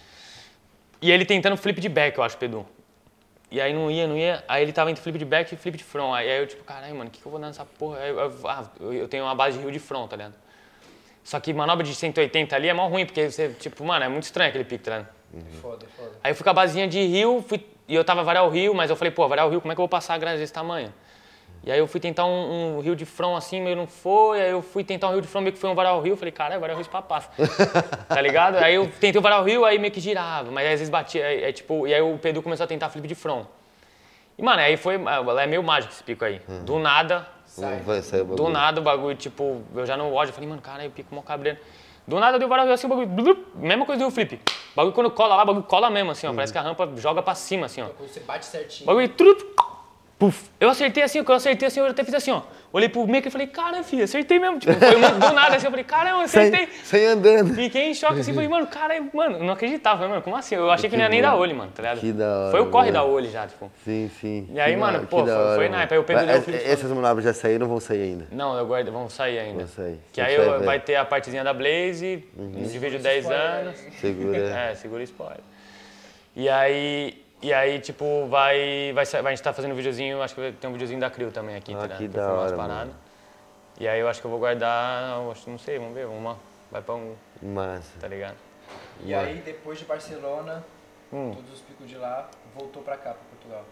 E 1.01 1.11
ele 1.11 1.25
tentando 1.25 1.57
flip 1.57 1.81
de 1.81 1.89
back, 1.89 2.15
eu 2.19 2.23
acho, 2.23 2.37
Pedro. 2.37 2.67
E 3.49 3.61
aí 3.61 3.73
não 3.73 3.89
ia, 3.89 4.05
não 4.07 4.17
ia. 4.17 4.43
Aí 4.47 4.61
ele 4.61 4.73
tava 4.73 4.91
entre 4.91 5.01
flip 5.01 5.17
de 5.17 5.23
back 5.25 5.53
e 5.53 5.57
flip 5.57 5.77
de 5.77 5.83
front. 5.83 6.13
Aí 6.13 6.29
eu, 6.39 6.45
tipo, 6.47 6.63
caralho, 6.63 6.93
mano, 6.95 7.09
o 7.09 7.11
que, 7.11 7.21
que 7.21 7.25
eu 7.25 7.31
vou 7.31 7.39
dar 7.39 7.47
nessa 7.47 7.63
porra? 7.65 7.99
Aí 7.99 8.09
eu, 8.09 8.19
eu- 8.19 8.33
ah, 8.49 8.65
eu- 8.79 9.07
tenho 9.07 9.23
uma 9.23 9.33
base 9.35 9.57
de 9.57 9.63
rio 9.63 9.71
de 9.71 9.79
front, 9.79 10.09
tá 10.09 10.15
ligado? 10.17 10.33
Só 11.23 11.39
que 11.39 11.53
manobra 11.53 11.83
de 11.85 11.93
180 11.95 12.55
ali 12.55 12.67
é 12.69 12.73
mó 12.73 12.87
ruim, 12.87 13.05
porque 13.05 13.29
você, 13.29 13.49
tipo, 13.49 13.83
mano, 13.85 14.03
é 14.05 14.09
muito 14.09 14.23
estranho 14.23 14.49
aquele 14.49 14.63
pique, 14.63 14.83
tá 14.83 14.91
ligado? 14.97 15.09
É 15.35 15.57
Foda, 15.61 15.85
é 15.85 15.89
foda. 16.01 16.11
Aí 16.23 16.31
eu 16.31 16.35
fui 16.35 16.43
com 16.43 16.49
a 16.49 16.53
basinha 16.53 16.87
de 16.87 17.01
rio, 17.05 17.43
fui, 17.47 17.65
e 17.87 17.95
eu 17.95 18.03
tava 18.03 18.23
variar 18.23 18.45
o 18.45 18.49
rio, 18.49 18.73
mas 18.73 18.89
eu 18.89 18.95
falei, 18.95 19.11
pô, 19.11 19.27
variar 19.27 19.45
o 19.47 19.49
rio, 19.49 19.59
como 19.61 19.71
é 19.71 19.75
que 19.75 19.79
eu 19.79 19.83
vou 19.83 19.89
passar 19.89 20.13
a 20.13 20.17
grade 20.17 20.39
desse 20.39 20.53
tamanho? 20.53 20.93
E 21.63 21.71
aí 21.71 21.79
eu 21.79 21.87
fui 21.87 21.99
tentar 21.99 22.25
um, 22.25 22.77
um 22.77 22.79
rio 22.79 22.95
de 22.95 23.05
front 23.05 23.37
assim, 23.37 23.61
meio 23.61 23.75
não 23.75 23.87
foi, 23.87 24.41
aí 24.41 24.51
eu 24.51 24.61
fui 24.61 24.83
tentar 24.83 25.09
um 25.09 25.11
rio 25.11 25.21
de 25.21 25.27
front, 25.27 25.43
meio 25.43 25.53
que 25.53 25.59
foi 25.59 25.69
um 25.69 25.75
variar 25.75 25.97
o 25.97 26.01
rio, 26.01 26.15
falei, 26.15 26.31
cara, 26.31 26.57
variar 26.59 26.75
o 26.75 26.79
rio 26.79 26.81
espapaça. 26.81 27.29
tá 28.07 28.21
ligado? 28.21 28.57
Aí 28.57 28.75
eu 28.75 28.87
tentei 28.99 29.19
o 29.19 29.21
variar 29.21 29.41
o 29.41 29.45
rio, 29.45 29.65
aí 29.65 29.77
meio 29.77 29.91
que 29.91 29.99
girava, 29.99 30.49
mas 30.51 30.65
aí 30.65 30.73
às 30.73 30.79
vezes 30.79 30.89
batia, 30.89 31.25
aí, 31.25 31.43
é, 31.43 31.51
tipo, 31.51 31.87
e 31.87 31.93
aí 31.93 32.01
o 32.01 32.17
Pedro 32.17 32.41
começou 32.41 32.63
a 32.63 32.67
tentar 32.67 32.89
flip 32.89 33.07
de 33.07 33.15
front. 33.15 33.45
E, 34.37 34.43
mano, 34.43 34.59
aí 34.59 34.77
foi, 34.77 34.95
é 34.95 35.47
meio 35.47 35.63
mágico 35.63 35.93
esse 35.93 36.03
pico 36.03 36.23
aí. 36.23 36.39
Do 36.63 36.77
nada, 36.77 37.27
Vai, 37.57 37.79
vai 37.79 38.01
sair 38.01 38.21
o 38.21 38.35
do 38.35 38.49
nada 38.49 38.79
o 38.79 38.83
bagulho, 38.83 39.15
tipo, 39.15 39.63
eu 39.73 39.85
já 39.85 39.97
no 39.97 40.13
ódio, 40.13 40.29
eu 40.29 40.33
falei, 40.33 40.49
mano, 40.49 40.61
cara, 40.61 40.83
eu 40.83 40.91
pico 40.91 41.13
mó 41.13 41.21
cabreiro. 41.21 41.57
Do 42.07 42.19
nada 42.19 42.37
deu 42.39 42.47
várias 42.47 42.67
vezes 42.67 42.85
assim, 42.85 42.87
o 42.87 42.95
bagulho, 42.95 43.07
blup, 43.07 43.47
mesma 43.55 43.85
coisa 43.85 44.03
do 44.03 44.11
flip. 44.11 44.35
O 44.35 44.75
bagulho 44.75 44.93
quando 44.93 45.11
cola 45.11 45.35
lá, 45.35 45.43
o 45.43 45.45
bagulho 45.45 45.65
cola 45.65 45.89
mesmo, 45.89 46.11
assim, 46.11 46.27
ó. 46.27 46.33
Parece 46.33 46.53
que 46.53 46.59
a 46.59 46.61
rampa 46.61 46.89
joga 46.95 47.21
pra 47.21 47.35
cima, 47.35 47.65
assim, 47.65 47.81
ó. 47.81 47.87
Quando 47.87 48.09
você 48.09 48.19
bate 48.21 48.45
certinho. 48.45 48.85
O 48.85 48.87
bagulho, 48.87 49.09
trup, 49.09 49.41
puf. 50.19 50.49
Eu 50.59 50.69
acertei 50.69 51.03
assim, 51.03 51.19
quando 51.23 51.29
eu 51.31 51.35
acertei 51.37 51.67
assim, 51.67 51.79
eu 51.79 51.85
até 51.87 52.03
fiz 52.03 52.13
assim, 52.13 52.31
ó. 52.31 52.41
Olhei 52.73 52.89
pro 52.89 53.07
meio 53.07 53.25
e 53.25 53.29
falei, 53.31 53.47
cara, 53.47 53.81
filho, 53.81 54.03
acertei 54.03 54.37
mesmo. 54.39 54.59
Tipo, 54.59 54.73
foi 54.73 54.95
muito 54.97 55.13
do 55.19 55.31
nada, 55.33 55.55
assim, 55.55 55.65
eu 55.67 55.71
falei, 55.71 55.85
caramba, 55.85 56.23
acertei. 56.23 56.67
Sem, 56.67 56.99
sem 57.01 57.05
andando. 57.07 57.53
Fiquei 57.55 57.83
em 57.89 57.93
choque 57.93 58.19
assim, 58.19 58.33
falei, 58.33 58.49
mano, 58.49 58.67
cara, 58.67 58.95
mano, 59.13 59.39
não 59.39 59.53
acreditava, 59.53 59.95
falei, 59.97 60.09
mano, 60.11 60.21
como 60.21 60.35
assim? 60.35 60.55
Eu 60.55 60.69
achei 60.69 60.89
que 60.89 60.97
não 60.97 61.03
ia 61.03 61.09
nem 61.09 61.21
dar 61.21 61.35
olho, 61.35 61.55
mano, 61.55 61.71
tá 61.73 61.81
ligado? 61.81 61.99
Que 62.01 62.11
da 62.11 62.25
hora, 62.39 62.51
Foi 62.51 62.59
o 62.59 62.65
corre 62.69 62.91
mano. 62.91 62.93
da 62.93 63.03
olho 63.05 63.29
já, 63.31 63.47
tipo. 63.47 63.71
Sim, 63.85 64.11
sim. 64.19 64.49
E 64.53 64.59
aí, 64.59 64.73
Que 64.73 64.77
mano, 64.79 64.99
da- 64.99 65.05
pô, 65.07 65.21
que 65.21 65.27
da 65.29 65.33
foi- 65.35 65.43
hora, 65.45 65.55
foi 65.55 65.63
mano. 65.65 65.77
naipe, 65.77 65.93
aí 65.93 65.99
o 65.99 66.03
Pedro 66.03 66.25
Mas 66.25 66.27
deu 66.27 66.35
o 66.35 66.39
es- 66.39 66.45
flip 66.61 66.71
Essas 66.73 66.91
manobras 66.91 67.23
já 67.23 67.33
saíram 67.33 67.65
ou 67.65 67.69
vão 67.69 67.79
sair 67.79 68.01
ainda? 68.01 68.27
Não, 68.31 68.57
eu 68.57 68.65
guardo, 68.65 68.91
vamos 68.91 69.13
sair 69.13 69.39
ainda. 69.39 69.59
Vão 69.59 69.67
sair. 69.67 69.99
Que 70.11 70.19
aí 70.19 70.37
vai 70.65 70.79
ter 70.79 70.95
a 70.95 71.05
partezinha 71.05 71.43
da 71.43 71.53
Blaze, 71.53 72.23
de 72.35 72.79
vídeo 72.79 72.99
10 72.99 73.23
spoiler 73.23 73.45
anos. 73.45 73.75
Segura. 74.01 74.37
É, 74.71 74.75
segura 74.75 75.03
spoiler. 75.03 75.39
E 76.35 76.49
aí, 76.49 77.23
e 77.41 77.53
aí 77.53 77.79
tipo, 77.79 78.27
vai, 78.27 78.91
vai, 78.93 79.05
sa- 79.05 79.19
a 79.19 79.29
gente 79.29 79.41
tá 79.43 79.53
fazendo 79.53 79.71
um 79.73 79.75
videozinho, 79.75 80.21
acho 80.21 80.33
que 80.33 80.41
vai 80.41 80.51
ter 80.51 80.67
um 80.67 80.71
videozinho 80.73 80.99
da 80.99 81.09
Crio 81.09 81.31
também 81.31 81.55
aqui, 81.55 81.73
Ah, 81.73 81.87
tá 81.87 81.95
que 81.95 82.03
eu 82.05 82.09
da 82.09 82.33
hora, 82.33 82.55
paradas. 82.57 82.93
E 83.79 83.87
aí 83.87 83.99
eu 83.99 84.07
acho 84.07 84.19
que 84.19 84.25
eu 84.25 84.31
vou 84.31 84.39
guardar, 84.39 85.19
acho, 85.31 85.49
não 85.49 85.59
sei, 85.59 85.77
vamos 85.77 85.93
ver, 85.93 86.07
uma, 86.07 86.37
vai 86.71 86.81
pra 86.81 86.95
um, 86.95 87.15
Massa. 87.41 87.91
tá 87.99 88.07
ligado? 88.07 88.35
E 89.03 89.13
aí, 89.13 89.41
depois 89.45 89.77
de 89.79 89.85
Barcelona, 89.85 90.63
Hum. 91.13 91.31
todos 91.33 91.53
os 91.53 91.61
picos 91.61 91.87
de 91.87 91.95
lá, 91.95 92.27
voltou 92.55 92.81
pra 92.81 92.97
cá, 92.97 93.11
pra 93.11 93.19
Portugal. 93.31 93.63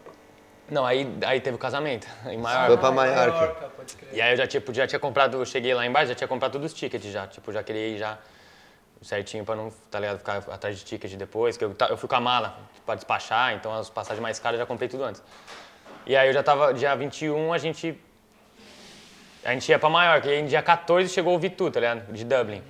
Não, 0.69 0.85
aí, 0.85 1.05
aí 1.25 1.41
teve 1.41 1.55
o 1.55 1.59
casamento, 1.59 2.07
em 2.25 2.33
Foi 2.33 2.37
Maiorca. 2.37 2.77
pra 2.77 2.91
Maiorca. 2.91 3.69
pode 3.75 3.95
crer. 3.95 4.13
E 4.13 4.21
aí 4.21 4.33
eu 4.33 4.37
já, 4.37 4.47
tipo, 4.47 4.73
já 4.73 4.85
tinha 4.87 4.99
comprado, 4.99 5.37
eu 5.37 5.45
cheguei 5.45 5.73
lá 5.73 5.85
embaixo, 5.85 6.09
já 6.09 6.15
tinha 6.15 6.27
comprado 6.27 6.53
todos 6.53 6.71
os 6.71 6.77
tickets 6.77 7.11
já, 7.11 7.25
tipo, 7.27 7.51
já 7.51 7.61
queria 7.63 7.87
ir 7.89 7.97
já 7.97 8.17
certinho 9.05 9.45
pra 9.45 9.55
não, 9.55 9.71
tá 9.91 9.99
ligado, 9.99 10.17
ficar 10.17 10.37
atrás 10.37 10.77
de 10.77 10.83
ticket 10.83 11.13
depois, 11.13 11.55
que 11.55 11.63
eu, 11.63 11.75
eu 11.89 11.95
fui 11.95 12.09
com 12.09 12.15
a 12.15 12.19
mala 12.19 12.57
pra 12.85 12.95
despachar, 12.95 13.53
então 13.53 13.71
as 13.73 13.87
passagens 13.87 14.21
mais 14.21 14.39
caras 14.39 14.59
eu 14.59 14.63
já 14.63 14.65
comprei 14.65 14.89
tudo 14.89 15.03
antes. 15.03 15.21
E 16.07 16.15
aí 16.15 16.27
eu 16.27 16.33
já 16.33 16.41
tava, 16.41 16.73
dia 16.73 16.95
21 16.95 17.53
a 17.53 17.57
gente, 17.59 17.95
a 19.43 19.53
gente 19.53 19.69
ia 19.69 19.77
pra 19.77 19.89
Maiorca, 19.89 20.27
e 20.27 20.31
aí 20.31 20.43
dia 20.47 20.61
14 20.61 21.07
chegou 21.09 21.35
o 21.35 21.39
Vitu, 21.39 21.69
tá 21.69 21.79
ligado, 21.79 22.11
de 22.11 22.25
Dublin. 22.25 22.63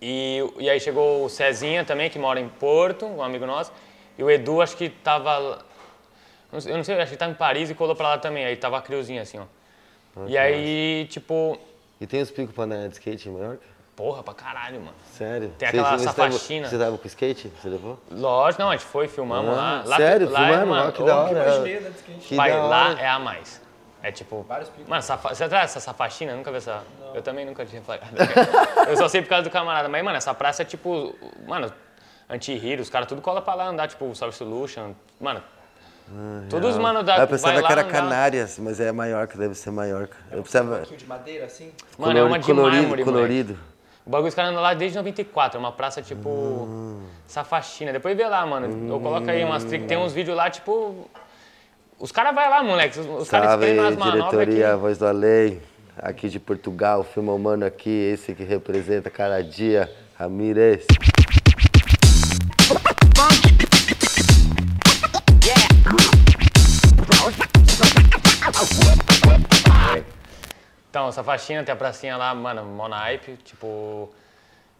E, 0.00 0.38
e 0.58 0.70
aí 0.70 0.78
chegou 0.78 1.24
o 1.24 1.28
Cezinha 1.28 1.84
também, 1.84 2.08
que 2.08 2.18
mora 2.18 2.38
em 2.38 2.48
Porto, 2.48 3.04
um 3.04 3.22
amigo 3.22 3.46
nosso, 3.46 3.72
e 4.16 4.22
o 4.22 4.30
Edu 4.30 4.62
acho 4.62 4.76
que 4.76 4.88
tava, 4.88 5.64
eu 6.52 6.76
não 6.76 6.84
sei, 6.84 7.00
acho 7.00 7.10
que 7.10 7.18
tava 7.18 7.32
em 7.32 7.34
Paris 7.34 7.68
e 7.68 7.74
colou 7.74 7.96
pra 7.96 8.10
lá 8.10 8.18
também, 8.18 8.44
aí 8.44 8.56
tava 8.56 8.78
a 8.78 8.82
criozinha 8.82 9.22
assim, 9.22 9.38
ó. 9.38 9.44
E 10.26 10.38
aí, 10.38 11.06
tipo, 11.10 11.58
E 12.00 12.06
tem 12.06 12.22
os 12.22 12.30
picos 12.30 12.54
pra 12.54 12.64
andar 12.64 12.88
de 12.88 12.94
skate 12.94 13.28
em 13.28 13.32
Maiorca? 13.32 13.75
Porra, 13.96 14.22
pra 14.22 14.34
caralho, 14.34 14.78
mano. 14.80 14.94
Sério? 15.12 15.52
Tem 15.58 15.68
aquela 15.68 15.96
você, 15.96 16.04
safaxina. 16.04 16.68
você 16.68 16.78
tava 16.78 16.98
com 16.98 17.06
skate? 17.06 17.50
Você 17.60 17.68
levou? 17.68 17.98
Lógico, 18.10 18.62
não, 18.62 18.70
a 18.70 18.76
gente 18.76 18.86
foi, 18.86 19.08
filmamos 19.08 19.56
Ah, 19.56 19.56
lá. 19.56 19.82
lá. 19.86 19.96
sério? 19.96 20.30
Lá 20.30 20.40
é, 20.40 20.46
Filmaram? 20.48 20.66
mano, 20.68 20.92
que 20.92 21.02
da 21.02 21.16
hora. 21.22 21.44
Que 22.20 22.36
Pai, 22.36 22.52
lá 22.52 22.92
é 23.00 23.08
a 23.08 23.18
mais. 23.18 23.64
É 24.02 24.12
tipo. 24.12 24.42
Vários 24.46 24.68
picos. 24.68 24.86
Mano, 24.86 25.02
safa... 25.02 25.34
você 25.34 25.48
traz 25.48 25.70
essa 25.70 25.80
safaxina? 25.80 26.32
Eu 26.32 26.36
nunca 26.36 26.50
vi 26.50 26.58
essa. 26.58 26.82
Eu 27.14 27.22
também 27.22 27.44
nunca 27.46 27.64
tinha 27.64 27.80
flagrado. 27.82 28.14
eu 28.86 28.96
só 28.96 29.08
sei 29.08 29.22
por 29.22 29.28
causa 29.28 29.44
do 29.44 29.50
camarada. 29.50 29.88
Mas, 29.88 30.04
mano, 30.04 30.16
essa 30.16 30.32
praça 30.34 30.62
é 30.62 30.64
tipo. 30.64 31.14
Mano, 31.46 31.72
anti-hero, 32.28 32.82
os 32.82 32.90
caras 32.90 33.08
tudo 33.08 33.22
cola 33.22 33.40
pra 33.40 33.54
lá 33.54 33.66
andar, 33.66 33.88
tipo, 33.88 34.14
Soul 34.14 34.30
Solution. 34.30 34.92
Mano. 35.18 35.42
todos 36.50 36.74
os 36.74 36.78
mano 36.78 37.02
da. 37.02 37.16
Ah, 37.16 37.20
eu 37.20 37.28
pensava 37.28 37.60
que 37.60 37.72
era 37.72 37.80
andar. 37.80 37.90
Canárias, 37.90 38.58
mas 38.58 38.78
é 38.78 38.92
Maiorca, 38.92 39.36
deve 39.38 39.54
ser 39.54 39.70
Maiorca. 39.70 40.16
Eu 40.30 40.42
pensava... 40.42 40.74
Um 40.74 40.78
pouquinho 40.78 40.98
de 40.98 41.06
madeira, 41.06 41.46
assim. 41.46 41.72
Mano, 41.98 42.18
é 42.18 42.22
uma 42.22 42.38
de 42.38 42.46
colorido, 42.46 42.82
mármore, 42.82 43.04
moleque. 43.04 43.56
O 44.06 44.10
bagulho 44.10 44.28
os 44.28 44.34
caras 44.34 44.52
andam 44.52 44.62
lá 44.62 44.72
desde 44.72 44.96
94, 44.96 45.56
é 45.56 45.60
uma 45.60 45.72
praça 45.72 46.00
tipo. 46.00 46.28
Hum. 46.30 47.02
Safaxina. 47.26 47.92
Depois 47.92 48.16
vê 48.16 48.24
lá, 48.28 48.46
mano. 48.46 48.88
Eu 48.94 49.00
coloco 49.00 49.28
aí 49.28 49.42
umas 49.44 49.64
tri- 49.64 49.80
Tem 49.80 49.96
uns 49.98 50.12
vídeos 50.12 50.36
lá, 50.36 50.48
tipo. 50.48 51.08
Os 51.98 52.12
caras 52.12 52.34
vai 52.34 52.48
lá, 52.48 52.62
moleque. 52.62 53.00
Os, 53.00 53.22
os 53.22 53.28
caras 53.28 53.58
treinam 53.58 53.86
as 53.86 53.96
manobras 53.96 54.30
diretoria 54.30 54.70
aqui. 54.72 54.80
Voz 54.80 54.98
do 54.98 55.06
Além, 55.08 55.60
aqui 55.98 56.28
de 56.28 56.38
Portugal, 56.38 57.02
filma 57.02 57.32
o 57.32 57.38
mano 57.38 57.64
aqui, 57.66 57.90
esse 57.90 58.32
que 58.34 58.44
representa 58.44 59.10
cada 59.10 59.42
dia, 59.42 59.90
Ramírez. 60.16 60.86
Então, 70.96 71.08
essa 71.08 71.22
faixinha 71.22 71.62
tem 71.62 71.74
a 71.74 71.76
pracinha 71.76 72.16
lá, 72.16 72.34
mano, 72.34 72.64
mó 72.64 72.88
naipe, 72.88 73.36
tipo. 73.44 74.10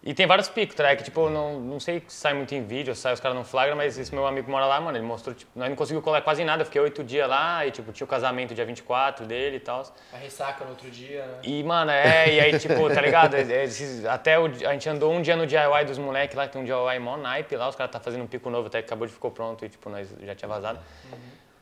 E 0.01 0.15
tem 0.15 0.25
vários 0.25 0.49
picos, 0.49 0.75
tá? 0.75 0.95
Que, 0.95 1.03
tipo, 1.03 1.29
não, 1.29 1.59
não 1.59 1.79
sei 1.79 2.01
se 2.07 2.15
sai 2.15 2.33
muito 2.33 2.55
em 2.55 2.65
vídeo, 2.65 2.95
sai 2.95 3.13
os 3.13 3.19
caras 3.19 3.37
não 3.37 3.43
flagram, 3.43 3.75
mas 3.75 3.99
esse 3.99 4.11
meu 4.15 4.25
amigo 4.25 4.49
mora 4.49 4.65
lá, 4.65 4.81
mano, 4.81 4.97
ele 4.97 5.05
mostrou, 5.05 5.35
tipo, 5.35 5.51
nós 5.55 5.69
não 5.69 5.75
conseguimos 5.75 6.03
colar 6.03 6.23
quase 6.23 6.43
nada, 6.43 6.63
eu 6.63 6.65
fiquei 6.65 6.81
oito 6.81 7.03
dias 7.03 7.29
lá 7.29 7.63
e, 7.67 7.69
tipo, 7.69 7.91
tinha 7.91 8.03
o 8.03 8.07
casamento 8.07 8.55
dia 8.55 8.65
24 8.65 9.27
dele 9.27 9.57
e 9.57 9.59
tal. 9.59 9.83
A 10.11 10.17
ressaca 10.17 10.63
no 10.63 10.71
outro 10.71 10.89
dia, 10.89 11.23
né? 11.23 11.37
E, 11.43 11.63
mano, 11.63 11.91
é, 11.91 12.33
e 12.33 12.39
aí, 12.39 12.57
tipo, 12.57 12.91
tá 12.91 12.99
ligado? 12.99 13.35
É, 13.37 14.09
Até 14.09 14.39
o, 14.39 14.45
a 14.45 14.73
gente 14.73 14.89
andou 14.89 15.13
um 15.13 15.21
dia 15.21 15.35
no 15.35 15.45
DIY 15.45 15.85
dos 15.85 15.99
moleques 15.99 16.35
lá, 16.35 16.47
que 16.47 16.53
tem 16.53 16.61
um 16.63 16.65
DIY 16.65 16.97
mó 16.99 17.15
naipe 17.15 17.55
lá, 17.55 17.69
os 17.69 17.75
caras 17.75 17.91
tá 17.91 17.99
fazendo 17.99 18.23
um 18.23 18.27
pico 18.27 18.49
novo 18.49 18.69
até 18.69 18.81
que 18.81 18.87
acabou 18.87 19.05
de 19.05 19.13
ficou 19.13 19.29
pronto 19.29 19.63
e, 19.63 19.69
tipo, 19.69 19.87
nós 19.87 20.09
já 20.23 20.33
tinha 20.33 20.49
vazado. 20.49 20.79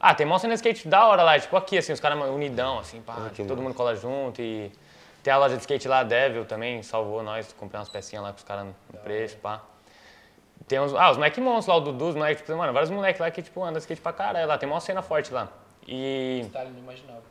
Ah, 0.07 0.13
tem 0.13 0.23
mó 0.23 0.37
cena 0.37 0.53
de 0.53 0.59
skate 0.59 0.87
da 0.87 1.03
hora 1.07 1.23
lá, 1.23 1.39
tipo 1.39 1.57
aqui, 1.57 1.79
assim, 1.79 1.91
os 1.91 1.99
caras 1.99 2.29
unidão, 2.29 2.77
assim, 2.77 3.01
pá, 3.01 3.15
todo 3.47 3.59
mundo 3.59 3.73
cola 3.73 3.95
junto 3.95 4.39
e 4.39 4.71
tem 5.23 5.33
a 5.33 5.37
loja 5.39 5.55
de 5.55 5.61
skate 5.61 5.87
lá, 5.87 6.01
a 6.01 6.03
Devil 6.03 6.45
também, 6.45 6.83
salvou 6.83 7.23
nós, 7.23 7.51
comprei 7.53 7.79
umas 7.79 7.89
pecinhas 7.89 8.23
lá 8.23 8.31
com 8.31 8.37
os 8.37 8.43
caras 8.43 8.67
no 8.67 8.99
preço, 8.99 9.35
pá. 9.37 9.63
Tem 10.67 10.79
uns, 10.79 10.93
ah, 10.93 11.09
os 11.09 11.17
moleque 11.17 11.41
monstros 11.41 11.65
lá, 11.65 11.75
o 11.77 11.79
Dudu, 11.79 12.09
os 12.09 12.15
moleques, 12.15 12.43
tipo, 12.43 12.55
mano, 12.55 12.71
vários 12.71 12.91
moleques 12.91 13.19
lá 13.19 13.31
que, 13.31 13.41
tipo, 13.41 13.63
andam 13.63 13.79
skate 13.79 13.99
pra 13.99 14.13
caralho 14.13 14.47
lá, 14.47 14.59
tem 14.59 14.69
mó 14.69 14.79
cena 14.79 15.01
forte 15.01 15.33
lá. 15.33 15.47
E... 15.87 16.45
Inimaginável. 16.67 17.23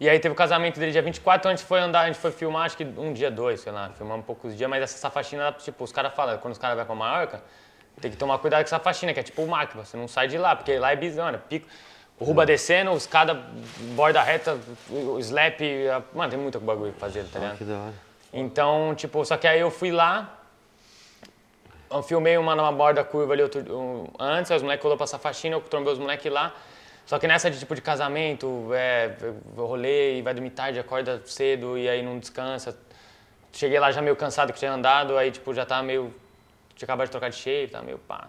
E 0.00 0.08
aí 0.08 0.18
teve 0.18 0.32
o 0.32 0.34
casamento 0.34 0.80
dele 0.80 0.92
dia 0.92 1.02
24, 1.02 1.40
então 1.40 1.50
a 1.50 1.54
gente 1.54 1.66
foi 1.66 1.78
andar, 1.78 2.00
a 2.00 2.06
gente 2.06 2.18
foi 2.18 2.30
filmar, 2.30 2.64
acho 2.64 2.76
que 2.78 2.84
um 2.84 3.12
dia, 3.12 3.30
dois, 3.30 3.60
sei 3.60 3.70
lá, 3.70 3.90
filmamos 3.90 4.24
poucos 4.24 4.56
dias, 4.56 4.70
mas 4.70 4.82
essa 4.82 5.10
faxina, 5.10 5.52
tipo, 5.52 5.84
os 5.84 5.92
caras 5.92 6.14
falam, 6.14 6.38
quando 6.38 6.52
os 6.52 6.58
caras 6.58 6.74
vão 6.74 6.86
pra 6.86 6.94
Maiorca, 6.94 7.42
tem 8.00 8.10
que 8.10 8.16
tomar 8.16 8.38
cuidado 8.38 8.60
com 8.60 8.66
essa 8.66 8.78
faxina, 8.78 9.12
que 9.12 9.20
é 9.20 9.22
tipo 9.22 9.42
o 9.42 9.66
que 9.66 9.76
você 9.76 9.94
não 9.94 10.08
sai 10.08 10.26
de 10.26 10.38
lá, 10.38 10.56
porque 10.56 10.78
lá 10.78 10.90
é 10.92 10.96
bizona, 10.96 11.36
pico. 11.36 11.68
O 12.20 12.24
Ruba 12.24 12.44
descendo, 12.44 12.90
os 12.92 13.06
cada 13.06 13.34
borda 13.94 14.20
reta, 14.22 14.58
o 14.90 15.18
slap, 15.20 15.60
mano, 16.12 16.30
tem 16.30 16.38
muito 16.38 16.58
bagulho 16.58 16.92
pra 16.92 17.00
fazer, 17.08 17.24
tá 17.24 17.38
ligado? 17.38 17.56
Que 17.58 17.64
da 17.64 17.78
hora. 17.78 17.94
Então, 18.32 18.92
tipo, 18.96 19.24
só 19.24 19.36
que 19.36 19.46
aí 19.46 19.60
eu 19.60 19.70
fui 19.70 19.92
lá, 19.92 20.36
eu 21.90 22.02
filmei 22.02 22.36
uma 22.36 22.54
numa 22.56 22.72
borda 22.72 23.02
curva 23.04 23.32
ali 23.32 23.42
outro, 23.42 23.60
um- 23.72 24.06
antes, 24.18 24.50
aí 24.50 24.56
os 24.56 24.62
moleques 24.62 24.82
colocaram 24.82 24.98
pra 24.98 25.04
essa 25.04 25.18
faxina, 25.18 25.56
eu 25.56 25.60
trombei 25.60 25.92
os 25.92 25.98
moleques 25.98 26.30
lá. 26.30 26.52
Só 27.06 27.18
que 27.18 27.26
nessa 27.26 27.50
de 27.50 27.58
tipo 27.58 27.74
de 27.74 27.80
casamento, 27.80 28.68
é, 28.74 29.12
eu 29.56 29.64
rolei, 29.66 30.20
vai 30.20 30.34
dormir 30.34 30.50
tarde, 30.50 30.78
acorda 30.78 31.22
cedo 31.24 31.78
e 31.78 31.88
aí 31.88 32.02
não 32.02 32.18
descansa. 32.18 32.76
Cheguei 33.52 33.78
lá 33.80 33.90
já 33.90 34.02
meio 34.02 34.14
cansado 34.14 34.52
que 34.52 34.58
tinha 34.58 34.72
andado, 34.72 35.16
aí 35.16 35.30
tipo 35.30 35.54
já 35.54 35.64
tava 35.64 35.82
meio. 35.84 36.12
Tinha 36.76 36.84
acabado 36.84 37.06
de 37.06 37.10
trocar 37.12 37.30
de 37.30 37.36
shape, 37.36 37.68
tava 37.72 37.84
meio 37.86 37.96
pá. 37.98 38.28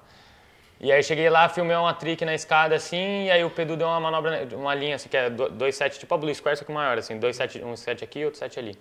E 0.79 0.91
aí 0.91 1.03
cheguei 1.03 1.29
lá, 1.29 1.49
filmei 1.49 1.75
uma 1.75 1.93
trick 1.93 2.23
na 2.23 2.33
escada 2.33 2.73
assim, 2.73 3.25
e 3.25 3.31
aí 3.31 3.43
o 3.43 3.49
Pedro 3.49 3.75
deu 3.75 3.87
uma 3.87 3.99
manobra, 3.99 4.47
uma 4.53 4.73
linha 4.73 4.95
assim, 4.95 5.09
que 5.09 5.17
é 5.17 5.29
2,7, 5.29 5.99
tipo 5.99 6.15
a 6.15 6.17
Blue 6.17 6.33
Square, 6.33 6.57
só 6.57 6.63
que 6.63 6.71
maior, 6.71 6.97
assim, 6.97 7.19
2,7, 7.19 7.65
um 7.65 7.75
7 7.75 8.03
aqui, 8.03 8.23
outro 8.23 8.39
7 8.39 8.57
ali. 8.59 8.77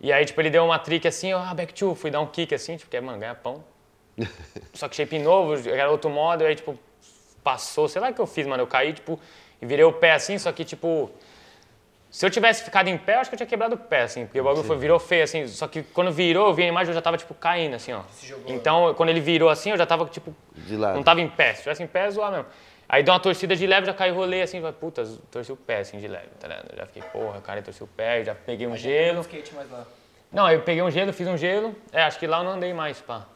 E 0.00 0.12
aí, 0.12 0.24
tipo, 0.24 0.40
ele 0.40 0.48
deu 0.48 0.64
uma 0.64 0.78
trick 0.78 1.06
assim, 1.06 1.32
ah, 1.32 1.52
back 1.54 1.74
two, 1.74 1.94
fui 1.94 2.10
dar 2.10 2.20
um 2.20 2.26
kick 2.26 2.54
assim, 2.54 2.76
tipo, 2.76 2.90
que 2.90 2.96
é, 2.96 3.00
mano, 3.02 3.18
ganha 3.18 3.34
pão. 3.34 3.62
Só 4.72 4.88
que 4.88 4.96
shape 4.96 5.18
novo, 5.18 5.68
era 5.68 5.90
outro 5.90 6.08
modo, 6.08 6.44
aí, 6.44 6.54
tipo, 6.54 6.78
passou, 7.42 7.86
sei 7.86 8.00
lá 8.00 8.10
o 8.10 8.14
que 8.14 8.20
eu 8.20 8.26
fiz, 8.26 8.46
mano, 8.46 8.62
eu 8.62 8.66
caí, 8.66 8.94
tipo, 8.94 9.20
e 9.60 9.66
virei 9.66 9.84
o 9.84 9.92
pé 9.92 10.12
assim, 10.12 10.38
só 10.38 10.50
que, 10.52 10.64
tipo, 10.64 11.10
se 12.14 12.24
eu 12.24 12.30
tivesse 12.30 12.62
ficado 12.62 12.86
em 12.86 12.96
pé, 12.96 13.16
eu 13.16 13.18
acho 13.18 13.28
que 13.28 13.34
eu 13.34 13.38
tinha 13.38 13.46
quebrado 13.46 13.74
o 13.74 13.76
pé, 13.78 14.02
assim, 14.02 14.24
porque 14.24 14.40
o 14.40 14.44
bagulho 14.44 14.62
foi, 14.62 14.76
virou 14.78 15.00
feio, 15.00 15.24
assim, 15.24 15.48
só 15.48 15.66
que 15.66 15.82
quando 15.82 16.12
virou, 16.12 16.46
eu 16.46 16.54
vi 16.54 16.62
a 16.62 16.66
imagem, 16.68 16.90
eu 16.90 16.94
já 16.94 17.02
tava, 17.02 17.16
tipo, 17.16 17.34
caindo, 17.34 17.74
assim, 17.74 17.92
ó. 17.92 18.02
Então, 18.46 18.94
quando 18.94 19.08
ele 19.08 19.18
virou 19.18 19.48
assim, 19.50 19.70
eu 19.72 19.76
já 19.76 19.84
tava, 19.84 20.04
tipo, 20.06 20.32
De 20.54 20.76
lado. 20.76 20.94
não 20.94 21.02
tava 21.02 21.20
em 21.20 21.28
pé. 21.28 21.54
Se 21.54 21.62
tivesse 21.62 21.82
em 21.82 21.88
pé, 21.88 22.08
zoar 22.12 22.30
mesmo. 22.30 22.46
Aí 22.88 23.02
deu 23.02 23.12
uma 23.12 23.18
torcida 23.18 23.56
de 23.56 23.66
leve, 23.66 23.84
já 23.88 23.92
caiu 23.92 24.14
rolê 24.14 24.42
assim, 24.42 24.60
falei, 24.60 24.76
puta, 24.78 25.04
torci 25.28 25.50
o 25.50 25.56
pé 25.56 25.78
assim 25.78 25.98
de 25.98 26.06
leve, 26.06 26.28
tá 26.38 26.46
ligado? 26.46 26.68
Já 26.76 26.86
fiquei, 26.86 27.02
porra, 27.02 27.40
cara, 27.40 27.60
torci 27.62 27.82
o 27.82 27.86
pé, 27.88 28.22
já 28.22 28.32
peguei 28.34 28.68
um 28.68 28.70
Não 28.70 28.76
gelo. 28.76 29.20
skate 29.22 29.52
mais 29.52 29.68
lá. 29.68 29.84
Não, 30.30 30.48
eu 30.48 30.60
peguei 30.60 30.82
um 30.84 30.90
gelo, 30.92 31.12
fiz 31.12 31.26
um 31.26 31.36
gelo. 31.36 31.74
É, 31.92 32.02
acho 32.04 32.16
que 32.20 32.28
lá 32.28 32.38
eu 32.38 32.44
não 32.44 32.52
andei 32.52 32.72
mais, 32.72 33.00
pá. 33.00 33.26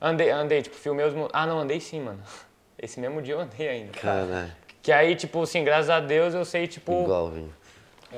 Andei, 0.00 0.30
andei, 0.30 0.62
tipo, 0.62 0.74
filmei 0.74 1.06
os. 1.06 1.14
Ah, 1.32 1.46
não, 1.46 1.60
andei 1.60 1.78
sim, 1.78 2.00
mano. 2.00 2.20
Esse 2.76 2.98
mesmo 2.98 3.22
dia 3.22 3.34
eu 3.34 3.40
andei 3.40 3.68
ainda. 3.68 3.92
Caralho. 3.92 4.50
Que 4.82 4.90
aí, 4.90 5.14
tipo, 5.14 5.42
assim, 5.42 5.62
graças 5.62 5.90
a 5.90 6.00
Deus 6.00 6.32
eu 6.34 6.44
sei, 6.44 6.66
tipo, 6.66 7.02
Igual, 7.04 7.28
Vinho. 7.30 7.54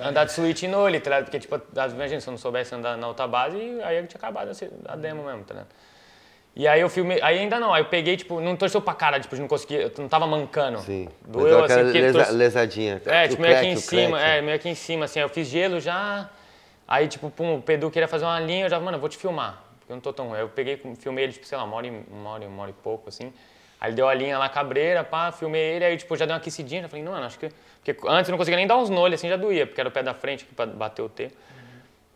Andar 0.01 0.25
de 0.25 0.33
suíte 0.33 0.67
no 0.69 0.79
olho, 0.79 1.01
tá 1.01 1.11
ligado? 1.11 1.25
Porque, 1.25 1.39
tipo, 1.39 1.61
imagina, 1.95 2.21
se 2.21 2.29
eu 2.29 2.33
não 2.33 2.39
soubesse 2.39 2.75
andar 2.75 2.97
na 2.97 3.09
outra 3.09 3.27
base, 3.27 3.57
aí 3.83 3.97
eu 3.99 4.07
tinha 4.07 4.19
acabado 4.19 4.51
a 4.89 4.97
demo 4.97 5.25
mesmo, 5.25 5.45
tá 5.45 5.55
ligado? 5.55 5.69
E 6.55 6.69
aí 6.69 6.81
eu 6.83 6.89
filmei, 6.91 7.19
aí 7.23 7.39
ainda 7.39 7.59
não, 7.59 7.73
aí 7.73 7.81
eu 7.83 7.87
peguei, 7.87 8.15
tipo, 8.15 8.39
não 8.39 8.55
torceu 8.57 8.81
pra 8.83 8.93
cara, 8.95 9.19
tipo, 9.19 9.35
não 9.37 9.49
conseguir, 9.49 9.77
eu 9.77 9.93
não 9.99 10.09
tava 10.09 10.27
mancando. 10.27 10.81
Sim. 10.81 11.09
Doeu 11.27 11.65
assim, 11.65 11.75
porque 11.85 12.01
lesa- 12.01 12.19
torce- 12.19 12.33
lesadinha. 12.35 13.03
É, 13.07 13.29
tipo, 13.29 13.41
meio 13.41 13.55
aqui 13.57 13.67
em 13.69 13.77
cima, 14.07 14.21
é, 14.21 14.43
meio 14.43 14.57
aqui 14.57 14.69
em 14.69 14.75
cima, 14.75 15.05
assim, 15.07 15.19
eu 15.21 15.31
fiz 15.31 15.49
gelo 15.49 15.81
já, 15.81 16.29
aí, 16.87 17.09
tipo, 17.09 17.31
pum, 17.31 17.57
o 17.57 17.63
Pedro 17.63 17.91
queria 17.91 18.07
fazer 18.07 18.27
uma 18.27 18.39
linha, 18.39 18.67
eu 18.67 18.69
já, 18.71 18.79
mano, 18.79 18.97
eu 18.99 19.01
vou 19.01 19.09
te 19.09 19.17
filmar, 19.17 19.63
porque 19.79 19.93
eu 19.93 19.97
não 19.97 20.01
tô 20.03 20.13
tão 20.13 20.27
ruim. 20.29 20.37
Aí 20.37 20.43
eu 20.43 20.49
peguei, 20.51 20.77
filmei 20.99 21.25
ele, 21.25 21.33
tipo, 21.33 21.47
sei 21.47 21.57
lá, 21.57 21.65
uma 21.65 21.75
hora, 21.75 21.87
e- 21.87 22.05
uma 22.11 22.31
hora, 22.31 22.47
uma 22.47 22.63
hora 22.65 22.71
e 22.71 22.75
pouco, 22.75 23.09
assim, 23.09 23.33
aí 23.81 23.89
ele 23.89 23.97
deu 23.97 24.07
a 24.07 24.13
linha 24.13 24.37
lá, 24.37 24.47
cabreira, 24.51 25.03
pá, 25.03 25.33
filmei 25.33 25.63
ele, 25.63 25.87
aí, 25.87 25.97
tipo, 25.97 26.15
já 26.19 26.27
deu 26.27 26.35
uma 26.35 26.39
aquecidinha, 26.39 26.83
já 26.83 26.89
falei, 26.91 27.03
não, 27.03 27.13
mano, 27.13 27.25
acho 27.25 27.39
que, 27.39 27.49
porque 27.85 28.07
antes 28.09 28.29
eu 28.29 28.33
não 28.33 28.39
conseguia 28.39 28.57
nem 28.57 28.67
dar 28.67 28.77
uns 28.77 28.89
nolhos, 28.89 29.19
assim, 29.19 29.29
já 29.29 29.37
doía, 29.37 29.67
porque 29.67 29.81
era 29.81 29.89
o 29.89 29.93
pé 29.93 30.03
da 30.03 30.15
frente, 30.15 30.45
pra 30.45 30.67
bater 30.67 31.03
o 31.03 31.09
T. 31.09 31.31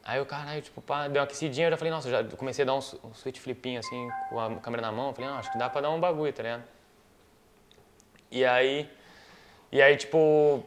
Aí 0.05 0.21
o 0.21 0.25
caralho, 0.25 0.62
tipo, 0.62 0.81
pá, 0.81 1.09
deu 1.09 1.21
uma 1.21 1.25
aquecidinha, 1.25 1.67
eu 1.67 1.71
já 1.73 1.77
falei, 1.77 1.91
nossa, 1.91 2.09
já 2.09 2.23
comecei 2.23 2.62
a 2.62 2.67
dar 2.67 2.75
uns, 2.75 2.95
um 3.03 3.12
switch 3.12 3.41
flipinho, 3.41 3.81
assim, 3.81 4.09
com 4.31 4.39
a 4.39 4.55
câmera 4.57 4.83
na 4.83 4.93
mão, 4.93 5.09
eu 5.09 5.14
falei, 5.14 5.29
não, 5.29 5.39
acho 5.39 5.51
que 5.51 5.59
dá 5.59 5.69
pra 5.69 5.81
dar 5.81 5.91
um 5.91 5.99
bagulho, 5.99 6.33
tá 6.33 6.45
ligado? 6.45 6.62
E 8.31 8.45
aí, 8.45 8.89
e 9.73 9.83
aí, 9.83 9.97
tipo, 9.97 10.64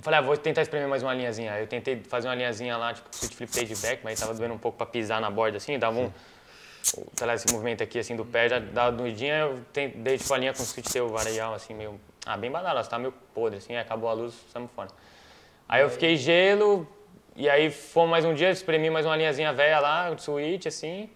falei, 0.00 0.20
ah, 0.20 0.22
vou 0.22 0.36
tentar 0.36 0.62
espremer 0.62 0.88
mais 0.88 1.02
uma 1.02 1.12
linhazinha. 1.12 1.52
Aí 1.52 1.62
eu 1.62 1.66
tentei 1.66 2.00
fazer 2.04 2.28
uma 2.28 2.34
linhazinha 2.36 2.76
lá, 2.76 2.94
tipo, 2.94 3.08
switch 3.10 3.34
flip 3.34 3.52
page 3.52 3.74
back, 3.82 4.04
mas 4.04 4.20
tava 4.20 4.32
doendo 4.34 4.54
um 4.54 4.58
pouco 4.58 4.78
pra 4.78 4.86
pisar 4.86 5.20
na 5.20 5.30
borda, 5.30 5.56
assim, 5.56 5.76
dava 5.76 5.98
um, 5.98 6.12
sei 6.82 7.26
lá, 7.26 7.34
esse 7.34 7.52
movimento 7.52 7.82
aqui, 7.82 7.98
assim, 7.98 8.14
do 8.14 8.24
pé, 8.24 8.48
já 8.48 8.60
dava 8.60 8.92
doidinha, 8.92 9.38
eu 9.38 9.60
dei, 9.72 10.16
tipo, 10.16 10.32
a 10.32 10.38
linha 10.38 10.52
com 10.52 10.62
switch 10.62 10.92
tail 10.92 11.08
varial, 11.08 11.54
assim, 11.54 11.74
meio, 11.74 12.00
ah, 12.26 12.36
bem 12.36 12.50
badalado, 12.50 12.88
tava 12.88 13.00
meio 13.02 13.14
podre, 13.34 13.58
assim, 13.58 13.76
acabou 13.76 14.08
a 14.08 14.12
luz, 14.12 14.34
saímos 14.52 14.70
fora. 14.74 14.88
Aí 15.68 15.82
eu 15.82 15.90
fiquei 15.90 16.16
gelo, 16.16 16.86
e 17.36 17.48
aí 17.48 17.70
fomos 17.70 18.10
mais 18.10 18.24
um 18.24 18.34
dia, 18.34 18.50
espremi 18.50 18.90
mais 18.90 19.06
uma 19.06 19.16
linhazinha 19.16 19.52
velha 19.52 19.80
lá, 19.80 20.10
de 20.14 20.22
switch, 20.22 20.66
assim, 20.66 21.10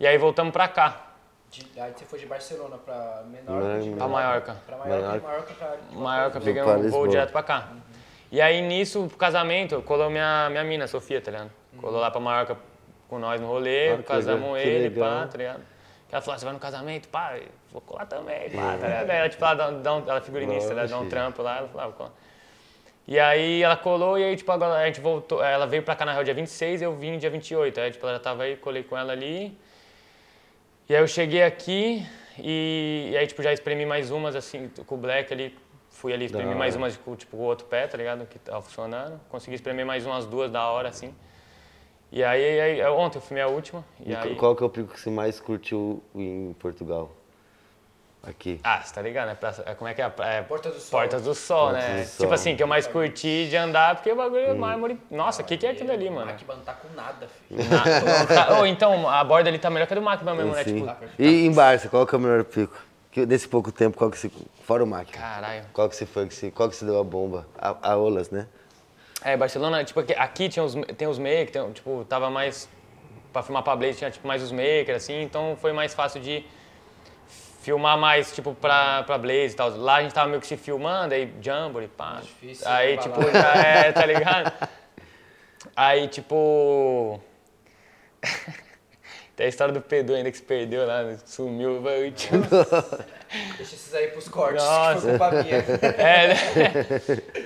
e 0.00 0.06
aí 0.06 0.16
voltamos 0.18 0.52
pra 0.52 0.68
cá, 0.68 1.12
De, 1.50 1.80
aí 1.80 1.92
você 1.94 2.04
foi 2.04 2.18
de 2.18 2.26
Barcelona 2.26 2.78
pra 2.78 3.22
menor 3.26 3.62
Não, 3.62 3.80
de 3.80 3.90
pra 3.90 4.08
Maiorca. 4.08 4.56
Pra 4.66 4.76
Maiorca, 4.78 5.06
Maiorca. 5.06 5.18
de 5.18 5.26
Maiorca 5.26 5.54
pra... 5.54 5.76
Maiorca, 5.92 6.40
pra 6.40 6.78
um 6.78 6.90
voo 6.90 7.06
direto 7.06 7.30
pra 7.30 7.42
cá. 7.42 7.68
E 8.30 8.40
aí 8.40 8.62
nisso, 8.62 9.06
pro 9.08 9.18
casamento, 9.18 9.82
colou 9.82 10.08
minha, 10.08 10.48
minha 10.48 10.64
mina, 10.64 10.86
Sofia, 10.86 11.20
tá 11.20 11.30
ligado? 11.30 11.50
Colou 11.78 12.00
lá 12.00 12.10
pra 12.10 12.20
Maiorca 12.20 12.56
com 13.06 13.18
nós 13.18 13.38
no 13.38 13.46
rolê, 13.46 13.90
Ah, 13.90 14.02
casamos 14.02 14.52
legal, 14.52 14.56
ele, 14.56 14.98
pá, 14.98 15.28
tá 15.30 15.36
ligado? 15.36 15.60
Ela 16.10 16.22
falou, 16.22 16.38
você 16.38 16.44
vai 16.46 16.54
no 16.54 16.60
casamento? 16.60 17.08
Pá, 17.08 17.38
vou 17.72 17.80
colar 17.80 18.06
também, 18.06 18.50
pá, 18.50 18.76
tá 18.78 18.86
ligado? 18.86 19.10
Ela, 19.10 19.28
tipo, 19.28 19.44
ela, 19.44 19.54
dá, 19.54 19.70
dá 19.70 19.94
um, 19.94 20.02
ela 20.02 20.18
é 20.18 20.20
figurinista, 20.20 20.72
ela 20.72 20.86
dá 20.86 20.96
um 20.96 21.00
Oxi. 21.00 21.10
trampo 21.10 21.42
lá, 21.42 21.58
ela 21.58 21.92
colar. 21.92 22.12
E 23.06 23.18
aí 23.18 23.62
ela 23.62 23.76
colou 23.76 24.18
e 24.18 24.24
aí, 24.24 24.36
tipo, 24.36 24.50
agora 24.52 24.74
a 24.74 24.86
gente 24.86 25.00
voltou, 25.00 25.42
ela 25.42 25.66
veio 25.66 25.82
pra 25.82 25.96
cá 25.96 26.04
na 26.04 26.12
real 26.12 26.22
dia 26.22 26.34
26 26.34 26.80
e 26.80 26.84
eu 26.84 26.94
vim 26.94 27.18
dia 27.18 27.30
28. 27.30 27.80
Aí, 27.80 27.90
tipo, 27.90 28.06
ela 28.06 28.14
já 28.14 28.20
tava 28.22 28.44
aí, 28.44 28.56
colei 28.56 28.82
com 28.82 28.96
ela 28.96 29.12
ali. 29.12 29.56
E 30.88 30.94
aí 30.94 31.02
eu 31.02 31.08
cheguei 31.08 31.42
aqui 31.42 32.06
e, 32.38 33.10
e 33.12 33.16
aí, 33.16 33.26
tipo, 33.26 33.42
já 33.42 33.52
espremi 33.52 33.84
mais 33.84 34.10
umas, 34.10 34.36
assim, 34.36 34.70
com 34.86 34.94
o 34.94 34.98
Black 34.98 35.32
ali. 35.32 35.56
Fui 35.90 36.12
ali 36.12 36.24
espremer 36.24 36.56
mais 36.56 36.74
umas 36.74 36.96
com, 36.96 37.14
tipo, 37.14 37.36
o 37.36 37.40
outro 37.40 37.66
pé, 37.66 37.86
tá 37.86 37.96
ligado? 37.98 38.24
Que 38.26 38.38
tava 38.38 38.62
funcionando. 38.62 39.20
Consegui 39.28 39.56
espremer 39.56 39.84
mais 39.84 40.06
umas 40.06 40.24
duas 40.24 40.50
da 40.50 40.66
hora, 40.70 40.88
assim. 40.88 41.14
E 42.10 42.22
aí, 42.22 42.60
aí 42.60 42.82
ontem 42.90 43.18
eu 43.18 43.22
filmei 43.22 43.42
a 43.42 43.48
última. 43.48 43.84
E 44.00 44.10
E 44.10 44.14
aí... 44.16 44.34
Qual 44.36 44.54
que 44.56 44.62
é 44.62 44.66
o 44.66 44.70
pico 44.70 44.92
que 44.92 45.00
você 45.00 45.10
mais 45.10 45.38
curtiu 45.40 46.02
em 46.14 46.54
Portugal? 46.58 47.10
Aqui. 48.24 48.60
Ah, 48.62 48.80
você 48.80 48.94
tá 48.94 49.02
ligado, 49.02 49.26
né? 49.28 49.34
Praça- 49.34 49.64
é, 49.66 49.74
como 49.74 49.88
é 49.88 49.94
que 49.94 50.00
é? 50.00 50.12
é? 50.20 50.42
Porta 50.42 50.70
do 50.70 50.78
Sol. 50.78 51.00
Portas 51.00 51.22
do 51.22 51.34
Sol, 51.34 51.70
Portas 51.70 51.84
né? 51.84 52.02
do 52.02 52.06
Sol. 52.06 52.24
Tipo 52.26 52.34
assim, 52.34 52.54
que 52.54 52.62
eu 52.62 52.68
mais 52.68 52.86
curti 52.86 53.48
de 53.48 53.56
andar, 53.56 53.96
porque 53.96 54.12
o 54.12 54.16
bagulho 54.16 54.48
Hum. 54.48 54.50
é 54.50 54.54
mármore. 54.54 55.00
Nossa, 55.10 55.42
o 55.42 55.44
que, 55.44 55.56
que 55.56 55.66
é 55.66 55.70
aquilo 55.70 55.90
ali, 55.90 56.08
O 56.08 56.12
mano? 56.12 56.26
Macban 56.26 56.54
não 56.54 56.62
tá 56.62 56.72
com 56.74 56.88
nada, 56.94 57.26
filho. 57.48 57.64
Na- 57.68 58.26
tá- 58.26 58.60
oh, 58.60 58.66
então, 58.66 59.08
a 59.08 59.24
borda 59.24 59.48
ali 59.50 59.58
tá 59.58 59.68
melhor 59.70 59.86
que 59.86 59.92
a 59.94 59.96
do 59.96 60.02
Macban 60.02 60.34
mesmo, 60.34 60.52
né? 60.54 60.62
Sim. 60.62 60.86
Tipo, 60.86 60.94
E 61.18 61.46
em 61.46 61.52
Barça, 61.52 61.88
qual 61.88 62.06
que 62.06 62.14
é 62.14 62.18
o 62.18 62.20
melhor 62.20 62.44
pico? 62.44 62.76
Que 63.10 63.26
nesse 63.26 63.48
pouco 63.48 63.72
tempo, 63.72 63.98
qual 63.98 64.08
que 64.10 64.16
se. 64.18 64.32
Fora 64.64 64.84
o 64.84 64.86
Mac. 64.86 65.08
caralho. 65.10 65.64
Qual 65.72 65.88
que 65.88 65.96
se 65.96 66.06
foi? 66.06 66.26
Que 66.28 66.34
se, 66.34 66.50
qual 66.52 66.68
que 66.68 66.76
se 66.76 66.84
deu 66.84 67.00
a 67.00 67.04
bomba? 67.04 67.46
A, 67.58 67.90
a 67.92 67.96
Olas, 67.96 68.30
né? 68.30 68.46
É, 69.24 69.36
Barcelona, 69.36 69.82
tipo, 69.84 69.98
aqui, 70.00 70.14
aqui 70.14 70.48
tinha 70.48 70.64
os, 70.64 70.74
tem 70.96 71.08
os 71.08 71.18
makers, 71.18 71.50
tem, 71.50 71.72
tipo, 71.72 72.04
tava 72.08 72.30
mais. 72.30 72.68
Pra 73.32 73.42
filmar 73.42 73.62
pra 73.64 73.74
Blaze 73.74 73.98
tinha 73.98 74.10
tipo, 74.10 74.26
mais 74.28 74.42
os 74.42 74.52
makers, 74.52 74.96
assim, 75.02 75.22
então 75.22 75.56
foi 75.60 75.72
mais 75.72 75.92
fácil 75.92 76.20
de 76.20 76.44
filmar 77.62 77.96
mais, 77.96 78.32
tipo, 78.32 78.54
pra, 78.54 79.04
pra 79.04 79.16
Blaze 79.16 79.54
e 79.54 79.56
tal. 79.56 79.70
Lá 79.76 79.96
a 79.96 80.02
gente 80.02 80.12
tava 80.12 80.28
meio 80.28 80.40
que 80.40 80.46
se 80.46 80.56
filmando, 80.56 81.14
aí 81.14 81.32
Jamboree, 81.40 81.88
pá. 81.88 82.20
difícil 82.20 82.68
aí, 82.68 82.90
levar 82.90 83.02
tipo, 83.02 83.22
já 83.30 83.54
é, 83.64 83.92
tá 83.92 84.04
ligado? 84.04 84.68
Aí, 85.76 86.08
tipo. 86.08 87.20
Tem 89.34 89.46
a 89.46 89.48
história 89.48 89.72
do 89.72 89.80
Pedro 89.80 90.14
ainda 90.14 90.30
que 90.30 90.36
se 90.36 90.42
perdeu 90.42 90.86
lá, 90.86 91.16
sumiu, 91.24 91.80
vai, 91.80 92.10
tio. 92.10 92.42
Deixa 93.56 93.74
esses 93.74 93.94
aí 93.94 94.08
pros 94.08 94.28
cortes, 94.28 94.62
Nossa. 94.62 94.94
que 94.94 95.00
foi 95.00 95.10
culpa 95.18 95.30
minha. 95.42 95.56
É, 95.96 96.28
né? 96.28 96.36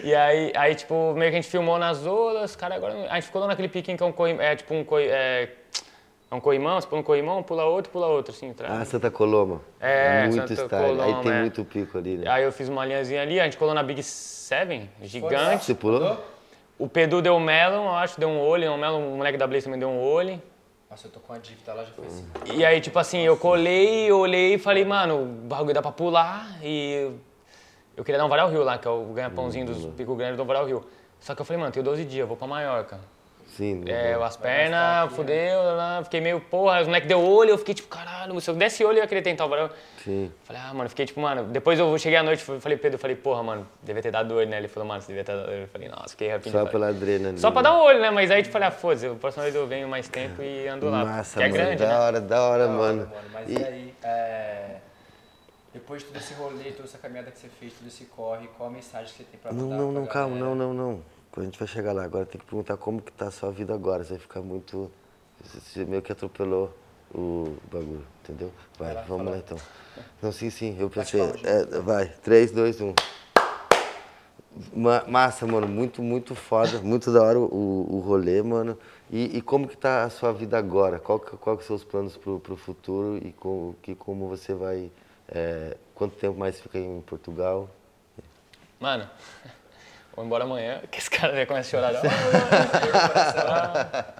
E 0.02 0.12
aí, 0.12 0.52
aí, 0.56 0.74
tipo, 0.74 1.14
meio 1.14 1.30
que 1.30 1.38
a 1.38 1.40
gente 1.40 1.48
filmou 1.48 1.78
nas 1.78 2.04
olas, 2.04 2.56
cara, 2.56 2.74
agora. 2.74 3.06
A 3.08 3.14
gente 3.14 3.26
ficou 3.26 3.40
lá 3.40 3.46
naquele 3.46 3.68
piquinho 3.68 3.96
que 3.96 4.02
é 4.02 4.06
um. 4.06 4.40
É 4.40 4.56
tipo 4.56 4.74
um 4.74 4.84
é, 4.98 5.48
é 6.30 6.34
um 6.34 6.40
corrimão, 6.40 6.80
você 6.80 6.86
pula 6.86 7.00
um 7.00 7.04
corrimão, 7.04 7.42
pula 7.42 7.64
outro, 7.64 7.90
pula 7.92 8.06
outro, 8.08 8.34
assim, 8.34 8.52
tá? 8.52 8.66
Ah, 8.68 8.84
Santa 8.84 9.10
Coloma. 9.10 9.60
É, 9.78 10.26
muito 10.26 10.48
Santa 10.48 10.54
style. 10.54 10.84
Aí 10.84 10.96
Coloma, 10.96 11.22
tem 11.22 11.32
é. 11.32 11.40
muito 11.40 11.64
pico 11.64 11.98
ali, 11.98 12.16
né? 12.16 12.28
Aí 12.28 12.42
eu 12.42 12.50
fiz 12.50 12.68
uma 12.68 12.84
linhazinha 12.84 13.22
ali, 13.22 13.38
a 13.38 13.44
gente 13.44 13.56
colou 13.56 13.72
na 13.72 13.82
Big 13.82 14.02
Seven, 14.02 14.90
gigante. 15.02 15.64
Você 15.64 15.74
pulou? 15.74 16.18
O 16.78 16.88
Pedu 16.88 17.22
deu 17.22 17.34
um 17.34 17.40
melon, 17.40 17.84
eu 17.84 17.94
acho, 17.94 18.18
deu 18.18 18.28
um 18.28 18.40
olho, 18.40 18.70
um 18.72 18.76
melon, 18.76 19.14
o 19.14 19.16
moleque 19.16 19.38
da 19.38 19.46
Blaze 19.46 19.64
também 19.64 19.78
deu 19.78 19.88
um 19.88 20.02
olho. 20.02 20.42
Nossa, 20.90 21.06
eu 21.06 21.10
tô 21.12 21.20
com 21.20 21.32
a 21.32 21.38
dívida 21.38 21.72
lá, 21.72 21.84
já 21.84 21.92
foi 21.92 22.06
assim. 22.06 22.24
E 22.54 22.64
aí, 22.64 22.80
tipo 22.80 22.98
assim, 22.98 23.20
eu 23.20 23.36
colei, 23.36 24.10
eu 24.10 24.18
olhei 24.18 24.54
e 24.54 24.58
falei, 24.58 24.84
mano, 24.84 25.22
o 25.22 25.26
bagulho 25.26 25.74
dá 25.74 25.82
pra 25.82 25.92
pular. 25.92 26.58
E 26.62 27.10
eu 27.96 28.04
queria 28.04 28.18
dar 28.18 28.26
um 28.26 28.28
Varal 28.28 28.50
Rio 28.50 28.62
lá, 28.62 28.78
que 28.78 28.86
é 28.86 28.90
o 28.90 29.04
ganha-pãozinho 29.06 29.66
dos 29.66 29.86
pico 29.94 30.14
grandes 30.14 30.36
do 30.36 30.44
Varal 30.44 30.66
Rio. 30.66 30.84
Só 31.18 31.34
que 31.34 31.40
eu 31.40 31.46
falei, 31.46 31.60
mano, 31.60 31.72
tenho 31.72 31.84
12 31.84 32.04
dias, 32.04 32.26
vou 32.28 32.36
pra 32.36 32.46
Maiorca. 32.46 33.00
Sim, 33.46 33.76
não 33.76 33.92
É, 33.92 34.12
as 34.14 34.36
pernas, 34.36 35.04
aqui, 35.06 35.14
fudeu, 35.14 35.62
lá, 35.76 36.02
fiquei 36.04 36.20
meio, 36.20 36.40
porra, 36.40 36.80
os 36.82 36.86
moleques 36.86 37.08
deu 37.08 37.22
olho, 37.22 37.50
eu 37.50 37.58
fiquei 37.58 37.74
tipo, 37.74 37.88
caralho, 37.88 38.38
se 38.40 38.50
eu 38.50 38.54
desse 38.54 38.84
olho 38.84 38.98
eu 38.98 39.02
ia 39.02 39.06
querer 39.06 39.22
tentar 39.22 39.46
o 39.46 39.48
barulho. 39.48 39.70
Sim. 40.04 40.30
Falei, 40.44 40.60
ah, 40.62 40.74
mano, 40.74 40.90
fiquei 40.90 41.06
tipo, 41.06 41.20
mano, 41.20 41.44
depois 41.44 41.78
eu 41.78 41.96
cheguei 41.98 42.18
à 42.18 42.22
noite, 42.22 42.42
falei, 42.42 42.76
Pedro, 42.76 42.98
falei, 42.98 43.16
porra, 43.16 43.42
mano, 43.42 43.66
devia 43.82 44.02
ter 44.02 44.10
dado 44.10 44.34
olho, 44.34 44.48
né? 44.48 44.58
Ele 44.58 44.68
falou, 44.68 44.86
mano, 44.88 45.00
você 45.00 45.06
devia 45.08 45.24
ter 45.24 45.34
dado 45.34 45.48
olho. 45.48 45.62
Eu 45.62 45.68
falei, 45.68 45.88
nossa, 45.88 46.08
fiquei 46.10 46.28
rapidinho. 46.28 46.64
Só 46.64 46.70
pela 46.70 46.88
adrenalina. 46.88 47.38
Só 47.38 47.50
pra 47.50 47.62
dar 47.62 47.74
o 47.78 47.82
olho, 47.82 48.00
né? 48.00 48.10
Mas 48.10 48.30
aí 48.30 48.40
eu 48.42 48.44
falei, 48.46 48.68
ah, 48.68 48.70
foda-se, 48.72 49.06
a 49.06 49.14
próxima 49.14 49.44
vez 49.44 49.54
eu 49.54 49.66
venho 49.66 49.88
mais 49.88 50.06
tempo 50.08 50.42
e 50.42 50.68
ando 50.68 50.90
lá. 50.90 51.04
Massa, 51.04 51.38
que 51.38 51.44
é 51.44 51.48
mano. 51.48 51.54
grande, 51.62 51.76
da 51.82 51.88
né? 51.88 51.98
hora, 51.98 52.20
da 52.20 52.42
hora, 52.42 52.66
Da 52.66 52.72
hora, 52.74 52.92
mano. 52.94 53.12
Mas 53.32 53.48
E- 53.48 53.54
e 53.58 53.64
aí, 53.64 53.94
é, 54.04 54.76
depois 55.72 56.02
de 56.02 56.08
todo 56.08 56.16
esse 56.18 56.34
rolê, 56.34 56.72
toda 56.72 56.84
essa 56.88 56.98
caminhada 56.98 57.30
que 57.30 57.38
você 57.38 57.48
fez, 57.48 57.72
todo 57.72 57.86
esse 57.88 58.04
corre, 58.04 58.48
qual 58.56 58.68
a 58.68 58.72
mensagem 58.72 59.06
que 59.12 59.18
você 59.18 59.24
tem 59.24 59.40
pra 59.40 59.52
Não, 59.52 59.64
mandar 59.68 59.76
não, 59.76 59.92
pra 59.92 60.00
não, 60.00 60.06
calma, 60.06 60.36
não, 60.36 60.54
não, 60.54 60.74
não. 60.74 61.15
A 61.36 61.40
gente 61.42 61.58
vai 61.58 61.68
chegar 61.68 61.92
lá 61.92 62.02
agora, 62.04 62.24
tem 62.24 62.40
que 62.40 62.46
perguntar 62.46 62.76
como 62.78 63.00
que 63.00 63.12
tá 63.12 63.26
a 63.26 63.30
sua 63.30 63.50
vida 63.50 63.74
agora. 63.74 64.02
Você 64.02 64.10
vai 64.10 64.18
ficar 64.18 64.40
muito. 64.40 64.90
Você 65.44 65.84
meio 65.84 66.00
que 66.02 66.10
atropelou 66.10 66.74
o 67.14 67.56
bagulho, 67.70 68.04
entendeu? 68.24 68.50
Vai, 68.78 68.88
Vai 68.88 68.94
lá, 68.94 69.02
vamos 69.02 69.26
lá 69.32 69.38
então. 69.38 69.58
Não, 70.22 70.32
sim, 70.32 70.48
sim, 70.50 70.76
eu 70.80 70.88
pensei. 70.88 71.20
É, 71.44 71.64
vai, 71.80 72.06
3, 72.08 72.50
2, 72.52 72.80
1. 72.80 72.94
Ma- 74.74 75.04
Massa, 75.06 75.46
mano, 75.46 75.68
muito, 75.68 76.02
muito 76.02 76.34
foda, 76.34 76.78
muito 76.80 77.12
da 77.12 77.22
hora 77.22 77.38
o, 77.38 77.96
o 77.96 78.00
rolê, 78.00 78.42
mano. 78.42 78.78
E, 79.10 79.36
e 79.36 79.42
como 79.42 79.68
que 79.68 79.76
tá 79.76 80.04
a 80.04 80.10
sua 80.10 80.32
vida 80.32 80.56
agora? 80.56 80.98
Qual 80.98 81.20
qual 81.20 81.58
que 81.58 81.64
são 81.64 81.76
os 81.76 81.84
planos 81.84 82.16
pro, 82.16 82.40
pro 82.40 82.56
futuro 82.56 83.18
e 83.18 83.32
com, 83.32 83.74
que, 83.82 83.94
como 83.94 84.26
você 84.28 84.54
vai... 84.54 84.90
é, 85.28 85.76
quanto 85.94 86.16
tempo 86.16 86.38
mais 86.38 86.58
fica 86.58 86.78
em 86.78 87.02
Portugal? 87.02 87.68
Mano, 88.80 89.08
vou 90.16 90.24
embora 90.24 90.44
amanhã, 90.44 90.80
que 90.90 90.98
esse 90.98 91.10
cara 91.10 91.36
já 91.36 91.46
começa 91.46 91.76
a 91.76 91.80
chorar. 91.80 91.92
já. 91.92 92.00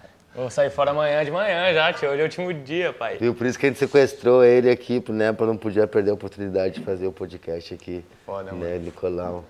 Vou 0.37 0.51
sair 0.51 0.69
fora 0.69 0.91
amanhã 0.91 1.25
de 1.25 1.31
manhã 1.31 1.73
já, 1.73 1.91
tio. 1.95 2.11
Hoje 2.11 2.19
é 2.19 2.23
o 2.23 2.27
último 2.27 2.53
dia, 2.53 2.93
pai. 2.93 3.17
Viu? 3.17 3.35
Por 3.35 3.47
isso 3.47 3.59
que 3.59 3.65
a 3.65 3.71
gente 3.71 3.79
sequestrou 3.79 4.45
ele 4.45 4.71
aqui, 4.71 5.03
né? 5.09 5.33
Pra 5.33 5.47
não 5.47 5.57
podia 5.57 5.87
perder 5.87 6.11
a 6.11 6.15
oportunidade 6.15 6.75
de 6.75 6.83
fazer 6.83 7.07
o 7.07 7.13
podcast 7.13 7.73
aqui. 7.73 8.05
Foda, 8.27 8.53
né, 8.53 8.77
Nicolau. 8.77 9.47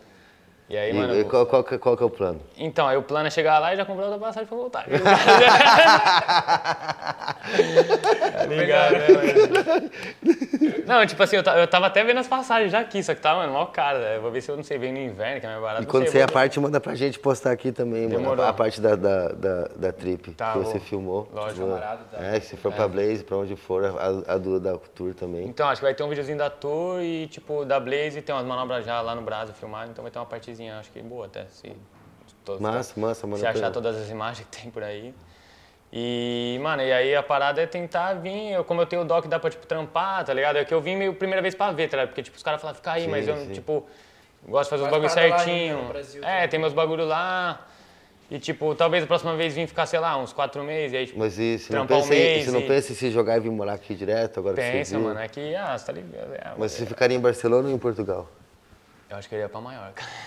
E 0.68 0.76
aí, 0.76 0.90
E, 0.90 0.94
mano. 0.94 1.14
e 1.20 1.24
qual, 1.24 1.46
qual, 1.46 1.62
que- 1.62 1.78
qual 1.78 1.96
que 1.96 2.02
é 2.02 2.06
o 2.06 2.10
plano? 2.10 2.40
Então, 2.58 2.88
aí 2.88 2.96
o 2.96 3.02
plano 3.02 3.28
é 3.28 3.30
chegar 3.30 3.60
lá 3.60 3.72
e 3.72 3.76
já 3.76 3.84
comprar 3.84 4.06
outra 4.06 4.18
passagem 4.18 4.48
pra 4.48 4.56
voltar. 4.56 4.84
tá 8.36 8.44
ligado, 8.46 8.92
né, 8.92 9.08
mano? 9.08 9.90
Não, 10.86 11.06
tipo 11.06 11.22
assim, 11.22 11.36
eu, 11.36 11.42
eu 11.42 11.66
tava 11.66 11.86
até 11.86 12.02
vendo 12.04 12.18
as 12.18 12.26
passagens 12.28 12.70
já 12.72 12.80
aqui, 12.80 13.02
só 13.02 13.14
que 13.14 13.20
tá, 13.20 13.34
mano, 13.34 13.52
mó 13.52 13.66
cara. 13.66 13.98
né? 13.98 14.18
Vou 14.18 14.30
ver 14.30 14.40
se 14.40 14.50
eu 14.50 14.56
não 14.56 14.62
sei, 14.64 14.78
vem 14.78 14.92
no 14.92 14.98
inverno, 14.98 15.40
que 15.40 15.46
é 15.46 15.48
mais 15.50 15.60
barato. 15.60 15.82
E 15.82 15.86
quando 15.86 16.08
sair 16.08 16.22
a 16.22 16.28
parte, 16.28 16.58
manda 16.60 16.80
pra 16.80 16.94
gente 16.94 17.18
postar 17.18 17.50
aqui 17.52 17.72
também, 17.72 18.02
mano. 18.08 18.16
Demorou. 18.18 18.44
A 18.44 18.52
parte 18.52 18.80
da, 18.80 18.94
da, 18.96 19.28
da, 19.28 19.68
da 19.76 19.92
trip 19.92 20.32
Tá, 20.32 20.52
que 20.52 20.58
você 20.58 20.78
filmou. 20.78 21.28
lógico. 21.32 21.54
Tipo, 21.54 21.66
Camarada 21.66 22.00
da- 22.12 22.24
É, 22.36 22.40
que 22.40 22.46
se 22.46 22.56
for 22.56 22.72
pra 22.72 22.88
Blaze, 22.88 23.22
pra 23.24 23.36
onde 23.36 23.56
for, 23.56 23.84
a, 23.84 24.34
a 24.34 24.38
do 24.38 24.58
da 24.60 24.76
tour 24.94 25.14
também. 25.14 25.46
Então, 25.46 25.68
acho 25.68 25.80
que 25.80 25.84
vai 25.84 25.94
ter 25.94 26.02
um 26.02 26.08
videozinho 26.08 26.38
da 26.38 26.50
tour 26.50 27.00
e, 27.00 27.26
tipo, 27.28 27.64
da 27.64 27.78
Blaze, 27.80 28.20
tem 28.22 28.34
umas 28.34 28.44
manobras 28.46 28.84
já 28.84 29.00
lá 29.00 29.14
no 29.14 29.22
Brasil 29.22 29.54
filmadas, 29.54 29.90
então 29.90 30.02
vai 30.02 30.10
ter 30.10 30.18
uma 30.18 30.26
acho 30.78 30.90
que 30.90 31.00
boa 31.02 31.26
até, 31.26 31.44
se... 31.50 31.72
todos- 32.44 32.60
Massa, 32.60 32.98
massa, 33.00 33.26
mano. 33.26 33.38
se 33.38 33.46
achar 33.46 33.70
todas 33.70 33.96
as 33.96 34.08
imagens 34.10 34.46
que 34.48 34.56
tem 34.60 34.70
por 34.70 34.82
aí. 34.82 35.14
E, 35.92 36.58
mano, 36.62 36.82
e 36.82 36.92
aí 36.92 37.14
a 37.14 37.22
parada 37.22 37.60
é 37.62 37.66
tentar 37.66 38.14
vir, 38.14 38.52
eu, 38.52 38.64
como 38.64 38.80
eu 38.82 38.86
tenho 38.86 39.02
o 39.02 39.04
doc, 39.04 39.26
dá 39.26 39.38
pra, 39.38 39.48
tipo, 39.48 39.66
trampar, 39.66 40.24
tá 40.24 40.34
ligado? 40.34 40.56
É 40.56 40.64
que 40.64 40.74
eu 40.74 40.80
vim 40.80 40.96
meio 40.96 41.14
primeira 41.14 41.40
vez 41.40 41.54
pra 41.54 41.70
ver, 41.72 41.88
tá 41.88 41.96
ligado? 41.96 42.08
Porque, 42.08 42.22
tipo, 42.22 42.36
os 42.36 42.42
caras 42.42 42.60
falam, 42.60 42.74
fica 42.74 42.92
aí, 42.92 43.04
Sim, 43.04 43.08
mas 43.10 43.26
eu, 43.28 43.36
sim. 43.36 43.52
tipo, 43.52 43.86
gosto 44.46 44.64
de 44.64 44.70
fazer 44.70 44.82
os 44.82 44.90
Faz 44.90 44.90
bagulhos 44.90 45.12
certinho. 45.12 45.88
Brasil 45.88 46.22
é, 46.24 46.34
também. 46.34 46.48
tem 46.48 46.60
meus 46.60 46.72
bagulhos 46.72 47.06
lá. 47.08 47.66
E, 48.28 48.40
tipo, 48.40 48.74
talvez 48.74 49.04
a 49.04 49.06
próxima 49.06 49.36
vez 49.36 49.54
vir 49.54 49.68
ficar, 49.68 49.86
sei 49.86 50.00
lá, 50.00 50.18
uns 50.18 50.32
quatro 50.32 50.62
meses, 50.64 50.92
e 50.92 50.96
aí, 50.96 51.06
tipo, 51.06 51.18
Mas 51.20 51.38
e, 51.38 51.56
você, 51.60 51.72
não 51.72 51.86
trampar 51.86 51.98
um 51.98 52.00
pensa 52.08 52.14
em, 52.14 52.18
mês 52.18 52.44
você 52.44 52.50
não 52.50 52.60
e- 52.60 52.66
pensa 52.66 52.92
em 52.92 52.94
se 52.96 53.10
jogar 53.12 53.36
e 53.36 53.40
vir 53.40 53.50
morar 53.52 53.74
aqui 53.74 53.94
direto 53.94 54.40
agora 54.40 54.56
que 54.56 54.62
você 54.62 54.72
pensa, 54.72 54.98
mano, 54.98 55.20
é 55.20 55.28
que, 55.28 55.54
ah, 55.54 55.78
você 55.78 55.86
tá 55.86 55.92
ligado? 55.92 56.34
É, 56.34 56.52
Mas 56.58 56.72
você 56.72 56.84
ficaria 56.84 57.16
em 57.16 57.20
Barcelona 57.20 57.68
ou 57.68 57.74
em 57.74 57.78
Portugal? 57.78 58.28
Eu 59.08 59.16
acho 59.16 59.28
que 59.28 59.34
eu 59.34 59.38
ia 59.38 59.48
pra 59.48 59.60
Maiorca. 59.60 60.02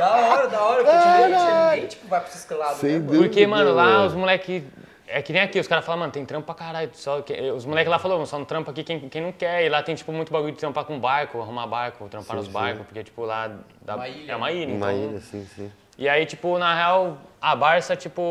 Da 0.00 0.16
hora, 0.16 0.48
da 0.48 0.62
hora, 0.62 0.84
porque 0.84 0.98
tipo, 0.98 1.68
ninguém 1.74 1.86
tipo, 1.88 2.08
vai 2.08 2.20
pra 2.20 2.28
esses 2.30 2.48
lados, 2.50 2.78
Sem 2.78 2.92
né, 2.92 2.98
dúvida. 3.00 3.22
Porque, 3.24 3.46
mano, 3.46 3.74
lá 3.74 3.84
mano. 3.84 4.06
os 4.06 4.14
moleque. 4.14 4.64
É 5.06 5.20
que 5.20 5.32
nem 5.32 5.42
aqui, 5.42 5.58
os 5.58 5.66
caras 5.66 5.84
falam, 5.84 5.98
mano, 6.00 6.12
tem 6.12 6.24
trampo 6.24 6.46
pra 6.46 6.54
caralho. 6.54 6.88
Só 6.94 7.20
que, 7.20 7.34
os 7.50 7.66
moleques 7.66 7.90
lá 7.90 7.98
falaram, 7.98 8.24
só 8.24 8.38
não 8.38 8.44
trampa 8.46 8.70
aqui 8.70 8.84
quem, 8.84 9.00
quem 9.08 9.20
não 9.20 9.32
quer. 9.32 9.64
E 9.64 9.68
lá 9.68 9.82
tem, 9.82 9.94
tipo, 9.94 10.12
muito 10.12 10.32
bagulho 10.32 10.52
de 10.52 10.58
trampar 10.58 10.84
com 10.84 10.98
barco, 11.00 11.40
arrumar 11.42 11.66
barco, 11.66 12.08
trampar 12.08 12.30
Sim, 12.30 12.36
nos 12.36 12.46
sim. 12.46 12.52
barcos, 12.52 12.86
porque, 12.86 13.02
tipo, 13.04 13.24
lá 13.24 13.50
dá, 13.82 13.96
Uma 13.96 14.08
ilha, 14.08 14.32
é 14.32 14.36
uma 14.36 14.52
ilha. 14.52 14.72
Uma 14.74 14.92
então- 14.92 15.10
ilha, 15.10 15.20
sim, 15.20 15.46
sim. 15.54 15.70
E 16.00 16.08
aí, 16.08 16.24
tipo, 16.24 16.56
na 16.58 16.74
real, 16.74 17.18
a 17.42 17.54
Barça, 17.54 17.94
tipo, 17.94 18.22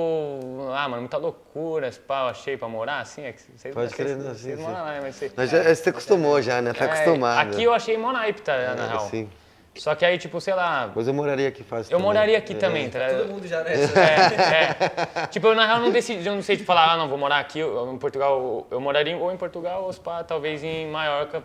ah, 0.76 0.90
mano, 0.90 1.04
muita 1.04 1.18
loucura, 1.18 1.88
esse 1.88 2.00
pau, 2.00 2.28
achei 2.28 2.58
pra 2.58 2.68
morar, 2.68 2.98
assim, 3.02 3.24
é 3.24 3.32
que 3.32 3.42
vocês 3.44 3.76
Pode 3.76 3.92
vocês- 3.92 3.94
crer, 3.94 4.18
não, 4.18 4.34
vocês 4.34 4.58
sim, 4.58 4.64
moram 4.64 4.74
lá, 4.84 4.92
né, 4.94 5.00
mas 5.04 5.16
você... 5.16 5.32
Mas 5.38 5.52
já, 5.52 5.64
você 5.76 5.90
acostumou 5.92 6.42
já, 6.42 6.64
né? 6.64 6.74
Tá 6.74 6.86
É, 6.86 6.88
acostumado. 6.88 7.48
Aqui 7.48 7.64
eu 7.64 7.72
achei 7.72 7.96
mó 7.96 8.12
naipe, 8.12 8.42
tá, 8.42 8.54
na 8.76 8.86
É, 8.86 8.88
real. 8.88 9.00
sim. 9.02 9.30
Só 9.78 9.94
que 9.94 10.04
aí, 10.04 10.18
tipo, 10.18 10.42
sei 10.42 10.56
lá, 10.56 10.92
Mas 10.96 11.08
eu 11.08 11.14
moraria 11.14 11.48
aqui 11.48 11.64
fácil 11.64 11.92
eu 11.94 11.98
também. 12.00 12.06
moraria 12.08 12.38
aqui 12.40 12.54
É. 12.54 12.58
também, 12.58 12.90
tá 12.90 12.98
ligado? 13.00 13.18
Todo 13.20 13.28
mundo 13.34 13.48
já, 13.48 13.64
né? 13.64 13.72
É, 15.20 15.22
é. 15.24 15.28
Tipo, 15.28 15.48
eu 15.50 15.56
na 15.56 15.68
real 15.68 15.80
não 15.80 15.92
decidi, 15.92 16.26
eu 16.28 16.34
não 16.34 16.42
sei, 16.42 16.58
tipo, 16.58 16.66
falar, 16.66 16.94
ah, 16.94 16.98
não, 16.98 17.08
vou 17.08 17.20
morar 17.20 17.38
aqui 17.38 17.60
em 17.62 17.98
Portugal. 18.00 18.66
Eu 18.72 18.82
moraria 18.82 19.16
ou 19.16 19.32
em 19.32 19.38
Portugal 19.38 19.84
ou 19.84 19.94
pá, 19.94 20.24
talvez 20.24 20.64
em 20.64 20.88
Maiorca. 20.88 21.44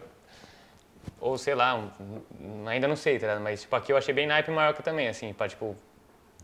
Ou 1.20 1.36
sei 1.36 1.54
lá, 1.54 1.78
ainda 2.66 2.88
não 2.88 2.96
sei, 2.96 3.18
tá 3.18 3.26
ligado? 3.26 3.42
Mas, 3.42 3.60
tipo, 3.60 3.76
aqui 3.76 3.92
eu 3.92 3.96
achei 3.98 4.14
bem 4.14 4.26
naipe 4.26 4.50
em 4.50 4.54
Maiorca 4.54 4.82
também, 4.82 5.06
assim, 5.06 5.32
pra, 5.34 5.46
tipo, 5.46 5.76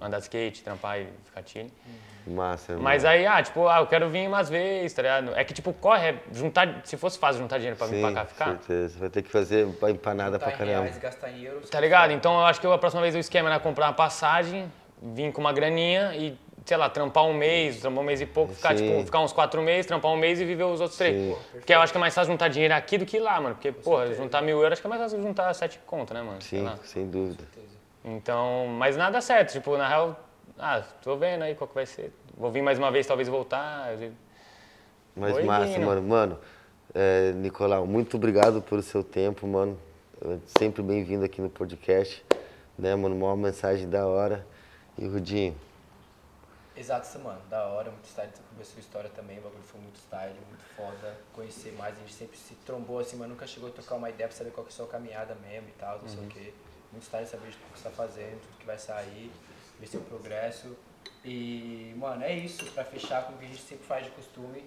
andar 0.01 0.19
de 0.19 0.25
skate, 0.25 0.63
trampar 0.63 1.01
e 1.01 1.09
ficar 1.25 1.43
chile. 1.45 1.73
Massa, 2.27 2.73
irmão. 2.73 2.85
Mas 2.85 3.05
aí, 3.05 3.27
ah, 3.27 3.43
tipo, 3.43 3.67
ah, 3.67 3.81
eu 3.81 3.87
quero 3.87 4.09
vir 4.11 4.29
umas 4.29 4.49
vezes, 4.49 4.93
tá 4.93 5.03
ligado? 5.03 5.33
É 5.35 5.43
que, 5.43 5.55
tipo, 5.55 5.73
corre, 5.73 6.11
é 6.11 6.15
juntar, 6.33 6.83
se 6.85 6.97
fosse 6.97 7.19
fácil 7.19 7.41
juntar 7.41 7.57
dinheiro 7.57 7.77
pra 7.77 7.87
vir 7.87 7.97
Sim, 7.97 8.03
pra 8.03 8.13
cá 8.13 8.25
ficar, 8.27 8.45
certeza. 8.47 8.99
Vai 8.99 9.09
ter 9.09 9.23
que 9.23 9.31
fazer 9.31 9.67
empanada 9.89 10.39
pra 10.39 10.53
caramba. 10.53 10.83
reais, 10.83 10.99
gastar 10.99 11.31
em 11.31 11.43
euros. 11.43 11.71
Tá 11.71 11.81
ligado? 11.81 12.13
Então 12.13 12.35
eu 12.35 12.45
acho 12.45 12.61
que 12.61 12.67
a 12.67 12.79
próxima 12.79 13.03
vez 13.03 13.15
o 13.15 13.19
esquema 13.19 13.49
era 13.49 13.59
comprar 13.59 13.87
uma 13.87 13.95
passagem, 13.95 14.71
vir 15.03 15.33
com 15.33 15.41
uma 15.41 15.53
graninha 15.53 16.15
e, 16.15 16.39
sei 16.67 16.77
lá, 16.77 16.91
trampar 16.91 17.25
um 17.25 17.33
mês, 17.33 17.81
trampar 17.81 18.03
um 18.03 18.07
mês 18.07 18.21
e 18.21 18.27
pouco, 18.27 18.53
ficar, 18.53 18.77
Sim. 18.77 18.87
tipo, 18.87 19.05
ficar 19.07 19.21
uns 19.21 19.33
quatro 19.33 19.63
meses, 19.63 19.87
trampar 19.87 20.13
um 20.13 20.17
mês 20.17 20.39
e 20.41 20.45
viver 20.45 20.65
os 20.65 20.81
outros 20.81 20.99
três. 20.99 21.17
Sim. 21.17 21.37
Porque 21.53 21.73
eu 21.73 21.81
acho 21.81 21.91
que 21.91 21.97
é 21.99 22.01
mais 22.01 22.15
fácil 22.15 22.31
juntar 22.33 22.49
dinheiro 22.49 22.75
aqui 22.75 22.99
do 22.99 23.07
que 23.07 23.19
lá, 23.19 23.41
mano. 23.41 23.55
Porque, 23.55 23.73
porra, 23.73 24.13
juntar 24.15 24.43
mil 24.43 24.59
euros 24.59 24.73
acho 24.73 24.83
que 24.83 24.87
é 24.87 24.91
mais 24.91 25.01
fácil 25.01 25.23
juntar 25.23 25.53
sete 25.55 25.81
conto, 25.87 26.13
né, 26.13 26.21
mano? 26.21 26.43
Sim, 26.43 26.71
sem 26.85 27.09
dúvida. 27.09 27.45
Então, 28.05 28.67
mas 28.67 28.97
nada 28.97 29.21
certo. 29.21 29.53
Tipo, 29.53 29.77
na 29.77 29.89
real, 29.89 30.19
ah, 30.59 30.83
tô 31.03 31.17
vendo 31.17 31.43
aí 31.43 31.55
qual 31.55 31.69
que 31.69 31.75
vai 31.75 31.87
ser. 31.87 32.13
Vou 32.37 32.51
vir 32.51 32.63
mais 32.63 32.79
uma 32.79 32.91
vez, 32.91 33.07
talvez 33.07 33.29
voltar. 33.29 33.91
Mas 35.15 35.37
Oi, 35.37 35.45
massa, 35.45 35.79
mano. 35.79 36.03
Mano, 36.03 36.39
é, 36.95 37.33
Nicolau, 37.33 37.87
muito 37.87 38.17
obrigado 38.17 38.63
pelo 38.63 38.83
seu 38.83 39.05
tempo, 39.05 39.47
mano. 39.47 39.79
Sempre 40.47 40.83
bem-vindo 40.83 41.25
aqui 41.25 41.41
no 41.41 41.51
podcast. 41.51 42.25
Né, 42.79 42.95
mano? 42.95 43.15
Uma 43.15 43.37
mensagem 43.37 43.89
da 43.89 44.07
hora. 44.07 44.47
E 44.99 45.07
Rudinho, 45.07 45.57
Exato, 46.81 47.07
isso, 47.07 47.19
mano. 47.19 47.39
Da 47.51 47.67
hora, 47.67 47.91
muito 47.91 48.07
style. 48.07 48.31
Você 48.35 48.43
conversou 48.49 48.73
sua 48.73 48.81
história 48.81 49.11
também, 49.11 49.39
o 49.39 49.43
bagulho 49.43 49.63
foi 49.63 49.81
muito 49.83 49.97
style, 49.97 50.35
muito 50.49 50.65
foda. 50.75 51.15
Conhecer 51.35 51.73
mais, 51.73 51.95
a 51.95 52.01
gente 52.01 52.15
sempre 52.15 52.39
se 52.39 52.55
trombou 52.67 53.01
assim, 53.01 53.17
mas 53.17 53.29
nunca 53.29 53.47
chegou 53.47 53.69
a 53.69 53.73
trocar 53.73 53.97
uma 53.97 54.09
ideia 54.09 54.27
pra 54.27 54.37
saber 54.37 54.51
qual 54.51 54.65
que 54.65 54.73
é 54.73 54.75
a 54.75 54.77
sua 54.77 54.87
caminhada 54.87 55.35
mesmo 55.35 55.69
e 55.69 55.73
tal, 55.73 55.99
não 56.01 56.09
sei 56.09 56.25
o 56.25 56.29
quê. 56.29 56.55
Muito 56.93 57.05
style 57.05 57.27
saber 57.27 57.51
de 57.51 57.57
tudo 57.57 57.73
que 57.73 57.79
você 57.79 57.89
tá 57.89 57.95
fazendo, 57.95 58.41
tudo 58.41 58.59
que 58.59 58.67
vai 58.67 58.79
sair, 58.79 59.31
ver 59.79 59.87
seu 59.87 60.01
progresso. 60.01 60.77
E, 61.25 61.95
mano, 61.97 62.25
é 62.25 62.33
isso. 62.35 62.65
Pra 62.73 62.85
fechar 62.85 63.25
com 63.25 63.35
o 63.35 63.39
que 63.39 63.45
a 63.45 63.49
gente 63.49 63.63
sempre 63.63 63.87
faz 63.87 64.05
de 64.05 64.11
costume, 64.11 64.65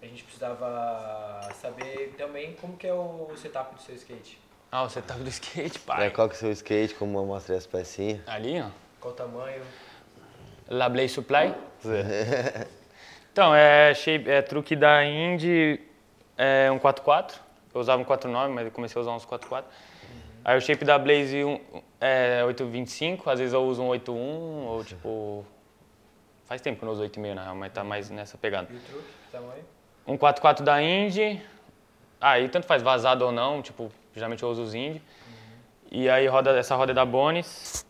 a 0.00 0.06
gente 0.06 0.22
precisava 0.22 1.48
saber 1.60 2.14
também 2.16 2.54
como 2.54 2.76
que 2.76 2.86
é 2.86 2.94
o 2.94 3.30
setup 3.36 3.74
do 3.74 3.82
seu 3.82 3.94
skate. 3.94 4.38
Ah, 4.72 4.84
você 4.84 5.02
tá 5.02 5.14
do 5.14 5.28
skate, 5.28 5.78
é, 5.78 5.80
pai. 5.80 6.10
qual 6.10 6.28
que 6.28 6.34
é 6.34 6.36
o 6.36 6.40
seu 6.40 6.52
skate? 6.52 6.94
Como 6.94 7.18
eu 7.18 7.26
mostrei 7.26 7.58
as 7.58 7.66
pecinhas? 7.66 8.20
Ali, 8.26 8.60
ó. 8.60 8.70
Qual 9.00 9.12
o 9.12 9.16
tamanho? 9.16 9.62
La 10.68 10.88
Blaze 10.88 11.10
Supply. 11.10 11.54
Então, 13.32 13.54
é, 13.54 13.94
shape, 13.94 14.28
é 14.28 14.42
truque 14.42 14.74
da 14.74 15.04
Indy, 15.04 15.80
é 16.36 16.68
um 16.70 16.80
4.4. 16.80 17.36
Eu 17.72 17.80
usava 17.80 18.02
um 18.02 18.04
4.9, 18.04 18.48
mas 18.48 18.64
eu 18.66 18.72
comecei 18.72 18.98
a 18.98 19.02
usar 19.02 19.12
uns 19.12 19.24
4.4. 19.24 19.62
Aí 20.44 20.56
o 20.56 20.60
shape 20.60 20.84
da 20.84 20.98
Blaze 20.98 21.44
um, 21.44 21.60
é 22.00 22.42
8.25, 22.44 23.22
às 23.26 23.38
vezes 23.38 23.52
eu 23.52 23.62
uso 23.62 23.82
um 23.82 23.88
8.1 23.88 24.12
ou 24.14 24.84
tipo... 24.84 25.44
Faz 26.46 26.60
tempo 26.60 26.78
que 26.78 26.84
eu 26.84 26.86
não 26.86 26.92
uso 26.94 27.02
8.5 27.02 27.34
na 27.34 27.44
real, 27.44 27.54
mas 27.54 27.72
tá 27.72 27.84
mais 27.84 28.10
nessa 28.10 28.36
pegada. 28.36 28.68
E 28.72 28.76
o 28.76 28.80
truque? 28.80 29.08
Tamanho? 29.30 29.64
Um 30.06 30.16
4.4 30.16 30.62
da 30.62 30.82
Indy, 30.82 31.40
aí 32.20 32.48
tanto 32.48 32.66
faz 32.66 32.82
vazado 32.82 33.24
ou 33.24 33.30
não, 33.30 33.62
tipo, 33.62 33.92
geralmente 34.14 34.42
eu 34.42 34.48
uso 34.48 34.62
os 34.62 34.74
Indy. 34.74 35.00
E 35.90 36.08
aí 36.08 36.26
roda, 36.26 36.58
essa 36.58 36.74
roda 36.74 36.92
é 36.92 36.94
da 36.94 37.04
Bonis, 37.04 37.86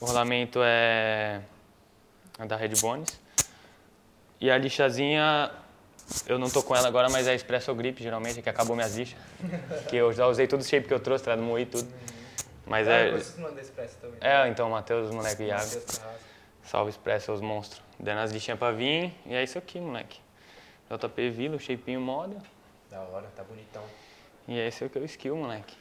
o 0.00 0.06
rolamento 0.06 0.60
é, 0.62 1.40
é 2.38 2.46
da 2.46 2.56
Red 2.56 2.72
Bonis. 2.80 3.20
E 4.40 4.50
a 4.50 4.58
lixazinha, 4.58 5.50
eu 6.26 6.38
não 6.38 6.48
tô 6.48 6.62
com 6.62 6.74
ela 6.74 6.88
agora, 6.88 7.08
mas 7.08 7.26
é 7.26 7.34
Expresso 7.34 7.74
Grip, 7.74 8.02
geralmente, 8.02 8.40
que 8.42 8.48
acabou 8.48 8.74
minhas 8.76 8.96
lixas. 8.96 9.18
que 9.88 9.96
eu 9.96 10.12
já 10.12 10.26
usei 10.26 10.46
todo 10.46 10.60
o 10.60 10.64
shape 10.64 10.86
que 10.88 10.94
eu 10.94 11.00
trouxe, 11.00 11.24
tá? 11.24 11.36
moí 11.36 11.66
tudo. 11.66 11.88
Mas 12.66 12.86
Ah, 12.86 12.92
é... 12.92 13.10
Expresso 13.60 13.96
também. 14.00 14.18
É, 14.20 14.46
então, 14.48 14.68
Matheus, 14.70 15.08
os 15.08 15.14
moleques 15.14 15.40
Iago. 15.40 15.82
Salve 16.62 16.90
Express, 16.90 17.24
seus 17.24 17.40
monstros. 17.40 17.82
Dando 17.98 18.18
as 18.20 18.30
lixinhas 18.30 18.58
pra 18.58 18.70
vir. 18.72 19.12
E 19.24 19.34
é 19.34 19.42
isso 19.42 19.56
aqui, 19.56 19.80
moleque. 19.80 20.20
JP 20.90 21.30
Vila, 21.30 21.56
o 21.56 21.58
shapeinho 21.58 22.00
moda. 22.00 22.36
Da 22.90 23.00
hora, 23.00 23.26
tá 23.34 23.42
bonitão. 23.42 23.82
E 24.46 24.58
esse 24.58 24.82
é 24.84 24.86
o 24.86 24.90
que 24.90 24.98
é 24.98 25.00
o 25.00 25.04
skill, 25.04 25.36
moleque. 25.36 25.74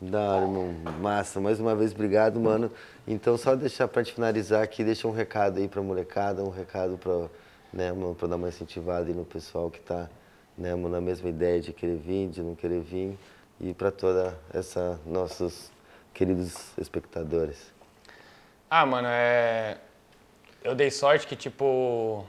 Da 0.00 0.18
hora, 0.18 0.42
irmão. 0.42 0.72
Massa. 1.00 1.40
Mais 1.40 1.60
uma 1.60 1.74
vez, 1.74 1.92
obrigado, 1.92 2.40
mano. 2.40 2.70
Então, 3.06 3.36
só 3.36 3.54
deixar 3.54 3.86
pra 3.88 4.02
gente 4.02 4.14
finalizar 4.14 4.62
aqui, 4.62 4.82
deixa 4.82 5.06
um 5.06 5.10
recado 5.12 5.58
aí 5.58 5.68
pra 5.68 5.82
molecada, 5.82 6.42
um 6.42 6.50
recado 6.50 6.96
pra, 6.98 7.28
né, 7.72 7.92
mano, 7.92 8.14
pra 8.14 8.28
dar 8.28 8.36
uma 8.36 8.48
incentivada 8.48 9.06
aí 9.06 9.14
no 9.14 9.24
pessoal 9.24 9.70
que 9.70 9.80
tá, 9.80 10.08
né, 10.56 10.74
mano, 10.74 10.90
na 10.90 11.00
mesma 11.00 11.28
ideia 11.28 11.60
de 11.60 11.72
querer 11.72 11.96
vir, 11.96 12.28
de 12.28 12.42
não 12.42 12.54
querer 12.54 12.80
vir. 12.80 13.18
E 13.60 13.74
pra 13.74 13.90
toda 13.90 14.38
essa, 14.54 14.98
nossos 15.04 15.70
queridos 16.14 16.72
espectadores. 16.78 17.72
Ah, 18.70 18.86
mano, 18.86 19.08
é. 19.10 19.76
Eu 20.62 20.74
dei 20.74 20.90
sorte 20.90 21.26
que, 21.26 21.36
tipo, 21.36 22.24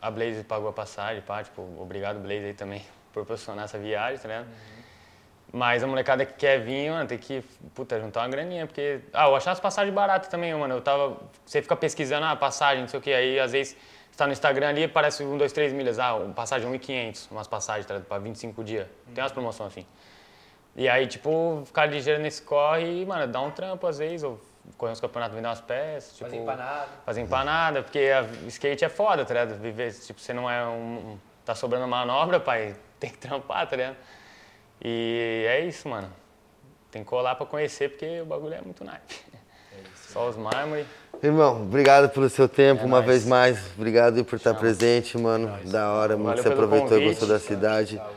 a 0.00 0.10
Blaze 0.10 0.42
pagou 0.44 0.68
a 0.68 0.72
passagem, 0.72 1.22
pá, 1.22 1.42
tipo, 1.42 1.62
obrigado, 1.78 2.18
Blaze, 2.18 2.46
aí 2.46 2.54
também, 2.54 2.80
por 3.12 3.24
proporcionar 3.24 3.64
essa 3.64 3.78
viagem, 3.78 4.18
tá 4.18 4.28
ligado? 4.28 4.48
Mas 5.52 5.82
a 5.82 5.86
molecada 5.86 6.24
que 6.24 6.32
quer 6.32 6.60
vir, 6.60 6.90
mano, 6.90 7.06
tem 7.06 7.18
que, 7.18 7.44
puta, 7.74 8.00
juntar 8.00 8.20
uma 8.20 8.28
graninha, 8.28 8.66
porque... 8.66 9.00
Ah, 9.12 9.26
eu 9.28 9.36
achava 9.36 9.52
as 9.52 9.60
passagens 9.60 9.94
baratas 9.94 10.28
também, 10.28 10.54
mano, 10.54 10.76
eu 10.76 10.80
tava... 10.80 11.18
Você 11.44 11.60
fica 11.60 11.76
pesquisando, 11.76 12.24
ah, 12.24 12.34
passagem, 12.34 12.80
não 12.80 12.88
sei 12.88 12.98
o 12.98 13.02
que, 13.02 13.12
aí 13.12 13.38
às 13.38 13.52
vezes 13.52 13.76
você 14.12 14.18
tá 14.18 14.26
no 14.26 14.32
Instagram 14.34 14.68
ali, 14.68 14.86
parece 14.86 15.24
um, 15.24 15.38
dois, 15.38 15.52
três 15.52 15.72
milhas, 15.72 15.98
ah, 15.98 16.18
passagem 16.36 16.70
1.500, 16.70 17.30
umas 17.30 17.48
passagens, 17.48 17.86
tá? 17.86 17.98
Pra 17.98 18.18
25 18.18 18.62
dias, 18.62 18.86
tem 19.14 19.24
umas 19.24 19.32
promoções 19.32 19.72
assim. 19.72 19.86
E 20.76 20.86
aí, 20.86 21.06
tipo, 21.06 21.62
ficar 21.64 21.86
ligeiro 21.86 22.20
nesse 22.20 22.42
corre 22.42 23.00
e, 23.00 23.06
mano, 23.06 23.26
dá 23.26 23.40
um 23.40 23.50
trampo 23.50 23.86
às 23.86 23.96
vezes, 23.96 24.22
ou 24.22 24.38
correr 24.76 24.92
uns 24.92 25.00
campeonatos, 25.00 25.34
vender 25.34 25.48
umas 25.48 25.62
peças, 25.62 26.12
tipo... 26.12 26.24
Fazer 26.24 26.42
empanada. 26.42 26.88
Fazer 27.06 27.20
empanada, 27.22 27.82
porque 27.82 27.98
a 27.98 28.22
skate 28.48 28.84
é 28.84 28.88
foda, 28.90 29.24
tá 29.24 29.32
ligado? 29.32 29.58
Viver, 29.58 29.92
tipo, 29.94 30.20
você 30.20 30.34
não 30.34 30.48
é 30.48 30.62
um... 30.66 31.18
Tá 31.42 31.54
sobrando 31.54 31.88
manobra, 31.88 32.38
pai, 32.38 32.76
tem 33.00 33.08
que 33.08 33.16
trampar, 33.16 33.66
tá 33.66 33.76
ligado? 33.76 33.96
E 34.84 35.46
é 35.48 35.60
isso, 35.60 35.88
mano. 35.88 36.12
Tem 36.90 37.02
que 37.02 37.08
colar 37.08 37.34
pra 37.34 37.46
conhecer, 37.46 37.88
porque 37.88 38.20
o 38.20 38.26
bagulho 38.26 38.52
é 38.52 38.60
muito 38.60 38.84
naipe. 38.84 39.22
Só 39.94 40.28
os 40.28 40.36
mármores. 40.36 40.86
Irmão, 41.22 41.62
obrigado 41.62 42.08
pelo 42.12 42.28
seu 42.28 42.48
tempo, 42.48 42.82
É 42.82 42.84
uma 42.84 42.96
nóis. 42.98 43.06
vez 43.06 43.24
mais. 43.26 43.58
Obrigado 43.76 44.24
por 44.24 44.36
estar 44.36 44.50
Chama. 44.50 44.60
presente, 44.60 45.16
mano. 45.16 45.48
nóis. 45.48 45.70
Da 45.70 45.92
hora, 45.92 46.16
mano. 46.16 46.30
Valeu 46.30 46.42
Você 46.42 46.48
aproveitou 46.48 46.88
e 46.88 46.90
convite. 47.00 47.08
gostou 47.10 47.28
da 47.28 47.38
cidade. 47.38 47.96
Saúde, 47.96 48.12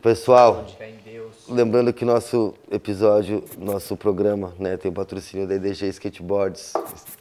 Pessoal, 0.00 0.66
Deus. 1.04 1.34
lembrando 1.48 1.92
que 1.92 2.04
nosso 2.04 2.54
episódio, 2.70 3.44
nosso 3.58 3.96
programa, 3.96 4.54
né, 4.58 4.76
tem 4.78 4.90
o 4.90 4.94
patrocínio 4.94 5.46
da 5.46 5.56
EDG 5.56 5.88
Skateboards, 5.88 6.72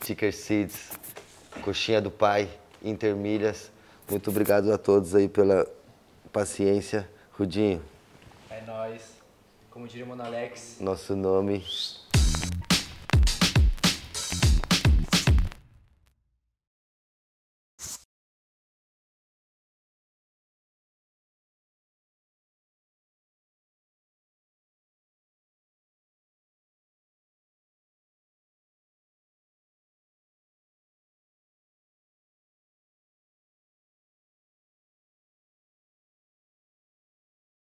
Sticker 0.02 0.34
Seeds, 0.34 0.91
Coxinha 1.62 1.99
do 1.99 2.12
Pai, 2.12 2.48
Intermilhas. 2.82 3.70
Muito 4.10 4.30
obrigado 4.30 4.72
a 4.72 4.78
todos 4.78 5.14
aí 5.14 5.28
pela 5.28 5.68
paciência. 6.32 7.10
Rudinho, 7.38 7.82
É 8.49 8.62
nóis. 8.66 9.18
Como 9.72 9.88
diria 9.88 10.06
o 10.06 10.08
Mano 10.08 10.24
Alex, 10.24 10.78
nosso 10.80 11.16
nome 11.16 11.64